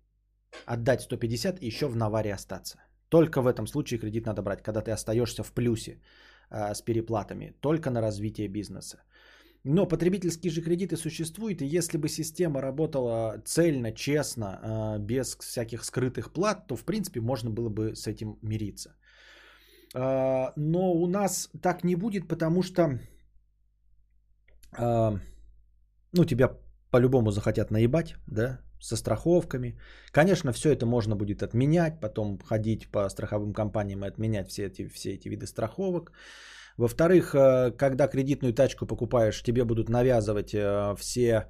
отдать 0.66 1.02
150 1.02 1.62
и 1.62 1.68
еще 1.68 1.88
в 1.88 1.96
наваре 1.96 2.34
остаться. 2.34 2.78
Только 3.10 3.42
в 3.42 3.48
этом 3.48 3.68
случае 3.68 4.00
кредит 4.00 4.26
надо 4.26 4.42
брать, 4.42 4.62
когда 4.62 4.82
ты 4.82 4.92
остаешься 4.92 5.44
в 5.44 5.52
плюсе. 5.52 6.02
А, 6.50 6.74
с 6.74 6.82
переплатами, 6.82 7.54
только 7.62 7.90
на 7.90 8.02
развитие 8.02 8.48
бизнеса. 8.48 8.98
Но 9.64 9.88
потребительские 9.88 10.52
же 10.52 10.62
кредиты 10.62 10.96
существуют, 10.96 11.62
и 11.62 11.78
если 11.78 11.98
бы 11.98 12.08
система 12.08 12.62
работала 12.62 13.42
цельно, 13.46 13.92
честно, 13.92 14.60
а, 14.62 15.00
без 15.00 15.36
всяких 15.36 15.84
скрытых 15.84 16.32
плат, 16.32 16.68
то 16.68 16.76
в 16.76 16.86
принципе 16.86 17.20
можно 17.20 17.50
было 17.50 17.70
бы 17.70 17.96
с 17.96 18.08
этим 18.08 18.38
мириться. 18.42 18.96
А, 19.96 20.54
но 20.56 20.92
у 20.92 21.08
нас 21.08 21.50
так 21.62 21.84
не 21.84 21.96
будет, 21.96 22.28
потому 22.28 22.64
что 22.64 23.00
ну, 24.78 26.26
тебя 26.26 26.50
по-любому 26.92 27.32
захотят 27.32 27.72
наебать, 27.72 28.16
да, 28.28 28.60
со 28.80 28.96
страховками. 28.96 29.78
Конечно, 30.12 30.52
все 30.52 30.72
это 30.72 30.86
можно 30.86 31.16
будет 31.16 31.44
отменять, 31.44 32.00
потом 32.02 32.40
ходить 32.40 32.88
по 32.92 33.10
страховым 33.10 33.54
компаниям 33.54 34.04
и 34.04 34.08
отменять 34.08 34.50
все 34.50 34.66
эти, 34.66 34.88
все 34.88 35.14
эти 35.14 35.30
виды 35.30 35.48
страховок. 35.48 36.12
Во-вторых, 36.78 37.34
э, 37.34 37.72
когда 37.72 38.08
кредитную 38.08 38.54
тачку 38.54 38.86
покупаешь, 38.86 39.42
тебе 39.44 39.64
будут 39.64 39.90
навязывать 39.90 40.54
э, 40.54 40.96
все 40.98 41.48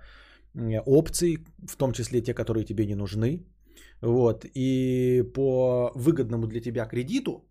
опции, 0.86 1.46
в 1.68 1.78
том 1.78 1.92
числе 1.92 2.22
те, 2.22 2.34
которые 2.34 2.66
тебе 2.66 2.86
не 2.86 2.96
нужны. 2.96 3.46
Вот. 4.02 4.46
И 4.56 5.24
по 5.34 5.92
выгодному 5.96 6.48
для 6.48 6.62
тебя 6.62 6.86
кредиту, 6.86 7.46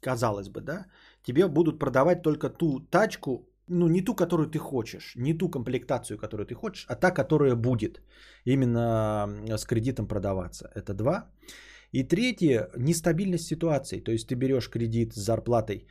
казалось 0.00 0.48
бы, 0.48 0.60
да, 0.60 0.86
тебе 1.22 1.48
будут 1.48 1.78
продавать 1.78 2.22
только 2.22 2.50
ту 2.50 2.80
тачку, 2.80 3.48
ну, 3.68 3.88
не 3.88 4.02
ту, 4.02 4.14
которую 4.14 4.50
ты 4.50 4.58
хочешь, 4.58 5.16
не 5.16 5.34
ту 5.34 5.50
комплектацию, 5.50 6.18
которую 6.18 6.46
ты 6.46 6.54
хочешь, 6.54 6.86
а 6.88 6.96
та, 6.96 7.10
которая 7.10 7.56
будет 7.56 8.00
именно 8.44 9.26
с 9.48 9.64
кредитом 9.64 10.06
продаваться. 10.06 10.70
Это 10.74 10.94
два. 10.94 11.30
И 11.92 12.02
третье, 12.02 12.70
нестабильность 12.76 13.46
ситуации. 13.46 14.00
То 14.00 14.12
есть 14.12 14.28
ты 14.28 14.34
берешь 14.34 14.68
кредит 14.68 15.14
с 15.14 15.16
зарплатой, 15.16 15.86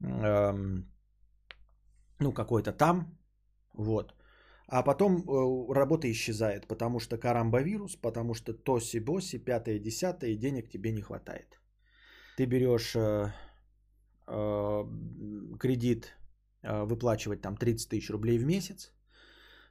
эм, 0.00 0.86
ну, 2.20 2.32
какой-то 2.32 2.72
там, 2.72 3.18
вот, 3.74 4.14
а 4.68 4.82
потом 4.82 5.18
э, 5.18 5.74
работа 5.74 6.10
исчезает, 6.10 6.66
потому 6.66 7.00
что 7.00 7.18
карамбовирус, 7.18 7.96
потому 7.96 8.34
что 8.34 8.52
тоси-боси, 8.52 9.38
пятое, 9.38 9.78
десятое, 9.78 10.36
денег 10.36 10.70
тебе 10.70 10.92
не 10.92 11.02
хватает. 11.02 11.60
Ты 12.38 12.46
берешь 12.46 12.96
э, 12.96 13.32
э, 14.28 14.84
кредит 15.58 16.16
выплачивать 16.62 17.42
там 17.42 17.56
30 17.56 17.88
тысяч 17.88 18.10
рублей 18.10 18.38
в 18.38 18.44
месяц, 18.44 18.92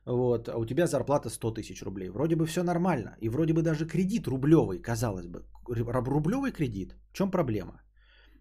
вот, 0.06 0.50
а 0.50 0.58
у 0.58 0.66
тебя 0.66 0.88
зарплата 0.88 1.30
100 1.30 1.52
тысяч 1.52 1.84
рублей. 1.84 2.10
Вроде 2.10 2.36
бы 2.36 2.46
все 2.46 2.64
нормально. 2.64 3.16
И 3.22 3.30
вроде 3.30 3.54
бы 3.54 3.62
даже 3.62 3.86
кредит 3.88 4.28
рублевый, 4.28 4.82
казалось 4.82 5.28
бы. 5.28 5.46
Рублевый 5.68 6.52
кредит. 6.52 6.96
В 7.12 7.14
чем 7.14 7.32
проблема? 7.32 7.82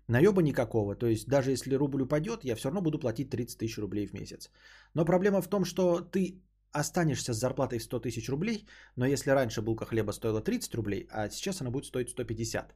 Наеба 0.09 0.43
никакого. 0.43 0.97
То 0.97 1.07
есть 1.07 1.29
даже 1.29 1.51
если 1.51 1.75
рубль 1.75 2.03
упадет, 2.03 2.45
я 2.45 2.57
все 2.57 2.69
равно 2.69 2.81
буду 2.81 2.99
платить 2.99 3.31
30 3.31 3.59
тысяч 3.59 3.79
рублей 3.79 4.07
в 4.07 4.15
месяц. 4.15 4.51
Но 4.95 5.05
проблема 5.05 5.43
в 5.43 5.49
том, 5.49 5.65
что 5.65 6.01
ты 6.01 6.43
останешься 6.73 7.35
с 7.35 7.39
зарплатой 7.39 7.79
в 7.79 7.83
100 7.83 8.01
тысяч 8.01 8.29
рублей, 8.29 8.67
но 8.97 9.07
если 9.07 9.31
раньше 9.31 9.61
булка 9.61 9.85
хлеба 9.85 10.13
стоила 10.13 10.41
30 10.41 10.75
рублей, 10.75 11.07
а 11.11 11.29
сейчас 11.29 11.61
она 11.61 11.71
будет 11.71 11.85
стоить 11.85 12.11
150. 12.11 12.75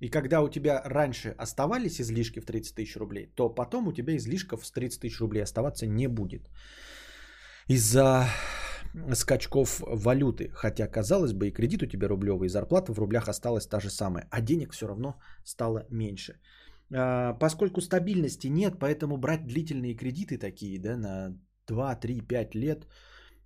И 0.00 0.08
когда 0.10 0.42
у 0.42 0.48
тебя 0.48 0.82
раньше 0.84 1.34
оставались 1.38 2.00
излишки 2.00 2.40
в 2.40 2.46
30 2.46 2.74
тысяч 2.74 2.96
рублей, 2.96 3.32
то 3.34 3.54
потом 3.54 3.88
у 3.88 3.92
тебя 3.92 4.16
излишков 4.16 4.66
с 4.66 4.70
30 4.70 5.00
тысяч 5.00 5.20
рублей 5.20 5.42
оставаться 5.42 5.86
не 5.86 6.08
будет. 6.08 6.50
Из-за 7.68 8.28
скачков 9.14 9.80
валюты. 9.86 10.50
Хотя, 10.52 10.86
казалось 10.86 11.32
бы, 11.32 11.48
и 11.48 11.52
кредит 11.52 11.82
у 11.82 11.86
тебя 11.86 12.08
рублевый, 12.08 12.46
и 12.46 12.50
зарплата 12.50 12.92
в 12.92 12.98
рублях 12.98 13.28
осталась 13.28 13.66
та 13.66 13.80
же 13.80 13.90
самая. 13.90 14.28
А 14.30 14.40
денег 14.40 14.72
все 14.72 14.86
равно 14.86 15.18
стало 15.44 15.86
меньше. 15.90 16.40
А, 16.94 17.34
поскольку 17.34 17.80
стабильности 17.80 18.48
нет, 18.48 18.78
поэтому 18.78 19.16
брать 19.16 19.46
длительные 19.46 19.94
кредиты 19.94 20.38
такие, 20.38 20.78
да, 20.78 20.96
на 20.96 21.38
2, 21.66 21.96
3, 21.96 22.20
5 22.20 22.54
лет 22.54 22.86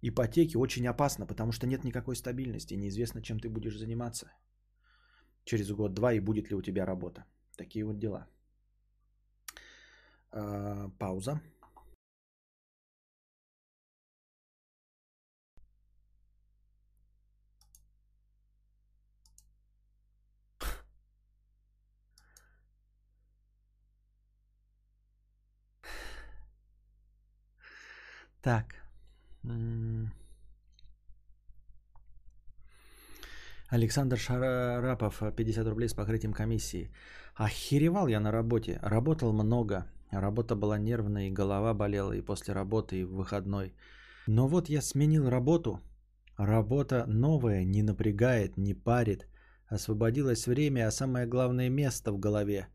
ипотеки 0.03 0.57
очень 0.57 0.87
опасно, 0.89 1.27
потому 1.27 1.53
что 1.53 1.67
нет 1.67 1.85
никакой 1.85 2.17
стабильности, 2.17 2.75
неизвестно, 2.75 3.23
чем 3.23 3.39
ты 3.39 3.49
будешь 3.49 3.79
заниматься 3.79 4.31
через 5.51 5.73
год-два 5.73 6.13
и 6.13 6.21
будет 6.21 6.51
ли 6.51 6.57
у 6.57 6.63
тебя 6.63 6.87
работа. 6.87 7.25
Такие 7.57 7.85
вот 7.85 7.99
дела. 7.99 8.27
А, 10.31 10.89
пауза. 10.99 11.41
Так. 28.43 28.81
Александр 33.71 34.19
Шарапов, 34.19 35.23
50 35.37 35.69
рублей 35.69 35.89
с 35.89 35.95
покрытием 35.95 36.33
комиссии. 36.33 36.91
Охеревал 37.37 38.09
я 38.09 38.19
на 38.19 38.33
работе. 38.33 38.81
Работал 38.83 39.33
много. 39.33 39.87
Работа 40.11 40.57
была 40.57 40.77
нервная, 40.77 41.29
и 41.29 41.31
голова 41.31 41.73
болела 41.73 42.13
и 42.13 42.21
после 42.21 42.53
работы, 42.53 43.01
и 43.01 43.05
в 43.05 43.15
выходной. 43.15 43.73
Но 44.27 44.49
вот 44.49 44.69
я 44.69 44.83
сменил 44.83 45.31
работу. 45.31 45.81
Работа 46.37 47.05
новая, 47.07 47.65
не 47.65 47.83
напрягает, 47.83 48.57
не 48.57 48.75
парит. 48.75 49.29
Освободилось 49.69 50.49
время, 50.49 50.89
а 50.89 50.91
самое 50.91 51.27
главное 51.27 51.69
место 51.69 52.11
в 52.11 52.19
голове. 52.19 52.67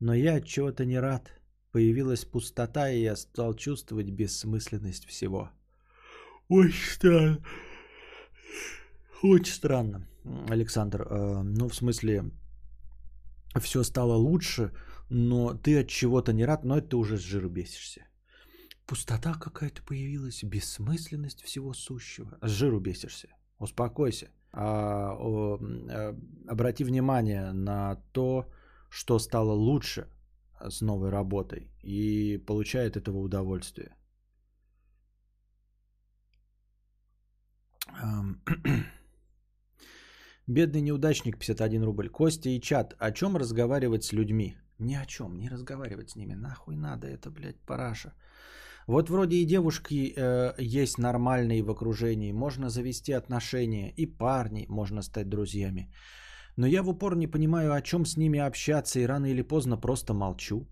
Но 0.00 0.14
я 0.14 0.36
от 0.36 0.46
чего-то 0.46 0.86
не 0.86 0.98
рад. 0.98 1.30
Появилась 1.72 2.24
пустота, 2.24 2.88
и 2.88 3.02
я 3.02 3.16
стал 3.16 3.52
чувствовать 3.52 4.10
бессмысленность 4.10 5.04
всего. 5.04 5.50
Очень 6.48 6.90
странно. 6.90 7.38
Очень 9.22 9.52
странно. 9.52 10.06
Александр, 10.48 11.00
э, 11.00 11.42
ну 11.42 11.68
в 11.68 11.74
смысле, 11.74 12.30
все 13.60 13.82
стало 13.82 14.14
лучше, 14.14 14.72
но 15.10 15.54
ты 15.54 15.80
от 15.80 15.88
чего-то 15.88 16.32
не 16.32 16.44
рад, 16.44 16.64
но 16.64 16.78
это 16.78 16.88
ты 16.88 16.96
уже 16.96 17.16
с 17.16 17.20
жиру 17.20 17.48
бесишься. 17.48 18.06
Пустота 18.86 19.34
какая-то 19.34 19.82
появилась, 19.82 20.44
бессмысленность 20.44 21.42
всего 21.42 21.74
сущего. 21.74 22.38
С 22.42 22.50
жиру 22.50 22.80
бесишься. 22.80 23.28
Успокойся. 23.58 24.30
А, 24.52 25.14
о, 25.18 25.58
а, 25.90 26.16
обрати 26.48 26.84
внимание 26.84 27.52
на 27.52 27.96
то, 28.12 28.50
что 28.90 29.18
стало 29.18 29.52
лучше 29.52 30.06
с 30.60 30.80
новой 30.80 31.10
работой 31.10 31.70
и 31.82 32.38
получает 32.46 32.96
этого 32.96 33.18
удовольствие. 33.18 33.94
Бедный 40.48 40.80
неудачник 40.80 41.36
51 41.36 41.84
рубль. 41.84 42.08
Костя 42.08 42.48
и 42.48 42.58
чат. 42.58 42.94
О 42.98 43.12
чем 43.12 43.36
разговаривать 43.36 44.04
с 44.04 44.14
людьми? 44.14 44.56
Ни 44.78 44.94
о 44.94 45.04
чем. 45.04 45.36
Не 45.36 45.50
разговаривать 45.50 46.10
с 46.10 46.16
ними. 46.16 46.32
Нахуй 46.34 46.74
надо 46.74 47.06
это, 47.06 47.30
блядь, 47.30 47.60
параша. 47.66 48.14
Вот 48.86 49.10
вроде 49.10 49.36
и 49.36 49.44
девушки 49.44 50.14
э, 50.16 50.54
есть 50.58 50.98
нормальные 50.98 51.62
в 51.62 51.70
окружении. 51.70 52.32
Можно 52.32 52.70
завести 52.70 53.12
отношения. 53.12 53.92
И 53.96 54.06
парни 54.06 54.64
можно 54.70 55.02
стать 55.02 55.28
друзьями. 55.28 55.92
Но 56.56 56.66
я 56.66 56.82
в 56.82 56.88
упор 56.88 57.14
не 57.14 57.26
понимаю, 57.26 57.74
о 57.74 57.82
чем 57.82 58.06
с 58.06 58.16
ними 58.16 58.38
общаться. 58.38 59.00
И 59.00 59.06
рано 59.06 59.26
или 59.26 59.42
поздно 59.42 59.76
просто 59.76 60.14
молчу. 60.14 60.66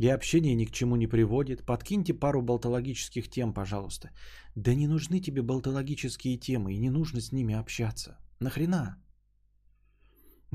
И 0.00 0.08
общение 0.08 0.56
ни 0.56 0.64
к 0.64 0.72
чему 0.72 0.96
не 0.96 1.06
приводит. 1.06 1.64
Подкиньте 1.64 2.14
пару 2.14 2.42
болтологических 2.42 3.30
тем, 3.30 3.54
пожалуйста. 3.54 4.10
Да 4.56 4.74
не 4.74 4.88
нужны 4.88 5.20
тебе 5.20 5.42
болтологические 5.42 6.36
темы. 6.36 6.74
И 6.74 6.80
не 6.80 6.90
нужно 6.90 7.20
с 7.20 7.30
ними 7.30 7.54
общаться. 7.54 8.18
Нахрена? 8.40 9.03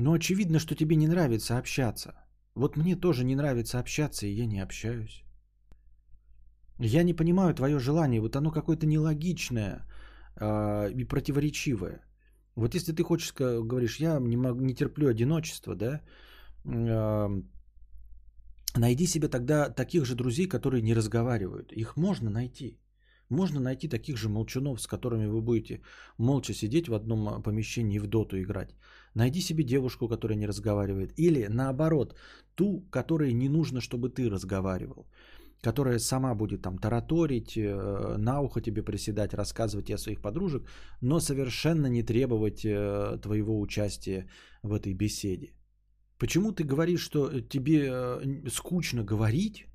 Но 0.00 0.12
очевидно, 0.12 0.58
что 0.58 0.74
тебе 0.74 0.96
не 0.96 1.06
нравится 1.06 1.58
общаться. 1.58 2.12
Вот 2.54 2.76
мне 2.76 2.96
тоже 2.96 3.24
не 3.24 3.36
нравится 3.36 3.78
общаться, 3.78 4.26
и 4.26 4.32
я 4.32 4.46
не 4.46 4.62
общаюсь. 4.62 5.24
Я 6.78 7.02
не 7.02 7.14
понимаю 7.14 7.54
твое 7.54 7.78
желание, 7.78 8.20
вот 8.20 8.36
оно 8.36 8.50
какое-то 8.50 8.86
нелогичное 8.86 9.86
э, 10.36 10.90
и 10.92 11.04
противоречивое. 11.04 12.00
Вот 12.56 12.74
если 12.74 12.92
ты 12.92 13.02
хочешь, 13.02 13.34
говоришь, 13.34 14.00
я 14.00 14.18
не, 14.20 14.36
могу, 14.36 14.60
не 14.60 14.74
терплю 14.74 15.08
одиночество, 15.08 15.74
да, 15.74 16.00
э, 16.64 17.42
найди 18.78 19.06
себе 19.06 19.28
тогда 19.28 19.68
таких 19.68 20.06
же 20.06 20.14
друзей, 20.14 20.48
которые 20.48 20.82
не 20.82 20.94
разговаривают. 20.94 21.72
Их 21.72 21.96
можно 21.96 22.30
найти. 22.30 22.80
Можно 23.28 23.60
найти 23.60 23.88
таких 23.88 24.16
же 24.16 24.28
молчунов, 24.28 24.80
с 24.80 24.86
которыми 24.86 25.26
вы 25.26 25.42
будете 25.42 25.82
молча 26.18 26.54
сидеть 26.54 26.88
в 26.88 26.94
одном 26.94 27.28
а, 27.28 27.42
помещении 27.42 28.00
в 28.00 28.06
доту 28.06 28.36
играть. 28.36 28.74
Найди 29.14 29.40
себе 29.40 29.64
девушку, 29.64 30.08
которая 30.08 30.38
не 30.38 30.46
разговаривает. 30.46 31.12
Или 31.18 31.46
наоборот, 31.48 32.14
ту, 32.54 32.86
которой 32.90 33.32
не 33.32 33.48
нужно, 33.48 33.80
чтобы 33.80 34.08
ты 34.08 34.30
разговаривал. 34.30 35.06
Которая 35.62 35.98
сама 35.98 36.34
будет 36.34 36.62
там 36.62 36.78
тараторить, 36.78 37.56
э, 37.56 38.16
на 38.18 38.40
ухо 38.40 38.60
тебе 38.60 38.82
приседать, 38.82 39.34
рассказывать 39.34 39.90
о 39.90 39.98
своих 39.98 40.22
подружек, 40.22 40.62
но 41.02 41.20
совершенно 41.20 41.86
не 41.86 42.02
требовать 42.02 42.64
э, 42.64 43.18
твоего 43.22 43.60
участия 43.60 44.26
в 44.62 44.72
этой 44.72 44.94
беседе. 44.94 45.52
Почему 46.18 46.52
ты 46.52 46.64
говоришь, 46.64 47.00
что 47.00 47.40
тебе 47.40 47.88
э, 47.90 48.48
скучно 48.48 49.02
говорить, 49.02 49.66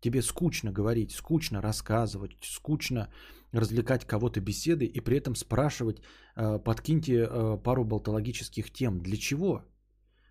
тебе 0.00 0.22
скучно 0.22 0.72
говорить, 0.72 1.12
скучно 1.12 1.60
рассказывать, 1.60 2.36
скучно 2.42 3.08
развлекать 3.52 4.04
кого-то 4.04 4.40
беседой 4.40 4.86
и 4.88 5.00
при 5.00 5.16
этом 5.16 5.34
спрашивать, 5.34 6.02
э, 6.36 6.58
подкиньте 6.64 7.12
э, 7.14 7.58
пару 7.62 7.84
болтологических 7.84 8.72
тем. 8.72 9.00
Для 9.00 9.16
чего? 9.16 9.62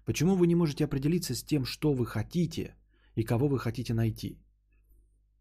Почему 0.06 0.36
вы 0.36 0.48
не 0.48 0.56
можете 0.56 0.86
определиться 0.86 1.34
с 1.34 1.44
тем, 1.44 1.66
что 1.66 1.94
вы 1.94 2.06
хотите 2.06 2.76
и 3.16 3.24
кого 3.24 3.48
вы 3.48 3.60
хотите 3.60 3.94
найти? 3.94 4.40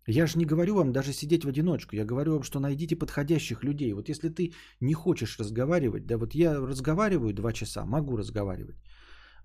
Я 0.06 0.26
же 0.26 0.38
не 0.38 0.44
говорю 0.44 0.74
вам 0.74 0.92
даже 0.92 1.12
сидеть 1.12 1.44
в 1.44 1.48
одиночку. 1.48 1.96
Я 1.96 2.04
говорю 2.04 2.32
вам, 2.32 2.42
что 2.42 2.60
найдите 2.60 2.96
подходящих 2.96 3.64
людей. 3.64 3.92
Вот 3.94 4.08
если 4.08 4.28
ты 4.28 4.52
не 4.80 4.94
хочешь 4.94 5.38
разговаривать, 5.38 6.06
да 6.06 6.18
вот 6.18 6.34
я 6.34 6.60
разговариваю 6.60 7.32
два 7.32 7.52
часа, 7.52 7.84
могу 7.86 8.16
разговаривать. 8.16 8.76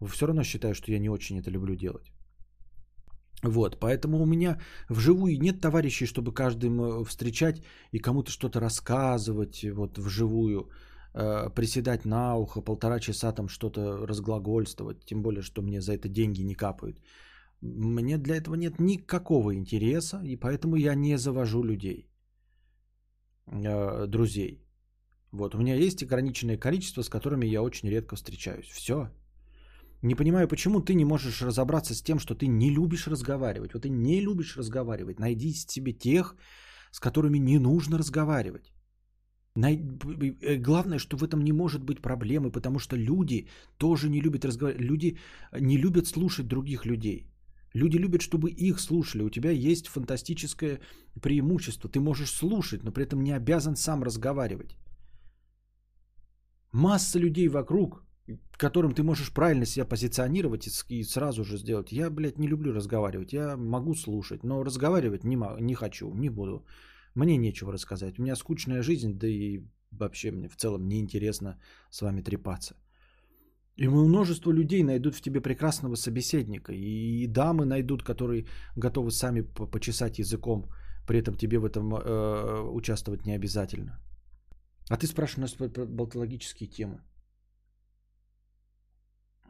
Все 0.08 0.28
равно 0.28 0.44
считаю, 0.44 0.74
что 0.74 0.92
я 0.92 1.00
не 1.00 1.10
очень 1.10 1.40
это 1.40 1.52
люблю 1.52 1.76
делать. 1.76 2.12
Вот, 3.44 3.80
поэтому 3.80 4.22
у 4.22 4.26
меня 4.26 4.60
вживую 4.90 5.40
нет 5.40 5.62
товарищей, 5.62 6.06
чтобы 6.06 6.34
каждым 6.34 7.06
встречать 7.06 7.62
и 7.92 8.00
кому-то 8.00 8.32
что-то 8.32 8.60
рассказывать 8.60 9.64
вот 9.64 9.98
вживую, 9.98 10.70
э, 11.14 11.50
приседать 11.56 12.06
на 12.06 12.36
ухо, 12.36 12.62
полтора 12.62 13.00
часа 13.00 13.32
там 13.32 13.48
что-то 13.48 14.06
разглагольствовать, 14.06 15.06
тем 15.06 15.22
более, 15.22 15.42
что 15.42 15.62
мне 15.62 15.82
за 15.82 15.94
это 15.94 16.10
деньги 16.10 16.42
не 16.42 16.56
капают. 16.56 17.02
Мне 17.62 18.18
для 18.18 18.36
этого 18.36 18.56
нет 18.56 18.80
никакого 18.80 19.56
интереса, 19.56 20.22
и 20.24 20.36
поэтому 20.36 20.76
я 20.76 20.96
не 20.96 21.18
завожу 21.18 21.64
людей, 21.64 22.10
э, 23.48 24.08
друзей. 24.08 24.66
Вот, 25.32 25.56
у 25.56 25.58
меня 25.60 25.76
есть 25.76 26.04
ограниченное 26.04 26.58
количество, 26.58 27.04
с 27.04 27.10
которыми 27.10 27.46
я 27.46 27.62
очень 27.62 27.90
редко 27.90 28.16
встречаюсь. 28.16 28.68
Все. 28.68 29.10
Не 30.02 30.16
понимаю, 30.16 30.48
почему 30.48 30.80
ты 30.80 30.94
не 30.94 31.06
можешь 31.06 31.42
разобраться 31.42 31.94
с 31.94 32.02
тем, 32.02 32.20
что 32.20 32.36
ты 32.36 32.48
не 32.48 32.70
любишь 32.72 33.08
разговаривать. 33.08 33.74
Вот 33.74 33.84
ты 33.84 33.90
не 33.90 34.22
любишь 34.22 34.58
разговаривать. 34.58 35.20
Найди 35.20 35.54
себе 35.54 35.94
тех, 35.94 36.36
с 36.92 37.00
которыми 37.00 37.38
не 37.38 37.60
нужно 37.60 37.98
разговаривать. 37.98 38.72
Э, 39.56 40.56
главное, 40.58 41.00
что 41.00 41.18
в 41.18 41.24
этом 41.24 41.44
не 41.44 41.52
может 41.52 41.84
быть 41.84 42.02
проблемы, 42.02 42.52
потому 42.52 42.80
что 42.80 42.96
люди 42.96 43.48
тоже 43.78 44.10
не 44.10 44.22
любят 44.22 44.46
разговаривать. 44.46 44.86
Люди 44.86 45.18
не 45.60 45.78
любят 45.78 46.08
слушать 46.08 46.48
других 46.48 46.86
людей. 46.86 47.26
Люди 47.74 47.98
любят, 47.98 48.22
чтобы 48.22 48.50
их 48.50 48.80
слушали. 48.80 49.24
У 49.24 49.30
тебя 49.30 49.52
есть 49.52 49.88
фантастическое 49.88 50.80
преимущество. 51.22 51.90
Ты 51.90 52.00
можешь 52.00 52.32
слушать, 52.32 52.84
но 52.84 52.92
при 52.92 53.04
этом 53.04 53.22
не 53.22 53.36
обязан 53.36 53.76
сам 53.76 54.04
разговаривать. 54.04 54.78
Масса 56.72 57.20
людей 57.20 57.48
вокруг, 57.48 58.04
которым 58.58 58.94
ты 58.94 59.04
можешь 59.04 59.34
правильно 59.34 59.66
себя 59.66 59.86
позиционировать 59.86 60.68
и 60.90 61.04
сразу 61.04 61.44
же 61.44 61.58
сделать. 61.58 61.92
Я, 61.92 62.10
блядь, 62.10 62.40
не 62.40 62.48
люблю 62.48 62.74
разговаривать. 62.74 63.34
Я 63.34 63.58
могу 63.58 63.96
слушать, 63.96 64.44
но 64.44 64.64
разговаривать 64.64 65.24
не, 65.24 65.38
не 65.60 65.76
хочу, 65.76 66.14
не 66.14 66.30
буду. 66.30 66.66
Мне 67.16 67.38
нечего 67.38 67.74
рассказать. 67.74 68.20
У 68.20 68.22
меня 68.24 68.36
скучная 68.36 68.84
жизнь, 68.84 69.14
да 69.14 69.28
и 69.28 69.64
вообще 69.92 70.32
мне 70.32 70.50
в 70.50 70.56
целом 70.56 70.88
неинтересно 70.88 71.60
с 71.90 72.02
вами 72.02 72.22
трепаться. 72.22 72.76
И 73.80 73.88
множество 73.88 74.52
людей 74.52 74.84
найдут 74.84 75.16
в 75.16 75.22
тебе 75.22 75.42
прекрасного 75.42 75.96
собеседника. 75.96 76.74
И 76.74 77.28
дамы 77.28 77.66
найдут, 77.66 78.04
которые 78.04 78.46
готовы 78.76 79.12
сами 79.12 79.42
почесать 79.72 80.20
языком. 80.20 80.66
При 81.08 81.20
этом 81.20 81.36
тебе 81.36 81.60
в 81.60 81.66
этом 81.66 81.96
э, 81.96 82.62
участвовать 82.74 83.26
не 83.26 83.36
обязательно. 83.36 84.00
А 84.90 84.98
ты 84.98 85.08
спрашиваешь 85.08 85.52
нас 85.52 85.72
про 85.72 85.86
болтологические 85.86 86.68
темы. 86.68 87.02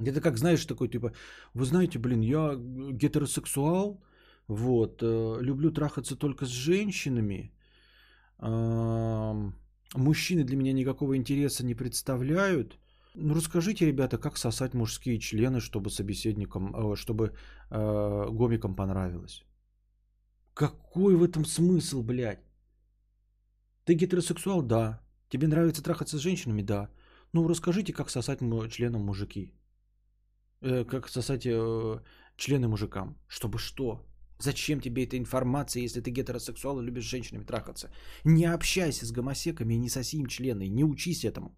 Это 0.07 0.21
как, 0.21 0.37
знаешь, 0.37 0.65
такой 0.65 0.87
типа, 0.87 1.11
вы 1.53 1.65
знаете, 1.65 1.99
блин, 1.99 2.21
я 2.21 2.55
гетеросексуал, 2.93 4.01
вот, 4.47 5.01
э, 5.01 5.41
люблю 5.41 5.71
трахаться 5.71 6.15
только 6.15 6.45
с 6.45 6.49
женщинами, 6.49 7.51
э, 8.39 9.51
мужчины 9.95 10.43
для 10.43 10.55
меня 10.55 10.73
никакого 10.73 11.15
интереса 11.15 11.65
не 11.65 11.75
представляют. 11.75 12.77
Ну, 13.15 13.33
расскажите, 13.33 13.85
ребята, 13.85 14.17
как 14.17 14.37
сосать 14.37 14.73
мужские 14.73 15.19
члены, 15.19 15.59
чтобы 15.59 15.89
собеседникам, 15.89 16.73
э, 16.75 16.95
чтобы 16.95 17.33
э, 17.69 18.29
гомикам 18.31 18.75
понравилось. 18.75 19.43
Какой 20.53 21.15
в 21.15 21.23
этом 21.23 21.45
смысл, 21.45 22.03
блядь? 22.03 22.39
Ты 23.85 23.95
гетеросексуал? 23.95 24.61
Да. 24.61 24.99
Тебе 25.29 25.47
нравится 25.47 25.83
трахаться 25.83 26.17
с 26.17 26.21
женщинами? 26.21 26.61
Да. 26.61 26.89
Ну, 27.33 27.47
расскажите, 27.47 27.93
как 27.93 28.09
сосать 28.09 28.39
членам 28.69 29.01
мужики. 29.01 29.53
Э, 30.61 30.83
как 30.83 31.09
сосать 31.09 31.45
э, 31.45 32.01
члены 32.35 32.67
мужикам. 32.67 33.17
Чтобы 33.27 33.59
что? 33.59 34.05
Зачем 34.39 34.81
тебе 34.81 35.03
эта 35.03 35.17
информация, 35.17 35.83
если 35.83 36.01
ты 36.01 36.11
гетеросексуал 36.11 36.79
и 36.79 36.85
любишь 36.85 37.05
с 37.05 37.09
женщинами 37.09 37.45
трахаться? 37.45 37.91
Не 38.25 38.45
общайся 38.45 39.05
с 39.05 39.11
гомосеками 39.11 39.73
и 39.73 39.79
не 39.79 39.89
соси 39.89 40.17
им 40.17 40.27
члены. 40.27 40.69
Не 40.69 40.83
учись 40.83 41.23
этому. 41.23 41.55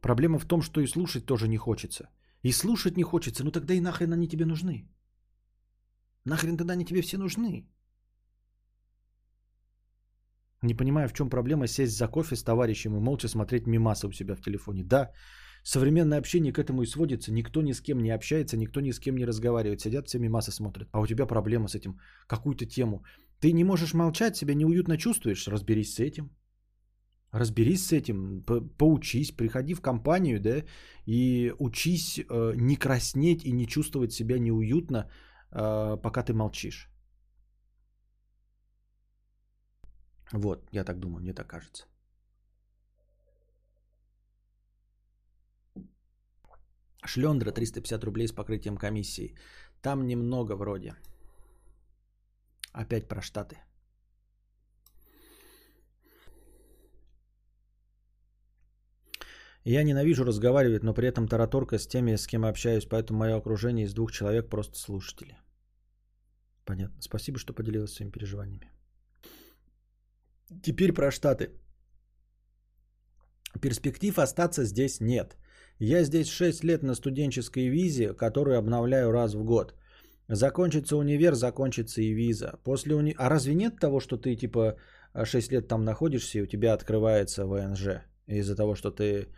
Проблема 0.00 0.38
в 0.38 0.46
том, 0.46 0.62
что 0.62 0.80
и 0.80 0.86
слушать 0.86 1.26
тоже 1.26 1.48
не 1.48 1.56
хочется. 1.56 2.08
И 2.42 2.52
слушать 2.52 2.96
не 2.96 3.02
хочется, 3.02 3.44
ну 3.44 3.50
тогда 3.50 3.74
и 3.74 3.80
нахрен 3.80 4.12
они 4.12 4.28
тебе 4.28 4.44
нужны. 4.44 4.88
Нахрен 6.24 6.56
тогда 6.56 6.74
они 6.74 6.84
тебе 6.84 7.02
все 7.02 7.18
нужны. 7.18 7.68
Не 10.62 10.74
понимаю, 10.74 11.08
в 11.08 11.12
чем 11.12 11.30
проблема 11.30 11.66
сесть 11.66 11.96
за 11.96 12.08
кофе 12.08 12.36
с 12.36 12.42
товарищем 12.42 12.96
и 12.96 13.00
молча 13.00 13.28
смотреть 13.28 13.66
мимасы 13.66 14.06
у 14.06 14.12
себя 14.12 14.34
в 14.34 14.40
телефоне. 14.40 14.84
Да, 14.84 15.10
современное 15.62 16.18
общение 16.18 16.52
к 16.52 16.58
этому 16.58 16.82
и 16.82 16.86
сводится. 16.86 17.32
Никто 17.32 17.62
ни 17.62 17.72
с 17.72 17.80
кем 17.80 17.98
не 17.98 18.10
общается, 18.14 18.56
никто 18.56 18.80
ни 18.80 18.92
с 18.92 18.98
кем 18.98 19.16
не 19.16 19.26
разговаривает. 19.26 19.80
Сидят, 19.80 20.08
все 20.08 20.18
мимасы 20.18 20.52
смотрят. 20.52 20.88
А 20.92 21.00
у 21.00 21.06
тебя 21.06 21.26
проблема 21.26 21.68
с 21.68 21.74
этим. 21.74 21.98
Какую-то 22.26 22.66
тему. 22.66 23.04
Ты 23.40 23.52
не 23.52 23.64
можешь 23.64 23.94
молчать, 23.94 24.36
себя 24.36 24.54
неуютно 24.54 24.96
чувствуешь. 24.96 25.48
Разберись 25.48 25.94
с 25.94 26.00
этим. 26.00 26.30
Разберись 27.32 27.86
с 27.86 27.92
этим, 27.92 28.42
поучись, 28.78 29.32
приходи 29.32 29.74
в 29.74 29.80
компанию, 29.80 30.40
да, 30.40 30.64
и 31.06 31.52
учись 31.58 32.18
э, 32.18 32.52
не 32.56 32.76
краснеть 32.76 33.44
и 33.44 33.52
не 33.52 33.66
чувствовать 33.66 34.12
себя 34.12 34.38
неуютно, 34.38 35.10
э, 35.52 35.96
пока 36.02 36.22
ты 36.22 36.32
молчишь. 36.32 36.88
Вот, 40.32 40.68
я 40.72 40.84
так 40.84 40.98
думаю, 40.98 41.22
мне 41.22 41.32
так 41.32 41.46
кажется. 41.46 41.86
Шлендра 47.04 47.52
350 47.52 48.04
рублей 48.04 48.26
с 48.26 48.32
покрытием 48.32 48.76
комиссии. 48.76 49.34
Там 49.82 50.06
немного 50.06 50.56
вроде. 50.56 50.94
Опять 52.72 53.08
про 53.08 53.22
Штаты. 53.22 53.58
Я 59.64 59.82
ненавижу 59.82 60.24
разговаривать, 60.24 60.84
но 60.84 60.94
при 60.94 61.08
этом 61.08 61.26
тараторка 61.26 61.78
с 61.78 61.88
теми, 61.88 62.16
с 62.16 62.26
кем 62.26 62.44
общаюсь, 62.44 62.86
поэтому 62.86 63.18
мое 63.18 63.36
окружение 63.36 63.86
из 63.86 63.94
двух 63.94 64.12
человек 64.12 64.48
просто 64.48 64.78
слушатели. 64.78 65.36
Понятно. 66.64 67.02
Спасибо, 67.02 67.38
что 67.38 67.52
поделилась 67.52 67.92
своими 67.92 68.12
переживаниями. 68.12 68.75
Теперь 70.62 70.92
про 70.92 71.10
Штаты. 71.10 71.50
Перспектив 73.60 74.18
остаться 74.18 74.64
здесь 74.64 75.00
нет. 75.00 75.36
Я 75.78 76.04
здесь 76.04 76.28
6 76.28 76.64
лет 76.64 76.82
на 76.82 76.94
студенческой 76.94 77.68
визе, 77.68 78.14
которую 78.14 78.58
обновляю 78.58 79.12
раз 79.12 79.34
в 79.34 79.44
год. 79.44 79.74
Закончится 80.28 80.96
универ, 80.96 81.34
закончится 81.34 82.00
и 82.00 82.14
виза. 82.14 82.58
После 82.64 82.94
уни... 82.94 83.14
А 83.18 83.28
разве 83.28 83.54
нет 83.54 83.78
того, 83.80 84.00
что 84.00 84.16
ты 84.16 84.36
типа 84.36 84.76
6 85.24 85.52
лет 85.52 85.68
там 85.68 85.84
находишься 85.84 86.38
и 86.38 86.42
у 86.42 86.46
тебя 86.46 86.74
открывается 86.74 87.46
ВНЖ? 87.46 88.02
Из-за 88.26 88.56
того, 88.56 88.74
что 88.74 88.90
ты 88.90 89.28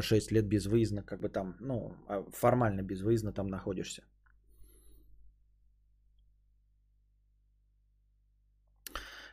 6 0.00 0.32
лет 0.32 0.46
безвыездно, 0.46 1.02
как 1.02 1.20
бы 1.20 1.28
там, 1.28 1.56
ну, 1.60 1.94
а 2.08 2.24
формально 2.32 2.82
безвыездно 2.82 3.32
там 3.32 3.48
находишься. 3.48 4.02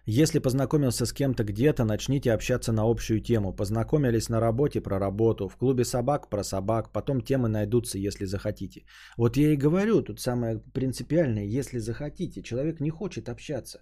Если 0.06 0.40
познакомился 0.40 1.06
с 1.06 1.14
кем-то 1.14 1.44
где-то, 1.44 1.84
начните 1.86 2.32
общаться 2.32 2.72
на 2.72 2.84
общую 2.84 3.22
тему. 3.22 3.54
Познакомились 3.54 4.30
на 4.30 4.40
работе 4.40 4.82
про 4.82 5.00
работу, 5.00 5.48
в 5.48 5.58
клубе 5.58 5.86
собак 5.86 6.30
про 6.30 6.44
собак, 6.44 6.92
потом 6.92 7.22
темы 7.22 7.50
найдутся, 7.50 7.98
если 7.98 8.26
захотите. 8.26 8.86
Вот 9.18 9.38
я 9.38 9.54
и 9.54 9.58
говорю, 9.58 10.02
тут 10.02 10.20
самое 10.20 10.60
принципиальное, 10.74 11.46
если 11.46 11.80
захотите. 11.80 12.42
Человек 12.42 12.80
не 12.80 12.90
хочет 12.90 13.30
общаться. 13.30 13.80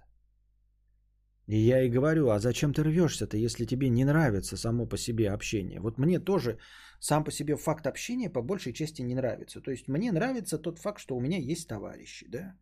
И 1.48 1.57
я 1.57 1.81
и 1.81 1.89
говорю, 1.89 2.30
а 2.30 2.39
зачем 2.39 2.73
ты 2.73 2.84
рвешься-то, 2.84 3.38
если 3.38 3.65
тебе 3.65 3.89
не 3.89 4.03
нравится 4.03 4.57
само 4.57 4.85
по 4.85 4.98
себе 4.98 5.30
общение? 5.30 5.80
Вот 5.80 5.98
мне 5.98 6.19
тоже 6.19 6.57
сам 6.99 7.23
по 7.23 7.31
себе 7.31 7.56
факт 7.56 7.88
общения 7.88 8.30
по 8.30 8.41
большей 8.41 8.73
части 8.73 9.02
не 9.02 9.15
нравится. 9.15 9.61
То 9.61 9.72
есть 9.72 9.88
мне 9.88 10.11
нравится 10.11 10.57
тот 10.57 10.80
факт, 10.80 10.99
что 10.99 11.15
у 11.15 11.22
меня 11.22 11.38
есть 11.38 11.69
товарищи, 11.69 12.27
да. 12.30 12.57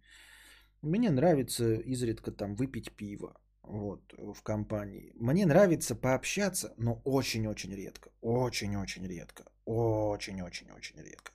Мне 0.82 1.10
нравится 1.10 1.76
изредка 1.76 2.32
там 2.32 2.56
выпить 2.56 2.92
пиво 2.92 3.40
вот, 3.64 4.14
в 4.18 4.42
компании. 4.44 5.12
Мне 5.16 5.46
нравится 5.46 5.96
пообщаться, 5.96 6.74
но 6.78 7.02
очень-очень 7.04 7.74
редко. 7.74 8.12
Очень-очень 8.22 9.08
редко. 9.08 9.46
Очень-очень-очень 9.66 11.02
редко. 11.02 11.32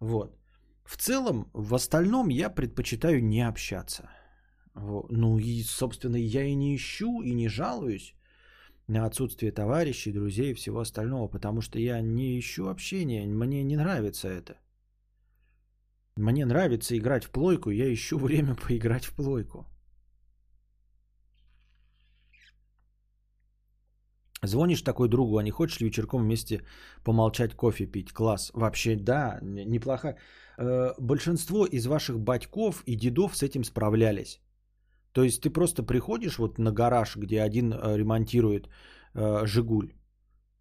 Вот. 0.00 0.36
В 0.84 0.96
целом, 0.96 1.50
в 1.52 1.74
остальном 1.74 2.28
я 2.28 2.50
предпочитаю 2.50 3.22
не 3.22 3.46
общаться. 3.46 4.10
Ну 4.74 5.38
и, 5.38 5.62
собственно, 5.62 6.16
я 6.16 6.44
и 6.44 6.54
не 6.54 6.74
ищу, 6.74 7.22
и 7.22 7.32
не 7.34 7.48
жалуюсь 7.48 8.14
на 8.86 9.06
отсутствие 9.06 9.52
товарищей, 9.52 10.12
друзей 10.12 10.52
и 10.52 10.54
всего 10.54 10.80
остального, 10.80 11.28
потому 11.28 11.60
что 11.60 11.78
я 11.78 12.00
не 12.00 12.38
ищу 12.38 12.68
общения, 12.68 13.26
мне 13.26 13.62
не 13.62 13.76
нравится 13.76 14.28
это. 14.28 14.56
Мне 16.16 16.44
нравится 16.44 16.96
играть 16.96 17.24
в 17.24 17.30
плойку, 17.30 17.70
я 17.70 17.92
ищу 17.92 18.18
время 18.26 18.54
поиграть 18.54 19.04
в 19.04 19.14
плойку. 19.14 19.66
Звонишь 24.44 24.82
такой 24.82 25.08
другу, 25.08 25.38
а 25.38 25.42
не 25.42 25.50
хочешь 25.50 25.80
ли 25.80 25.86
вечерком 25.86 26.22
вместе 26.22 26.62
помолчать, 27.04 27.54
кофе 27.54 27.86
пить? 27.86 28.12
Класс. 28.12 28.50
Вообще, 28.54 28.96
да, 28.96 29.38
неплохо. 29.42 30.16
Э, 30.58 30.94
большинство 30.98 31.64
из 31.64 31.86
ваших 31.86 32.18
батьков 32.18 32.82
и 32.86 32.96
дедов 32.96 33.36
с 33.36 33.42
этим 33.42 33.62
справлялись. 33.64 34.40
То 35.12 35.22
есть 35.22 35.42
ты 35.42 35.50
просто 35.50 35.84
приходишь 35.84 36.38
вот 36.38 36.58
на 36.58 36.72
гараж, 36.72 37.16
где 37.16 37.42
один 37.42 37.72
э, 37.72 37.96
ремонтирует 37.96 38.68
э, 39.14 39.46
Жигуль. 39.46 39.92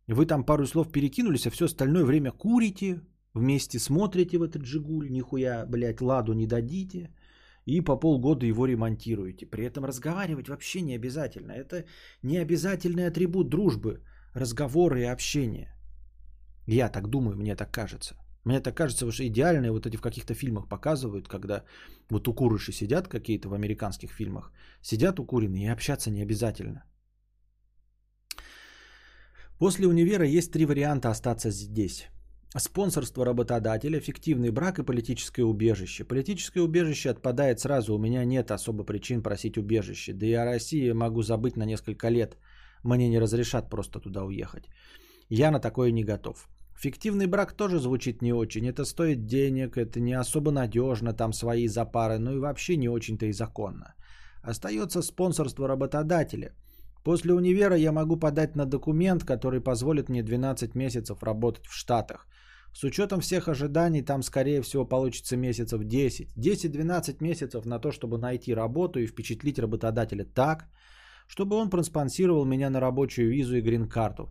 Вы 0.08 0.26
там 0.28 0.46
пару 0.46 0.68
слов 0.68 0.92
перекинулись, 0.92 1.48
а 1.48 1.52
все 1.52 1.66
остальное 1.66 2.04
время 2.06 2.32
курите, 2.32 3.02
вместе 3.34 3.80
смотрите 3.80 4.38
в 4.38 4.44
этот 4.44 4.66
Жигуль, 4.66 5.10
нихуя, 5.10 5.66
блядь, 5.66 6.02
ладу 6.02 6.34
не 6.34 6.48
дадите 6.48 7.10
и 7.66 7.82
по 7.82 8.00
полгода 8.00 8.46
его 8.46 8.66
ремонтируете. 8.66 9.46
При 9.46 9.66
этом 9.66 9.86
разговаривать 9.86 10.50
вообще 10.50 10.82
не 10.82 10.96
обязательно. 10.96 11.52
Это 11.52 11.86
не 12.24 12.38
обязательный 12.38 13.08
атрибут 13.08 13.50
дружбы, 13.50 14.02
разговоры 14.34 15.02
и 15.02 15.12
общение. 15.12 15.74
Я 16.68 16.90
так 16.90 17.08
думаю, 17.08 17.38
мне 17.38 17.56
так 17.56 17.72
кажется. 17.72 18.16
Мне 18.44 18.60
так 18.60 18.76
кажется, 18.76 19.12
что 19.12 19.28
идеальные 19.28 19.72
вот 19.72 19.86
эти 19.86 19.98
в 19.98 20.02
каких-то 20.02 20.34
фильмах 20.34 20.68
показывают, 20.68 21.28
когда 21.28 21.64
вот 22.10 22.28
укурыши 22.28 22.72
сидят 22.72 23.08
какие-то 23.08 23.50
в 23.50 23.54
американских 23.54 24.12
фильмах, 24.12 24.52
сидят 24.82 25.20
укуренные 25.20 25.66
и 25.66 25.74
общаться 25.74 26.10
не 26.10 26.24
обязательно. 26.24 26.84
После 29.60 29.88
универа 29.88 30.26
есть 30.26 30.52
три 30.52 30.66
варианта 30.66 31.12
остаться 31.12 31.52
здесь. 31.52 32.08
Спонсорство 32.58 33.24
работодателя, 33.24 34.02
фиктивный 34.02 34.52
брак 34.52 34.80
и 34.80 34.84
политическое 34.84 35.44
убежище. 35.44 36.04
Политическое 36.04 36.62
убежище 36.62 37.10
отпадает 37.10 37.60
сразу, 37.60 37.96
у 37.96 37.98
меня 37.98 38.26
нет 38.26 38.52
особо 38.52 38.84
причин 38.84 39.24
просить 39.24 39.58
убежище. 39.58 40.14
Да 40.14 40.26
и 40.26 40.34
о 40.34 40.46
России 40.46 40.92
могу 40.92 41.22
забыть 41.22 41.56
на 41.56 41.66
несколько 41.66 42.10
лет. 42.10 42.38
Мне 42.84 43.08
не 43.10 43.20
разрешат 43.20 43.70
просто 43.70 44.00
туда 44.00 44.26
уехать. 44.26 44.64
Я 45.30 45.52
на 45.52 45.60
такое 45.60 45.92
не 45.92 46.04
готов. 46.04 46.50
Фиктивный 46.78 47.28
брак 47.28 47.54
тоже 47.54 47.80
звучит 47.80 48.22
не 48.22 48.34
очень. 48.34 48.68
Это 48.68 48.84
стоит 48.84 49.26
денег, 49.26 49.78
это 49.78 50.02
не 50.02 50.20
особо 50.20 50.52
надежно, 50.52 51.14
там 51.14 51.32
свои 51.32 51.68
запары, 51.68 52.18
ну 52.20 52.36
и 52.36 52.40
вообще 52.40 52.76
не 52.76 52.90
очень-то 52.90 53.28
и 53.28 53.32
законно. 53.32 53.94
Остается 54.44 55.02
спонсорство 55.02 55.70
работодателя. 55.70 56.54
После 57.04 57.34
универа 57.34 57.78
я 57.78 57.92
могу 57.92 58.18
подать 58.18 58.56
на 58.56 58.66
документ, 58.66 59.24
который 59.24 59.62
позволит 59.62 60.10
мне 60.10 60.22
12 60.22 60.76
месяцев 60.76 61.24
работать 61.24 61.66
в 61.68 61.74
Штатах. 61.74 62.28
С 62.74 62.84
учетом 62.84 63.20
всех 63.20 63.48
ожиданий, 63.48 64.02
там, 64.02 64.24
скорее 64.24 64.62
всего, 64.62 64.86
получится 64.86 65.38
месяцев 65.38 65.84
10. 65.84 66.30
10-12 66.38 67.18
месяцев 67.20 67.66
на 67.66 67.80
то, 67.80 67.92
чтобы 67.92 68.18
найти 68.18 68.54
работу 68.54 69.00
и 69.00 69.08
впечатлить 69.08 69.60
работодателя 69.60 70.24
так, 70.24 70.68
чтобы 71.28 71.56
он 71.56 71.70
проспонсировал 71.70 72.46
меня 72.46 72.70
на 72.70 72.80
рабочую 72.80 73.30
визу 73.30 73.56
и 73.58 73.62
грин-карту. 73.62 74.30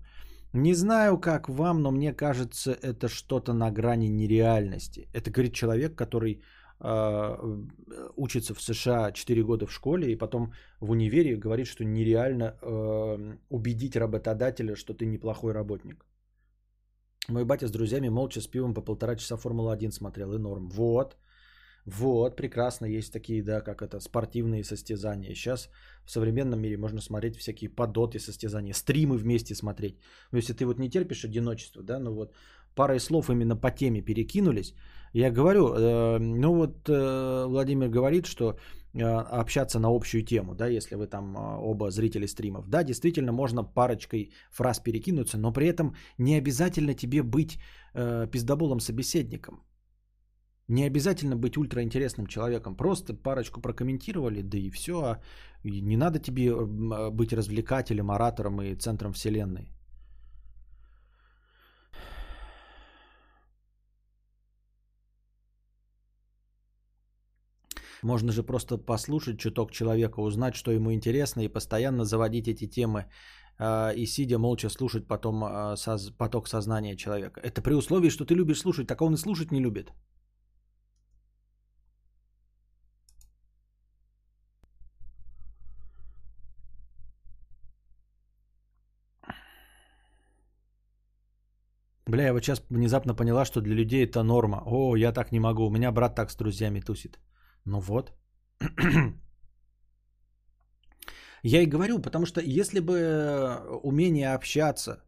Не 0.53 0.75
знаю, 0.75 1.19
как 1.19 1.49
вам, 1.49 1.83
но 1.83 1.91
мне 1.91 2.12
кажется, 2.12 2.73
это 2.73 3.09
что-то 3.09 3.53
на 3.53 3.71
грани 3.71 4.09
нереальности. 4.09 5.09
Это 5.12 5.31
говорит 5.31 5.55
человек, 5.55 5.95
который 5.95 6.43
э, 6.81 7.37
учится 8.17 8.55
в 8.55 8.61
США 8.61 9.12
4 9.12 9.43
года 9.45 9.67
в 9.67 9.73
школе 9.73 10.12
и 10.12 10.17
потом 10.17 10.53
в 10.81 10.91
универе 10.91 11.37
говорит, 11.37 11.67
что 11.67 11.85
нереально 11.85 12.57
э, 12.62 13.37
убедить 13.49 13.97
работодателя, 13.97 14.75
что 14.75 14.95
ты 14.95 15.07
неплохой 15.07 15.53
работник. 15.53 16.05
Мой 17.29 17.45
батя 17.45 17.69
с 17.69 17.71
друзьями 17.71 18.09
молча 18.09 18.41
с 18.41 18.47
пивом 18.47 18.75
по 18.75 18.83
полтора 18.83 19.17
часа 19.17 19.37
Формула-1 19.37 19.93
смотрел 19.93 20.35
и 20.35 20.39
норм. 20.39 20.69
Вот. 20.69 21.17
Вот, 21.87 22.37
прекрасно, 22.37 22.87
есть 22.87 23.13
такие, 23.13 23.43
да, 23.43 23.61
как 23.61 23.83
это, 23.83 24.01
спортивные 24.01 24.65
состязания. 24.65 25.35
Сейчас 25.35 25.71
в 26.05 26.11
современном 26.11 26.61
мире 26.61 26.77
можно 26.77 27.01
смотреть 27.01 27.37
всякие 27.37 27.71
подоты 27.71 28.19
состязания, 28.19 28.75
стримы 28.75 29.17
вместе 29.17 29.55
смотреть. 29.55 29.99
Но 30.31 30.39
если 30.39 30.53
ты 30.53 30.67
вот 30.67 30.79
не 30.79 30.91
терпишь 30.91 31.25
одиночество, 31.25 31.83
да, 31.83 31.99
ну 31.99 32.13
вот 32.13 32.35
парой 32.75 33.01
слов 33.01 33.31
именно 33.31 33.57
по 33.57 33.71
теме 33.71 34.03
перекинулись. 34.03 34.75
Я 35.13 35.31
говорю, 35.31 35.75
э, 35.75 36.19
ну 36.19 36.55
вот 36.55 36.89
э, 36.89 37.47
Владимир 37.47 37.89
говорит, 37.89 38.27
что 38.27 38.57
э, 38.95 39.03
общаться 39.41 39.79
на 39.81 39.89
общую 39.89 40.23
тему, 40.23 40.55
да, 40.55 40.69
если 40.69 40.95
вы 40.95 41.07
там 41.07 41.37
э, 41.37 41.57
оба 41.59 41.91
зрители 41.91 42.27
стримов. 42.27 42.69
Да, 42.69 42.85
действительно, 42.85 43.33
можно 43.33 43.65
парочкой 43.65 44.33
фраз 44.51 44.79
перекинуться, 44.79 45.39
но 45.39 45.53
при 45.53 45.67
этом 45.67 45.95
не 46.19 46.39
обязательно 46.39 46.95
тебе 46.95 47.23
быть 47.23 47.59
э, 47.95 48.29
пиздоболом 48.31 48.81
собеседником. 48.81 49.65
Не 50.69 50.87
обязательно 50.87 51.37
быть 51.37 51.57
ультраинтересным 51.57 52.27
человеком. 52.27 52.77
Просто 52.77 53.13
парочку 53.13 53.61
прокомментировали, 53.61 54.43
да 54.43 54.59
и 54.59 54.71
все. 54.71 54.93
А 54.93 55.21
не 55.65 55.97
надо 55.97 56.21
тебе 56.21 56.55
быть 57.11 57.33
развлекателем, 57.33 58.13
оратором 58.13 58.63
и 58.63 58.77
центром 58.77 59.13
вселенной. 59.13 59.73
Можно 68.02 68.32
же 68.32 68.43
просто 68.43 68.78
послушать 68.78 69.39
чуток 69.39 69.72
человека, 69.72 70.20
узнать, 70.20 70.55
что 70.55 70.72
ему 70.72 70.93
интересно, 70.93 71.40
и 71.40 71.48
постоянно 71.48 72.05
заводить 72.05 72.48
эти 72.48 72.66
темы 72.66 73.06
э, 73.59 73.94
и 73.97 74.06
сидя 74.06 74.39
молча 74.39 74.68
слушать 74.70 75.06
потом 75.06 75.77
соз, 75.77 76.10
поток 76.18 76.48
сознания 76.48 76.97
человека. 76.97 77.40
Это 77.40 77.62
при 77.62 77.74
условии, 77.74 78.10
что 78.10 78.24
ты 78.24 78.35
любишь 78.35 78.60
слушать, 78.60 78.86
так 78.86 79.02
он 79.02 79.14
и 79.14 79.16
слушать 79.16 79.52
не 79.52 79.60
любит. 79.60 79.93
Бля, 92.10 92.24
я 92.24 92.32
вот 92.32 92.44
сейчас 92.44 92.62
внезапно 92.70 93.14
поняла, 93.14 93.44
что 93.44 93.60
для 93.60 93.74
людей 93.74 94.05
это 94.05 94.22
норма. 94.24 94.62
О, 94.66 94.97
я 94.97 95.12
так 95.12 95.32
не 95.32 95.40
могу. 95.40 95.66
У 95.66 95.70
меня 95.70 95.93
брат 95.93 96.14
так 96.16 96.31
с 96.31 96.36
друзьями 96.36 96.81
тусит. 96.81 97.18
Ну 97.65 97.81
вот. 97.81 98.12
Я 101.43 101.62
и 101.62 101.66
говорю, 101.66 101.99
потому 102.01 102.27
что 102.27 102.41
если 102.41 102.81
бы 102.81 103.81
умение 103.82 104.35
общаться 104.35 105.03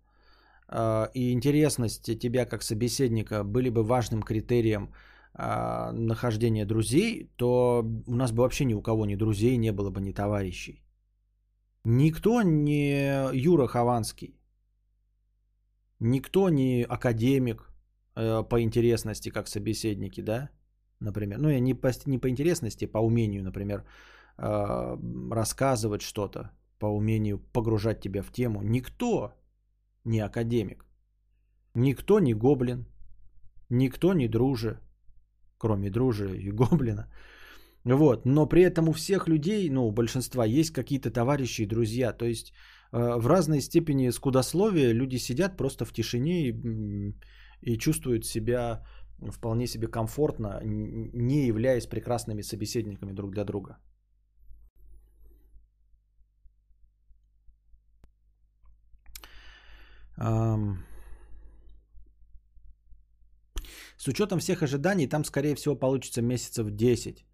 э, 0.68 1.08
и 1.14 1.32
интересность 1.32 2.18
тебя 2.18 2.46
как 2.46 2.62
собеседника 2.62 3.44
были 3.44 3.68
бы 3.70 3.82
важным 3.82 4.22
критерием 4.22 4.94
э, 5.34 5.90
нахождения 5.92 6.64
друзей, 6.64 7.30
то 7.36 7.84
у 8.06 8.14
нас 8.14 8.32
бы 8.32 8.42
вообще 8.42 8.64
ни 8.64 8.74
у 8.74 8.82
кого 8.82 9.04
ни 9.04 9.16
друзей 9.16 9.58
не 9.58 9.72
было 9.72 9.90
бы, 9.90 10.00
ни 10.00 10.12
товарищей. 10.12 10.82
Никто 11.84 12.42
не 12.42 13.28
Юра 13.34 13.66
Хованский, 13.66 14.34
никто 16.00 16.48
не 16.48 16.86
академик 16.88 17.70
э, 18.16 18.42
по 18.48 18.62
интересности 18.62 19.30
как 19.30 19.48
собеседники, 19.48 20.22
да? 20.22 20.50
Например. 21.02 21.38
Ну, 21.38 21.48
я 21.48 21.60
не 21.60 21.74
по, 21.74 21.90
не 22.06 22.18
по 22.18 22.28
интересности, 22.28 22.86
по 22.86 22.98
умению, 22.98 23.42
например, 23.42 23.84
э, 24.38 24.96
рассказывать 25.30 26.02
что-то, 26.02 26.50
по 26.78 26.86
умению 26.86 27.38
погружать 27.38 28.00
тебя 28.00 28.22
в 28.22 28.32
тему. 28.32 28.62
Никто 28.62 29.32
не 30.04 30.20
академик. 30.20 30.84
Никто 31.74 32.20
не 32.20 32.34
гоблин. 32.34 32.86
Никто 33.70 34.14
не 34.14 34.28
друже. 34.28 34.80
Кроме 35.58 35.90
дружи 35.90 36.38
и 36.38 36.50
гоблина. 36.52 37.06
Вот. 37.84 38.26
Но 38.26 38.48
при 38.48 38.62
этом 38.62 38.88
у 38.88 38.92
всех 38.92 39.28
людей, 39.28 39.70
ну, 39.70 39.86
у 39.86 39.92
большинства 39.92 40.44
есть 40.44 40.72
какие-то 40.72 41.10
товарищи 41.10 41.62
и 41.62 41.66
друзья. 41.66 42.12
То 42.12 42.24
есть 42.24 42.52
э, 42.92 43.18
в 43.18 43.26
разной 43.26 43.60
степени 43.60 44.10
скудословия 44.10 44.92
люди 44.92 45.18
сидят 45.18 45.56
просто 45.56 45.84
в 45.84 45.92
тишине 45.92 46.48
и, 46.48 47.14
и 47.60 47.78
чувствуют 47.78 48.24
себя 48.24 48.84
вполне 49.30 49.66
себе 49.66 49.86
комфортно, 49.88 50.60
не 50.64 51.46
являясь 51.46 51.86
прекрасными 51.86 52.42
собеседниками 52.42 53.12
друг 53.12 53.30
для 53.30 53.44
друга. 53.44 53.78
С 63.96 64.08
учетом 64.08 64.38
всех 64.38 64.62
ожиданий, 64.62 65.08
там, 65.08 65.24
скорее 65.24 65.54
всего, 65.54 65.76
получится 65.76 66.22
месяцев 66.22 66.70
10. 66.70 67.24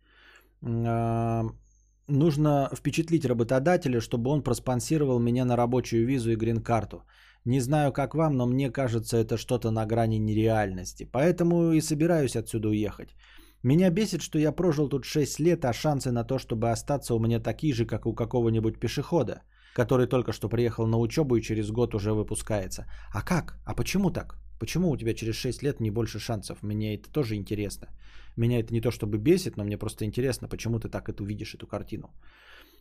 Нужно 2.10 2.70
впечатлить 2.74 3.24
работодателя, 3.24 4.00
чтобы 4.00 4.30
он 4.30 4.42
проспонсировал 4.42 5.18
меня 5.20 5.44
на 5.44 5.56
рабочую 5.56 6.06
визу 6.06 6.30
и 6.30 6.36
грин-карту. 6.36 7.04
Не 7.44 7.60
знаю, 7.60 7.92
как 7.92 8.14
вам, 8.14 8.36
но 8.36 8.46
мне 8.46 8.70
кажется, 8.70 9.16
это 9.16 9.36
что-то 9.36 9.70
на 9.70 9.86
грани 9.86 10.18
нереальности. 10.18 11.08
Поэтому 11.12 11.72
и 11.72 11.80
собираюсь 11.80 12.36
отсюда 12.36 12.68
уехать. 12.68 13.14
Меня 13.62 13.90
бесит, 13.90 14.22
что 14.22 14.38
я 14.38 14.52
прожил 14.52 14.88
тут 14.88 15.04
6 15.04 15.40
лет, 15.40 15.64
а 15.64 15.72
шансы 15.72 16.12
на 16.12 16.24
то, 16.24 16.38
чтобы 16.38 16.70
остаться 16.70 17.14
у 17.14 17.18
меня 17.18 17.40
такие 17.40 17.72
же, 17.72 17.86
как 17.86 18.06
у 18.06 18.14
какого-нибудь 18.14 18.78
пешехода, 18.78 19.42
который 19.74 20.06
только 20.06 20.32
что 20.32 20.48
приехал 20.48 20.86
на 20.86 20.98
учебу 20.98 21.36
и 21.36 21.42
через 21.42 21.70
год 21.70 21.94
уже 21.94 22.12
выпускается. 22.12 22.86
А 23.12 23.22
как? 23.22 23.58
А 23.64 23.74
почему 23.74 24.10
так? 24.10 24.36
Почему 24.60 24.90
у 24.90 24.96
тебя 24.96 25.14
через 25.14 25.34
6 25.34 25.62
лет 25.62 25.80
не 25.80 25.90
больше 25.90 26.18
шансов? 26.18 26.62
Мне 26.62 26.94
это 26.94 27.10
тоже 27.10 27.34
интересно. 27.34 27.88
Меня 28.36 28.60
это 28.60 28.72
не 28.72 28.80
то 28.80 28.90
чтобы 28.90 29.18
бесит, 29.18 29.56
но 29.56 29.64
мне 29.64 29.78
просто 29.78 30.04
интересно, 30.04 30.48
почему 30.48 30.78
ты 30.78 30.88
так 30.88 31.08
это 31.08 31.22
увидишь, 31.22 31.54
эту 31.54 31.66
картину. 31.66 32.10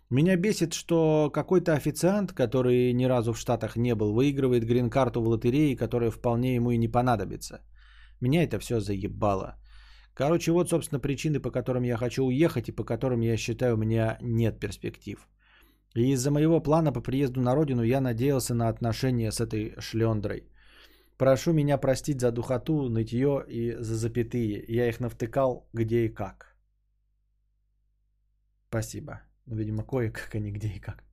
Меня 0.10 0.38
бесит, 0.38 0.74
что 0.74 1.30
какой-то 1.34 1.74
официант, 1.74 2.32
который 2.32 2.94
ни 2.94 3.06
разу 3.06 3.34
в 3.34 3.38
Штатах 3.38 3.76
не 3.76 3.94
был, 3.94 4.14
выигрывает 4.14 4.64
грин-карту 4.64 5.22
в 5.22 5.28
лотерее, 5.28 5.76
которая 5.76 6.12
вполне 6.12 6.56
ему 6.56 6.72
и 6.72 6.78
не 6.78 6.88
понадобится. 6.88 7.60
Меня 8.22 8.44
это 8.44 8.58
все 8.60 8.80
заебало. 8.80 9.56
Короче, 10.14 10.52
вот, 10.52 10.70
собственно, 10.70 11.02
причины, 11.02 11.42
по 11.42 11.52
которым 11.52 11.84
я 11.84 11.98
хочу 11.98 12.24
уехать 12.26 12.70
и 12.70 12.72
по 12.72 12.86
которым 12.86 13.20
я 13.20 13.38
считаю, 13.38 13.76
у 13.76 13.78
меня 13.78 14.18
нет 14.22 14.60
перспектив. 14.60 15.28
И 15.94 16.14
из-за 16.14 16.32
моего 16.32 16.62
плана 16.62 16.94
по 16.94 17.02
приезду 17.02 17.42
на 17.42 17.56
родину 17.56 17.84
я 17.84 18.00
надеялся 18.00 18.56
на 18.56 18.70
отношения 18.70 19.32
с 19.32 19.42
этой 19.42 19.76
шлендрой. 19.80 20.48
Прошу 21.18 21.54
меня 21.54 21.78
простить 21.78 22.22
за 22.22 22.32
духоту, 22.32 22.90
нытье 22.90 23.44
и 23.48 23.76
за 23.80 23.96
запятые. 23.96 24.64
Я 24.68 24.88
их 24.88 25.00
навтыкал 25.00 25.68
где 25.74 26.06
и 26.06 26.10
как. 26.10 26.56
Спасибо. 28.70 29.27
Ну, 29.48 29.56
видимо, 29.56 29.84
кое-как, 29.84 30.36
а 30.36 30.40
не 30.40 30.52
где 30.52 30.68
и 30.68 30.80
как. 30.80 31.04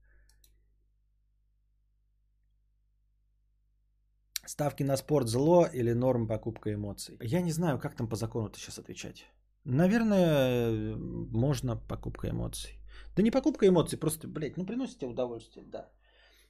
Ставки 4.47 4.85
на 4.85 4.97
спорт 4.97 5.29
зло 5.29 5.67
или 5.73 5.95
норм 5.95 6.27
покупка 6.27 6.73
эмоций? 6.75 7.17
Я 7.23 7.43
не 7.43 7.53
знаю, 7.53 7.79
как 7.79 7.97
там 7.97 8.09
по 8.09 8.17
закону-то 8.17 8.59
сейчас 8.59 8.79
отвечать. 8.79 9.25
Наверное, 9.65 10.97
можно 10.97 11.77
покупка 11.77 12.29
эмоций. 12.29 12.79
Да 13.17 13.23
не 13.23 13.31
покупка 13.31 13.67
эмоций, 13.67 13.99
просто, 13.99 14.29
блядь, 14.29 14.57
ну 14.57 14.67
приносите 14.67 15.07
удовольствие, 15.07 15.65
да. 15.65 15.89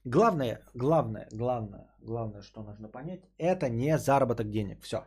Главное, 0.04 0.60
главное, 0.74 1.28
главное, 1.32 1.94
главное, 2.00 2.42
что 2.42 2.62
нужно 2.62 2.88
понять, 2.88 3.20
это 3.38 3.68
не 3.68 3.98
заработок 3.98 4.50
денег. 4.50 4.82
Все. 4.82 5.06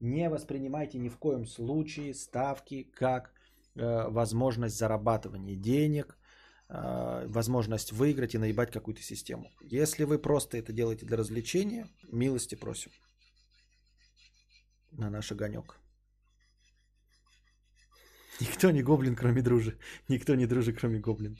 Не 0.00 0.28
воспринимайте 0.28 0.98
ни 0.98 1.08
в 1.08 1.18
коем 1.18 1.46
случае 1.46 2.14
ставки 2.14 2.84
как 2.84 3.32
возможность 3.76 4.78
зарабатывания 4.78 5.56
денег, 5.56 6.18
э, 6.68 7.26
возможность 7.28 7.92
выиграть 7.92 8.34
и 8.34 8.38
наебать 8.38 8.72
какую-то 8.72 9.02
систему. 9.02 9.50
Если 9.60 10.04
вы 10.04 10.18
просто 10.18 10.58
это 10.58 10.72
делаете 10.72 11.06
для 11.06 11.16
развлечения, 11.16 11.88
милости 12.10 12.54
просим 12.54 12.90
на 14.92 15.10
наш 15.10 15.32
огонек. 15.32 15.78
Никто 18.40 18.70
не 18.70 18.82
гоблин, 18.82 19.14
кроме 19.16 19.42
дружи. 19.42 19.78
Никто 20.08 20.34
не 20.34 20.46
дружи, 20.46 20.72
кроме 20.72 20.98
гоблин. 20.98 21.38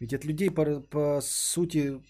Ведь 0.00 0.14
от 0.14 0.24
людей 0.24 0.50
по, 0.50 0.80
по 0.80 1.20
сути 1.20 2.00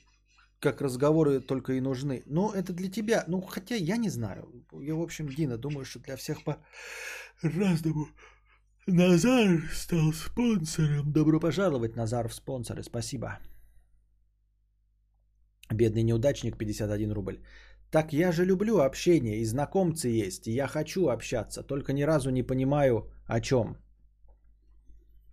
как 0.61 0.81
разговоры 0.81 1.41
только 1.41 1.73
и 1.73 1.81
нужны. 1.81 2.23
Но 2.27 2.53
это 2.53 2.73
для 2.73 2.91
тебя. 2.91 3.25
Ну, 3.29 3.41
хотя 3.41 3.75
я 3.75 3.97
не 3.97 4.11
знаю. 4.11 4.49
Я, 4.73 4.95
в 4.95 5.03
общем, 5.03 5.29
Дина, 5.29 5.59
думаю, 5.59 5.85
что 5.85 6.01
для 6.01 6.17
всех 6.17 6.45
по 6.45 6.57
разному. 7.43 8.09
Назар 8.87 9.61
стал 9.73 10.13
спонсором. 10.13 11.13
Добро 11.13 11.41
пожаловать, 11.41 11.97
Назар, 11.97 12.29
в 12.29 12.35
спонсоры. 12.35 12.83
Спасибо. 12.83 13.39
Бедный 15.71 16.03
неудачник, 16.03 16.57
51 16.57 17.13
рубль. 17.13 17.41
Так 17.91 18.13
я 18.13 18.33
же 18.33 18.45
люблю 18.45 18.81
общение, 18.81 19.39
и 19.39 19.45
знакомцы 19.45 20.09
есть, 20.09 20.47
и 20.47 20.53
я 20.53 20.67
хочу 20.67 21.09
общаться, 21.09 21.63
только 21.63 21.93
ни 21.93 22.03
разу 22.03 22.31
не 22.31 22.43
понимаю, 22.43 23.11
о 23.27 23.41
чем. 23.41 23.77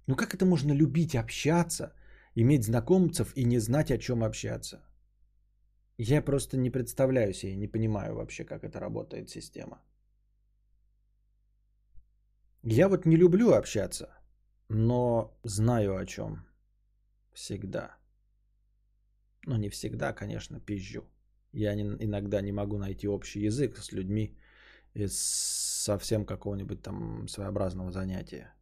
Ну 0.08 0.16
как 0.16 0.34
это 0.34 0.46
можно 0.46 0.72
любить 0.74 1.16
общаться, 1.16 1.94
иметь 2.36 2.64
знакомцев 2.64 3.34
и 3.36 3.44
не 3.44 3.60
знать, 3.60 3.92
о 3.92 3.98
чем 3.98 4.24
общаться? 4.24 4.85
Я 5.98 6.22
просто 6.22 6.58
не 6.58 6.70
представляю 6.70 7.34
себе, 7.34 7.56
не 7.56 7.68
понимаю 7.68 8.16
вообще, 8.16 8.44
как 8.44 8.64
это 8.64 8.80
работает 8.80 9.30
система. 9.30 9.82
Я 12.64 12.90
вот 12.90 13.06
не 13.06 13.16
люблю 13.16 13.54
общаться, 13.54 14.10
но 14.70 15.40
знаю 15.44 15.96
о 15.96 16.06
чем. 16.06 16.46
Всегда. 17.34 17.96
Ну 19.46 19.58
не 19.58 19.70
всегда, 19.70 20.14
конечно, 20.14 20.60
пизжу. 20.60 21.04
Я 21.54 21.76
не, 21.76 21.84
иногда 21.84 22.42
не 22.42 22.52
могу 22.52 22.78
найти 22.78 23.08
общий 23.08 23.46
язык 23.46 23.78
с 23.78 23.92
людьми 23.94 24.38
из 24.94 25.18
совсем 25.18 26.26
какого-нибудь 26.26 26.82
там 26.82 27.28
своеобразного 27.28 27.92
занятия. 27.92 28.54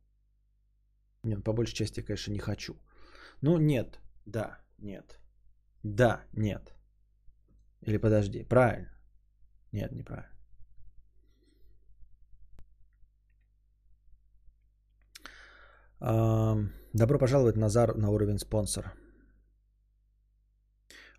Нет, 1.24 1.44
по 1.44 1.54
большей 1.54 1.76
части, 1.76 2.02
конечно, 2.02 2.34
не 2.34 2.40
хочу. 2.40 2.76
Ну, 3.42 3.58
нет, 3.58 4.00
да, 4.26 4.60
нет. 4.78 5.20
Да, 5.84 6.24
нет. 6.34 6.76
Или 7.88 7.98
подожди, 7.98 8.44
правильно. 8.44 8.90
Нет, 9.74 9.92
неправильно. 9.92 10.30
Добро 16.94 17.18
пожаловать, 17.20 17.58
Назар, 17.58 17.96
на 17.96 18.10
уровень 18.10 18.40
спонсора. 18.40 18.94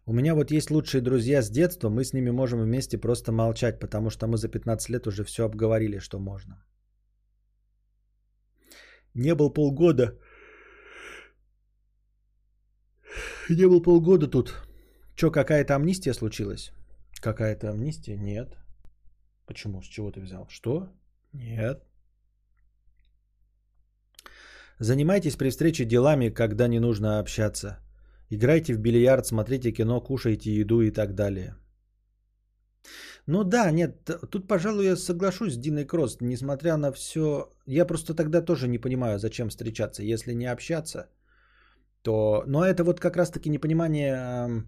У 0.07 0.13
меня 0.13 0.35
вот 0.35 0.51
есть 0.51 0.71
лучшие 0.71 1.01
друзья 1.01 1.43
с 1.43 1.51
детства, 1.51 1.89
мы 1.89 2.05
с 2.05 2.13
ними 2.13 2.31
можем 2.31 2.61
вместе 2.63 2.99
просто 2.99 3.33
молчать, 3.33 3.81
потому 3.81 4.11
что 4.11 4.27
мы 4.27 4.37
за 4.37 4.49
15 4.49 4.91
лет 4.91 5.07
уже 5.07 5.25
все 5.25 5.45
обговорили, 5.45 5.99
что 5.99 6.19
можно. 6.19 6.63
Не 9.15 9.35
был 9.35 9.51
полгода. 9.51 10.19
Не 13.49 13.67
был 13.67 13.83
полгода 13.83 14.31
тут. 14.31 14.53
Че, 15.17 15.31
какая-то 15.31 15.75
амнистия 15.75 16.15
случилась? 16.15 16.73
Какая-то 17.21 17.71
амнистия? 17.71 18.17
Нет. 18.17 18.57
Почему? 19.47 19.83
С 19.83 19.87
чего 19.87 20.11
ты 20.11 20.21
взял? 20.21 20.47
Что? 20.49 20.89
Нет. 21.33 21.85
Занимайтесь 24.79 25.37
при 25.37 25.51
встрече 25.51 25.85
делами, 25.85 26.31
когда 26.31 26.69
не 26.69 26.81
нужно 26.81 27.21
общаться. 27.21 27.79
Играйте 28.31 28.75
в 28.75 28.79
бильярд, 28.79 29.27
смотрите 29.27 29.73
кино, 29.73 30.01
кушайте 30.01 30.51
еду 30.51 30.81
и 30.81 30.91
так 30.91 31.15
далее. 31.15 31.55
Ну 33.27 33.45
да, 33.45 33.71
нет, 33.71 34.11
тут, 34.31 34.49
пожалуй, 34.49 34.85
я 34.85 34.97
соглашусь 34.97 35.55
с 35.55 35.59
Диной 35.59 35.87
Кросс, 35.87 36.21
несмотря 36.21 36.77
на 36.77 36.93
все, 36.93 37.49
я 37.67 37.87
просто 37.87 38.15
тогда 38.15 38.43
тоже 38.43 38.69
не 38.69 38.79
понимаю, 38.79 39.19
зачем 39.19 39.49
встречаться, 39.49 40.03
если 40.03 40.35
не 40.35 40.45
общаться, 40.45 41.09
то, 42.03 42.45
но 42.47 42.67
это 42.67 42.85
вот 42.85 43.01
как 43.01 43.17
раз-таки 43.17 43.49
непонимание, 43.49 44.65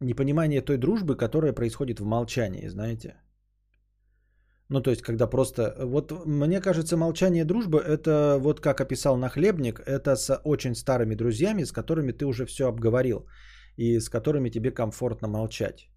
непонимание 0.00 0.62
той 0.62 0.76
дружбы, 0.78 1.16
которая 1.16 1.52
происходит 1.52 2.00
в 2.00 2.04
молчании, 2.04 2.68
знаете. 2.68 3.14
Ну, 4.68 4.80
то 4.80 4.90
есть, 4.90 5.02
когда 5.02 5.26
просто... 5.26 5.74
Вот 5.84 6.12
мне 6.26 6.60
кажется, 6.60 6.96
молчание 6.96 7.44
дружбы– 7.44 7.78
это 7.86 8.38
вот 8.38 8.60
как 8.60 8.80
описал 8.80 9.16
Нахлебник, 9.16 9.80
это 9.80 10.16
с 10.16 10.40
очень 10.44 10.74
старыми 10.74 11.16
друзьями, 11.16 11.64
с 11.64 11.72
которыми 11.72 12.12
ты 12.12 12.24
уже 12.24 12.46
все 12.46 12.68
обговорил 12.68 13.26
и 13.76 13.98
с 13.98 14.08
которыми 14.08 14.50
тебе 14.50 14.70
комфортно 14.70 15.28
молчать. 15.28 15.88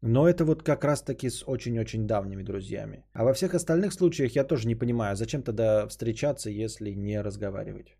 Но 0.00 0.26
это 0.26 0.44
вот 0.44 0.62
как 0.62 0.84
раз-таки 0.84 1.30
с 1.30 1.44
очень-очень 1.46 2.06
давними 2.06 2.42
друзьями. 2.42 3.04
А 3.12 3.24
во 3.24 3.34
всех 3.34 3.54
остальных 3.54 3.92
случаях 3.92 4.36
я 4.36 4.44
тоже 4.44 4.66
не 4.66 4.74
понимаю, 4.74 5.16
зачем 5.16 5.42
тогда 5.42 5.86
встречаться, 5.86 6.50
если 6.50 6.94
не 6.94 7.22
разговаривать. 7.22 7.96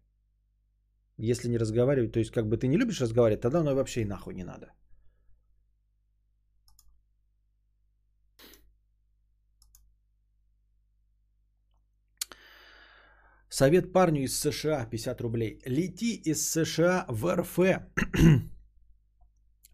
Если 1.18 1.48
не 1.48 1.58
разговаривать, 1.58 2.12
то 2.12 2.18
есть 2.18 2.30
как 2.30 2.48
бы 2.48 2.56
ты 2.56 2.68
не 2.68 2.78
любишь 2.78 3.00
разговаривать, 3.00 3.40
тогда 3.40 3.60
оно 3.60 3.74
вообще 3.74 4.02
и 4.02 4.04
нахуй 4.04 4.34
не 4.34 4.44
надо. 4.44 4.72
Совет 13.52 13.92
парню 13.92 14.22
из 14.22 14.40
США 14.40 14.86
50 14.86 15.20
рублей. 15.20 15.60
Лети 15.66 16.22
из 16.24 16.50
США 16.50 17.04
в 17.08 17.36
РФ 17.36 17.58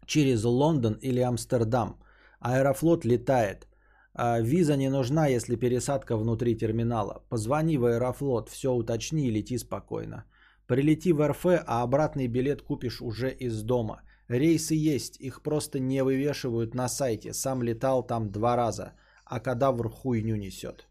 через 0.05 0.43
Лондон 0.43 0.97
или 1.01 1.21
Амстердам. 1.21 1.97
Аэрофлот 2.41 3.05
летает. 3.05 3.67
А 4.13 4.41
виза 4.41 4.75
не 4.75 4.89
нужна, 4.89 5.27
если 5.27 5.55
пересадка 5.55 6.17
внутри 6.17 6.57
терминала. 6.57 7.23
Позвони 7.29 7.77
в 7.77 7.85
Аэрофлот, 7.85 8.49
все 8.49 8.73
уточни 8.73 9.27
и 9.27 9.31
лети 9.31 9.57
спокойно. 9.57 10.25
Прилети 10.69 11.13
в 11.13 11.27
РФ, 11.27 11.45
а 11.45 11.81
обратный 11.81 12.27
билет 12.27 12.61
купишь 12.61 13.01
уже 13.01 13.31
из 13.31 13.63
дома. 13.63 14.03
Рейсы 14.27 14.75
есть, 14.75 15.19
их 15.19 15.41
просто 15.41 15.79
не 15.79 16.03
вывешивают 16.03 16.75
на 16.75 16.87
сайте. 16.87 17.33
Сам 17.33 17.63
летал 17.63 18.05
там 18.05 18.31
два 18.31 18.55
раза, 18.55 18.93
а 19.25 19.39
кадавр 19.39 19.89
хуйню 19.89 20.35
несет. 20.35 20.87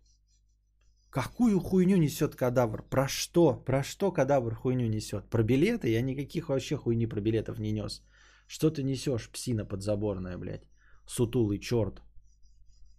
Какую 1.11 1.61
хуйню 1.61 1.97
несет 1.97 2.35
кадавр? 2.35 2.83
Про 2.91 3.07
что? 3.07 3.63
Про 3.67 3.85
что 3.85 4.11
кадавр 4.11 4.55
хуйню 4.57 4.89
несет? 4.89 5.31
Про 5.31 5.45
билеты? 5.45 5.91
Я 5.91 6.03
никаких 6.03 6.49
вообще 6.49 6.77
хуйни 6.77 7.07
про 7.07 7.21
билетов 7.21 7.61
не 7.61 7.71
нес. 7.71 8.03
Что 8.49 8.71
ты 8.71 8.83
несешь, 8.83 9.31
псина 9.31 9.65
подзаборная, 9.65 10.39
блядь? 10.39 10.69
Сутулый 11.07 11.61
черт. 11.61 12.03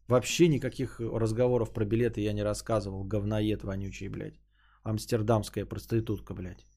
Вообще 0.08 0.48
никаких 0.48 1.02
разговоров 1.02 1.74
про 1.74 1.84
билеты 1.84 2.22
я 2.22 2.32
не 2.32 2.44
рассказывал. 2.44 3.04
Говноед 3.04 3.64
вонючий, 3.64 4.08
блядь. 4.08 4.40
Амстердамская 4.84 5.66
проститутка, 5.66 6.34
блядь. 6.34 6.69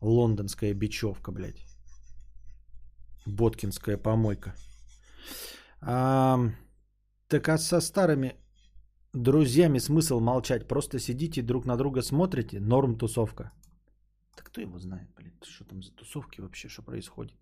Лондонская 0.00 0.74
бечевка, 0.74 1.32
блядь. 1.32 1.64
Боткинская 3.26 3.98
помойка. 3.98 4.54
А, 5.80 6.38
так 7.28 7.48
а 7.48 7.58
со 7.58 7.80
старыми 7.80 8.34
друзьями 9.12 9.78
смысл 9.78 10.20
молчать? 10.20 10.68
Просто 10.68 10.98
сидите 10.98 11.42
друг 11.42 11.66
на 11.66 11.76
друга 11.76 12.02
смотрите, 12.02 12.60
норм 12.60 12.98
тусовка. 12.98 13.52
Да 14.36 14.42
кто 14.42 14.60
его 14.60 14.78
знает, 14.78 15.08
блин, 15.16 15.32
что 15.44 15.64
там 15.64 15.82
за 15.82 15.92
тусовки 15.92 16.40
вообще, 16.40 16.68
что 16.68 16.82
происходит? 16.82 17.36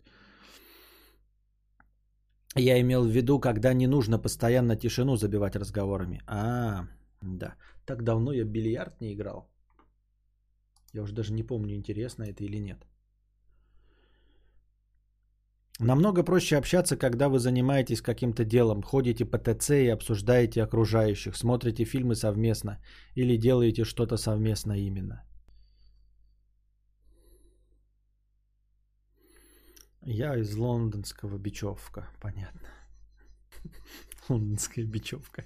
Я 2.56 2.80
имел 2.80 3.04
в 3.04 3.10
виду, 3.10 3.40
когда 3.40 3.72
не 3.72 3.86
нужно 3.86 4.18
постоянно 4.18 4.76
тишину 4.76 5.16
забивать 5.16 5.56
разговорами. 5.56 6.22
А, 6.26 6.88
да. 7.22 7.54
Так 7.84 8.02
давно 8.02 8.32
я 8.32 8.44
бильярд 8.44 9.00
не 9.00 9.12
играл. 9.12 9.48
Я 10.94 11.02
уже 11.02 11.12
даже 11.12 11.32
не 11.32 11.42
помню, 11.42 11.74
интересно 11.74 12.24
это 12.24 12.44
или 12.44 12.58
нет. 12.58 12.86
Намного 15.80 16.24
проще 16.24 16.56
общаться, 16.56 16.96
когда 16.96 17.28
вы 17.28 17.38
занимаетесь 17.38 18.02
каким-то 18.02 18.44
делом, 18.44 18.82
ходите 18.82 19.24
по 19.24 19.38
ТЦ 19.38 19.70
и 19.70 19.88
обсуждаете 19.88 20.62
окружающих, 20.62 21.36
смотрите 21.36 21.84
фильмы 21.84 22.16
совместно 22.16 22.80
или 23.14 23.36
делаете 23.36 23.84
что-то 23.84 24.16
совместно 24.16 24.72
именно. 24.72 25.22
Я 30.02 30.36
из 30.36 30.56
лондонского 30.56 31.38
Бичевка, 31.38 32.08
понятно. 32.20 32.68
Лондонская 34.28 34.84
Бичевка. 34.84 35.44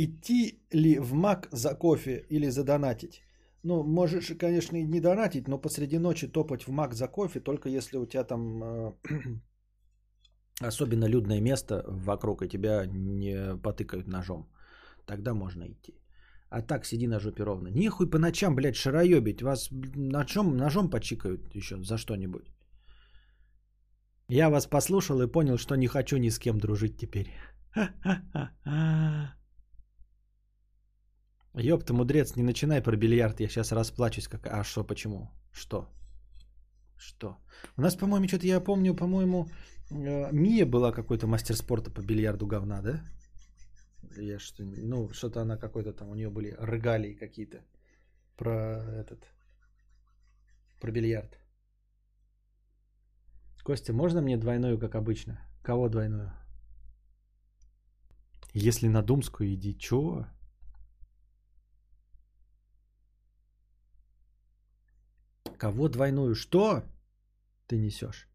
Идти 0.00 0.60
ли 0.72 0.98
в 1.00 1.12
МАК 1.12 1.48
за 1.52 1.74
кофе 1.74 2.24
или 2.30 2.50
задонатить? 2.50 3.22
Ну, 3.64 3.82
можешь, 3.82 4.32
конечно, 4.38 4.76
и 4.76 4.84
не 4.84 5.00
донатить, 5.00 5.48
но 5.48 5.58
посреди 5.58 5.98
ночи 5.98 6.28
топать 6.28 6.62
в 6.62 6.70
МАК 6.70 6.94
за 6.94 7.08
кофе, 7.08 7.40
только 7.40 7.68
если 7.68 7.98
у 7.98 8.06
тебя 8.06 8.24
там 8.24 8.62
э, 8.62 8.92
особенно 10.68 11.08
людное 11.08 11.40
место 11.40 11.84
вокруг, 11.88 12.42
и 12.42 12.48
тебя 12.48 12.86
не 12.86 13.56
потыкают 13.56 14.06
ножом. 14.06 14.46
Тогда 15.04 15.34
можно 15.34 15.64
идти. 15.64 16.00
А 16.50 16.62
так 16.62 16.86
сиди 16.86 17.08
на 17.08 17.18
жопе 17.18 17.42
ровно. 17.42 17.68
Нихуй 17.68 18.10
по 18.10 18.18
ночам, 18.18 18.54
блядь, 18.54 18.76
шароебить. 18.76 19.42
Вас 19.42 19.68
ножом, 19.96 20.56
ножом 20.56 20.90
почикают 20.90 21.54
еще 21.56 21.82
за 21.82 21.98
что-нибудь. 21.98 22.52
Я 24.28 24.48
вас 24.48 24.66
послушал 24.66 25.22
и 25.22 25.32
понял, 25.32 25.58
что 25.58 25.76
не 25.76 25.88
хочу 25.88 26.18
ни 26.18 26.30
с 26.30 26.38
кем 26.38 26.58
дружить 26.58 26.98
теперь. 26.98 27.32
Ёпта, 31.54 31.94
мудрец, 31.94 32.36
не 32.36 32.42
начинай 32.42 32.82
про 32.82 32.96
бильярд, 32.96 33.40
я 33.40 33.48
сейчас 33.48 33.72
расплачусь. 33.72 34.28
Как... 34.28 34.46
А 34.46 34.64
что, 34.64 34.84
почему? 34.84 35.30
Что? 35.52 35.88
Что? 36.96 37.38
У 37.76 37.82
нас, 37.82 37.96
по-моему, 37.96 38.28
что-то 38.28 38.46
я 38.46 38.60
помню, 38.60 38.94
по-моему, 38.94 39.48
э, 39.90 40.32
Мия 40.32 40.66
была 40.66 40.92
какой-то 40.92 41.26
мастер 41.26 41.56
спорта 41.56 41.90
по 41.90 42.00
бильярду 42.00 42.46
говна, 42.46 42.82
да? 42.82 43.00
Я 44.16 44.38
что, 44.38 44.64
ну, 44.64 45.08
что-то 45.12 45.40
она 45.40 45.56
какой-то 45.56 45.92
там, 45.92 46.10
у 46.10 46.14
нее 46.14 46.30
были 46.30 46.56
регалии 46.58 47.14
какие-то 47.14 47.64
про 48.36 48.82
этот, 49.00 49.24
про 50.80 50.90
бильярд. 50.90 51.38
Костя, 53.68 53.92
можно 53.92 54.22
мне 54.22 54.38
двойную, 54.38 54.78
как 54.78 54.94
обычно? 54.94 55.38
Кого 55.62 55.88
двойную? 55.88 56.32
Если 58.54 58.88
на 58.88 59.02
Думскую 59.02 59.52
иди, 59.54 59.78
чего? 59.78 60.26
Кого 65.58 65.88
двойную? 65.88 66.34
Что 66.34 66.82
ты 67.66 67.76
несешь? 67.78 68.28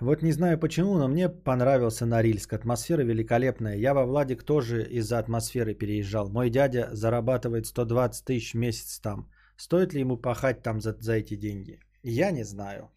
Вот 0.00 0.22
не 0.22 0.32
знаю 0.32 0.58
почему, 0.58 0.96
но 0.98 1.08
мне 1.08 1.28
понравился 1.28 2.06
Норильск. 2.06 2.52
Атмосфера 2.52 3.02
великолепная. 3.02 3.76
Я 3.76 3.94
во 3.94 4.06
Владик 4.06 4.44
тоже 4.44 4.84
из-за 4.84 5.18
атмосферы 5.18 5.74
переезжал. 5.74 6.30
Мой 6.30 6.50
дядя 6.50 6.88
зарабатывает 6.92 7.66
120 7.66 8.24
тысяч 8.24 8.54
в 8.54 8.58
месяц 8.58 9.00
там. 9.00 9.28
Стоит 9.56 9.92
ли 9.94 10.00
ему 10.00 10.16
пахать 10.16 10.62
там 10.62 10.80
за, 10.80 10.96
за 11.00 11.14
эти 11.14 11.34
деньги? 11.34 11.80
Я 12.04 12.30
не 12.30 12.44
знаю. 12.44 12.92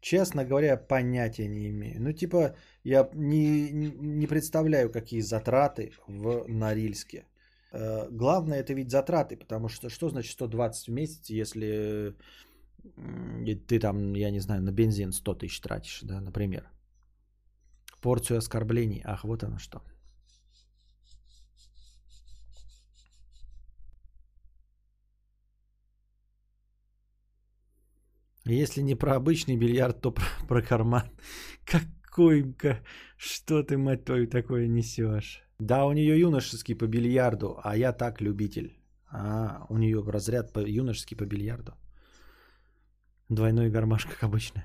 Честно 0.00 0.44
говоря, 0.44 0.76
понятия 0.76 1.48
не 1.48 1.70
имею. 1.70 2.02
Ну, 2.02 2.12
типа, 2.12 2.54
я 2.84 3.08
не, 3.14 3.70
не 3.72 4.26
представляю, 4.26 4.92
какие 4.92 5.20
затраты 5.20 5.92
в 6.06 6.44
Норильске. 6.46 7.24
Э, 7.72 8.08
главное 8.10 8.60
это 8.60 8.74
ведь 8.74 8.90
затраты, 8.90 9.36
потому 9.36 9.68
что 9.68 9.88
что 9.90 10.08
значит 10.08 10.32
120 10.32 10.88
в 10.88 10.90
месяц, 10.92 11.30
если 11.30 12.14
ты 13.68 13.80
там, 13.80 14.14
я 14.14 14.30
не 14.30 14.40
знаю, 14.40 14.62
на 14.62 14.72
бензин 14.72 15.12
100 15.12 15.34
тысяч 15.34 15.60
тратишь, 15.60 16.00
да, 16.02 16.20
например. 16.20 16.70
Порцию 18.00 18.38
оскорблений. 18.38 19.02
Ах, 19.04 19.24
вот 19.24 19.42
оно 19.42 19.58
что. 19.58 19.82
Если 28.44 28.80
не 28.80 28.94
про 28.94 29.16
обычный 29.16 29.58
бильярд, 29.58 30.00
то 30.00 30.12
про, 30.12 30.24
про 30.48 30.62
карман. 30.62 31.10
Какой, 31.64 32.54
что 33.18 33.62
ты, 33.62 33.76
мать 33.76 34.04
твою, 34.04 34.26
такое 34.26 34.66
несешь? 34.68 35.47
Да, 35.58 35.86
у 35.86 35.92
нее 35.92 36.18
юношеский 36.20 36.76
по 36.76 36.86
бильярду, 36.86 37.60
а 37.64 37.76
я 37.76 37.92
так 37.92 38.20
любитель. 38.20 38.78
А, 39.10 39.66
у 39.68 39.78
нее 39.78 40.02
разряд 40.02 40.52
по 40.52 40.60
юношеский 40.60 41.16
по 41.16 41.24
бильярду. 41.24 41.74
Двойной 43.28 43.70
гармаш, 43.70 44.06
как 44.06 44.22
обычно. 44.22 44.64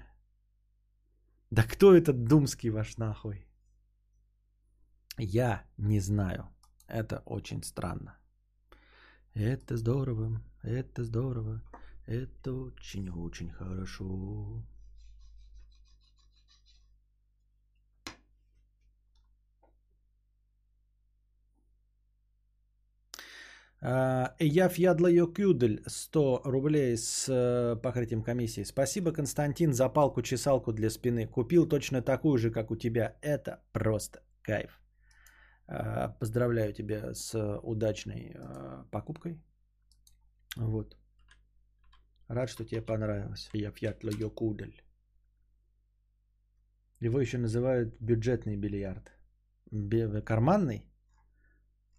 Да 1.50 1.64
кто 1.64 1.96
этот 1.96 2.26
думский 2.26 2.70
ваш 2.70 2.98
нахуй? 2.98 3.46
Я 5.18 5.64
не 5.78 6.00
знаю. 6.00 6.48
Это 6.88 7.24
очень 7.26 7.64
странно. 7.64 8.18
Это 9.34 9.78
здорово, 9.78 10.42
это 10.62 11.04
здорово, 11.04 11.62
это 12.06 12.54
очень-очень 12.54 13.50
хорошо. 13.50 14.64
Ядла 24.78 25.10
Йокюдель 25.10 25.84
100 25.86 26.42
рублей 26.46 26.96
с 26.98 27.28
э, 27.28 27.76
покрытием 27.82 28.24
комиссии. 28.24 28.64
Спасибо, 28.64 29.12
Константин, 29.12 29.74
за 29.74 29.90
палку-чесалку 29.90 30.72
для 30.72 30.90
спины. 30.90 31.28
Купил 31.28 31.68
точно 31.68 32.02
такую 32.02 32.38
же, 32.38 32.50
как 32.50 32.72
у 32.72 32.78
тебя. 32.78 33.18
Это 33.22 33.62
просто 33.74 34.20
кайф. 34.42 34.80
А, 35.68 36.16
поздравляю 36.20 36.74
тебя 36.74 37.14
с 37.14 37.60
удачной 37.64 38.32
э, 38.36 38.84
покупкой. 38.90 39.42
Вот. 40.56 40.96
Рад, 42.30 42.50
что 42.50 42.64
тебе 42.64 42.82
понравилось. 42.82 43.50
Ядла 43.54 44.12
Йокудель. 44.12 44.82
Его 47.02 47.20
еще 47.20 47.38
называют 47.38 47.96
бюджетный 48.00 48.56
бильярд. 48.56 49.12
Карманный? 50.26 50.93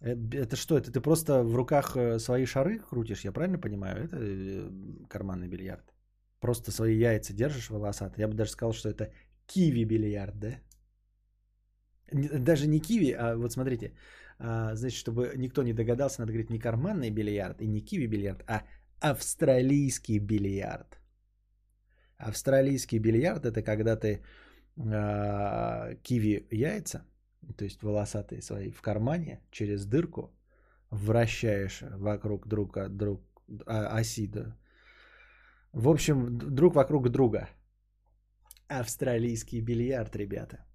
Э, 0.01 0.15
это 0.33 0.55
что? 0.55 0.77
Это 0.77 0.91
ты 0.91 1.01
просто 1.01 1.43
в 1.43 1.55
руках 1.55 1.95
э, 1.95 2.19
свои 2.19 2.45
шары 2.45 2.79
крутишь, 2.79 3.25
я 3.25 3.31
правильно 3.31 3.59
понимаю? 3.59 4.05
Это 4.05 4.17
э, 4.19 4.69
карманный 5.09 5.47
бильярд. 5.47 5.93
Просто 6.39 6.71
свои 6.71 6.97
яйца 6.97 7.33
держишь 7.33 7.69
волосатые. 7.69 8.23
Я 8.23 8.27
бы 8.27 8.35
даже 8.35 8.51
сказал, 8.51 8.73
что 8.73 8.89
это 8.89 9.11
киви-бильярд, 9.47 10.39
да? 10.39 10.59
Даже 12.11 12.67
не 12.67 12.79
киви, 12.79 13.11
а 13.11 13.35
вот 13.35 13.51
смотрите. 13.51 13.93
А, 14.37 14.75
значит, 14.75 14.99
чтобы 14.99 15.33
никто 15.37 15.63
не 15.63 15.73
догадался, 15.73 16.21
надо 16.21 16.33
говорить 16.33 16.49
не 16.49 16.59
карманный 16.59 17.09
бильярд 17.09 17.61
и 17.61 17.67
не 17.67 17.81
киви-бильярд, 17.81 18.43
а 18.47 18.63
австралийский 18.99 20.19
бильярд. 20.19 20.99
Австралийский 22.17 22.99
бильярд 22.99 23.45
это 23.45 23.61
когда 23.61 23.95
ты 23.95 24.21
а, 24.77 25.95
киви 26.03 26.47
яйца 26.51 27.05
то 27.53 27.65
есть 27.65 27.83
волосатые 27.83 28.41
свои, 28.41 28.71
в 28.71 28.81
кармане 28.81 29.41
через 29.51 29.85
дырку 29.85 30.31
вращаешь 30.89 31.81
вокруг 31.81 32.47
друг 32.47 32.77
от 32.77 32.97
друг 32.97 33.21
а, 33.65 33.99
оси, 33.99 34.27
да. 34.27 34.57
В 35.73 35.89
общем, 35.89 36.37
друг 36.37 36.75
вокруг 36.75 37.09
друга. 37.09 37.49
Австралийский 38.67 39.61
бильярд, 39.61 40.15
ребята. 40.15 40.65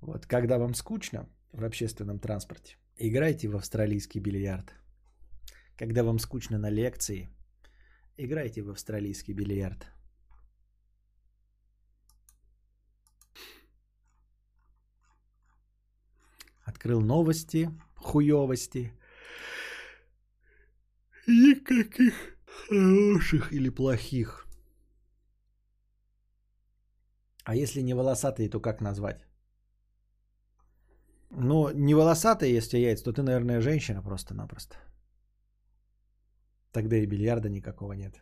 Вот, 0.00 0.26
когда 0.26 0.58
вам 0.58 0.74
скучно 0.74 1.28
в 1.52 1.64
общественном 1.64 2.18
транспорте, 2.18 2.76
играйте 2.96 3.48
в 3.48 3.56
австралийский 3.56 4.20
бильярд. 4.20 4.74
Когда 5.76 6.04
вам 6.04 6.18
скучно 6.18 6.58
на 6.58 6.70
лекции, 6.70 7.28
играйте 8.16 8.62
в 8.62 8.70
австралийский 8.70 9.32
бильярд. 9.32 9.86
Открыл 16.82 17.00
новости, 17.00 17.70
хуевости. 17.96 18.92
Никаких 21.28 22.14
хороших 22.68 23.52
или 23.52 23.70
плохих. 23.70 24.46
А 27.44 27.54
если 27.54 27.82
не 27.82 27.94
волосатые, 27.94 28.50
то 28.50 28.60
как 28.60 28.80
назвать? 28.80 29.24
Ну, 31.30 31.70
не 31.72 31.94
волосатые, 31.94 32.56
если 32.56 32.78
яйца, 32.78 33.04
то 33.04 33.12
ты, 33.12 33.22
наверное, 33.22 33.60
женщина 33.60 34.02
просто-напросто. 34.02 34.74
Тогда 36.72 36.96
и 36.96 37.06
бильярда 37.06 37.48
никакого 37.48 37.92
нет. 37.92 38.20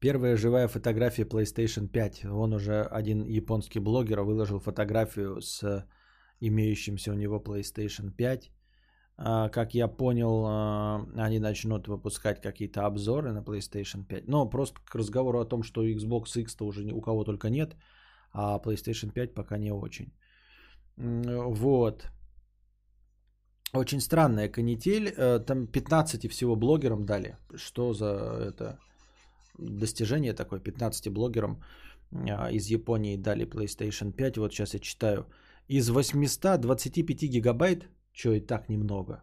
Первая 0.00 0.36
живая 0.36 0.68
фотография 0.68 1.24
PlayStation 1.24 1.88
5. 1.88 2.24
Он 2.26 2.54
уже 2.54 2.82
один 2.82 3.24
японский 3.24 3.80
блогер 3.80 4.20
выложил 4.20 4.60
фотографию 4.60 5.40
с 5.40 5.84
имеющимся 6.40 7.10
у 7.10 7.14
него 7.14 7.40
PlayStation 7.40 8.12
5. 8.12 8.50
А, 9.16 9.48
как 9.48 9.74
я 9.74 9.88
понял, 9.88 10.44
а, 10.46 11.04
они 11.26 11.40
начнут 11.40 11.88
выпускать 11.88 12.40
какие-то 12.40 12.86
обзоры 12.86 13.32
на 13.32 13.42
PlayStation 13.42 14.04
5. 14.04 14.28
Но 14.28 14.48
просто 14.48 14.78
к 14.84 14.94
разговору 14.94 15.40
о 15.40 15.48
том, 15.48 15.64
что 15.64 15.84
Xbox 15.84 16.40
X-то 16.40 16.66
уже 16.66 16.92
у 16.92 17.00
кого 17.00 17.24
только 17.24 17.50
нет, 17.50 17.76
а 18.32 18.60
PlayStation 18.60 19.10
5 19.12 19.34
пока 19.34 19.58
не 19.58 19.72
очень. 19.72 20.12
Вот. 20.96 22.08
Очень 23.74 24.00
странная 24.00 24.48
канитель. 24.48 25.08
Э, 25.08 25.40
там 25.40 25.66
15 25.66 26.30
всего 26.30 26.56
блогерам 26.56 27.04
дали. 27.04 27.36
Что 27.56 27.92
за 27.92 28.06
это 28.48 28.78
достижение 29.58 30.34
такое? 30.34 30.60
15 30.60 31.12
блогерам 31.12 31.62
а, 32.12 32.50
из 32.50 32.70
Японии 32.70 33.16
дали 33.16 33.46
PlayStation 33.46 34.12
5. 34.12 34.38
Вот 34.38 34.52
сейчас 34.52 34.74
я 34.74 34.80
читаю. 34.80 35.26
Из 35.68 35.90
825 35.90 37.28
гигабайт, 37.28 37.88
что 38.12 38.32
и 38.32 38.40
так 38.40 38.68
немного, 38.68 39.22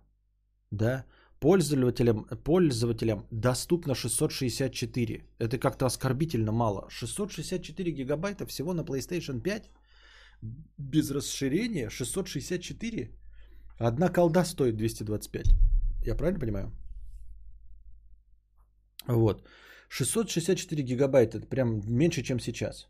да, 0.72 1.06
пользователям, 1.40 2.26
пользователям 2.44 3.26
доступно 3.32 3.96
664. 3.96 5.24
Это 5.40 5.58
как-то 5.58 5.86
оскорбительно 5.86 6.52
мало. 6.52 6.88
664 6.90 7.92
гигабайта 7.92 8.46
всего 8.46 8.74
на 8.74 8.82
PlayStation 8.82 9.42
5 9.42 9.70
без 10.78 11.12
расширения 11.12 11.90
664. 11.90 13.12
Одна 13.80 14.10
колда 14.10 14.46
стоит 14.46 14.78
225. 14.78 15.46
Я 16.06 16.16
правильно 16.16 16.40
понимаю? 16.40 16.72
Вот. 19.08 19.44
664 19.90 20.84
гигабайта, 20.84 21.38
это 21.38 21.48
прям 21.48 21.82
меньше, 21.88 22.24
чем 22.24 22.40
сейчас. 22.40 22.88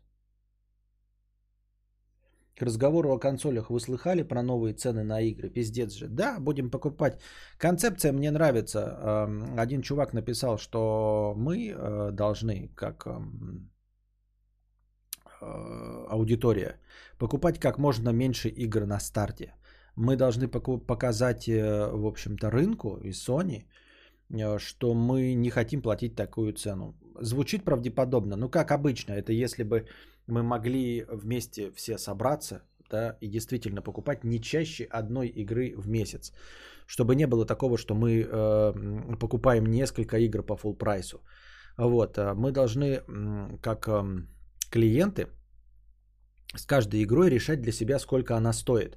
К 2.58 2.62
разговору 2.62 3.12
о 3.12 3.18
консолях 3.18 3.68
вы 3.70 3.80
слыхали 3.80 4.22
про 4.22 4.42
новые 4.42 4.72
цены 4.72 5.04
на 5.04 5.20
игры? 5.20 5.50
Пиздец 5.50 5.92
же. 5.92 6.08
Да, 6.08 6.38
будем 6.40 6.70
покупать. 6.70 7.20
Концепция 7.58 8.12
мне 8.12 8.30
нравится. 8.30 9.26
Один 9.58 9.82
чувак 9.82 10.14
написал, 10.14 10.56
что 10.56 11.34
мы 11.36 11.68
э, 11.68 12.10
должны, 12.12 12.70
как 12.74 13.06
э, 13.06 13.26
аудитория, 16.08 16.80
покупать 17.18 17.58
как 17.58 17.78
можно 17.78 18.08
меньше 18.12 18.48
игр 18.48 18.86
на 18.86 19.00
старте. 19.00 19.52
Мы 19.94 20.16
должны 20.16 20.48
показать, 20.48 21.48
э, 21.48 21.90
в 21.92 22.06
общем-то, 22.06 22.50
рынку 22.50 22.98
и 23.02 23.10
Sony, 23.10 23.66
что 24.58 24.94
мы 24.94 25.34
не 25.34 25.50
хотим 25.50 25.82
платить 25.82 26.16
такую 26.16 26.52
цену. 26.52 26.94
Звучит 27.20 27.64
правдеподобно. 27.64 28.36
Ну, 28.36 28.48
как 28.48 28.70
обычно, 28.70 29.12
это 29.12 29.32
если 29.32 29.62
бы 29.62 29.86
мы 30.26 30.42
могли 30.42 31.04
вместе 31.08 31.70
все 31.76 31.98
собраться 31.98 32.62
да, 32.90 33.16
и 33.20 33.28
действительно 33.28 33.82
покупать 33.82 34.24
не 34.24 34.40
чаще 34.40 34.84
одной 34.84 35.28
игры 35.28 35.74
в 35.76 35.88
месяц. 35.88 36.32
Чтобы 36.86 37.14
не 37.14 37.26
было 37.26 37.46
такого, 37.46 37.78
что 37.78 37.94
мы 37.94 38.22
э, 38.22 39.16
покупаем 39.20 39.66
несколько 39.66 40.18
игр 40.18 40.42
по 40.42 40.54
full 40.54 40.74
прайсу. 40.74 41.20
Вот, 41.76 42.18
э, 42.18 42.34
мы 42.34 42.52
должны, 42.52 43.02
как 43.60 43.88
э, 43.88 44.26
клиенты, 44.70 45.26
с 46.54 46.64
каждой 46.66 47.02
игрой 47.02 47.30
решать 47.30 47.60
для 47.60 47.72
себя, 47.72 47.98
сколько 47.98 48.36
она 48.36 48.52
стоит. 48.52 48.96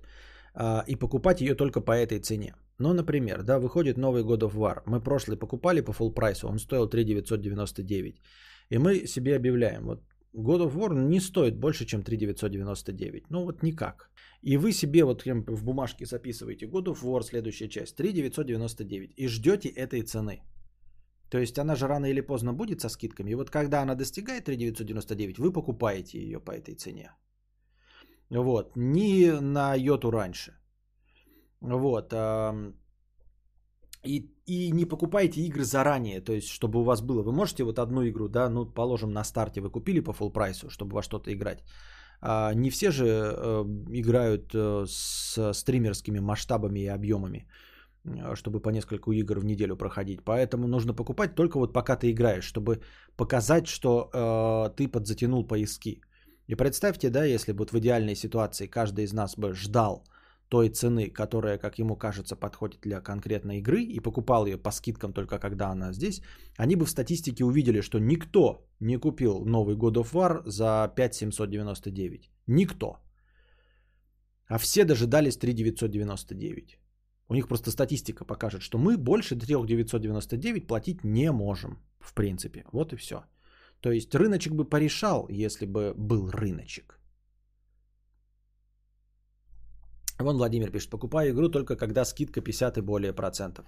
Э, 0.54 0.84
и 0.88 0.96
покупать 0.96 1.42
ее 1.42 1.56
только 1.56 1.82
по 1.82 1.92
этой 1.92 2.20
цене. 2.20 2.54
Ну, 2.80 2.94
например, 2.94 3.44
да, 3.44 3.60
выходит 3.60 3.98
новый 3.98 4.24
God 4.24 4.40
of 4.40 4.56
War. 4.56 4.82
Мы 4.86 5.02
прошлый 5.02 5.38
покупали 5.38 5.82
по 5.82 5.92
full 5.92 6.14
прайсу, 6.14 6.48
он 6.48 6.60
стоил 6.60 6.88
3 6.88 7.04
999. 7.04 8.22
И 8.70 8.78
мы 8.78 9.08
себе 9.08 9.36
объявляем, 9.36 9.84
вот 9.84 10.02
God 10.34 10.62
of 10.62 10.76
War 10.76 10.94
не 10.94 11.20
стоит 11.20 11.60
больше, 11.60 11.86
чем 11.86 12.04
3999. 12.04 13.30
Ну 13.30 13.44
вот 13.46 13.64
никак. 13.64 14.10
И 14.42 14.58
вы 14.58 14.72
себе 14.72 15.04
вот 15.04 15.24
в 15.26 15.64
бумажке 15.64 16.06
записываете 16.06 16.68
God 16.68 16.86
of 16.86 17.04
War, 17.04 17.24
следующая 17.24 17.68
часть, 17.68 17.96
3999. 17.96 19.14
И 19.18 19.28
ждете 19.28 19.70
этой 19.70 20.02
цены. 20.04 20.42
То 21.30 21.38
есть 21.38 21.60
она 21.60 21.76
же 21.76 21.88
рано 21.88 22.06
или 22.06 22.22
поздно 22.22 22.54
будет 22.54 22.82
со 22.82 22.90
скидками. 22.90 23.32
И 23.32 23.36
вот 23.36 23.50
когда 23.50 23.82
она 23.82 23.96
достигает 23.96 24.46
3999, 24.46 25.40
вы 25.40 25.52
покупаете 25.52 26.18
ее 26.20 26.40
по 26.40 26.52
этой 26.52 26.76
цене. 26.76 27.12
Вот. 28.30 28.76
Не 28.76 29.40
на 29.42 29.76
йоту 29.76 30.12
раньше. 30.12 30.59
Вот. 31.62 32.14
И, 34.06 34.32
и 34.46 34.72
не 34.72 34.86
покупайте 34.86 35.42
игры 35.42 35.64
заранее, 35.64 36.22
то 36.22 36.32
есть, 36.32 36.48
чтобы 36.48 36.80
у 36.80 36.84
вас 36.84 37.02
было. 37.02 37.22
Вы 37.22 37.34
можете 37.34 37.64
вот 37.64 37.80
одну 37.80 38.08
игру, 38.08 38.30
да, 38.30 38.50
ну, 38.50 38.66
положим, 38.66 39.12
на 39.12 39.24
старте 39.24 39.60
вы 39.60 39.70
купили 39.70 40.00
по 40.00 40.12
full 40.12 40.32
прайсу, 40.32 40.70
чтобы 40.70 40.96
во 40.96 41.02
что-то 41.02 41.34
играть. 41.34 41.64
А 42.22 42.54
не 42.54 42.70
все 42.70 42.92
же 42.92 43.06
э, 43.06 43.66
играют 43.90 44.54
э, 44.54 44.86
с 44.88 45.54
стримерскими 45.54 46.20
масштабами 46.20 46.80
и 46.80 46.88
объемами, 46.88 47.48
э, 48.06 48.36
чтобы 48.36 48.62
по 48.62 48.70
несколько 48.70 49.12
игр 49.12 49.40
в 49.40 49.46
неделю 49.46 49.76
проходить. 49.76 50.24
Поэтому 50.24 50.68
нужно 50.68 50.94
покупать 50.94 51.36
только 51.36 51.60
вот 51.60 51.74
пока 51.74 51.96
ты 51.96 52.12
играешь, 52.12 52.44
чтобы 52.44 52.82
показать, 53.18 53.68
что 53.68 54.74
ты 54.78 54.88
подзатянул 54.88 55.48
поиски. 55.48 56.02
И 56.48 56.56
представьте, 56.56 57.10
да, 57.10 57.26
если 57.26 57.52
бы 57.52 57.60
вот 57.60 57.72
в 57.72 57.80
идеальной 57.80 58.16
ситуации 58.16 58.68
каждый 58.68 59.04
из 59.04 59.14
нас 59.14 59.38
бы 59.38 59.54
ждал, 59.54 60.04
той 60.50 60.70
цены, 60.70 61.10
которая, 61.10 61.58
как 61.58 61.80
ему 61.80 61.96
кажется, 61.96 62.36
подходит 62.36 62.82
для 62.82 63.02
конкретной 63.02 63.60
игры, 63.60 63.84
и 63.84 64.00
покупал 64.00 64.48
ее 64.48 64.58
по 64.58 64.72
скидкам 64.72 65.14
только 65.14 65.40
когда 65.40 65.70
она 65.70 65.94
здесь, 65.94 66.22
они 66.58 66.76
бы 66.76 66.86
в 66.86 66.90
статистике 66.90 67.44
увидели, 67.44 67.82
что 67.82 68.00
никто 68.00 68.68
не 68.80 68.98
купил 68.98 69.46
новый 69.46 69.76
God 69.76 69.96
of 69.96 70.12
War 70.14 70.42
за 70.46 70.92
5799. 70.96 72.32
Никто. 72.48 72.98
А 74.48 74.58
все 74.58 74.86
дожидались 74.86 75.38
3999. 75.38 76.80
У 77.30 77.36
них 77.36 77.48
просто 77.48 77.70
статистика 77.70 78.26
покажет, 78.26 78.62
что 78.62 78.80
мы 78.80 78.98
больше 78.98 79.36
3999 79.36 80.68
платить 80.68 81.04
не 81.04 81.32
можем, 81.32 81.78
в 82.00 82.14
принципе. 82.14 82.66
Вот 82.74 82.92
и 82.94 82.96
все. 82.96 83.24
То 83.82 83.92
есть 83.92 84.16
рыночек 84.16 84.54
бы 84.54 84.66
порешал, 84.66 85.28
если 85.30 85.68
бы 85.68 85.94
был 85.96 86.32
рыночек. 86.32 86.99
Вон 90.20 90.38
Владимир 90.38 90.72
пишет, 90.72 90.90
покупаю 90.90 91.32
игру 91.32 91.50
только 91.50 91.78
когда 91.78 92.06
скидка 92.06 92.42
50 92.42 92.78
и 92.78 92.82
более 92.82 93.14
процентов. 93.14 93.66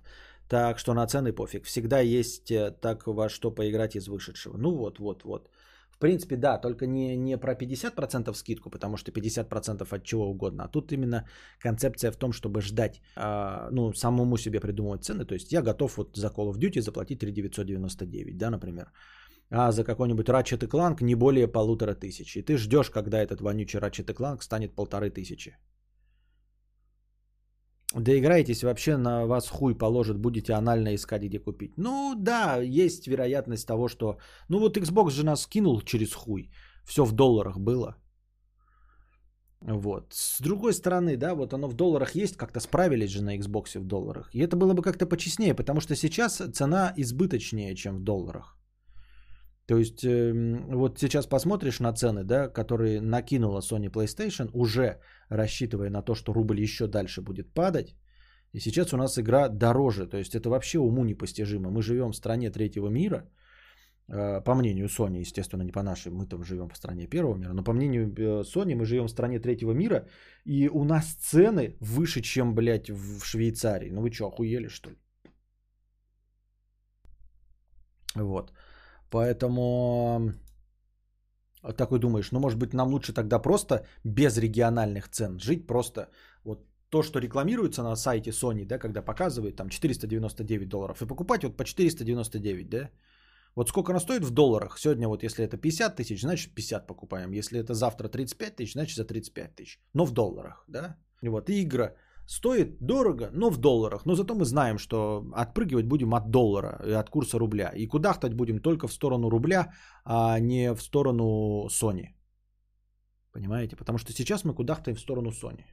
Так 0.50 0.80
что 0.80 0.94
на 0.94 1.08
цены 1.08 1.32
пофиг. 1.32 1.66
Всегда 1.66 2.02
есть 2.02 2.52
э, 2.52 2.72
так 2.82 3.08
во 3.08 3.30
что 3.30 3.52
поиграть 3.52 3.96
из 3.96 4.08
вышедшего. 4.08 4.58
Ну 4.58 4.76
вот, 4.76 5.00
вот, 5.00 5.24
вот. 5.24 5.50
В 5.92 5.98
принципе, 5.98 6.36
да, 6.36 6.58
только 6.58 6.88
не, 6.88 7.16
не 7.16 7.38
про 7.38 7.54
50% 7.54 8.34
скидку, 8.34 8.70
потому 8.70 8.98
что 8.98 9.12
50% 9.12 9.96
от 9.96 10.04
чего 10.04 10.30
угодно. 10.30 10.64
А 10.66 10.68
тут 10.68 10.92
именно 10.92 11.26
концепция 11.60 12.12
в 12.12 12.18
том, 12.18 12.34
чтобы 12.34 12.62
ждать, 12.62 13.02
а, 13.16 13.70
ну, 13.72 13.94
самому 13.94 14.38
себе 14.38 14.60
придумывать 14.60 15.06
цены. 15.06 15.26
То 15.26 15.36
есть 15.36 15.54
я 15.54 15.62
готов 15.62 15.98
вот 15.98 16.18
за 16.18 16.28
Call 16.28 16.52
of 16.52 16.60
Duty 16.60 16.82
заплатить 16.82 17.20
3999, 17.20 18.38
да, 18.38 18.50
например. 18.50 18.92
А 19.52 19.72
за 19.72 19.84
какой-нибудь 19.86 20.28
Ratchet 20.28 20.68
Clank 20.68 21.04
не 21.04 21.16
более 21.16 21.48
полутора 21.48 21.94
тысяч. 21.94 22.36
И 22.36 22.42
ты 22.42 22.58
ждешь, 22.58 22.90
когда 22.90 23.22
этот 23.22 23.40
вонючий 23.40 23.80
Ratchet 23.80 24.14
Clank 24.14 24.42
станет 24.42 24.76
полторы 24.76 25.12
тысячи. 25.12 25.56
Доиграетесь, 27.96 28.64
вообще 28.64 28.98
на 28.98 29.26
вас 29.26 29.50
хуй 29.50 29.78
положит, 29.78 30.18
будете 30.18 30.54
анально 30.54 30.96
искать, 30.96 31.24
где 31.24 31.40
купить. 31.40 31.74
Ну 31.78 32.16
да, 32.16 32.58
есть 32.62 33.08
вероятность 33.08 33.68
того, 33.68 33.88
что... 33.90 34.18
Ну 34.50 34.60
вот 34.60 34.78
Xbox 34.78 35.12
же 35.12 35.26
нас 35.26 35.46
кинул 35.48 35.82
через 35.82 36.14
хуй. 36.14 36.50
Все 36.86 37.06
в 37.06 37.12
долларах 37.12 37.60
было. 37.60 37.96
Вот. 39.62 40.14
С 40.14 40.42
другой 40.42 40.74
стороны, 40.74 41.18
да, 41.18 41.36
вот 41.36 41.54
оно 41.54 41.68
в 41.68 41.74
долларах 41.74 42.16
есть, 42.16 42.38
как-то 42.38 42.60
справились 42.60 43.12
же 43.12 43.22
на 43.24 43.38
Xbox 43.38 43.80
в 43.80 43.86
долларах. 43.86 44.30
И 44.34 44.40
это 44.40 44.56
было 44.56 44.74
бы 44.74 44.82
как-то 44.82 45.06
почестнее, 45.06 45.54
потому 45.54 45.82
что 45.82 45.96
сейчас 45.96 46.42
цена 46.54 46.94
избыточнее, 46.98 47.76
чем 47.76 47.98
в 47.98 48.04
долларах. 48.04 48.58
То 49.72 49.78
есть 49.78 50.04
эм, 50.04 50.66
вот 50.68 51.00
сейчас 51.00 51.28
посмотришь 51.28 51.80
на 51.80 51.94
цены, 51.94 52.24
да, 52.24 52.50
которые 52.50 53.00
накинула 53.02 53.62
Sony 53.62 53.90
PlayStation, 53.90 54.50
уже 54.54 55.00
рассчитывая 55.30 55.90
на 55.90 56.02
то, 56.02 56.14
что 56.14 56.34
рубль 56.34 56.60
еще 56.60 56.88
дальше 56.88 57.22
будет 57.22 57.54
падать. 57.54 57.96
И 58.52 58.60
сейчас 58.60 58.94
у 58.94 58.98
нас 58.98 59.18
игра 59.18 59.48
дороже. 59.48 60.08
То 60.08 60.18
есть 60.18 60.36
это 60.36 60.50
вообще 60.50 60.80
уму 60.80 61.06
непостижимо. 61.06 61.72
Мы 61.72 61.82
живем 61.82 62.12
в 62.12 62.16
стране 62.16 62.52
третьего 62.52 62.90
мира, 62.90 63.30
э, 64.10 64.42
по 64.44 64.56
мнению 64.56 64.88
Sony, 64.88 65.22
естественно, 65.22 65.64
не 65.64 65.72
по 65.72 65.84
нашей, 65.84 66.12
мы 66.12 66.28
там 66.28 66.44
живем 66.44 66.70
в 66.70 66.78
стране 66.78 67.08
первого 67.08 67.38
мира, 67.38 67.54
но 67.54 67.64
по 67.64 67.72
мнению 67.72 68.14
э, 68.14 68.44
Sony 68.44 68.76
мы 68.76 68.84
живем 68.84 69.08
в 69.08 69.12
стране 69.12 69.40
третьего 69.40 69.72
мира, 69.72 70.06
и 70.44 70.68
у 70.68 70.84
нас 70.84 71.14
цены 71.14 71.78
выше, 71.80 72.22
чем, 72.22 72.56
блядь, 72.56 72.90
в 72.90 73.24
Швейцарии. 73.24 73.90
Ну 73.90 74.02
вы 74.02 74.12
что, 74.12 74.28
охуели 74.28 74.68
что 74.68 74.90
ли? 74.90 74.98
Вот. 78.16 78.52
Поэтому 79.12 80.34
такой 81.78 82.00
думаешь, 82.00 82.32
ну 82.32 82.40
может 82.40 82.58
быть 82.58 82.74
нам 82.74 82.88
лучше 82.88 83.14
тогда 83.14 83.40
просто 83.40 83.86
без 84.04 84.38
региональных 84.38 85.10
цен 85.10 85.40
жить, 85.40 85.68
просто 85.68 86.10
вот 86.44 86.66
то, 86.90 87.04
что 87.04 87.20
рекламируется 87.20 87.84
на 87.84 87.96
сайте 87.96 88.32
Sony, 88.32 88.66
да, 88.66 88.80
когда 88.80 89.02
показывают 89.02 89.56
там 89.56 89.70
499 89.70 90.70
долларов, 90.70 91.02
и 91.02 91.08
покупать 91.08 91.44
вот 91.44 91.58
по 91.58 91.64
499, 91.64 92.70
да, 92.70 92.90
вот 93.56 93.70
сколько 93.70 93.92
она 93.92 94.00
стоит 94.00 94.24
в 94.24 94.32
долларах? 94.32 94.80
Сегодня 94.80 95.08
вот 95.08 95.24
если 95.24 95.44
это 95.44 95.58
50 95.58 95.96
тысяч, 95.96 96.22
значит 96.22 96.56
50 96.56 96.88
покупаем. 96.88 97.32
Если 97.34 97.60
это 97.60 97.74
завтра 97.74 98.08
35 98.08 98.56
тысяч, 98.56 98.74
значит 98.74 98.96
за 98.96 99.04
35 99.06 99.56
тысяч. 99.56 99.80
Но 99.94 100.06
в 100.06 100.14
долларах, 100.14 100.64
да? 100.68 100.96
Вот, 101.22 101.50
и 101.50 101.62
игра 101.62 101.94
стоит 102.26 102.78
дорого, 102.80 103.30
но 103.34 103.50
в 103.50 103.58
долларах. 103.58 104.06
Но 104.06 104.16
зато 104.16 104.36
мы 104.36 104.46
знаем, 104.46 104.78
что 104.78 105.26
отпрыгивать 105.34 105.86
будем 105.86 106.14
от 106.14 106.32
доллара 106.32 106.80
и 106.86 106.92
от 106.92 107.10
курса 107.10 107.40
рубля. 107.40 107.72
И 107.76 107.88
кудахтать 107.88 108.34
будем 108.34 108.60
только 108.60 108.88
в 108.88 108.94
сторону 108.94 109.30
рубля, 109.30 109.74
а 110.06 110.40
не 110.40 110.74
в 110.74 110.82
сторону 110.82 111.68
Sony. 111.68 112.08
Понимаете? 113.32 113.76
Потому 113.76 113.98
что 113.98 114.14
сейчас 114.14 114.44
мы 114.44 114.54
кудахтаем 114.54 114.96
в 114.96 115.00
сторону 115.00 115.32
Sony. 115.32 115.64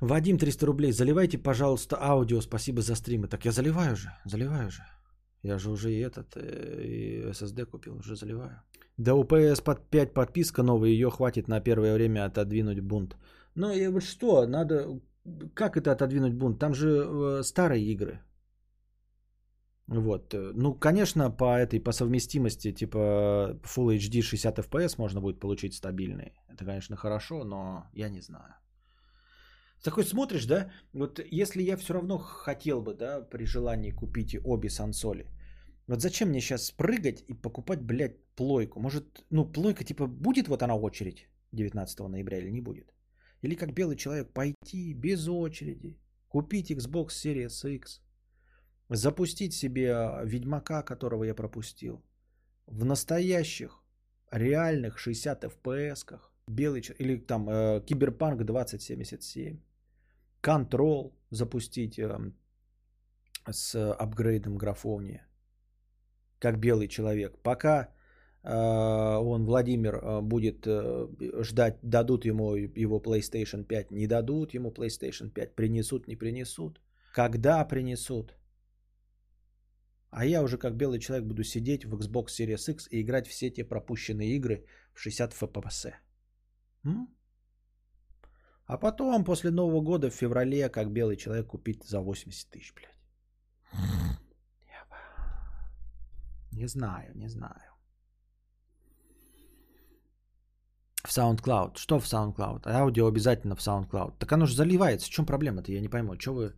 Вадим 0.00 0.38
300 0.38 0.66
рублей. 0.66 0.92
Заливайте, 0.92 1.38
пожалуйста, 1.38 1.96
аудио. 2.00 2.40
Спасибо 2.40 2.82
за 2.82 2.94
стримы. 2.94 3.28
Так 3.28 3.44
я 3.44 3.52
заливаю 3.52 3.96
же, 3.96 4.08
заливаю 4.24 4.70
же. 4.70 4.82
Я 5.42 5.58
же 5.58 5.70
уже 5.70 5.92
и 5.92 6.00
этот, 6.00 6.36
э, 6.36 6.84
и 6.84 7.22
SSD 7.30 7.64
купил, 7.66 7.96
уже 7.96 8.16
заливаю. 8.16 8.60
Да 8.96 9.14
у 9.14 9.24
PS 9.24 9.62
под 9.62 9.88
5 9.90 10.14
подписка 10.14 10.62
новая, 10.62 10.90
ее 10.90 11.10
хватит 11.10 11.48
на 11.48 11.60
первое 11.60 11.94
время 11.94 12.24
отодвинуть 12.24 12.80
бунт. 12.80 13.16
Ну 13.54 13.72
и 13.72 13.88
вот 13.88 14.02
что, 14.02 14.46
надо... 14.46 15.00
Как 15.54 15.76
это 15.76 15.92
отодвинуть 15.92 16.34
бунт? 16.34 16.58
Там 16.58 16.74
же 16.74 16.88
э, 16.88 17.42
старые 17.42 17.84
игры. 17.84 18.20
Вот. 19.86 20.34
Ну, 20.34 20.74
конечно, 20.74 21.30
по 21.30 21.58
этой, 21.58 21.80
по 21.80 21.92
совместимости, 21.92 22.72
типа 22.72 23.58
Full 23.62 23.96
HD 23.96 24.22
60 24.22 24.58
FPS 24.58 24.94
можно 24.98 25.20
будет 25.20 25.40
получить 25.40 25.74
стабильные. 25.74 26.32
Это, 26.48 26.64
конечно, 26.64 26.96
хорошо, 26.96 27.44
но 27.44 27.86
я 27.94 28.08
не 28.10 28.20
знаю. 28.20 28.54
Такой 29.82 30.04
смотришь, 30.04 30.46
да, 30.46 30.70
вот 30.92 31.20
если 31.30 31.62
я 31.62 31.76
все 31.76 31.94
равно 31.94 32.18
хотел 32.18 32.82
бы, 32.82 32.94
да, 32.94 33.20
при 33.20 33.44
желании 33.44 33.92
купить 33.92 34.36
обе 34.44 34.70
сансоли, 34.70 35.26
вот 35.86 36.02
зачем 36.02 36.28
мне 36.28 36.40
сейчас 36.40 36.70
прыгать 36.70 37.24
и 37.28 37.34
покупать, 37.34 37.80
блядь, 37.80 38.18
плойку? 38.34 38.80
Может, 38.80 39.24
ну, 39.30 39.52
плойка, 39.52 39.84
типа, 39.84 40.06
будет 40.06 40.48
вот 40.48 40.62
она 40.62 40.74
очередь 40.74 41.28
19 41.52 42.00
ноября 42.00 42.38
или 42.38 42.50
не 42.50 42.60
будет? 42.60 42.92
Или 43.42 43.54
как 43.54 43.72
белый 43.72 43.96
человек 43.96 44.32
пойти 44.32 44.94
без 44.94 45.28
очереди, 45.28 45.96
купить 46.28 46.70
Xbox 46.70 47.08
Series 47.24 47.74
X, 47.76 48.02
запустить 48.88 49.54
себе 49.54 49.94
Ведьмака, 50.24 50.82
которого 50.82 51.24
я 51.24 51.34
пропустил, 51.34 52.02
в 52.66 52.84
настоящих, 52.84 53.82
реальных 54.30 54.98
60 54.98 55.44
FPS, 55.44 56.20
белый 56.48 56.82
или 56.98 57.16
там 57.16 57.48
э, 57.48 57.80
Киберпанк 57.86 58.44
2077, 58.44 59.58
Control 60.42 61.12
запустить 61.30 61.98
э, 61.98 62.32
с 63.52 63.74
апгрейдом 63.92 64.56
графония, 64.58 65.26
как 66.38 66.58
белый 66.58 66.88
человек. 66.88 67.38
Пока 67.42 67.88
э, 68.42 68.52
он, 68.52 69.44
Владимир, 69.44 69.94
э, 69.94 70.20
будет 70.22 70.66
э, 70.66 71.08
ждать, 71.42 71.78
дадут 71.82 72.24
ему 72.24 72.54
его 72.56 73.00
PlayStation 73.00 73.64
5, 73.64 73.90
не 73.90 74.06
дадут 74.06 74.54
ему 74.54 74.70
PlayStation 74.70 75.30
5, 75.30 75.54
принесут, 75.54 76.08
не 76.08 76.16
принесут, 76.16 76.80
когда 77.12 77.64
принесут. 77.64 78.34
А 80.10 80.24
я 80.24 80.42
уже 80.42 80.56
как 80.56 80.74
белый 80.74 81.00
человек 81.00 81.26
буду 81.26 81.44
сидеть 81.44 81.84
в 81.84 81.94
Xbox 81.94 82.28
Series 82.28 82.70
X 82.70 82.88
и 82.90 83.02
играть 83.02 83.26
все 83.26 83.50
те 83.50 83.64
пропущенные 83.64 84.36
игры 84.36 84.64
в 84.94 85.00
60 85.00 85.34
FPS. 85.34 85.92
М? 86.84 87.08
А 88.68 88.76
потом, 88.76 89.24
после 89.24 89.50
Нового 89.50 89.80
года, 89.80 90.10
в 90.10 90.14
феврале, 90.14 90.68
как 90.68 90.92
белый 90.92 91.16
человек, 91.16 91.46
купить 91.46 91.84
за 91.84 92.00
80 92.00 92.50
тысяч, 92.50 92.74
блядь. 92.74 92.98
Не 96.52 96.68
знаю, 96.68 97.16
не 97.16 97.28
знаю. 97.28 97.72
В 101.02 101.08
SoundCloud. 101.08 101.78
Что 101.78 101.98
в 101.98 102.04
SoundCloud? 102.04 102.66
Аудио 102.66 103.06
обязательно 103.06 103.56
в 103.56 103.60
SoundCloud. 103.60 104.18
Так 104.18 104.32
оно 104.32 104.44
же 104.44 104.54
заливается. 104.54 105.06
В 105.06 105.10
чем 105.10 105.24
проблема-то? 105.24 105.72
Я 105.72 105.80
не 105.80 105.88
пойму. 105.88 106.18
Что 106.18 106.34
вы, 106.34 106.54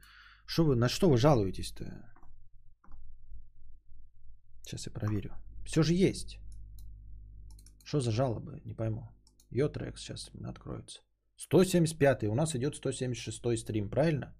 что 0.47 0.65
вы, 0.65 0.75
на 0.75 0.89
что 0.89 1.09
вы 1.09 1.17
жалуетесь-то? 1.17 1.85
Сейчас 4.63 4.87
я 4.87 4.93
проверю. 4.93 5.37
Все 5.65 5.83
же 5.83 5.95
есть. 5.95 6.41
Что 7.85 8.01
за 8.01 8.11
жалобы? 8.11 8.63
Не 8.65 8.75
пойму. 8.75 9.09
Йотрекс 9.51 10.01
сейчас 10.01 10.31
откроется. 10.45 11.03
175 11.41 12.25
у 12.25 12.35
нас 12.35 12.55
идет 12.55 12.75
176 12.75 13.59
стрим, 13.59 13.89
правильно? 13.89 14.35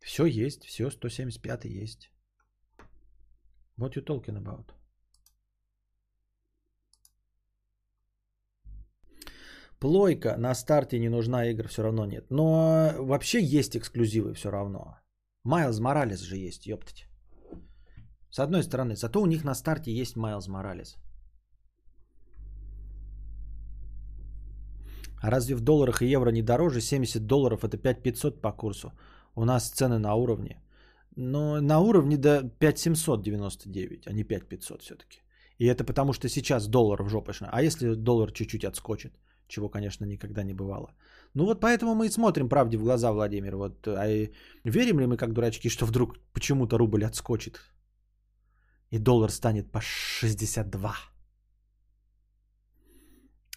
Все 0.00 0.24
есть, 0.24 0.64
все, 0.64 0.90
175 0.90 1.64
есть. 1.64 2.10
What 3.78 3.92
you 3.94 4.04
talking 4.04 4.38
about? 4.38 4.72
Плойка 9.78 10.36
на 10.38 10.54
старте 10.54 10.98
не 10.98 11.10
нужна, 11.10 11.50
игр 11.50 11.68
все 11.68 11.82
равно 11.82 12.06
нет. 12.06 12.30
Но 12.30 12.94
вообще 12.98 13.42
есть 13.42 13.76
эксклюзивы 13.76 14.32
все 14.34 14.50
равно. 14.50 14.96
Майлз 15.44 15.80
Моралес 15.80 16.20
же 16.20 16.36
есть, 16.36 16.66
ёптать. 16.66 17.06
С 18.30 18.38
одной 18.38 18.62
стороны, 18.62 18.96
зато 18.96 19.20
у 19.20 19.26
них 19.26 19.44
на 19.44 19.54
старте 19.54 19.92
есть 19.92 20.16
Майлз 20.16 20.48
Моралес. 20.48 20.96
А 25.22 25.30
разве 25.30 25.54
в 25.54 25.60
долларах 25.60 26.02
и 26.02 26.06
евро 26.06 26.30
не 26.30 26.42
дороже? 26.42 26.80
70 26.80 27.26
долларов 27.26 27.64
это 27.64 27.76
5500 27.76 28.42
по 28.42 28.52
курсу. 28.52 28.92
У 29.36 29.44
нас 29.44 29.70
цены 29.70 29.98
на 29.98 30.14
уровне. 30.14 30.60
Но 31.16 31.60
на 31.60 31.78
уровне 31.80 32.16
до 32.16 32.42
5799, 32.58 34.06
а 34.06 34.12
не 34.12 34.24
5500 34.24 34.82
все-таки. 34.82 35.18
И 35.58 35.66
это 35.66 35.84
потому, 35.84 36.12
что 36.12 36.28
сейчас 36.28 36.68
доллар 36.68 37.02
в 37.02 37.08
жопочно. 37.08 37.48
А 37.52 37.62
если 37.62 37.94
доллар 37.94 38.32
чуть-чуть 38.32 38.64
отскочит? 38.64 39.12
Чего, 39.46 39.68
конечно, 39.68 40.06
никогда 40.06 40.42
не 40.42 40.54
бывало. 40.54 40.94
Ну 41.34 41.44
вот 41.44 41.60
поэтому 41.60 41.94
мы 41.94 42.06
и 42.06 42.10
смотрим 42.10 42.48
правде 42.48 42.76
в 42.76 42.82
глаза, 42.82 43.12
Владимир. 43.12 43.56
Вот, 43.56 43.86
а 43.86 44.06
верим 44.64 45.00
ли 45.00 45.06
мы, 45.06 45.16
как 45.16 45.32
дурачки, 45.32 45.68
что 45.68 45.86
вдруг 45.86 46.18
почему-то 46.32 46.78
рубль 46.78 47.04
отскочит? 47.04 47.60
И 48.90 48.98
доллар 48.98 49.30
станет 49.30 49.70
по 49.70 49.80
62. 49.80 51.11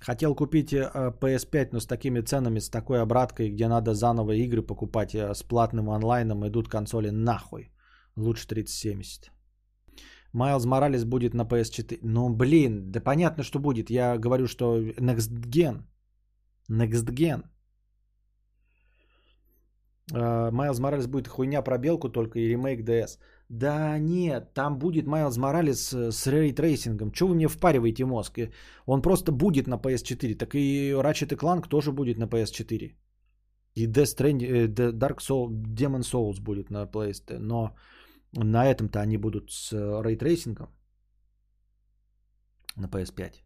Хотел 0.01 0.35
купить 0.35 0.73
PS5, 0.73 1.55
э, 1.55 1.69
но 1.71 1.79
с 1.79 1.87
такими 1.87 2.21
ценами, 2.21 2.59
с 2.59 2.69
такой 2.69 3.01
обраткой, 3.01 3.49
где 3.49 3.67
надо 3.67 3.93
заново 3.93 4.33
игры 4.33 4.61
покупать 4.61 5.15
э, 5.15 5.33
с 5.33 5.43
платным 5.43 5.89
онлайном, 5.89 6.45
идут 6.47 6.69
консоли 6.69 7.09
нахуй. 7.09 7.71
Лучше 8.15 8.47
3070. 8.47 9.31
Майлз 10.33 10.65
Моралес 10.65 11.05
будет 11.05 11.33
на 11.33 11.43
PS4. 11.43 11.99
Ну, 12.03 12.29
блин, 12.29 12.91
да 12.91 12.99
понятно, 12.99 13.43
что 13.43 13.59
будет. 13.59 13.89
Я 13.89 14.17
говорю, 14.17 14.47
что 14.47 14.77
Next 14.77 15.31
Gen. 15.49 15.83
Next 16.69 17.09
Gen. 17.09 17.43
Майлз 20.51 20.79
Моралес 20.79 21.07
будет 21.07 21.27
хуйня 21.27 21.61
про 21.61 21.77
белку 21.77 22.09
только 22.09 22.39
и 22.39 22.49
ремейк 22.49 22.81
DS. 22.81 23.17
Да 23.49 23.99
нет, 23.99 24.53
там 24.53 24.79
будет 24.79 25.05
Майлз 25.05 25.37
Моралес 25.37 25.93
с 25.93 26.27
ray 26.27 26.47
tracing 26.47 26.92
ом. 26.92 27.11
Чего 27.11 27.29
вы 27.29 27.35
мне 27.35 27.47
впариваете 27.47 28.05
мозг? 28.05 28.39
Он 28.85 29.01
просто 29.01 29.31
будет 29.31 29.67
на 29.67 29.75
PS4. 29.75 30.35
Так 30.35 30.55
и 30.55 30.91
Ratchet 30.91 31.35
Clank 31.37 31.69
тоже 31.69 31.91
будет 31.91 32.17
на 32.17 32.25
PS4. 32.25 32.95
И 33.75 33.87
Death 33.87 34.15
Stranding, 34.15 34.45
э, 34.45 34.67
Dark 34.67 35.19
Soul, 35.19 35.49
Demon 35.49 36.01
Souls 36.01 36.41
будет 36.41 36.71
на 36.71 36.85
PS4. 36.85 37.37
Но 37.39 37.75
на 38.33 38.65
этом-то 38.65 38.99
они 38.99 39.17
будут 39.17 39.51
с 39.51 39.71
ray 40.03 40.20
tracing 40.20 40.58
ом 40.58 40.69
на 42.75 42.87
PS5. 42.87 43.43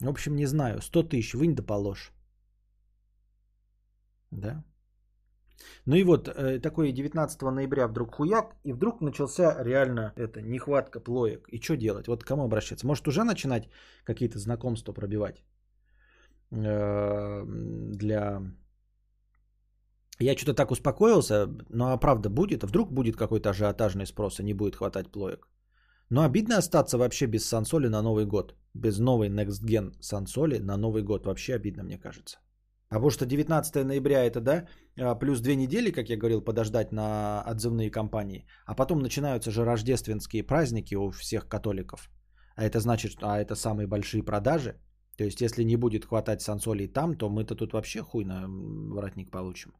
В 0.00 0.08
общем, 0.08 0.36
не 0.36 0.46
знаю. 0.46 0.80
100 0.80 1.02
тысяч 1.02 1.34
вынь 1.34 1.54
да 1.54 1.62
положь. 1.62 2.15
Да. 4.30 4.64
Ну 5.86 5.96
и 5.96 6.04
вот, 6.04 6.28
э, 6.28 6.60
такой 6.60 6.92
19 6.92 7.50
ноября 7.50 7.88
вдруг 7.88 8.14
хуяк, 8.14 8.54
и 8.64 8.72
вдруг 8.72 9.00
начался 9.00 9.62
реально 9.62 10.12
это, 10.16 10.42
нехватка 10.42 11.00
плоек. 11.00 11.48
И 11.48 11.60
что 11.60 11.76
делать? 11.76 12.08
Вот 12.08 12.24
к 12.24 12.26
кому 12.26 12.44
обращаться? 12.44 12.86
Может 12.86 13.08
уже 13.08 13.24
начинать 13.24 13.68
какие-то 14.04 14.38
знакомства 14.38 14.92
пробивать? 14.92 15.42
Э, 16.50 17.44
для... 17.94 18.42
Я 20.18 20.36
что-то 20.36 20.54
так 20.54 20.70
успокоился, 20.70 21.46
но 21.68 21.92
а 21.92 21.98
правда 21.98 22.30
будет? 22.30 22.64
А 22.64 22.66
вдруг 22.66 22.92
будет 22.92 23.16
какой-то 23.16 23.50
ажиотажный 23.50 24.06
спрос 24.06 24.40
и 24.40 24.44
не 24.44 24.54
будет 24.54 24.76
хватать 24.76 25.12
плоек? 25.12 25.48
Но 26.10 26.22
обидно 26.22 26.56
остаться 26.56 26.98
вообще 26.98 27.26
без 27.26 27.46
сансоли 27.46 27.88
на 27.88 28.02
Новый 28.02 28.26
год. 28.26 28.54
Без 28.74 28.98
новой 28.98 29.28
Next 29.28 29.64
Gen 29.64 29.94
сансоли 30.00 30.58
на 30.58 30.76
Новый 30.76 31.02
год. 31.02 31.26
Вообще 31.26 31.54
обидно, 31.54 31.82
мне 31.82 31.98
кажется. 31.98 32.38
А 32.88 32.94
потому 32.94 33.10
что 33.10 33.26
19 33.26 33.84
ноября 33.84 34.24
это, 34.24 34.40
да, 34.40 34.66
а, 34.98 35.14
плюс 35.16 35.40
две 35.40 35.56
недели, 35.56 35.90
как 35.90 36.08
я 36.08 36.16
говорил, 36.16 36.40
подождать 36.40 36.92
на 36.92 37.42
отзывные 37.42 37.90
кампании. 37.90 38.46
А 38.64 38.74
потом 38.74 39.00
начинаются 39.00 39.50
же 39.50 39.64
рождественские 39.64 40.44
праздники 40.44 40.94
у 40.94 41.10
всех 41.10 41.48
католиков. 41.48 42.08
А 42.56 42.64
это 42.64 42.78
значит, 42.78 43.18
а 43.22 43.38
это 43.38 43.56
самые 43.56 43.86
большие 43.86 44.22
продажи. 44.22 44.80
То 45.16 45.24
есть, 45.24 45.40
если 45.40 45.64
не 45.64 45.76
будет 45.76 46.04
хватать 46.04 46.42
сансолей 46.42 46.88
там, 46.88 47.16
то 47.16 47.28
мы-то 47.28 47.54
тут 47.54 47.72
вообще 47.72 48.02
хуй 48.02 48.24
на 48.24 48.46
воротник 48.48 49.30
получим. 49.30 49.72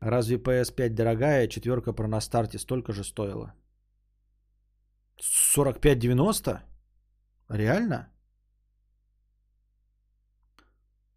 Разве 0.00 0.36
PS5 0.36 0.90
дорогая? 0.90 1.48
Четверка 1.48 1.92
про 1.92 2.08
на 2.08 2.20
старте 2.20 2.58
столько 2.58 2.92
же 2.92 3.04
стоила. 3.04 3.54
45,90? 5.56 6.58
Реально? 7.48 8.13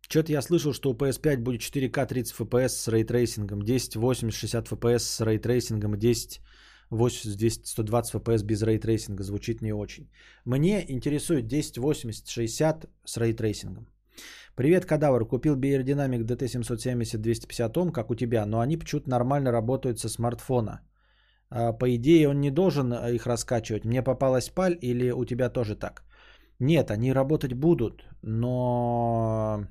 Что-то 0.10 0.32
я 0.32 0.42
слышал, 0.42 0.74
что 0.74 0.90
у 0.90 0.94
PS5 0.94 1.38
будет 1.38 1.62
4К 1.62 2.06
30 2.06 2.36
FPS 2.40 2.70
с 2.70 2.88
ray 2.88 3.05
tracing 3.05 3.45
ом, 3.45 3.62
10 3.62 3.96
80 3.96 4.34
60 4.34 4.68
FPS 4.68 5.00
с 5.00 5.22
ray 5.22 5.39
tracing 5.39 5.80
ом, 5.80 5.98
10 5.98 6.42
80 6.90 7.38
200 7.38 7.68
120 7.68 8.16
FPS 8.16 8.44
без 8.44 8.62
ray 8.64 8.79
tracing 8.79 9.14
а. 9.14 9.24
Звучит 9.24 9.62
не 9.62 9.74
очень. 9.74 10.10
Мне 10.46 10.86
интересует 10.88 11.48
10 11.48 11.78
80 11.78 12.30
60 12.30 12.86
с 13.06 13.18
ray 13.18 13.34
tracing 13.34 13.72
ом. 13.72 13.88
Привет, 14.56 14.86
кадавр. 14.86 15.26
Купил 15.28 15.56
Beyerdynamic 15.56 16.24
DT770 16.24 17.18
250 17.18 17.78
Ом, 17.78 17.92
как 17.92 18.10
у 18.10 18.16
тебя, 18.16 18.46
но 18.46 18.60
они 18.60 18.78
почему-то 18.78 19.10
нормально 19.10 19.52
работают 19.52 20.00
со 20.00 20.10
смартфона. 20.10 20.82
А, 21.50 21.74
по 21.74 21.96
идее, 21.96 22.30
он 22.30 22.40
не 22.40 22.50
должен 22.50 22.94
а, 22.94 23.12
их 23.12 23.28
раскачивать. 23.28 23.86
Мне 23.86 24.02
попалась 24.02 24.50
паль 24.50 24.78
или 24.82 25.12
у 25.12 25.26
тебя 25.26 25.50
тоже 25.50 25.76
так? 25.76 26.04
Нет, 26.60 26.90
они 26.92 27.14
работать 27.14 27.54
будут, 27.54 28.06
но 28.24 29.68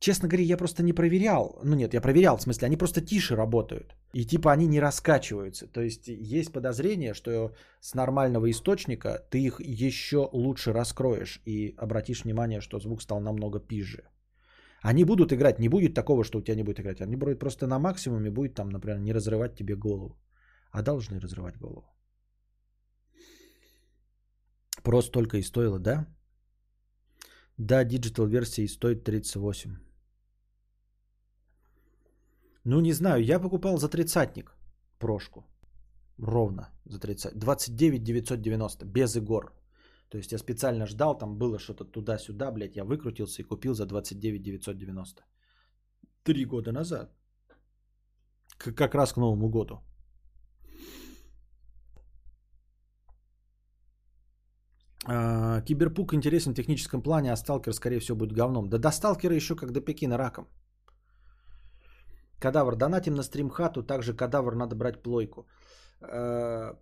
Честно 0.00 0.28
говоря, 0.28 0.44
я 0.44 0.56
просто 0.56 0.82
не 0.82 0.94
проверял. 0.94 1.60
Ну 1.62 1.76
нет, 1.76 1.92
я 1.94 2.00
проверял, 2.00 2.36
в 2.36 2.42
смысле, 2.42 2.66
они 2.66 2.76
просто 2.78 3.00
тише 3.02 3.36
работают. 3.36 3.94
И 4.14 4.24
типа 4.24 4.50
они 4.50 4.66
не 4.66 4.80
раскачиваются. 4.80 5.66
То 5.66 5.82
есть 5.82 6.08
есть 6.08 6.52
подозрение, 6.52 7.14
что 7.14 7.52
с 7.80 7.94
нормального 7.94 8.50
источника 8.50 9.18
ты 9.30 9.38
их 9.38 9.60
еще 9.60 10.28
лучше 10.32 10.72
раскроешь 10.72 11.42
и 11.44 11.74
обратишь 11.76 12.24
внимание, 12.24 12.60
что 12.60 12.80
звук 12.80 13.02
стал 13.02 13.20
намного 13.20 13.60
пизже. 13.60 14.04
Они 14.82 15.04
будут 15.04 15.32
играть, 15.32 15.58
не 15.58 15.68
будет 15.68 15.94
такого, 15.94 16.24
что 16.24 16.38
у 16.38 16.42
тебя 16.42 16.56
не 16.56 16.62
будет 16.62 16.80
играть. 16.80 17.02
Они 17.02 17.16
будут 17.16 17.38
просто 17.38 17.66
на 17.66 17.78
максимуме, 17.78 18.30
будет 18.30 18.54
там, 18.54 18.70
например, 18.70 19.00
не 19.00 19.12
разрывать 19.12 19.54
тебе 19.54 19.76
голову. 19.76 20.18
А 20.72 20.82
должны 20.82 21.20
разрывать 21.20 21.58
голову. 21.58 21.84
Просто 24.82 25.12
только 25.12 25.36
и 25.36 25.42
стоило, 25.42 25.78
да? 25.78 26.06
Да, 27.58 27.84
digital 27.84 28.26
версии 28.26 28.66
стоит 28.66 29.04
38. 29.04 29.89
Ну, 32.64 32.80
не 32.80 32.92
знаю, 32.92 33.24
я 33.24 33.40
покупал 33.40 33.78
за 33.78 33.88
тридцатник 33.88 34.56
прошку. 34.98 35.44
Ровно 36.18 36.68
за 36.84 36.98
30. 36.98 37.38
29 37.38 38.02
990, 38.02 38.86
без 38.86 39.16
игр. 39.16 39.52
То 40.10 40.18
есть 40.18 40.32
я 40.32 40.38
специально 40.38 40.86
ждал, 40.86 41.18
там 41.18 41.38
было 41.38 41.58
что-то 41.58 41.84
туда-сюда, 41.84 42.50
блядь, 42.50 42.76
я 42.76 42.84
выкрутился 42.84 43.42
и 43.42 43.44
купил 43.44 43.74
за 43.74 43.86
29 43.86 44.42
990. 44.42 45.22
Три 46.22 46.44
года 46.44 46.72
назад. 46.72 47.10
Как 48.58 48.94
раз 48.94 49.12
к 49.12 49.16
Новому 49.16 49.48
году. 49.48 49.80
А, 55.06 55.62
Киберпук 55.62 56.12
интересен 56.12 56.52
в 56.52 56.56
техническом 56.56 57.02
плане, 57.02 57.32
а 57.32 57.36
Сталкер, 57.36 57.72
скорее 57.72 58.00
всего, 58.00 58.18
будет 58.18 58.32
говном. 58.32 58.68
Да 58.68 58.78
до 58.78 58.90
Сталкера 58.90 59.34
еще 59.34 59.56
как 59.56 59.72
до 59.72 59.80
Пекина 59.80 60.18
раком. 60.18 60.46
Кадавр, 62.40 62.76
донатим 62.76 63.14
на 63.14 63.22
стримхату, 63.22 63.82
также 63.82 64.14
кадавр 64.14 64.54
надо 64.54 64.74
брать 64.76 65.02
плойку. 65.02 65.46
Э, 66.00 66.74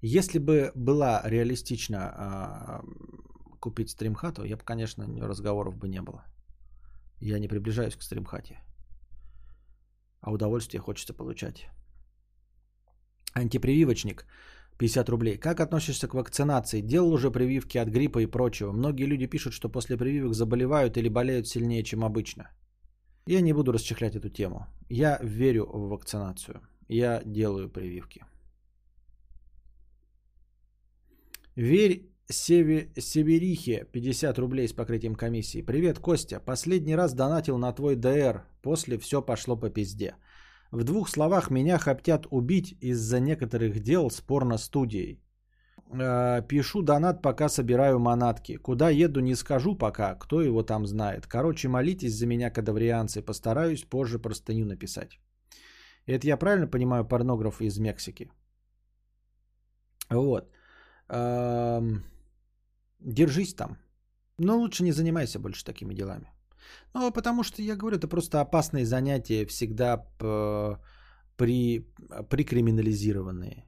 если 0.00 0.38
бы 0.38 0.72
была 0.74 1.22
реалистично 1.24 1.98
а, 1.98 2.82
купить 3.60 3.90
стримхату, 3.90 4.44
я 4.44 4.56
бы, 4.56 4.62
конечно, 4.64 5.04
разговоров 5.26 5.76
бы 5.76 5.88
не 5.88 6.00
было. 6.00 6.24
Я 7.20 7.38
не 7.40 7.48
приближаюсь 7.48 7.96
к 7.96 8.02
стримхате. 8.02 8.60
А 10.20 10.30
удовольствие 10.30 10.80
хочется 10.80 11.12
получать. 11.14 11.68
Антипрививочник. 13.34 14.24
50 14.78 15.08
рублей. 15.08 15.38
Как 15.38 15.60
относишься 15.60 16.06
к 16.06 16.14
вакцинации? 16.14 16.80
Делал 16.80 17.12
уже 17.12 17.32
прививки 17.32 17.78
от 17.78 17.88
гриппа 17.88 18.20
и 18.20 18.26
прочего. 18.26 18.72
Многие 18.72 19.06
люди 19.06 19.26
пишут, 19.26 19.52
что 19.52 19.68
после 19.68 19.96
прививок 19.96 20.34
заболевают 20.34 20.96
или 20.96 21.08
болеют 21.08 21.48
сильнее, 21.48 21.82
чем 21.82 22.04
обычно. 22.04 22.50
Я 23.30 23.42
не 23.42 23.52
буду 23.52 23.72
расчехлять 23.72 24.16
эту 24.16 24.30
тему. 24.30 24.66
Я 24.88 25.18
верю 25.22 25.66
в 25.66 25.88
вакцинацию. 25.90 26.62
Я 26.88 27.20
делаю 27.26 27.68
прививки. 27.68 28.24
Верь 31.54 32.08
Севе, 32.30 32.90
Северихе 32.96 33.84
50 33.92 34.38
рублей 34.38 34.66
с 34.66 34.72
покрытием 34.72 35.14
комиссии. 35.14 35.60
Привет, 35.60 35.98
Костя. 35.98 36.40
Последний 36.40 36.96
раз 36.96 37.12
донатил 37.12 37.58
на 37.58 37.70
твой 37.74 37.96
ДР. 37.96 38.46
После 38.62 38.96
все 38.96 39.20
пошло 39.20 39.58
по 39.58 39.68
пизде. 39.68 40.14
В 40.70 40.84
двух 40.84 41.10
словах 41.10 41.50
меня 41.50 41.76
хотят 41.76 42.26
убить 42.30 42.78
из-за 42.80 43.20
некоторых 43.20 43.80
дел 43.80 44.10
с 44.10 44.22
порно-студией. 44.22 45.20
Э, 45.90 46.42
пишу 46.48 46.82
донат, 46.82 47.22
пока 47.22 47.48
собираю 47.48 47.98
манатки. 47.98 48.56
Куда 48.56 48.90
еду, 48.90 49.20
не 49.20 49.36
скажу 49.36 49.74
пока, 49.78 50.14
кто 50.14 50.42
его 50.42 50.62
там 50.62 50.86
знает. 50.86 51.26
Короче, 51.26 51.68
молитесь 51.68 52.14
за 52.14 52.26
меня, 52.26 52.50
кадаврианцы. 52.50 53.22
Постараюсь 53.22 53.84
позже 53.84 54.18
простыню 54.18 54.66
написать. 54.66 55.18
Это 56.06 56.26
я 56.26 56.36
правильно 56.36 56.66
понимаю 56.66 57.04
порнограф 57.04 57.60
из 57.60 57.78
Мексики? 57.78 58.30
Вот. 60.10 60.50
Эм, 61.08 62.02
держись 63.00 63.54
там. 63.54 63.76
Но 64.38 64.58
лучше 64.58 64.84
не 64.84 64.92
занимайся 64.92 65.38
больше 65.38 65.64
такими 65.64 65.94
делами. 65.94 66.30
Ну, 66.94 67.12
потому 67.12 67.42
что, 67.42 67.62
я 67.62 67.76
говорю, 67.76 67.96
это 67.96 68.08
просто 68.08 68.40
опасные 68.40 68.84
занятия, 68.84 69.46
всегда 69.46 70.06
при, 71.36 71.86
прикриминализированные. 72.28 73.64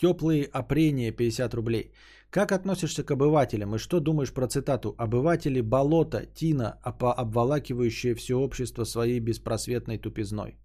Теплые 0.00 0.44
опрения 0.44 1.12
50 1.12 1.54
рублей. 1.54 1.92
Как 2.30 2.52
относишься 2.52 3.04
к 3.04 3.10
обывателям 3.10 3.74
и 3.74 3.78
что 3.78 4.00
думаешь 4.00 4.32
про 4.32 4.48
цитату 4.48 4.94
«Обыватели 4.96 5.60
болота, 5.60 6.24
тина, 6.24 6.78
обволакивающие 6.82 8.14
все 8.14 8.34
общество 8.34 8.84
своей 8.84 9.20
беспросветной 9.20 9.98
тупизной»? 9.98 10.56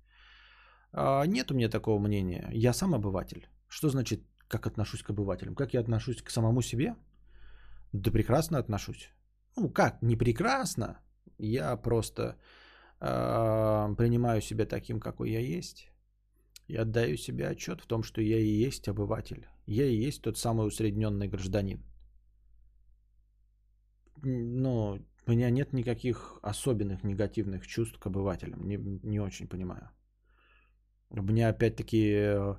А, 0.94 1.26
нет 1.26 1.52
у 1.52 1.54
меня 1.54 1.70
такого 1.70 2.00
мнения. 2.00 2.50
Я 2.54 2.74
сам 2.74 2.94
обыватель. 2.94 3.50
Что 3.68 3.90
значит, 3.90 4.22
как 4.48 4.68
отношусь 4.68 5.04
к 5.04 5.10
обывателям? 5.10 5.56
Как 5.56 5.74
я 5.74 5.82
отношусь 5.82 6.22
к 6.22 6.32
самому 6.32 6.62
себе? 6.62 6.96
Да 7.92 8.12
прекрасно 8.12 8.58
отношусь. 8.58 9.10
Ну 9.58 9.70
как, 9.70 10.02
не 10.02 10.16
прекрасно. 10.16 11.00
Я 11.38 11.76
просто 11.76 12.38
э, 13.02 13.96
принимаю 13.98 14.42
себя 14.42 14.66
таким, 14.66 15.02
какой 15.02 15.32
я 15.32 15.42
есть. 15.42 15.92
Я 16.68 16.82
отдаю 16.82 17.18
себе 17.18 17.48
отчет 17.48 17.82
в 17.82 17.86
том, 17.86 18.04
что 18.04 18.22
я 18.22 18.40
и 18.40 18.66
есть 18.66 18.88
обыватель. 18.88 19.48
Я 19.68 19.86
и 19.86 19.96
есть 19.96 20.22
тот 20.22 20.38
самый 20.38 20.68
усредненный 20.68 21.28
гражданин. 21.28 21.84
Но 24.24 25.00
у 25.28 25.32
меня 25.32 25.50
нет 25.50 25.74
никаких 25.74 26.40
особенных 26.42 27.04
негативных 27.04 27.68
чувств 27.68 28.00
к 28.00 28.08
обывателям. 28.08 28.68
Не, 28.68 28.78
не 29.04 29.20
очень 29.20 29.48
понимаю. 29.48 29.90
У 31.10 31.22
меня 31.22 31.50
опять-таки 31.50 32.14
э, 32.14 32.56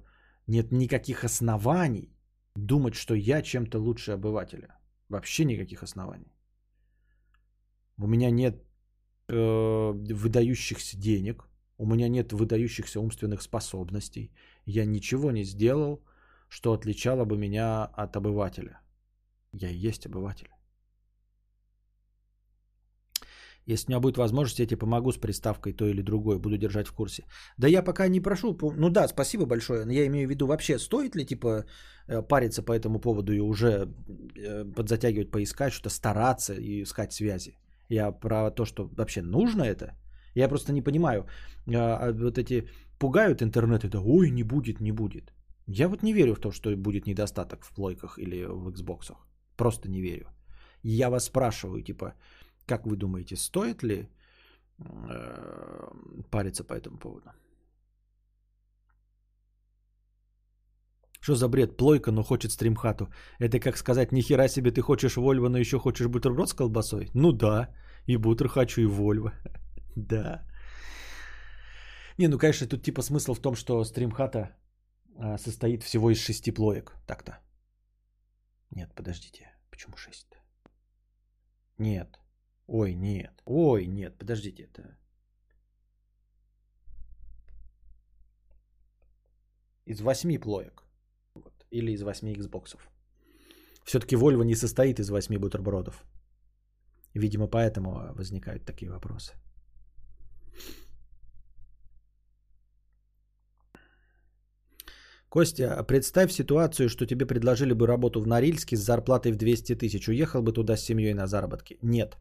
нет 0.46 0.72
никаких 0.72 1.24
оснований 1.24 2.16
думать, 2.54 2.94
что 2.94 3.14
я 3.14 3.42
чем-то 3.42 3.78
лучше 3.78 4.12
обывателя. 4.12 4.78
Вообще 5.08 5.44
никаких 5.44 5.82
оснований. 5.82 6.32
У 7.98 8.06
меня 8.06 8.30
нет 8.30 8.62
э, 9.28 9.92
выдающихся 9.92 10.96
денег, 10.98 11.48
у 11.78 11.86
меня 11.86 12.08
нет 12.08 12.32
выдающихся 12.32 13.00
умственных 13.00 13.42
способностей. 13.42 14.32
Я 14.64 14.84
ничего 14.84 15.30
не 15.30 15.44
сделал, 15.44 16.02
что 16.48 16.72
отличало 16.72 17.24
бы 17.24 17.36
меня 17.36 17.84
от 17.84 18.16
обывателя. 18.16 18.80
Я 19.52 19.70
и 19.70 19.88
есть 19.88 20.06
обыватель. 20.06 20.48
Если 23.66 23.88
у 23.88 23.90
меня 23.90 24.00
будет 24.00 24.16
возможность, 24.16 24.60
я 24.60 24.66
тебе 24.66 24.78
помогу 24.78 25.12
с 25.12 25.18
приставкой 25.18 25.72
той 25.72 25.90
или 25.90 26.02
другой, 26.02 26.38
буду 26.38 26.56
держать 26.56 26.86
в 26.86 26.92
курсе. 26.92 27.24
Да 27.58 27.68
я 27.68 27.82
пока 27.82 28.08
не 28.08 28.20
прошу, 28.20 28.56
ну 28.76 28.90
да, 28.90 29.08
спасибо 29.08 29.44
большое, 29.44 29.84
я 29.90 30.06
имею 30.06 30.28
в 30.28 30.30
виду 30.30 30.46
вообще, 30.46 30.78
стоит 30.78 31.16
ли 31.16 31.26
типа 31.26 31.64
э, 32.06 32.22
париться 32.22 32.62
по 32.62 32.72
этому 32.72 33.00
поводу 33.00 33.32
и 33.32 33.40
уже 33.40 33.88
э, 34.36 34.64
подзатягивать, 34.76 35.32
поискать, 35.32 35.72
что-то 35.72 35.90
стараться 35.90 36.54
и 36.54 36.82
искать 36.82 37.12
связи. 37.12 37.58
Я 37.88 38.12
про 38.12 38.50
то, 38.52 38.64
что 38.64 38.88
вообще 38.96 39.22
нужно 39.22 39.64
это. 39.64 39.96
Я 40.36 40.48
просто 40.48 40.72
не 40.72 40.82
понимаю. 40.82 41.26
А, 41.74 42.12
вот 42.12 42.38
эти 42.38 42.68
пугают 42.98 43.42
интернеты, 43.42 43.88
да 43.88 44.00
ой, 44.00 44.30
не 44.30 44.44
будет, 44.44 44.80
не 44.80 44.92
будет. 44.92 45.32
Я 45.66 45.88
вот 45.88 46.02
не 46.02 46.12
верю 46.12 46.34
в 46.34 46.40
то, 46.40 46.52
что 46.52 46.76
будет 46.76 47.06
недостаток 47.06 47.64
в 47.64 47.72
плойках 47.72 48.18
или 48.18 48.44
в 48.44 48.68
Xbox. 48.68 49.16
Просто 49.56 49.88
не 49.88 50.02
верю. 50.02 50.26
Я 50.82 51.08
вас 51.08 51.24
спрашиваю, 51.24 51.82
типа, 51.82 52.12
как 52.66 52.86
вы 52.86 52.96
думаете, 52.96 53.36
стоит 53.36 53.82
ли 53.82 54.08
э, 54.78 55.90
париться 56.30 56.64
по 56.64 56.74
этому 56.74 56.98
поводу? 56.98 57.30
Что 61.20 61.34
за 61.34 61.48
бред? 61.48 61.76
Плойка, 61.76 62.12
но 62.12 62.22
хочет 62.22 62.52
стримхату. 62.52 63.08
Это 63.40 63.58
как 63.58 63.78
сказать, 63.78 64.12
нихера 64.12 64.48
себе 64.48 64.70
ты 64.70 64.82
хочешь 64.82 65.16
Вольво, 65.16 65.48
но 65.48 65.58
еще 65.58 65.78
хочешь 65.78 66.06
бутерброд 66.06 66.48
с 66.48 66.54
колбасой? 66.54 67.08
Ну 67.14 67.32
да, 67.32 67.74
и 68.06 68.18
бутер 68.18 68.48
хочу, 68.48 68.82
и 68.82 68.86
Вольво. 68.86 69.32
Да. 69.96 70.46
Не, 72.18 72.28
ну 72.28 72.38
конечно, 72.38 72.66
тут 72.66 72.82
типа 72.82 73.02
смысл 73.02 73.34
в 73.34 73.40
том, 73.40 73.54
что 73.54 73.84
стримхата 73.84 74.56
а, 75.18 75.38
состоит 75.38 75.82
всего 75.82 76.10
из 76.10 76.18
шести 76.18 76.52
плоек. 76.52 76.92
Так-то. 77.06 77.38
Нет, 78.70 78.94
подождите. 78.94 79.50
Почему 79.70 79.96
шесть? 79.96 80.38
Нет. 81.78 82.18
Ой, 82.66 82.94
нет. 82.94 83.42
Ой, 83.44 83.86
нет. 83.86 84.18
Подождите, 84.18 84.64
это... 84.64 84.96
Из 89.86 90.00
восьми 90.00 90.38
плоек. 90.38 90.82
Вот. 91.34 91.66
Или 91.70 91.92
из 91.92 92.02
восьми 92.02 92.34
Xboxов. 92.34 92.80
Все-таки 93.84 94.16
Volvo 94.16 94.44
не 94.44 94.56
состоит 94.56 94.98
из 95.00 95.10
восьми 95.10 95.38
бутербродов. 95.38 96.04
Видимо, 97.14 97.46
поэтому 97.46 98.12
возникают 98.14 98.64
такие 98.64 98.90
вопросы. 98.90 99.34
Костя, 105.36 105.84
представь 105.86 106.32
ситуацию, 106.32 106.88
что 106.88 107.06
тебе 107.06 107.26
предложили 107.26 107.74
бы 107.74 107.86
работу 107.86 108.22
в 108.22 108.26
Норильске 108.26 108.76
с 108.76 108.80
зарплатой 108.80 109.32
в 109.32 109.36
200 109.36 109.74
тысяч. 109.74 110.08
Уехал 110.08 110.42
бы 110.42 110.54
туда 110.54 110.76
с 110.76 110.84
семьей 110.84 111.12
на 111.12 111.26
заработки? 111.26 111.76
Нет. 111.82 112.16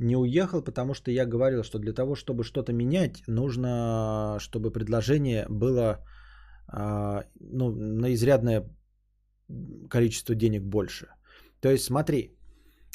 Не 0.00 0.16
уехал, 0.16 0.60
потому 0.60 0.94
что 0.94 1.12
я 1.12 1.26
говорил, 1.26 1.62
что 1.62 1.78
для 1.78 1.92
того, 1.92 2.16
чтобы 2.16 2.42
что-то 2.42 2.72
менять, 2.72 3.22
нужно, 3.28 4.38
чтобы 4.40 4.72
предложение 4.72 5.46
было 5.48 6.04
а, 6.66 7.22
ну, 7.38 7.70
на 7.70 8.12
изрядное 8.14 8.68
количество 9.88 10.34
денег 10.34 10.62
больше. 10.64 11.06
То 11.60 11.70
есть 11.70 11.84
смотри, 11.84 12.36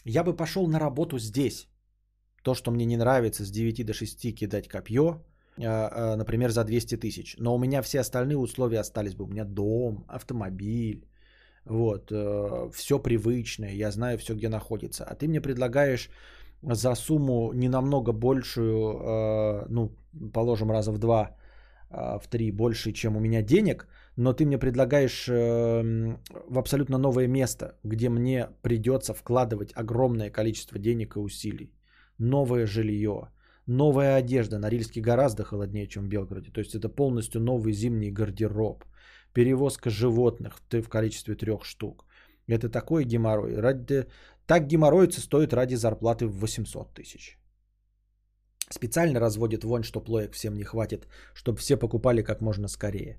я 0.03 0.25
бы 0.25 0.35
пошел 0.35 0.67
на 0.67 0.79
работу 0.79 1.17
здесь. 1.17 1.69
То, 2.43 2.55
что 2.55 2.71
мне 2.71 2.85
не 2.85 2.97
нравится, 2.97 3.45
с 3.45 3.51
9 3.51 3.85
до 3.85 3.93
6 3.93 4.35
кидать 4.35 4.67
копье– 4.67 5.23
например, 5.57 6.51
за 6.51 6.63
200 6.63 6.97
тысяч. 6.97 7.35
Но 7.39 7.55
у 7.55 7.57
меня 7.57 7.81
все 7.81 8.01
остальные 8.01 8.37
условия 8.37 8.79
остались 8.79 9.15
бы. 9.15 9.23
У 9.23 9.27
меня 9.27 9.45
дом, 9.45 10.05
автомобиль, 10.07 11.05
вот, 11.65 12.11
э, 12.11 12.69
все 12.73 12.99
привычное, 12.99 13.73
я 13.73 13.91
знаю 13.91 14.17
все, 14.17 14.35
где 14.35 14.49
находится. 14.49 15.03
А 15.03 15.15
ты 15.15 15.27
мне 15.27 15.41
предлагаешь 15.41 16.09
за 16.61 16.95
сумму 16.95 17.53
не 17.53 17.69
намного 17.69 18.11
большую, 18.11 18.75
э, 18.77 19.65
ну, 19.69 19.91
положим, 20.33 20.71
раза 20.71 20.91
в 20.91 20.99
два, 20.99 21.35
э, 21.89 22.19
в 22.19 22.27
три 22.27 22.51
больше, 22.51 22.91
чем 22.91 23.17
у 23.17 23.19
меня 23.19 23.41
денег, 23.41 23.87
но 24.15 24.33
ты 24.33 24.45
мне 24.45 24.57
предлагаешь 24.57 25.27
в 25.27 26.57
абсолютно 26.57 26.97
новое 26.97 27.27
место, 27.27 27.77
где 27.83 28.09
мне 28.09 28.47
придется 28.61 29.13
вкладывать 29.13 29.73
огромное 29.75 30.29
количество 30.29 30.79
денег 30.79 31.17
и 31.17 31.19
усилий. 31.19 31.73
Новое 32.17 32.65
жилье, 32.65 33.29
Новая 33.67 34.15
одежда. 34.15 34.59
Норильске 34.59 35.01
гораздо 35.01 35.43
холоднее, 35.43 35.87
чем 35.87 36.05
в 36.05 36.07
Белгороде. 36.07 36.51
То 36.51 36.59
есть 36.59 36.75
это 36.75 36.89
полностью 36.89 37.41
новый 37.41 37.73
зимний 37.73 38.11
гардероб. 38.11 38.83
Перевозка 39.33 39.89
животных 39.89 40.59
в 40.71 40.89
количестве 40.89 41.35
трех 41.35 41.65
штук. 41.65 42.05
Это 42.47 42.69
такой 42.69 43.05
геморрой. 43.05 43.55
Ради... 43.59 44.05
Так 44.45 44.67
геморройцы 44.67 45.19
стоят 45.19 45.53
ради 45.53 45.75
зарплаты 45.75 46.27
в 46.27 46.39
800 46.39 46.93
тысяч. 46.93 47.37
Специально 48.69 49.19
разводит 49.19 49.63
вонь, 49.63 49.83
что 49.83 50.01
плоек 50.01 50.33
всем 50.33 50.55
не 50.55 50.63
хватит, 50.63 51.07
чтобы 51.33 51.57
все 51.57 51.77
покупали 51.77 52.23
как 52.23 52.41
можно 52.41 52.67
скорее. 52.67 53.17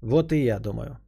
Вот 0.00 0.32
и 0.32 0.44
я 0.44 0.58
думаю. 0.58 0.98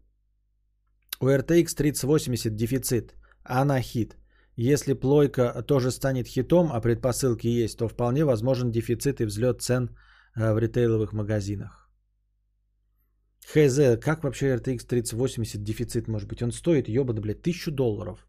У 1.20 1.26
RTX 1.26 1.74
3080 1.74 2.56
дефицит, 2.56 3.14
она 3.44 3.80
хит. 3.80 4.16
Если 4.56 4.94
плойка 4.94 5.62
тоже 5.66 5.90
станет 5.90 6.26
хитом, 6.26 6.70
а 6.72 6.80
предпосылки 6.80 7.46
есть, 7.46 7.78
то 7.78 7.88
вполне 7.88 8.24
возможен 8.24 8.70
дефицит 8.70 9.20
и 9.20 9.26
взлет 9.26 9.60
цен 9.60 9.90
э, 10.34 10.52
в 10.54 10.58
ритейловых 10.58 11.12
магазинах. 11.12 11.90
Хз, 13.52 14.00
как 14.00 14.24
вообще 14.24 14.56
RTX 14.56 14.86
3080 14.86 15.62
дефицит 15.62 16.08
может 16.08 16.28
быть? 16.28 16.42
Он 16.42 16.52
стоит, 16.52 16.88
ебаный, 16.88 17.20
блядь, 17.20 17.42
тысячу 17.42 17.70
долларов. 17.70 18.26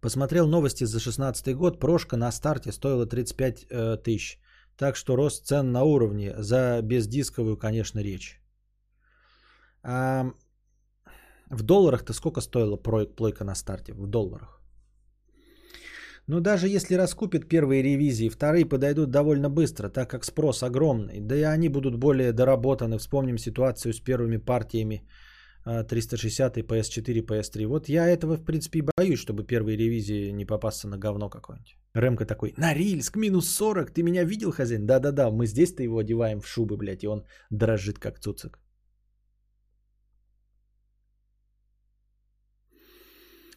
Посмотрел 0.00 0.46
новости 0.46 0.84
за 0.84 1.00
16 1.00 1.56
год, 1.56 1.80
прошка 1.80 2.16
на 2.16 2.30
старте 2.32 2.70
стоила 2.70 3.06
35 3.06 3.66
э, 3.70 3.96
тысяч. 4.04 4.38
Так 4.76 4.96
что 4.96 5.16
рост 5.16 5.46
цен 5.46 5.72
на 5.72 5.82
уровне, 5.82 6.34
за 6.38 6.80
бездисковую, 6.82 7.56
конечно, 7.56 8.00
речь. 8.00 8.40
А 9.82 10.26
в 11.50 11.62
долларах-то 11.62 12.12
сколько 12.12 12.42
стоила 12.42 12.76
плойка 12.76 13.44
на 13.44 13.54
старте? 13.54 13.94
В 13.94 14.06
долларах. 14.06 14.59
Но 16.30 16.40
даже 16.40 16.68
если 16.68 16.94
раскупят 16.94 17.48
первые 17.48 17.82
ревизии, 17.82 18.28
вторые 18.28 18.64
подойдут 18.64 19.10
довольно 19.10 19.50
быстро, 19.50 19.88
так 19.88 20.10
как 20.10 20.24
спрос 20.24 20.62
огромный. 20.62 21.20
Да 21.20 21.34
и 21.34 21.42
они 21.42 21.68
будут 21.68 21.96
более 21.96 22.32
доработаны. 22.32 22.98
Вспомним 22.98 23.38
ситуацию 23.38 23.92
с 23.92 24.00
первыми 24.00 24.36
партиями 24.36 25.02
360 25.64 26.58
и 26.58 26.62
PS4, 26.62 27.26
PS3. 27.26 27.66
Вот 27.66 27.88
я 27.88 28.06
этого, 28.06 28.36
в 28.36 28.44
принципе, 28.44 28.84
боюсь, 28.96 29.18
чтобы 29.18 29.42
первые 29.42 29.76
ревизии 29.76 30.30
не 30.30 30.44
попасться 30.44 30.88
на 30.88 30.98
говно 30.98 31.28
какое-нибудь. 31.28 31.76
Рэмка 31.94 32.24
такой, 32.24 32.54
Норильск, 32.56 33.16
минус 33.16 33.48
40, 33.48 33.90
ты 33.90 34.02
меня 34.04 34.22
видел, 34.24 34.52
хозяин? 34.52 34.86
Да-да-да, 34.86 35.30
мы 35.30 35.46
здесь-то 35.46 35.82
его 35.82 35.98
одеваем 35.98 36.40
в 36.40 36.46
шубы, 36.46 36.76
блядь, 36.76 37.02
и 37.02 37.08
он 37.08 37.24
дрожит, 37.50 37.98
как 37.98 38.20
цуцик. 38.20 38.60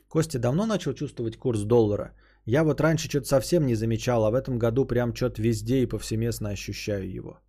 Костя 0.08 0.40
давно 0.40 0.66
начал 0.66 0.93
чувствовать 0.93 1.38
курс 1.38 1.61
доллара? 1.61 2.16
Я 2.46 2.64
вот 2.64 2.82
раньше 2.82 3.08
что-то 3.08 3.28
совсем 3.28 3.66
не 3.66 3.76
замечал, 3.76 4.26
а 4.26 4.32
в 4.32 4.36
этом 4.36 4.60
году 4.60 4.86
прям 4.86 5.16
что-то 5.16 5.42
везде 5.42 5.82
и 5.82 5.86
повсеместно 5.86 6.50
ощущаю 6.50 7.10
его. 7.10 7.40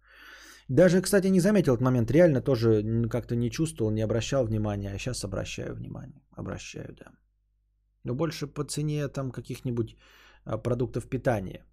Даже, 0.69 1.03
кстати, 1.03 1.27
не 1.31 1.41
заметил 1.41 1.75
этот 1.75 1.85
момент, 1.85 2.11
реально 2.11 2.41
тоже 2.41 2.83
как-то 3.11 3.37
не 3.37 3.51
чувствовал, 3.51 3.91
не 3.91 4.05
обращал 4.05 4.45
внимания, 4.45 4.93
а 4.95 4.99
сейчас 4.99 5.25
обращаю 5.25 5.75
внимание. 5.75 6.23
Обращаю, 6.31 6.95
да. 6.95 7.11
Но 8.05 8.15
больше 8.15 8.47
по 8.47 8.65
цене 8.65 9.09
там 9.09 9.31
каких-нибудь 9.31 9.97
а, 10.45 10.59
продуктов 10.59 11.09
питания. 11.09 11.65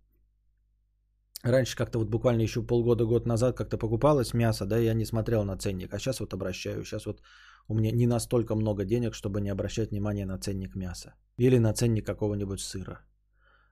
Раньше 1.43 1.75
как-то 1.75 1.99
вот 1.99 2.09
буквально 2.09 2.41
еще 2.41 2.61
полгода-год 2.61 3.25
назад 3.25 3.57
как-то 3.57 3.77
покупалось 3.77 4.33
мясо, 4.33 4.65
да, 4.65 4.77
я 4.77 4.93
не 4.93 5.05
смотрел 5.05 5.43
на 5.43 5.57
ценник, 5.57 5.93
а 5.93 5.99
сейчас 5.99 6.19
вот 6.19 6.33
обращаю. 6.33 6.83
Сейчас 6.83 7.05
вот 7.05 7.21
у 7.67 7.73
меня 7.73 7.91
не 7.91 8.07
настолько 8.07 8.55
много 8.55 8.85
денег, 8.85 9.13
чтобы 9.13 9.41
не 9.41 9.51
обращать 9.51 9.91
внимания 9.91 10.25
на 10.25 10.37
ценник 10.37 10.75
мяса. 10.75 11.13
Или 11.37 11.59
на 11.59 11.73
ценник 11.73 12.05
какого-нибудь 12.05 12.59
сыра. 12.59 12.99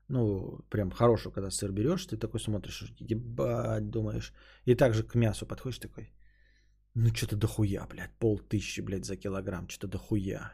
Ну, 0.09 0.59
прям 0.69 0.91
хорошую, 0.91 1.31
когда 1.31 1.51
сыр 1.51 1.71
берешь, 1.71 2.05
ты 2.05 2.17
такой 2.17 2.39
смотришь, 2.39 2.93
ебать, 2.99 3.89
думаешь. 3.91 4.33
И 4.65 4.75
также 4.75 5.03
к 5.03 5.15
мясу 5.15 5.45
подходишь 5.45 5.79
такой. 5.79 6.11
Ну, 6.95 7.09
что-то 7.13 7.35
дохуя, 7.35 7.87
блядь, 7.87 8.17
пол 8.19 8.39
тысячи, 8.39 8.81
блядь, 8.81 9.05
за 9.05 9.17
килограмм, 9.17 9.69
что-то 9.69 9.87
дохуя. 9.87 10.51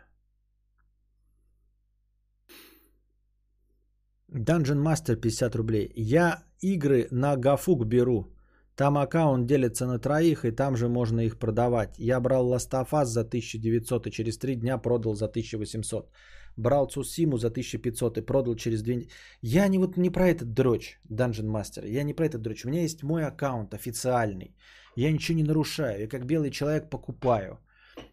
Dungeon 4.29 4.83
Master 4.83 5.15
50 5.15 5.55
рублей. 5.55 5.91
Я 5.95 6.43
игры 6.59 7.07
на 7.11 7.37
Гафук 7.37 7.85
беру. 7.85 8.35
Там 8.75 8.97
аккаунт 8.97 9.47
делится 9.47 9.85
на 9.85 9.99
троих, 9.99 10.43
и 10.43 10.51
там 10.51 10.75
же 10.75 10.89
можно 10.89 11.21
их 11.21 11.39
продавать. 11.39 11.97
Я 11.97 12.19
брал 12.19 12.53
Last 12.53 12.71
of 12.73 12.89
Us 12.91 13.05
за 13.05 13.21
1900 13.21 14.07
и 14.07 14.11
через 14.11 14.37
3 14.37 14.55
дня 14.55 14.77
продал 14.77 15.15
за 15.15 15.25
1800 15.25 16.11
брал 16.57 16.87
Цусиму 16.87 17.37
за 17.37 17.47
1500 17.47 18.17
и 18.17 18.21
продал 18.21 18.55
через 18.55 18.81
две 18.81 18.95
недели. 18.95 19.11
Я 19.41 19.67
не, 19.67 19.77
вот, 19.77 19.97
не 19.97 20.09
про 20.09 20.27
этот 20.27 20.53
дрочь, 20.53 20.99
Dungeon 21.09 21.51
Master, 21.51 21.87
я 21.87 22.03
не 22.03 22.13
про 22.13 22.25
этот 22.25 22.41
дрочь. 22.41 22.65
У 22.65 22.69
меня 22.69 22.81
есть 22.81 23.03
мой 23.03 23.25
аккаунт 23.25 23.73
официальный. 23.73 24.55
Я 24.95 25.11
ничего 25.11 25.37
не 25.37 25.43
нарушаю. 25.43 26.01
Я 26.01 26.07
как 26.07 26.25
белый 26.25 26.51
человек 26.51 26.89
покупаю. 26.89 27.59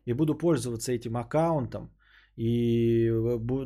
И 0.06 0.12
буду 0.12 0.34
пользоваться 0.34 0.92
этим 0.92 1.16
аккаунтом. 1.16 1.90
И 2.36 3.10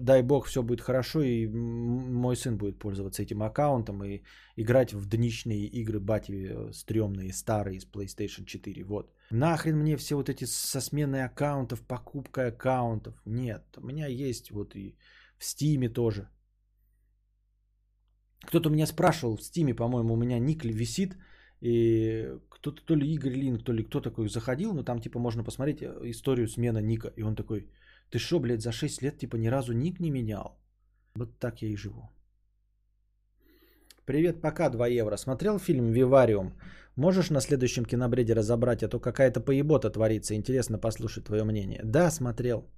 дай 0.01 0.23
бог 0.23 0.47
все 0.47 0.63
будет 0.63 0.81
хорошо, 0.81 1.23
и 1.23 1.47
мой 1.47 2.37
сын 2.37 2.57
будет 2.59 2.79
пользоваться 2.79 3.23
этим 3.23 3.43
аккаунтом 3.43 4.03
и 4.05 4.23
играть 4.57 4.93
в 4.93 5.09
дничные 5.09 5.67
игры 5.67 6.01
бати 6.01 6.33
э, 6.33 6.73
стрёмные, 6.73 7.33
старые 7.33 7.77
из 7.77 7.87
PlayStation 7.87 8.45
4. 8.45 8.85
Вот. 8.85 9.13
Нахрен 9.31 9.79
мне 9.79 9.97
все 9.97 10.17
вот 10.17 10.29
эти 10.29 10.47
со 10.47 10.81
сменой 10.81 11.25
аккаунтов, 11.25 11.83
покупкой 11.83 12.49
аккаунтов. 12.49 13.15
Нет, 13.25 13.63
у 13.77 13.87
меня 13.87 14.07
есть 14.07 14.51
вот 14.51 14.75
и 14.75 14.97
в 15.39 15.45
Стиме 15.45 15.89
тоже. 15.89 16.29
Кто-то 18.47 18.71
меня 18.71 18.87
спрашивал 18.87 19.37
в 19.37 19.43
стиме, 19.43 19.75
по-моему, 19.75 20.15
у 20.15 20.17
меня 20.17 20.39
ник 20.39 20.65
висит, 20.65 21.17
и 21.61 22.39
кто-то, 22.49 22.83
то 22.85 22.95
ли 22.97 23.15
Игорь 23.15 23.35
Линк, 23.35 23.65
то 23.65 23.73
ли 23.73 23.83
кто 23.83 24.01
такой 24.01 24.29
заходил, 24.29 24.75
но 24.75 24.83
там 24.83 25.01
типа 25.01 25.19
можно 25.19 25.45
посмотреть 25.45 25.83
э, 25.83 26.11
историю 26.11 26.49
смена 26.49 26.79
ника. 26.79 27.13
И 27.17 27.23
он 27.23 27.35
такой, 27.35 27.69
ты 28.11 28.19
что, 28.19 28.41
блядь, 28.41 28.63
за 28.63 28.73
6 28.73 29.03
лет 29.03 29.19
типа 29.19 29.37
ни 29.37 29.49
разу 29.49 29.73
ник 29.73 30.01
не 30.01 30.11
менял? 30.11 30.59
Вот 31.15 31.39
так 31.39 31.63
я 31.63 31.69
и 31.69 31.77
живу. 31.77 32.11
Привет, 34.05 34.41
пока, 34.41 34.71
2 34.71 34.87
евро. 34.89 35.17
Смотрел 35.17 35.59
фильм 35.59 35.93
«Вивариум»? 35.93 36.53
Можешь 36.97 37.31
на 37.31 37.41
следующем 37.41 37.85
кинобреде 37.85 38.35
разобрать, 38.35 38.83
а 38.83 38.89
то 38.89 39.01
какая-то 39.01 39.41
поебота 39.41 39.91
творится. 39.91 40.35
Интересно 40.35 40.79
послушать 40.79 41.25
твое 41.25 41.45
мнение. 41.45 41.81
Да, 41.85 42.11
смотрел. 42.11 42.71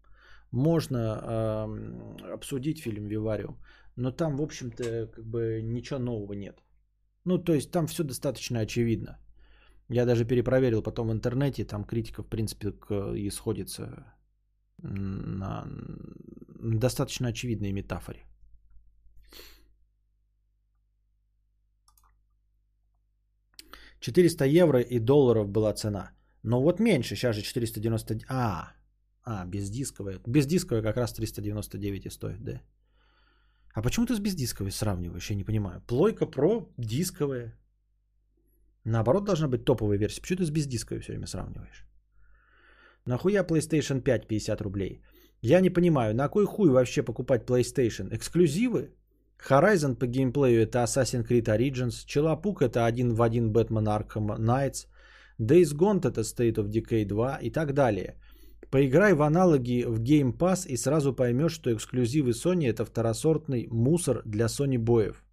Можно 0.50 0.96
э, 0.96 2.34
обсудить 2.34 2.80
фильм 2.80 3.06
«Вивариум», 3.06 3.58
но 3.96 4.10
там, 4.10 4.36
в 4.36 4.42
общем-то, 4.42 5.06
как 5.14 5.24
бы 5.24 5.60
ничего 5.62 5.98
нового 5.98 6.32
нет. 6.32 6.62
Ну, 7.24 7.38
то 7.38 7.52
есть 7.52 7.70
там 7.70 7.86
все 7.86 8.04
достаточно 8.04 8.60
очевидно. 8.60 9.18
Я 9.90 10.06
даже 10.06 10.24
перепроверил 10.24 10.82
потом 10.82 11.08
в 11.08 11.12
интернете, 11.12 11.64
там 11.64 11.84
критика, 11.84 12.22
в 12.22 12.28
принципе, 12.28 12.72
и 13.16 13.30
сходится 13.30 14.06
на 14.82 15.66
достаточно 16.60 17.28
очевидные 17.28 17.72
метафоре. 17.72 18.24
«400 24.00 24.46
евро 24.46 24.80
и 24.80 25.00
долларов 25.00 25.48
была 25.48 25.74
цена. 25.74 26.12
Но 26.42 26.62
вот 26.62 26.80
меньше, 26.80 27.16
сейчас 27.16 27.36
же 27.36 27.42
490... 27.42 28.20
А, 28.28 28.72
а, 29.24 29.44
бездисковая. 29.44 30.20
Бездисковая 30.26 30.82
как 30.82 30.96
раз 30.96 31.12
399 31.12 32.06
и 32.06 32.10
стоит, 32.10 32.44
да? 32.44 32.62
А 33.74 33.82
почему 33.82 34.06
ты 34.06 34.14
с 34.14 34.20
бездисковой 34.20 34.70
сравниваешь? 34.70 35.30
Я 35.30 35.36
не 35.36 35.44
понимаю. 35.44 35.82
Плойка 35.86 36.24
Pro 36.24 36.72
дисковая. 36.78 37.58
Наоборот, 38.84 39.24
должна 39.24 39.48
быть 39.48 39.64
топовая 39.64 39.98
версия. 39.98 40.20
Почему 40.22 40.38
ты 40.38 40.44
с 40.44 40.50
бездисковой 40.50 41.00
все 41.00 41.12
время 41.12 41.26
сравниваешь? 41.26 41.87
Нахуя 43.08 43.42
PlayStation 43.42 44.02
5 44.02 44.28
50 44.28 44.60
рублей? 44.60 45.00
Я 45.40 45.60
не 45.60 45.70
понимаю, 45.70 46.14
на 46.14 46.28
кой 46.28 46.44
хуй 46.44 46.68
вообще 46.68 47.02
покупать 47.02 47.46
PlayStation? 47.46 48.14
Эксклюзивы? 48.14 48.90
Horizon 49.48 49.94
по 49.94 50.06
геймплею 50.06 50.62
это 50.62 50.82
Assassin's 50.82 51.26
Creed 51.26 51.46
Origins, 51.46 52.04
Челопук 52.04 52.60
это 52.60 52.84
один 52.84 53.14
в 53.14 53.22
один 53.22 53.50
Batman 53.50 53.86
Arkham 53.86 54.38
Knights, 54.38 54.88
Days 55.40 55.74
Gone 55.74 56.06
это 56.06 56.20
State 56.20 56.56
of 56.56 56.68
Decay 56.68 57.06
2 57.06 57.38
и 57.40 57.50
так 57.50 57.72
далее. 57.72 58.14
Поиграй 58.70 59.14
в 59.14 59.22
аналоги 59.22 59.84
в 59.88 60.02
Game 60.02 60.36
Pass 60.36 60.68
и 60.68 60.76
сразу 60.76 61.14
поймешь, 61.14 61.52
что 61.52 61.72
эксклюзивы 61.72 62.32
Sony 62.32 62.68
это 62.68 62.84
второсортный 62.84 63.68
мусор 63.70 64.20
для 64.26 64.48
Sony 64.48 64.76
боев. 64.76 65.24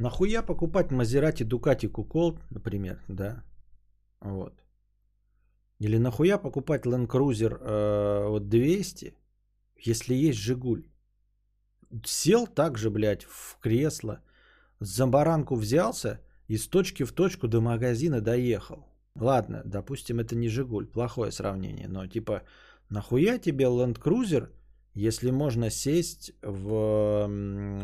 Нахуя 0.00 0.42
покупать 0.42 0.90
Мазерати 0.90 1.44
Дукати 1.44 1.88
Кукол, 1.88 2.38
например, 2.50 3.04
да? 3.08 3.42
Вот. 4.20 4.54
Или 5.78 5.98
нахуя 5.98 6.38
покупать 6.38 6.86
Land 6.86 7.06
Cruiser 7.06 7.58
э, 7.60 8.28
вот 8.28 8.48
200, 8.48 9.14
если 9.86 10.14
есть 10.14 10.38
Жигуль? 10.38 10.84
Сел 12.04 12.46
также, 12.46 12.90
блядь, 12.90 13.24
в 13.24 13.58
кресло, 13.60 14.22
за 14.80 15.06
баранку 15.06 15.54
взялся 15.56 16.20
и 16.48 16.56
с 16.56 16.66
точки 16.66 17.04
в 17.04 17.12
точку 17.12 17.46
до 17.46 17.60
магазина 17.60 18.22
доехал. 18.22 18.86
Ладно, 19.14 19.62
допустим, 19.66 20.18
это 20.18 20.34
не 20.34 20.48
Жигуль, 20.48 20.86
плохое 20.86 21.30
сравнение, 21.30 21.88
но 21.88 22.06
типа, 22.06 22.42
нахуя 22.88 23.38
тебе 23.38 23.66
Land 23.66 23.98
Cruiser, 23.98 24.48
если 24.94 25.30
можно 25.30 25.70
сесть 25.70 26.32
в 26.42 27.24
эм, 27.24 27.78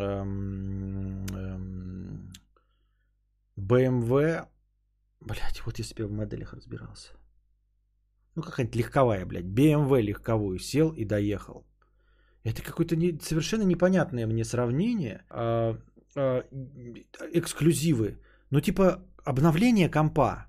эм, 1.30 2.32
BMW, 3.56 4.46
блядь, 5.20 5.64
вот 5.64 5.78
если 5.78 5.94
бы 5.94 6.02
я 6.02 6.08
в 6.08 6.12
моделях 6.12 6.52
разбирался. 6.52 7.12
Ну, 8.34 8.42
какая-нибудь 8.42 8.76
легковая, 8.76 9.24
блядь, 9.24 9.46
BMW 9.46 10.02
легковую 10.02 10.58
сел 10.58 10.90
и 10.90 11.04
доехал. 11.04 11.66
Это 12.44 12.62
какое-то 12.62 12.94
не, 12.96 13.18
совершенно 13.18 13.62
непонятное 13.62 14.26
мне 14.26 14.44
сравнение. 14.44 15.24
А, 15.30 15.78
а, 16.14 16.44
эксклюзивы. 17.32 18.20
Ну, 18.50 18.60
типа, 18.60 19.02
обновление 19.24 19.88
компа. 19.88 20.46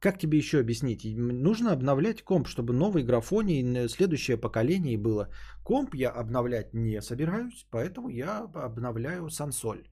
Как 0.00 0.18
тебе 0.18 0.38
еще 0.38 0.60
объяснить? 0.60 1.04
Нужно 1.04 1.72
обновлять 1.72 2.22
комп, 2.22 2.48
чтобы 2.48 2.72
новый 2.72 3.02
графоний, 3.02 3.88
следующее 3.88 4.38
поколение 4.38 4.96
было. 4.96 5.28
Комп 5.62 5.94
я 5.94 6.10
обновлять 6.10 6.74
не 6.74 7.02
собираюсь, 7.02 7.66
поэтому 7.70 8.08
я 8.08 8.48
обновляю 8.54 9.28
сансоль. 9.28 9.88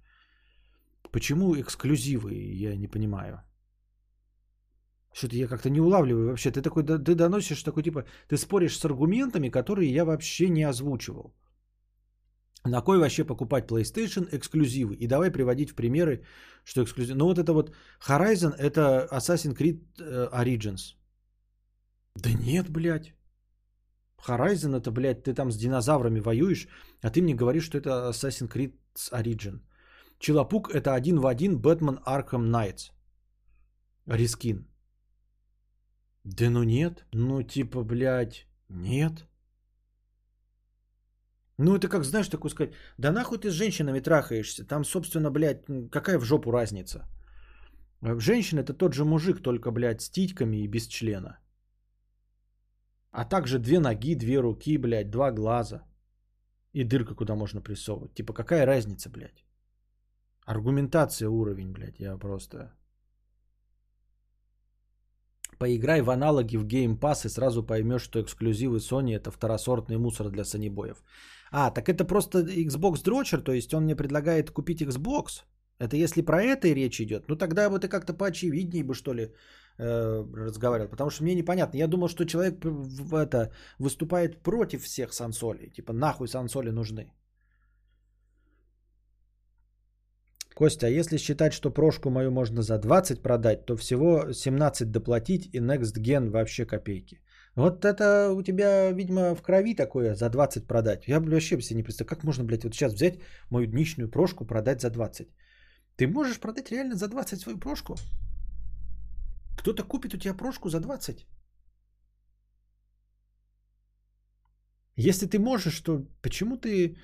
Почему 1.12 1.54
эксклюзивы, 1.54 2.32
я 2.34 2.76
не 2.76 2.88
понимаю. 2.88 3.42
Что-то 5.12 5.36
я 5.36 5.46
как-то 5.46 5.68
не 5.68 5.80
улавливаю 5.80 6.28
вообще. 6.28 6.50
Ты 6.50 6.62
такой, 6.62 6.84
ты 6.84 7.14
доносишь 7.14 7.62
такой 7.62 7.82
типа, 7.82 8.04
ты 8.28 8.36
споришь 8.36 8.78
с 8.78 8.84
аргументами, 8.84 9.50
которые 9.50 9.92
я 9.92 10.04
вообще 10.04 10.48
не 10.48 10.68
озвучивал. 10.68 11.34
На 12.64 12.82
кой 12.82 12.98
вообще 12.98 13.24
покупать 13.24 13.70
PlayStation 13.70 14.28
эксклюзивы? 14.30 14.94
И 14.94 15.06
давай 15.06 15.30
приводить 15.30 15.70
в 15.70 15.74
примеры, 15.74 16.24
что 16.64 16.82
эксклюзив. 16.82 17.16
Ну 17.16 17.24
вот 17.26 17.38
это 17.38 17.52
вот 17.52 17.72
Horizon, 18.06 18.54
это 18.58 19.08
Assassin's 19.12 19.56
Creed 19.56 19.80
э, 19.98 20.28
Origins. 20.32 20.96
Да 22.16 22.32
нет, 22.32 22.68
блядь. 22.70 23.14
Horizon 24.26 24.76
это, 24.76 24.90
блядь, 24.90 25.22
ты 25.22 25.34
там 25.34 25.50
с 25.50 25.56
динозаврами 25.56 26.20
воюешь, 26.20 26.68
а 27.02 27.10
ты 27.10 27.22
мне 27.22 27.34
говоришь, 27.34 27.64
что 27.64 27.78
это 27.78 28.10
Assassin's 28.10 28.52
Creed 28.52 28.74
Origin. 29.12 29.60
Челопук 30.18 30.70
это 30.74 30.94
один 30.94 31.20
в 31.20 31.26
один 31.26 31.60
Batman 31.60 32.02
Arkham 32.04 32.50
Knights. 32.50 32.90
Рискин. 34.06 34.66
Да 36.24 36.50
ну 36.50 36.64
нет. 36.64 37.06
Ну 37.12 37.42
типа, 37.42 37.84
блядь, 37.84 38.46
нет. 38.68 39.27
Ну, 41.58 41.74
это 41.74 41.88
как, 41.88 42.04
знаешь, 42.04 42.28
такой 42.28 42.50
сказать, 42.50 42.72
да 42.98 43.10
нахуй 43.10 43.38
ты 43.38 43.50
с 43.50 43.54
женщинами 43.54 44.00
трахаешься, 44.00 44.64
там, 44.64 44.84
собственно, 44.84 45.30
блядь, 45.30 45.64
какая 45.90 46.18
в 46.18 46.24
жопу 46.24 46.52
разница? 46.52 47.04
Э, 48.02 48.20
женщина 48.20 48.60
это 48.60 48.74
тот 48.74 48.94
же 48.94 49.04
мужик, 49.04 49.42
только, 49.42 49.72
блядь, 49.72 50.00
с 50.00 50.10
титьками 50.10 50.58
и 50.58 50.68
без 50.68 50.86
члена. 50.86 51.38
А 53.10 53.24
также 53.24 53.58
две 53.58 53.80
ноги, 53.80 54.14
две 54.14 54.40
руки, 54.40 54.78
блядь, 54.78 55.10
два 55.10 55.32
глаза. 55.32 55.82
И 56.74 56.84
дырка, 56.84 57.14
куда 57.14 57.34
можно 57.34 57.60
прессовывать. 57.60 58.14
Типа, 58.14 58.32
какая 58.32 58.66
разница, 58.66 59.10
блядь? 59.10 59.44
Аргументация 60.44 61.28
уровень, 61.28 61.72
блядь, 61.72 61.98
я 61.98 62.16
просто... 62.18 62.72
Поиграй 65.58 66.02
в 66.02 66.10
аналоги 66.10 66.56
в 66.56 66.64
Game 66.64 66.96
Pass 66.96 67.26
и 67.26 67.28
сразу 67.28 67.66
поймешь, 67.66 68.02
что 68.02 68.20
эксклюзивы 68.20 68.78
Sony 68.78 69.16
это 69.16 69.32
второсортный 69.32 69.98
мусор 69.98 70.30
для 70.30 70.44
санибоев. 70.44 71.02
А, 71.50 71.70
так 71.70 71.88
это 71.88 72.04
просто 72.04 72.38
Xbox 72.40 73.02
дрочер, 73.02 73.40
то 73.40 73.52
есть 73.52 73.74
он 73.74 73.84
мне 73.84 73.96
предлагает 73.96 74.50
купить 74.50 74.82
Xbox. 74.82 75.44
Это 75.80 75.96
если 75.96 76.22
про 76.22 76.42
это 76.42 76.68
и 76.68 76.74
речь 76.74 77.00
идет, 77.00 77.28
ну 77.28 77.36
тогда 77.36 77.70
бы 77.70 77.78
ты 77.78 77.88
как-то 77.88 78.12
поочевиднее 78.12 78.84
бы, 78.84 78.94
что 78.94 79.14
ли, 79.14 79.32
э, 79.78 80.24
разговаривал. 80.46 80.88
Потому 80.88 81.10
что 81.10 81.22
мне 81.22 81.34
непонятно. 81.34 81.78
Я 81.78 81.86
думал, 81.86 82.08
что 82.08 82.24
человек 82.24 82.64
в 82.64 83.14
это 83.14 83.52
выступает 83.78 84.42
против 84.42 84.82
всех 84.82 85.12
сансолей. 85.12 85.70
Типа 85.70 85.92
нахуй 85.92 86.28
сансоли 86.28 86.70
нужны. 86.70 87.12
Костя, 90.54 90.86
а 90.86 90.90
если 90.90 91.18
считать, 91.18 91.52
что 91.52 91.70
прошку 91.70 92.10
мою 92.10 92.32
можно 92.32 92.62
за 92.62 92.78
20 92.78 93.22
продать, 93.22 93.64
то 93.66 93.76
всего 93.76 94.32
17 94.32 94.90
доплатить 94.90 95.48
и 95.52 95.60
Next 95.60 95.96
Gen 95.98 96.30
вообще 96.30 96.66
копейки. 96.66 97.20
Вот 97.58 97.84
это 97.84 98.30
у 98.30 98.42
тебя, 98.42 98.92
видимо, 98.92 99.34
в 99.34 99.42
крови 99.42 99.74
такое 99.74 100.14
за 100.14 100.30
20 100.30 100.66
продать. 100.68 101.08
Я 101.08 101.20
вообще 101.20 101.60
себе 101.60 101.76
не 101.76 101.82
представляю, 101.82 102.08
как 102.08 102.24
можно, 102.24 102.44
блядь, 102.44 102.64
вот 102.64 102.74
сейчас 102.74 102.94
взять 102.94 103.18
мою 103.50 103.66
дничную 103.66 104.10
прошку, 104.10 104.46
продать 104.46 104.80
за 104.80 104.90
20. 104.90 105.28
Ты 105.96 106.06
можешь 106.06 106.38
продать 106.38 106.70
реально 106.70 106.94
за 106.94 107.08
20 107.08 107.40
свою 107.40 107.58
прошку? 107.58 107.96
Кто-то 109.58 109.82
купит 109.82 110.14
у 110.14 110.18
тебя 110.18 110.34
прошку 110.34 110.68
за 110.68 110.78
20? 110.80 111.26
Если 114.96 115.26
ты 115.26 115.38
можешь, 115.38 115.80
то 115.80 116.06
почему 116.22 116.56
ты 116.58 116.96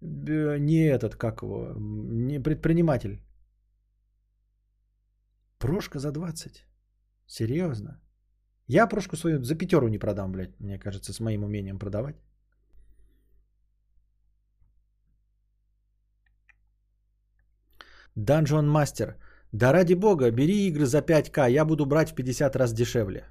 э, 0.00 0.58
не 0.58 0.88
этот, 0.88 1.16
как 1.16 1.42
его, 1.42 1.74
не 1.76 2.42
предприниматель? 2.42 3.20
Прошка 5.58 5.98
за 5.98 6.12
20? 6.12 6.64
Серьезно? 7.26 8.01
Я 8.74 8.86
прошку 8.86 9.16
свою 9.16 9.44
за 9.44 9.54
пятеру 9.54 9.88
не 9.88 9.98
продам, 9.98 10.32
блядь, 10.32 10.60
мне 10.60 10.78
кажется, 10.78 11.12
с 11.12 11.20
моим 11.20 11.44
умением 11.44 11.78
продавать. 11.78 12.16
Dungeon 18.16 18.70
Master. 18.70 19.14
Да 19.52 19.72
ради 19.72 19.94
бога, 19.94 20.30
бери 20.30 20.68
игры 20.68 20.86
за 20.86 21.00
5К, 21.00 21.50
я 21.50 21.64
буду 21.64 21.84
брать 21.84 22.10
в 22.10 22.14
50 22.14 22.56
раз 22.56 22.72
дешевле. 22.72 23.28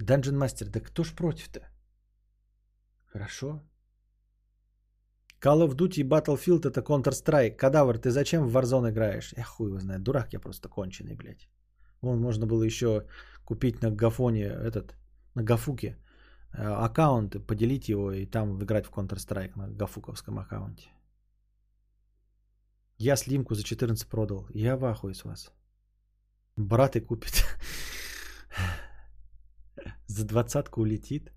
Dungeon 0.00 0.38
Master, 0.38 0.70
да 0.70 0.80
кто 0.80 1.04
ж 1.04 1.14
против-то? 1.14 1.60
Хорошо. 3.12 3.60
Call 5.42 5.66
of 5.66 5.74
Duty 5.76 6.02
Battlefield 6.08 6.66
это 6.66 6.80
Counter-Strike. 6.80 7.56
Кадавр, 7.56 7.98
ты 7.98 8.10
зачем 8.10 8.48
в 8.48 8.56
Warzone 8.56 8.90
играешь? 8.90 9.34
Я 9.36 9.44
хуй 9.44 9.68
его 9.68 9.78
знает, 9.80 10.02
дурак 10.02 10.32
я 10.32 10.40
просто 10.40 10.68
конченый, 10.68 11.14
блядь. 11.14 11.48
Вон 12.02 12.20
можно 12.20 12.46
было 12.46 12.62
еще 12.62 13.06
купить 13.44 13.82
на 13.82 13.90
Гафоне 13.90 14.44
этот, 14.44 14.94
на 15.34 15.42
Гафуке 15.42 15.96
э, 16.52 16.62
аккаунт, 16.62 17.36
поделить 17.46 17.88
его 17.88 18.12
и 18.12 18.26
там 18.26 18.62
играть 18.62 18.86
в 18.86 18.90
Counter-Strike 18.90 19.56
на 19.56 19.68
гафуковском 19.68 20.38
аккаунте. 20.38 20.88
Я 22.98 23.16
слимку 23.16 23.54
за 23.54 23.62
14 23.62 24.08
продал. 24.08 24.46
Я 24.54 24.76
в 24.76 24.84
ахуе 24.84 25.14
с 25.14 25.24
вас. 25.24 25.52
Брат 26.56 26.96
и 26.96 27.00
купит. 27.00 27.44
За 30.06 30.26
двадцатку 30.26 30.82
улетит. 30.82 31.32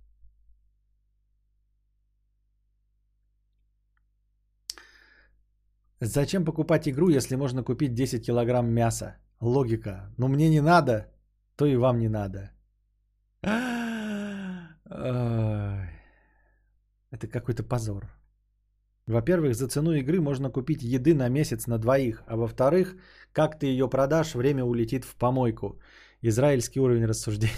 Зачем 6.02 6.44
покупать 6.44 6.88
игру, 6.90 7.08
если 7.10 7.38
можно 7.38 7.64
купить 7.64 7.94
10 7.94 8.26
килограмм 8.26 8.68
мяса? 8.68 9.23
Логика. 9.44 10.14
Но 10.18 10.28
мне 10.28 10.50
не 10.50 10.62
надо, 10.62 11.08
то 11.56 11.66
и 11.66 11.76
вам 11.76 12.00
не 12.00 12.10
надо. 12.10 12.52
Это 17.12 17.28
какой-то 17.28 17.64
позор. 17.64 18.08
Во-первых, 19.06 19.54
за 19.56 19.68
цену 19.68 19.92
игры 19.92 20.22
можно 20.22 20.50
купить 20.50 20.82
еды 20.82 21.14
на 21.14 21.30
месяц 21.30 21.68
на 21.68 21.78
двоих, 21.78 22.24
а 22.26 22.38
во-вторых, 22.38 22.96
как 23.34 23.60
ты 23.60 23.66
ее 23.66 23.90
продашь, 23.90 24.34
время 24.34 24.64
улетит 24.64 25.06
в 25.06 25.16
помойку. 25.16 25.80
Израильский 26.22 26.80
уровень 26.80 27.06
рассуждений. 27.06 27.54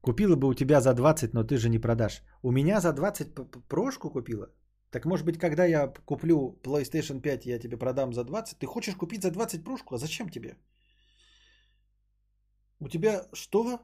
Купила 0.00 0.36
бы 0.36 0.48
у 0.48 0.54
тебя 0.54 0.80
за 0.80 0.94
20, 0.94 1.34
но 1.34 1.44
ты 1.44 1.58
же 1.58 1.68
не 1.68 1.80
продашь. 1.80 2.22
У 2.42 2.52
меня 2.52 2.80
за 2.80 2.92
20 2.92 3.34
прошку 3.68 4.10
купила? 4.10 4.46
Так 4.90 5.04
может 5.04 5.24
быть, 5.24 5.38
когда 5.38 5.64
я 5.64 5.92
куплю 6.04 6.58
PlayStation 6.62 7.20
5, 7.20 7.46
я 7.46 7.58
тебе 7.58 7.76
продам 7.76 8.12
за 8.12 8.24
20? 8.24 8.58
Ты 8.58 8.66
хочешь 8.66 8.96
купить 8.96 9.22
за 9.22 9.30
20 9.30 9.64
прошку? 9.64 9.94
А 9.94 9.98
зачем 9.98 10.28
тебе? 10.28 10.56
У 12.80 12.88
тебя 12.88 13.28
что? 13.32 13.80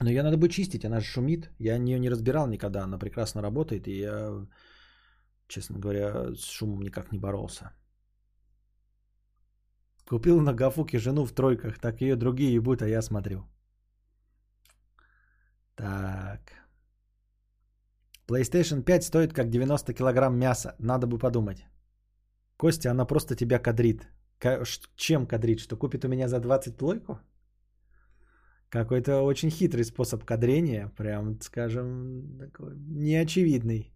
Но 0.00 0.10
ее 0.10 0.22
надо 0.22 0.36
бы 0.36 0.48
чистить, 0.48 0.84
она 0.84 1.00
же 1.00 1.06
шумит. 1.06 1.50
Я 1.58 1.78
нее 1.78 1.98
не 1.98 2.10
разбирал 2.10 2.46
никогда, 2.48 2.84
она 2.84 2.98
прекрасно 2.98 3.42
работает, 3.42 3.88
и 3.88 3.98
я, 3.98 4.46
честно 5.48 5.78
говоря, 5.78 6.34
с 6.34 6.44
шумом 6.44 6.82
никак 6.82 7.12
не 7.12 7.18
боролся. 7.18 7.72
Купил 10.08 10.40
на 10.40 10.52
Гафуке 10.52 10.98
жену 10.98 11.24
в 11.24 11.32
тройках, 11.32 11.78
так 11.78 12.00
ее 12.00 12.16
другие 12.16 12.54
ебут, 12.54 12.82
а 12.82 12.88
я 12.88 13.02
смотрю. 13.02 13.44
Так. 15.74 16.52
PlayStation 18.28 18.82
5 18.82 19.04
стоит 19.04 19.32
как 19.32 19.50
90 19.50 19.94
килограмм 19.94 20.38
мяса. 20.38 20.74
Надо 20.78 21.06
бы 21.06 21.18
подумать. 21.18 21.66
Костя, 22.56 22.90
она 22.90 23.04
просто 23.04 23.34
тебя 23.34 23.58
кадрит. 23.58 24.08
Чем 24.96 25.26
кадрит? 25.26 25.60
Что 25.60 25.76
купит 25.76 26.04
у 26.04 26.08
меня 26.08 26.28
за 26.28 26.40
20 26.40 26.76
плойку? 26.76 27.18
Какой-то 28.68 29.22
очень 29.22 29.50
хитрый 29.50 29.84
способ 29.84 30.24
кадрения. 30.24 30.88
Прям, 30.96 31.40
скажем, 31.40 32.38
такой 32.38 32.74
неочевидный. 32.76 33.91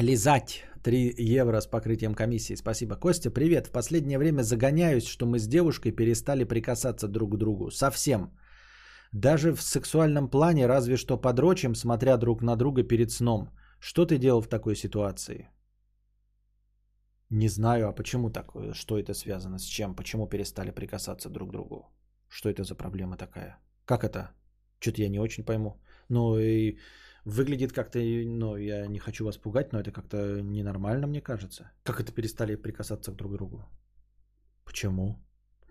Лизать 0.00 0.64
3 0.82 1.14
евро 1.18 1.60
с 1.60 1.66
покрытием 1.66 2.14
комиссии. 2.14 2.56
Спасибо. 2.56 2.96
Костя, 2.96 3.30
привет. 3.30 3.66
В 3.66 3.70
последнее 3.70 4.18
время 4.18 4.42
загоняюсь, 4.42 5.06
что 5.06 5.26
мы 5.26 5.38
с 5.38 5.46
девушкой 5.46 5.92
перестали 5.92 6.44
прикасаться 6.44 7.06
друг 7.06 7.34
к 7.34 7.36
другу. 7.36 7.70
Совсем. 7.70 8.30
Даже 9.12 9.52
в 9.52 9.60
сексуальном 9.60 10.30
плане 10.30 10.66
разве 10.66 10.96
что 10.96 11.18
подрочим, 11.20 11.74
смотря 11.74 12.16
друг 12.16 12.42
на 12.42 12.56
друга 12.56 12.82
перед 12.82 13.10
сном. 13.10 13.50
Что 13.78 14.06
ты 14.06 14.16
делал 14.16 14.40
в 14.40 14.48
такой 14.48 14.74
ситуации? 14.74 15.50
Не 17.28 17.48
знаю, 17.48 17.88
а 17.88 17.92
почему 17.92 18.30
так? 18.30 18.52
Что 18.72 18.98
это 18.98 19.12
связано 19.12 19.58
с 19.58 19.64
чем? 19.64 19.94
Почему 19.94 20.26
перестали 20.26 20.70
прикасаться 20.70 21.28
друг 21.28 21.50
к 21.50 21.52
другу? 21.52 21.84
Что 22.28 22.48
это 22.48 22.64
за 22.64 22.74
проблема 22.74 23.16
такая? 23.18 23.58
Как 23.84 24.04
это? 24.04 24.30
Что-то 24.78 25.02
я 25.02 25.10
не 25.10 25.20
очень 25.20 25.44
пойму. 25.44 25.78
Ну 26.08 26.38
и 26.38 26.78
Выглядит 27.24 27.72
как-то, 27.72 27.98
ну, 27.98 28.56
я 28.56 28.86
не 28.86 28.98
хочу 28.98 29.24
вас 29.24 29.36
пугать, 29.36 29.72
но 29.72 29.80
это 29.80 29.92
как-то 29.92 30.40
ненормально, 30.42 31.06
мне 31.06 31.20
кажется. 31.20 31.70
Как 31.82 32.00
это 32.00 32.12
перестали 32.12 32.56
прикасаться 32.56 33.12
друг 33.12 33.32
к 33.32 33.34
другу? 33.36 33.64
Почему? 34.64 35.18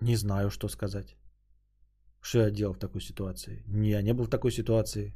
Не 0.02 0.16
знаю, 0.16 0.50
что 0.50 0.70
сказать. 0.70 1.16
Что 2.22 2.40
я 2.40 2.52
делал 2.52 2.74
в 2.74 2.80
такой 2.80 3.02
ситуации? 3.02 3.64
Не, 3.68 3.90
я 3.90 4.02
не 4.02 4.14
был 4.14 4.26
в 4.26 4.30
такой 4.30 4.52
ситуации. 4.52 5.14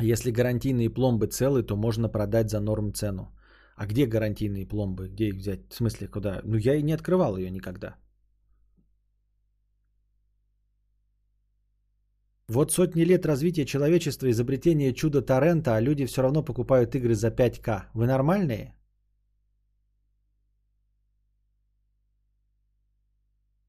Если 0.00 0.30
гарантийные 0.30 0.88
пломбы 0.88 1.26
целы, 1.26 1.62
то 1.62 1.76
можно 1.76 2.08
продать 2.08 2.50
за 2.50 2.60
норм 2.60 2.94
цену. 2.94 3.36
А 3.76 3.86
где 3.86 4.06
гарантийные 4.06 4.66
пломбы? 4.66 5.08
Где 5.08 5.28
их 5.28 5.36
взять? 5.36 5.70
В 5.70 5.74
смысле, 5.74 6.08
куда? 6.08 6.40
Ну, 6.44 6.56
я 6.56 6.74
и 6.74 6.82
не 6.82 6.92
открывал 6.92 7.36
ее 7.36 7.50
никогда. 7.50 7.96
Вот 12.52 12.72
сотни 12.72 13.04
лет 13.04 13.26
развития 13.26 13.64
человечества, 13.64 14.28
изобретение 14.28 14.92
чуда 14.92 15.22
торрента, 15.22 15.76
а 15.76 15.80
люди 15.80 16.04
все 16.06 16.22
равно 16.22 16.42
покупают 16.42 16.94
игры 16.96 17.14
за 17.14 17.30
5К. 17.30 17.84
Вы 17.94 18.06
нормальные? 18.06 18.74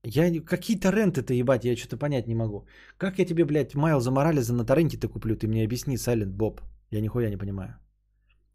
Я, 0.04 0.32
какие 0.44 0.80
торренты-то, 0.80 1.34
ебать, 1.34 1.64
я 1.64 1.78
что-то 1.78 1.98
понять 1.98 2.28
не 2.28 2.34
могу. 2.34 2.66
Как 2.98 3.20
я 3.20 3.26
тебе, 3.26 3.46
блядь, 3.46 3.76
Майлза 3.76 4.10
Морализа 4.10 4.54
на 4.54 4.66
торренте-то 4.66 5.08
куплю? 5.08 5.36
Ты 5.36 5.48
мне 5.48 5.64
объясни, 5.64 5.96
Сайлент 5.98 6.34
Боб. 6.36 6.62
Я 6.92 7.02
нихуя 7.02 7.30
не 7.30 7.38
понимаю. 7.38 7.76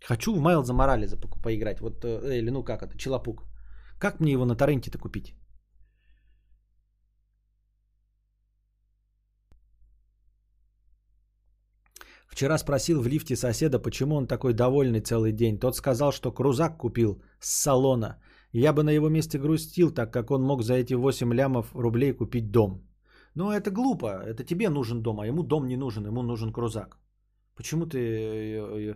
Хочу 0.04 0.34
в 0.34 0.40
Майлза 0.40 0.74
Морализа 0.74 1.16
по- 1.16 1.40
поиграть. 1.40 1.80
Вот, 1.80 2.04
э, 2.04 2.38
или 2.38 2.50
ну 2.50 2.64
как 2.64 2.82
это, 2.82 2.98
Челопук. 2.98 3.44
Как 4.00 4.18
мне 4.20 4.32
его 4.32 4.44
на 4.44 4.56
торренте-то 4.56 4.98
купить? 4.98 5.34
Вчера 12.36 12.58
спросил 12.58 13.00
в 13.00 13.06
лифте 13.06 13.34
соседа, 13.34 13.78
почему 13.78 14.14
он 14.16 14.26
такой 14.26 14.52
довольный 14.52 15.00
целый 15.00 15.32
день. 15.32 15.58
Тот 15.58 15.74
сказал, 15.74 16.12
что 16.12 16.30
крузак 16.30 16.76
купил 16.76 17.22
с 17.40 17.62
салона. 17.62 18.18
Я 18.52 18.74
бы 18.74 18.82
на 18.82 18.90
его 18.90 19.08
месте 19.08 19.38
грустил, 19.38 19.90
так 19.90 20.12
как 20.12 20.30
он 20.30 20.42
мог 20.42 20.62
за 20.62 20.74
эти 20.74 20.92
8 20.92 21.32
лямов 21.32 21.74
рублей 21.74 22.12
купить 22.12 22.50
дом. 22.50 22.86
Но 23.34 23.54
это 23.54 23.70
глупо. 23.70 24.22
Это 24.26 24.44
тебе 24.44 24.68
нужен 24.68 25.02
дом, 25.02 25.20
а 25.20 25.26
ему 25.26 25.44
дом 25.44 25.66
не 25.66 25.76
нужен, 25.76 26.04
ему 26.04 26.22
нужен 26.22 26.52
крузак. 26.52 26.98
Почему 27.54 27.86
ты 27.86 27.98
э, 27.98 28.90
э, 28.90 28.94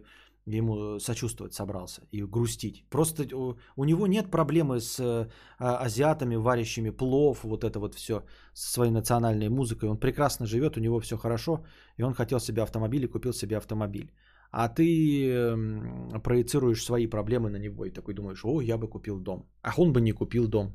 ему 0.58 0.98
сочувствовать 1.00 1.54
собрался 1.54 2.02
и 2.12 2.22
грустить. 2.22 2.84
Просто 2.90 3.24
у, 3.36 3.56
у 3.76 3.84
него 3.84 4.06
нет 4.06 4.30
проблемы 4.30 4.80
с 4.80 5.00
а, 5.00 5.28
азиатами, 5.58 6.36
варящими 6.36 6.90
плов, 6.90 7.44
вот 7.44 7.64
это 7.64 7.78
вот 7.78 7.94
все, 7.94 8.22
со 8.52 8.72
своей 8.72 8.92
национальной 8.92 9.48
музыкой. 9.48 9.88
Он 9.88 9.98
прекрасно 9.98 10.46
живет, 10.46 10.76
у 10.76 10.80
него 10.80 11.00
все 11.00 11.16
хорошо, 11.16 11.64
и 11.98 12.02
он 12.02 12.14
хотел 12.14 12.40
себе 12.40 12.62
автомобиль 12.62 13.04
и 13.04 13.08
купил 13.08 13.32
себе 13.32 13.56
автомобиль. 13.56 14.12
А 14.52 14.68
ты 14.68 15.30
э, 15.30 16.20
проецируешь 16.24 16.84
свои 16.84 17.06
проблемы 17.06 17.50
на 17.50 17.58
него 17.58 17.84
и 17.84 17.90
такой 17.90 18.14
думаешь, 18.14 18.44
о, 18.44 18.60
я 18.60 18.78
бы 18.78 18.88
купил 18.88 19.20
дом. 19.20 19.48
А 19.62 19.72
он 19.76 19.92
бы 19.92 20.00
не 20.00 20.12
купил 20.12 20.48
дом. 20.48 20.74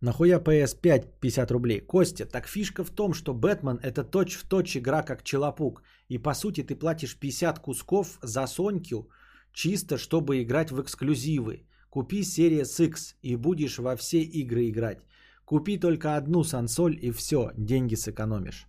Нахуя 0.00 0.38
PS5 0.38 1.20
50 1.20 1.50
рублей? 1.50 1.80
Костя, 1.80 2.26
так 2.26 2.46
фишка 2.46 2.84
в 2.84 2.90
том, 2.90 3.14
что 3.14 3.34
Бэтмен 3.34 3.78
это 3.82 4.04
точь-в-точь 4.04 4.76
игра 4.76 5.02
как 5.02 5.22
Челопук. 5.22 5.82
И 6.08 6.18
по 6.18 6.34
сути 6.34 6.62
ты 6.62 6.76
платишь 6.76 7.16
50 7.18 7.58
кусков 7.58 8.18
за 8.22 8.46
Соньку, 8.46 9.08
чисто 9.52 9.96
чтобы 9.96 10.42
играть 10.42 10.70
в 10.70 10.82
эксклюзивы. 10.82 11.66
Купи 11.90 12.20
Series 12.20 12.84
X 12.84 13.16
и 13.22 13.36
будешь 13.36 13.78
во 13.78 13.96
все 13.96 14.20
игры 14.22 14.68
играть. 14.68 14.98
Купи 15.44 15.78
только 15.78 16.16
одну 16.16 16.44
сансоль 16.44 16.98
и 17.00 17.10
все, 17.10 17.52
деньги 17.56 17.94
сэкономишь. 17.94 18.66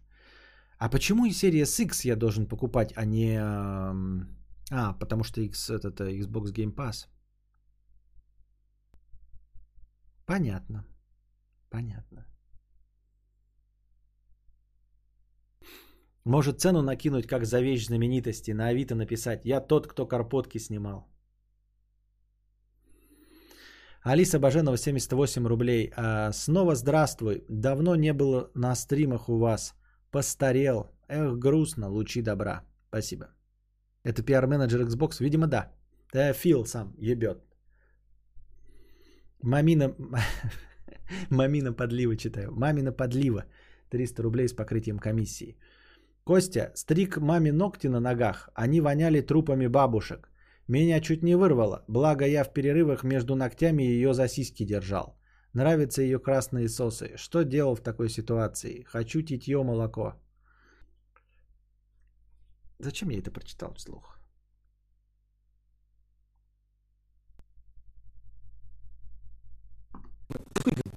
А 0.80 0.90
почему 0.90 1.26
и 1.26 1.32
Series 1.32 1.84
X 1.84 2.06
я 2.06 2.16
должен 2.16 2.48
покупать, 2.48 2.94
а 2.96 3.06
не... 3.06 3.38
А, 4.70 4.94
потому 4.94 5.24
что 5.24 5.42
X, 5.42 5.70
это, 5.70 5.90
это 5.90 6.10
Xbox 6.10 6.54
Game 6.54 6.74
Pass. 6.74 7.08
Понятно. 10.26 10.86
Понятно. 11.70 12.26
Может 16.26 16.60
цену 16.60 16.82
накинуть, 16.82 17.28
как 17.28 17.46
за 17.46 17.62
вещь 17.62 17.86
знаменитости, 17.86 18.52
на 18.52 18.68
Авито 18.68 18.96
написать. 18.96 19.46
Я 19.46 19.62
тот, 19.62 19.88
кто 19.88 20.06
карпотки 20.06 20.60
снимал. 20.60 21.08
Алиса 24.04 24.40
Баженова, 24.40 24.78
78 24.78 25.48
рублей. 25.48 25.92
А, 25.96 26.32
снова 26.34 26.76
здравствуй. 26.76 27.46
Давно 27.50 27.96
не 27.96 28.14
было 28.14 28.52
на 28.56 28.76
стримах 28.76 29.30
у 29.30 29.38
вас. 29.38 29.74
Постарел. 30.12 30.92
Эх, 31.08 31.38
грустно. 31.40 31.90
Лучи 31.90 32.22
добра. 32.22 32.64
Спасибо. 32.90 33.26
Это 34.04 34.24
пиар-менеджер 34.24 34.82
Xbox? 34.82 35.20
Видимо, 35.20 35.48
да. 35.48 35.72
Да, 36.14 36.34
Фил 36.34 36.66
сам 36.66 36.94
ебет. 36.98 37.38
Мамина... 39.42 39.96
Мамина 41.30 41.74
подлива 41.74 42.16
читаю. 42.16 42.52
Мамина 42.52 42.92
подлива. 42.92 43.46
300 43.90 44.24
рублей 44.24 44.48
с 44.48 44.54
покрытием 44.54 45.00
комиссии. 45.00 45.58
Костя, 46.24 46.72
стриг 46.76 47.18
маме 47.18 47.52
ногти 47.52 47.88
на 47.88 48.00
ногах. 48.00 48.50
Они 48.54 48.82
воняли 48.82 49.22
трупами 49.22 49.68
бабушек. 49.68 50.30
Меня 50.68 51.00
чуть 51.00 51.24
не 51.24 51.36
вырвало, 51.36 51.86
благо 51.88 52.26
я 52.26 52.44
в 52.44 52.54
перерывах 52.54 53.04
между 53.04 53.36
ногтями 53.36 53.84
ее 53.84 54.14
за 54.14 54.28
сиськи 54.28 54.66
держал. 54.66 55.18
Нравятся 55.54 56.02
ее 56.02 56.20
красные 56.20 56.68
сосы. 56.68 57.14
Что 57.16 57.44
делал 57.44 57.76
в 57.76 57.82
такой 57.82 58.10
ситуации? 58.10 58.84
Хочу 58.84 59.22
титье 59.22 59.64
молоко. 59.64 60.16
Зачем 62.80 63.10
я 63.10 63.20
это 63.20 63.32
прочитал 63.32 63.74
вслух? 63.76 64.20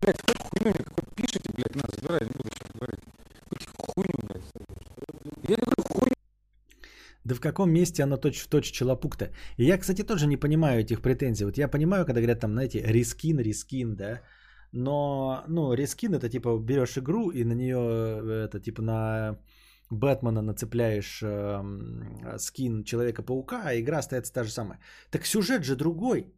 Блять, 0.00 0.16
какой 0.16 0.50
хуйню 0.50 0.74
мне 0.74 0.84
какой 0.84 1.04
пишете, 1.14 1.49
блядь, 1.60 1.76
на, 1.76 1.82
забирай, 1.94 2.20
не 2.20 2.32
буду 2.36 2.48
сейчас 2.54 2.70
говорить. 2.74 3.00
Хуйню, 3.76 4.18
блядь. 4.22 5.48
Я 5.48 5.56
говорю 5.56 5.82
хуйню. 5.82 6.14
Да 7.24 7.34
в 7.34 7.40
каком 7.40 7.70
месте 7.70 8.02
оно 8.02 8.16
точь-в-точь 8.16 8.70
челопук-то? 8.72 9.30
И 9.56 9.64
я, 9.64 9.78
кстати, 9.78 10.02
тоже 10.02 10.26
не 10.26 10.36
понимаю 10.36 10.80
этих 10.80 11.00
претензий. 11.00 11.44
Вот 11.44 11.58
я 11.58 11.68
понимаю, 11.68 12.04
когда 12.04 12.20
говорят 12.20 12.40
там, 12.40 12.52
знаете, 12.52 12.82
reskin, 12.82 13.38
reskin, 13.38 13.96
да? 13.96 14.20
Но, 14.72 15.44
ну, 15.48 15.74
reskin 15.74 16.14
это 16.14 16.28
типа 16.28 16.58
берешь 16.58 16.96
игру 16.96 17.30
и 17.30 17.44
на 17.44 17.54
нее, 17.54 18.44
это 18.46 18.60
типа 18.60 18.82
на 18.82 19.38
Бэтмена 19.90 20.42
нацепляешь 20.42 21.20
э, 21.22 22.38
скин 22.38 22.84
Человека-паука, 22.84 23.62
а 23.64 23.74
игра 23.74 23.98
остается 23.98 24.32
та 24.32 24.44
же 24.44 24.50
самая. 24.50 24.78
Так 25.10 25.26
сюжет 25.26 25.64
же 25.64 25.76
другой. 25.76 26.32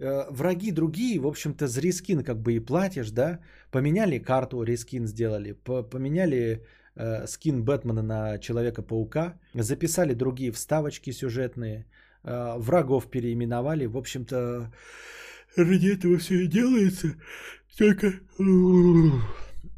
Э, 0.00 0.26
враги 0.30 0.70
другие, 0.70 1.18
в 1.20 1.26
общем-то, 1.26 1.66
за 1.66 1.80
рискин 1.80 2.22
как 2.22 2.40
бы 2.40 2.52
и 2.52 2.60
платишь, 2.60 3.10
да? 3.10 3.40
Поменяли 3.70 4.18
карту, 4.18 4.62
рискин 4.62 5.06
сделали, 5.06 5.52
поменяли 5.90 6.64
э, 6.94 7.26
скин 7.26 7.64
Бэтмена 7.64 8.02
на 8.02 8.38
Человека-паука, 8.38 9.40
записали 9.54 10.14
другие 10.14 10.52
вставочки 10.52 11.12
сюжетные, 11.12 11.86
э, 12.24 12.58
врагов 12.58 13.10
переименовали, 13.10 13.86
в 13.86 13.96
общем-то, 13.96 14.72
ради 15.56 15.88
этого 15.88 16.18
все 16.18 16.44
и 16.44 16.46
делается, 16.46 17.08
только 17.76 18.12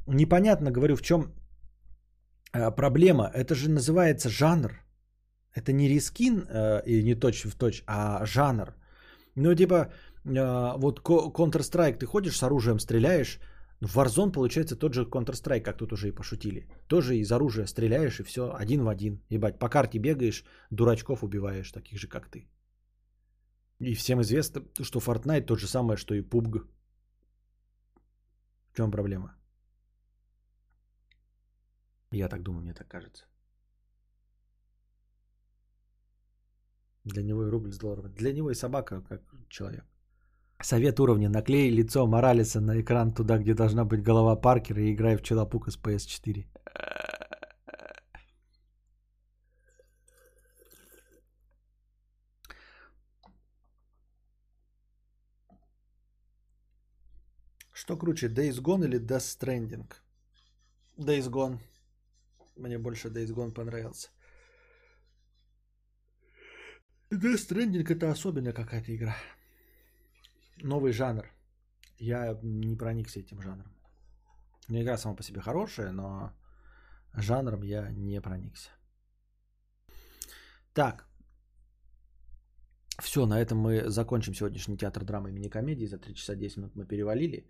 непонятно, 0.06 0.70
говорю, 0.70 0.96
в 0.96 1.02
чем 1.02 1.32
э, 2.52 2.70
проблема, 2.70 3.30
это 3.34 3.54
же 3.54 3.70
называется 3.70 4.28
жанр, 4.28 4.72
это 5.54 5.72
не 5.72 5.88
рискин 5.88 6.46
э, 6.48 6.82
и 6.86 7.02
не 7.02 7.14
точь 7.14 7.44
в 7.44 7.54
точь, 7.54 7.82
а 7.86 8.26
жанр. 8.26 8.74
Ну, 9.36 9.54
типа, 9.54 9.92
вот 10.24 11.00
Counter-Strike, 11.00 11.98
ты 11.98 12.06
ходишь 12.06 12.36
с 12.36 12.42
оружием, 12.42 12.78
стреляешь, 12.78 13.40
в 13.80 13.98
Warzone 13.98 14.32
получается 14.32 14.76
тот 14.76 14.92
же 14.94 15.04
Counter-Strike, 15.04 15.62
как 15.62 15.78
тут 15.78 15.92
уже 15.92 16.08
и 16.08 16.14
пошутили. 16.14 16.68
Тоже 16.86 17.16
из 17.16 17.32
оружия 17.32 17.66
стреляешь 17.66 18.20
и 18.20 18.22
все, 18.22 18.52
один 18.54 18.82
в 18.84 18.88
один. 18.88 19.22
Ебать, 19.30 19.58
по 19.58 19.68
карте 19.68 19.98
бегаешь, 19.98 20.44
дурачков 20.70 21.24
убиваешь, 21.24 21.72
таких 21.72 21.98
же, 21.98 22.08
как 22.08 22.28
ты. 22.28 22.46
И 23.78 23.94
всем 23.94 24.20
известно, 24.20 24.62
что 24.82 25.00
Fortnite 25.00 25.46
то 25.46 25.56
же 25.56 25.66
самое, 25.66 25.96
что 25.96 26.14
и 26.14 26.20
PUBG. 26.20 26.66
В 28.72 28.76
чем 28.76 28.90
проблема? 28.90 29.34
Я 32.12 32.28
так 32.28 32.42
думаю, 32.42 32.62
мне 32.62 32.74
так 32.74 32.88
кажется. 32.88 33.24
Для 37.04 37.22
него 37.22 37.46
и 37.46 37.50
рубль 37.50 37.72
с 37.72 37.78
долларом. 37.78 38.12
Для 38.12 38.32
него 38.32 38.50
и 38.50 38.54
собака 38.54 39.00
как 39.08 39.22
человек. 39.48 39.84
Совет 40.62 41.00
уровня. 41.00 41.30
Наклей 41.30 41.70
лицо 41.70 42.06
Моралеса 42.06 42.60
на 42.60 42.80
экран 42.80 43.12
туда, 43.14 43.38
где 43.38 43.54
должна 43.54 43.84
быть 43.84 44.02
голова 44.02 44.36
Паркера 44.36 44.82
и 44.82 44.92
играй 44.92 45.16
в 45.16 45.22
Челопука 45.22 45.70
с 45.70 45.78
PS4. 45.78 46.46
Что 57.72 57.96
круче, 57.96 58.28
Days 58.28 58.60
Gone 58.60 58.84
или 58.84 59.00
Death 59.00 59.40
Stranding? 59.40 59.90
Days 60.98 61.30
Gone. 61.30 61.58
Мне 62.56 62.78
больше 62.78 63.08
Days 63.08 63.34
Gone 63.34 63.52
понравился. 63.52 64.10
Death 67.10 67.48
Stranding 67.48 67.90
это 67.90 68.10
особенная 68.10 68.52
какая-то 68.52 68.94
игра 68.94 69.16
новый 70.62 70.92
жанр. 70.92 71.24
Я 71.98 72.38
не 72.42 72.76
проникся 72.76 73.20
этим 73.20 73.42
жанром. 73.42 73.72
Ну, 74.68 74.80
игра 74.80 74.96
сама 74.96 75.16
по 75.16 75.22
себе 75.22 75.40
хорошая, 75.40 75.92
но 75.92 76.32
жанром 77.14 77.62
я 77.62 77.90
не 77.90 78.20
проникся. 78.20 78.70
Так. 80.72 81.06
Все, 83.02 83.26
на 83.26 83.40
этом 83.40 83.58
мы 83.58 83.90
закончим 83.90 84.34
сегодняшний 84.34 84.76
театр 84.76 85.04
драмы 85.04 85.30
имени 85.30 85.48
комедии. 85.48 85.86
За 85.86 85.98
3 85.98 86.14
часа 86.14 86.36
10 86.36 86.56
минут 86.56 86.76
мы 86.76 86.86
перевалили. 86.86 87.46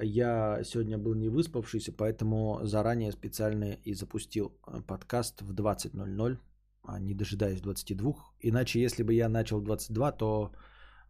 Я 0.00 0.62
сегодня 0.64 0.98
был 0.98 1.14
не 1.14 1.28
выспавшийся, 1.28 1.92
поэтому 1.92 2.60
заранее 2.62 3.12
специально 3.12 3.76
и 3.84 3.94
запустил 3.94 4.52
э, 4.66 4.80
подкаст 4.86 5.42
в 5.42 5.52
20.00, 5.52 6.38
а 6.82 6.98
не 6.98 7.14
дожидаясь 7.14 7.60
22. 7.60 8.14
Иначе, 8.40 8.80
если 8.80 9.02
бы 9.02 9.12
я 9.14 9.28
начал 9.28 9.60
в 9.60 9.64
22, 9.64 10.12
то 10.12 10.52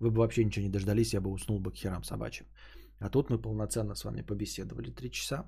вы 0.02 0.10
бы 0.10 0.20
вообще 0.20 0.44
ничего 0.44 0.64
не 0.66 0.72
дождались, 0.72 1.14
я 1.14 1.20
бы 1.20 1.30
уснул 1.30 1.60
бы 1.60 1.70
к 1.70 1.76
херам 1.76 2.04
собачьим. 2.04 2.46
А 2.98 3.08
тут 3.08 3.30
мы 3.30 3.38
полноценно 3.38 3.94
с 3.94 4.04
вами 4.04 4.22
побеседовали 4.22 4.90
три 4.90 5.10
часа. 5.10 5.46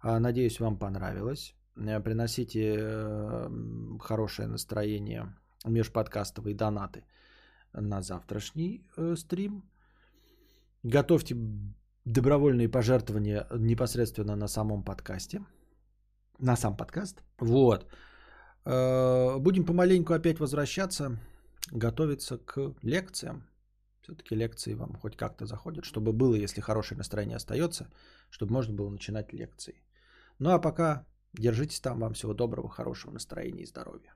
А, 0.00 0.20
надеюсь, 0.20 0.60
вам 0.60 0.78
понравилось. 0.78 1.54
Э, 1.76 2.00
приносите 2.00 2.76
э, 2.78 3.48
хорошее 4.00 4.48
настроение 4.48 5.34
межподкастовые 5.64 6.54
донаты 6.54 7.04
на 7.72 8.02
завтрашний 8.02 8.86
э, 8.96 9.16
стрим. 9.16 9.62
Готовьте 10.84 11.36
добровольные 12.04 12.68
пожертвования 12.68 13.46
непосредственно 13.58 14.36
на 14.36 14.48
самом 14.48 14.84
подкасте. 14.84 15.40
На 16.38 16.56
сам 16.56 16.76
подкаст. 16.76 17.22
Вот. 17.38 17.86
Будем 18.64 19.64
помаленьку 19.64 20.14
опять 20.14 20.40
возвращаться, 20.40 21.18
готовиться 21.72 22.38
к 22.38 22.74
лекциям. 22.82 23.44
Все-таки 24.04 24.34
лекции 24.34 24.74
вам 24.74 24.96
хоть 24.96 25.16
как-то 25.16 25.46
заходят, 25.46 25.86
чтобы 25.86 26.12
было, 26.12 26.34
если 26.34 26.60
хорошее 26.60 26.98
настроение 26.98 27.36
остается, 27.36 27.90
чтобы 28.28 28.52
можно 28.52 28.74
было 28.74 28.90
начинать 28.90 29.32
лекции. 29.32 29.82
Ну 30.38 30.50
а 30.50 30.58
пока 30.58 31.06
держитесь 31.32 31.80
там. 31.80 32.00
Вам 32.00 32.12
всего 32.12 32.34
доброго, 32.34 32.68
хорошего 32.68 33.12
настроения 33.12 33.62
и 33.62 33.66
здоровья. 33.66 34.14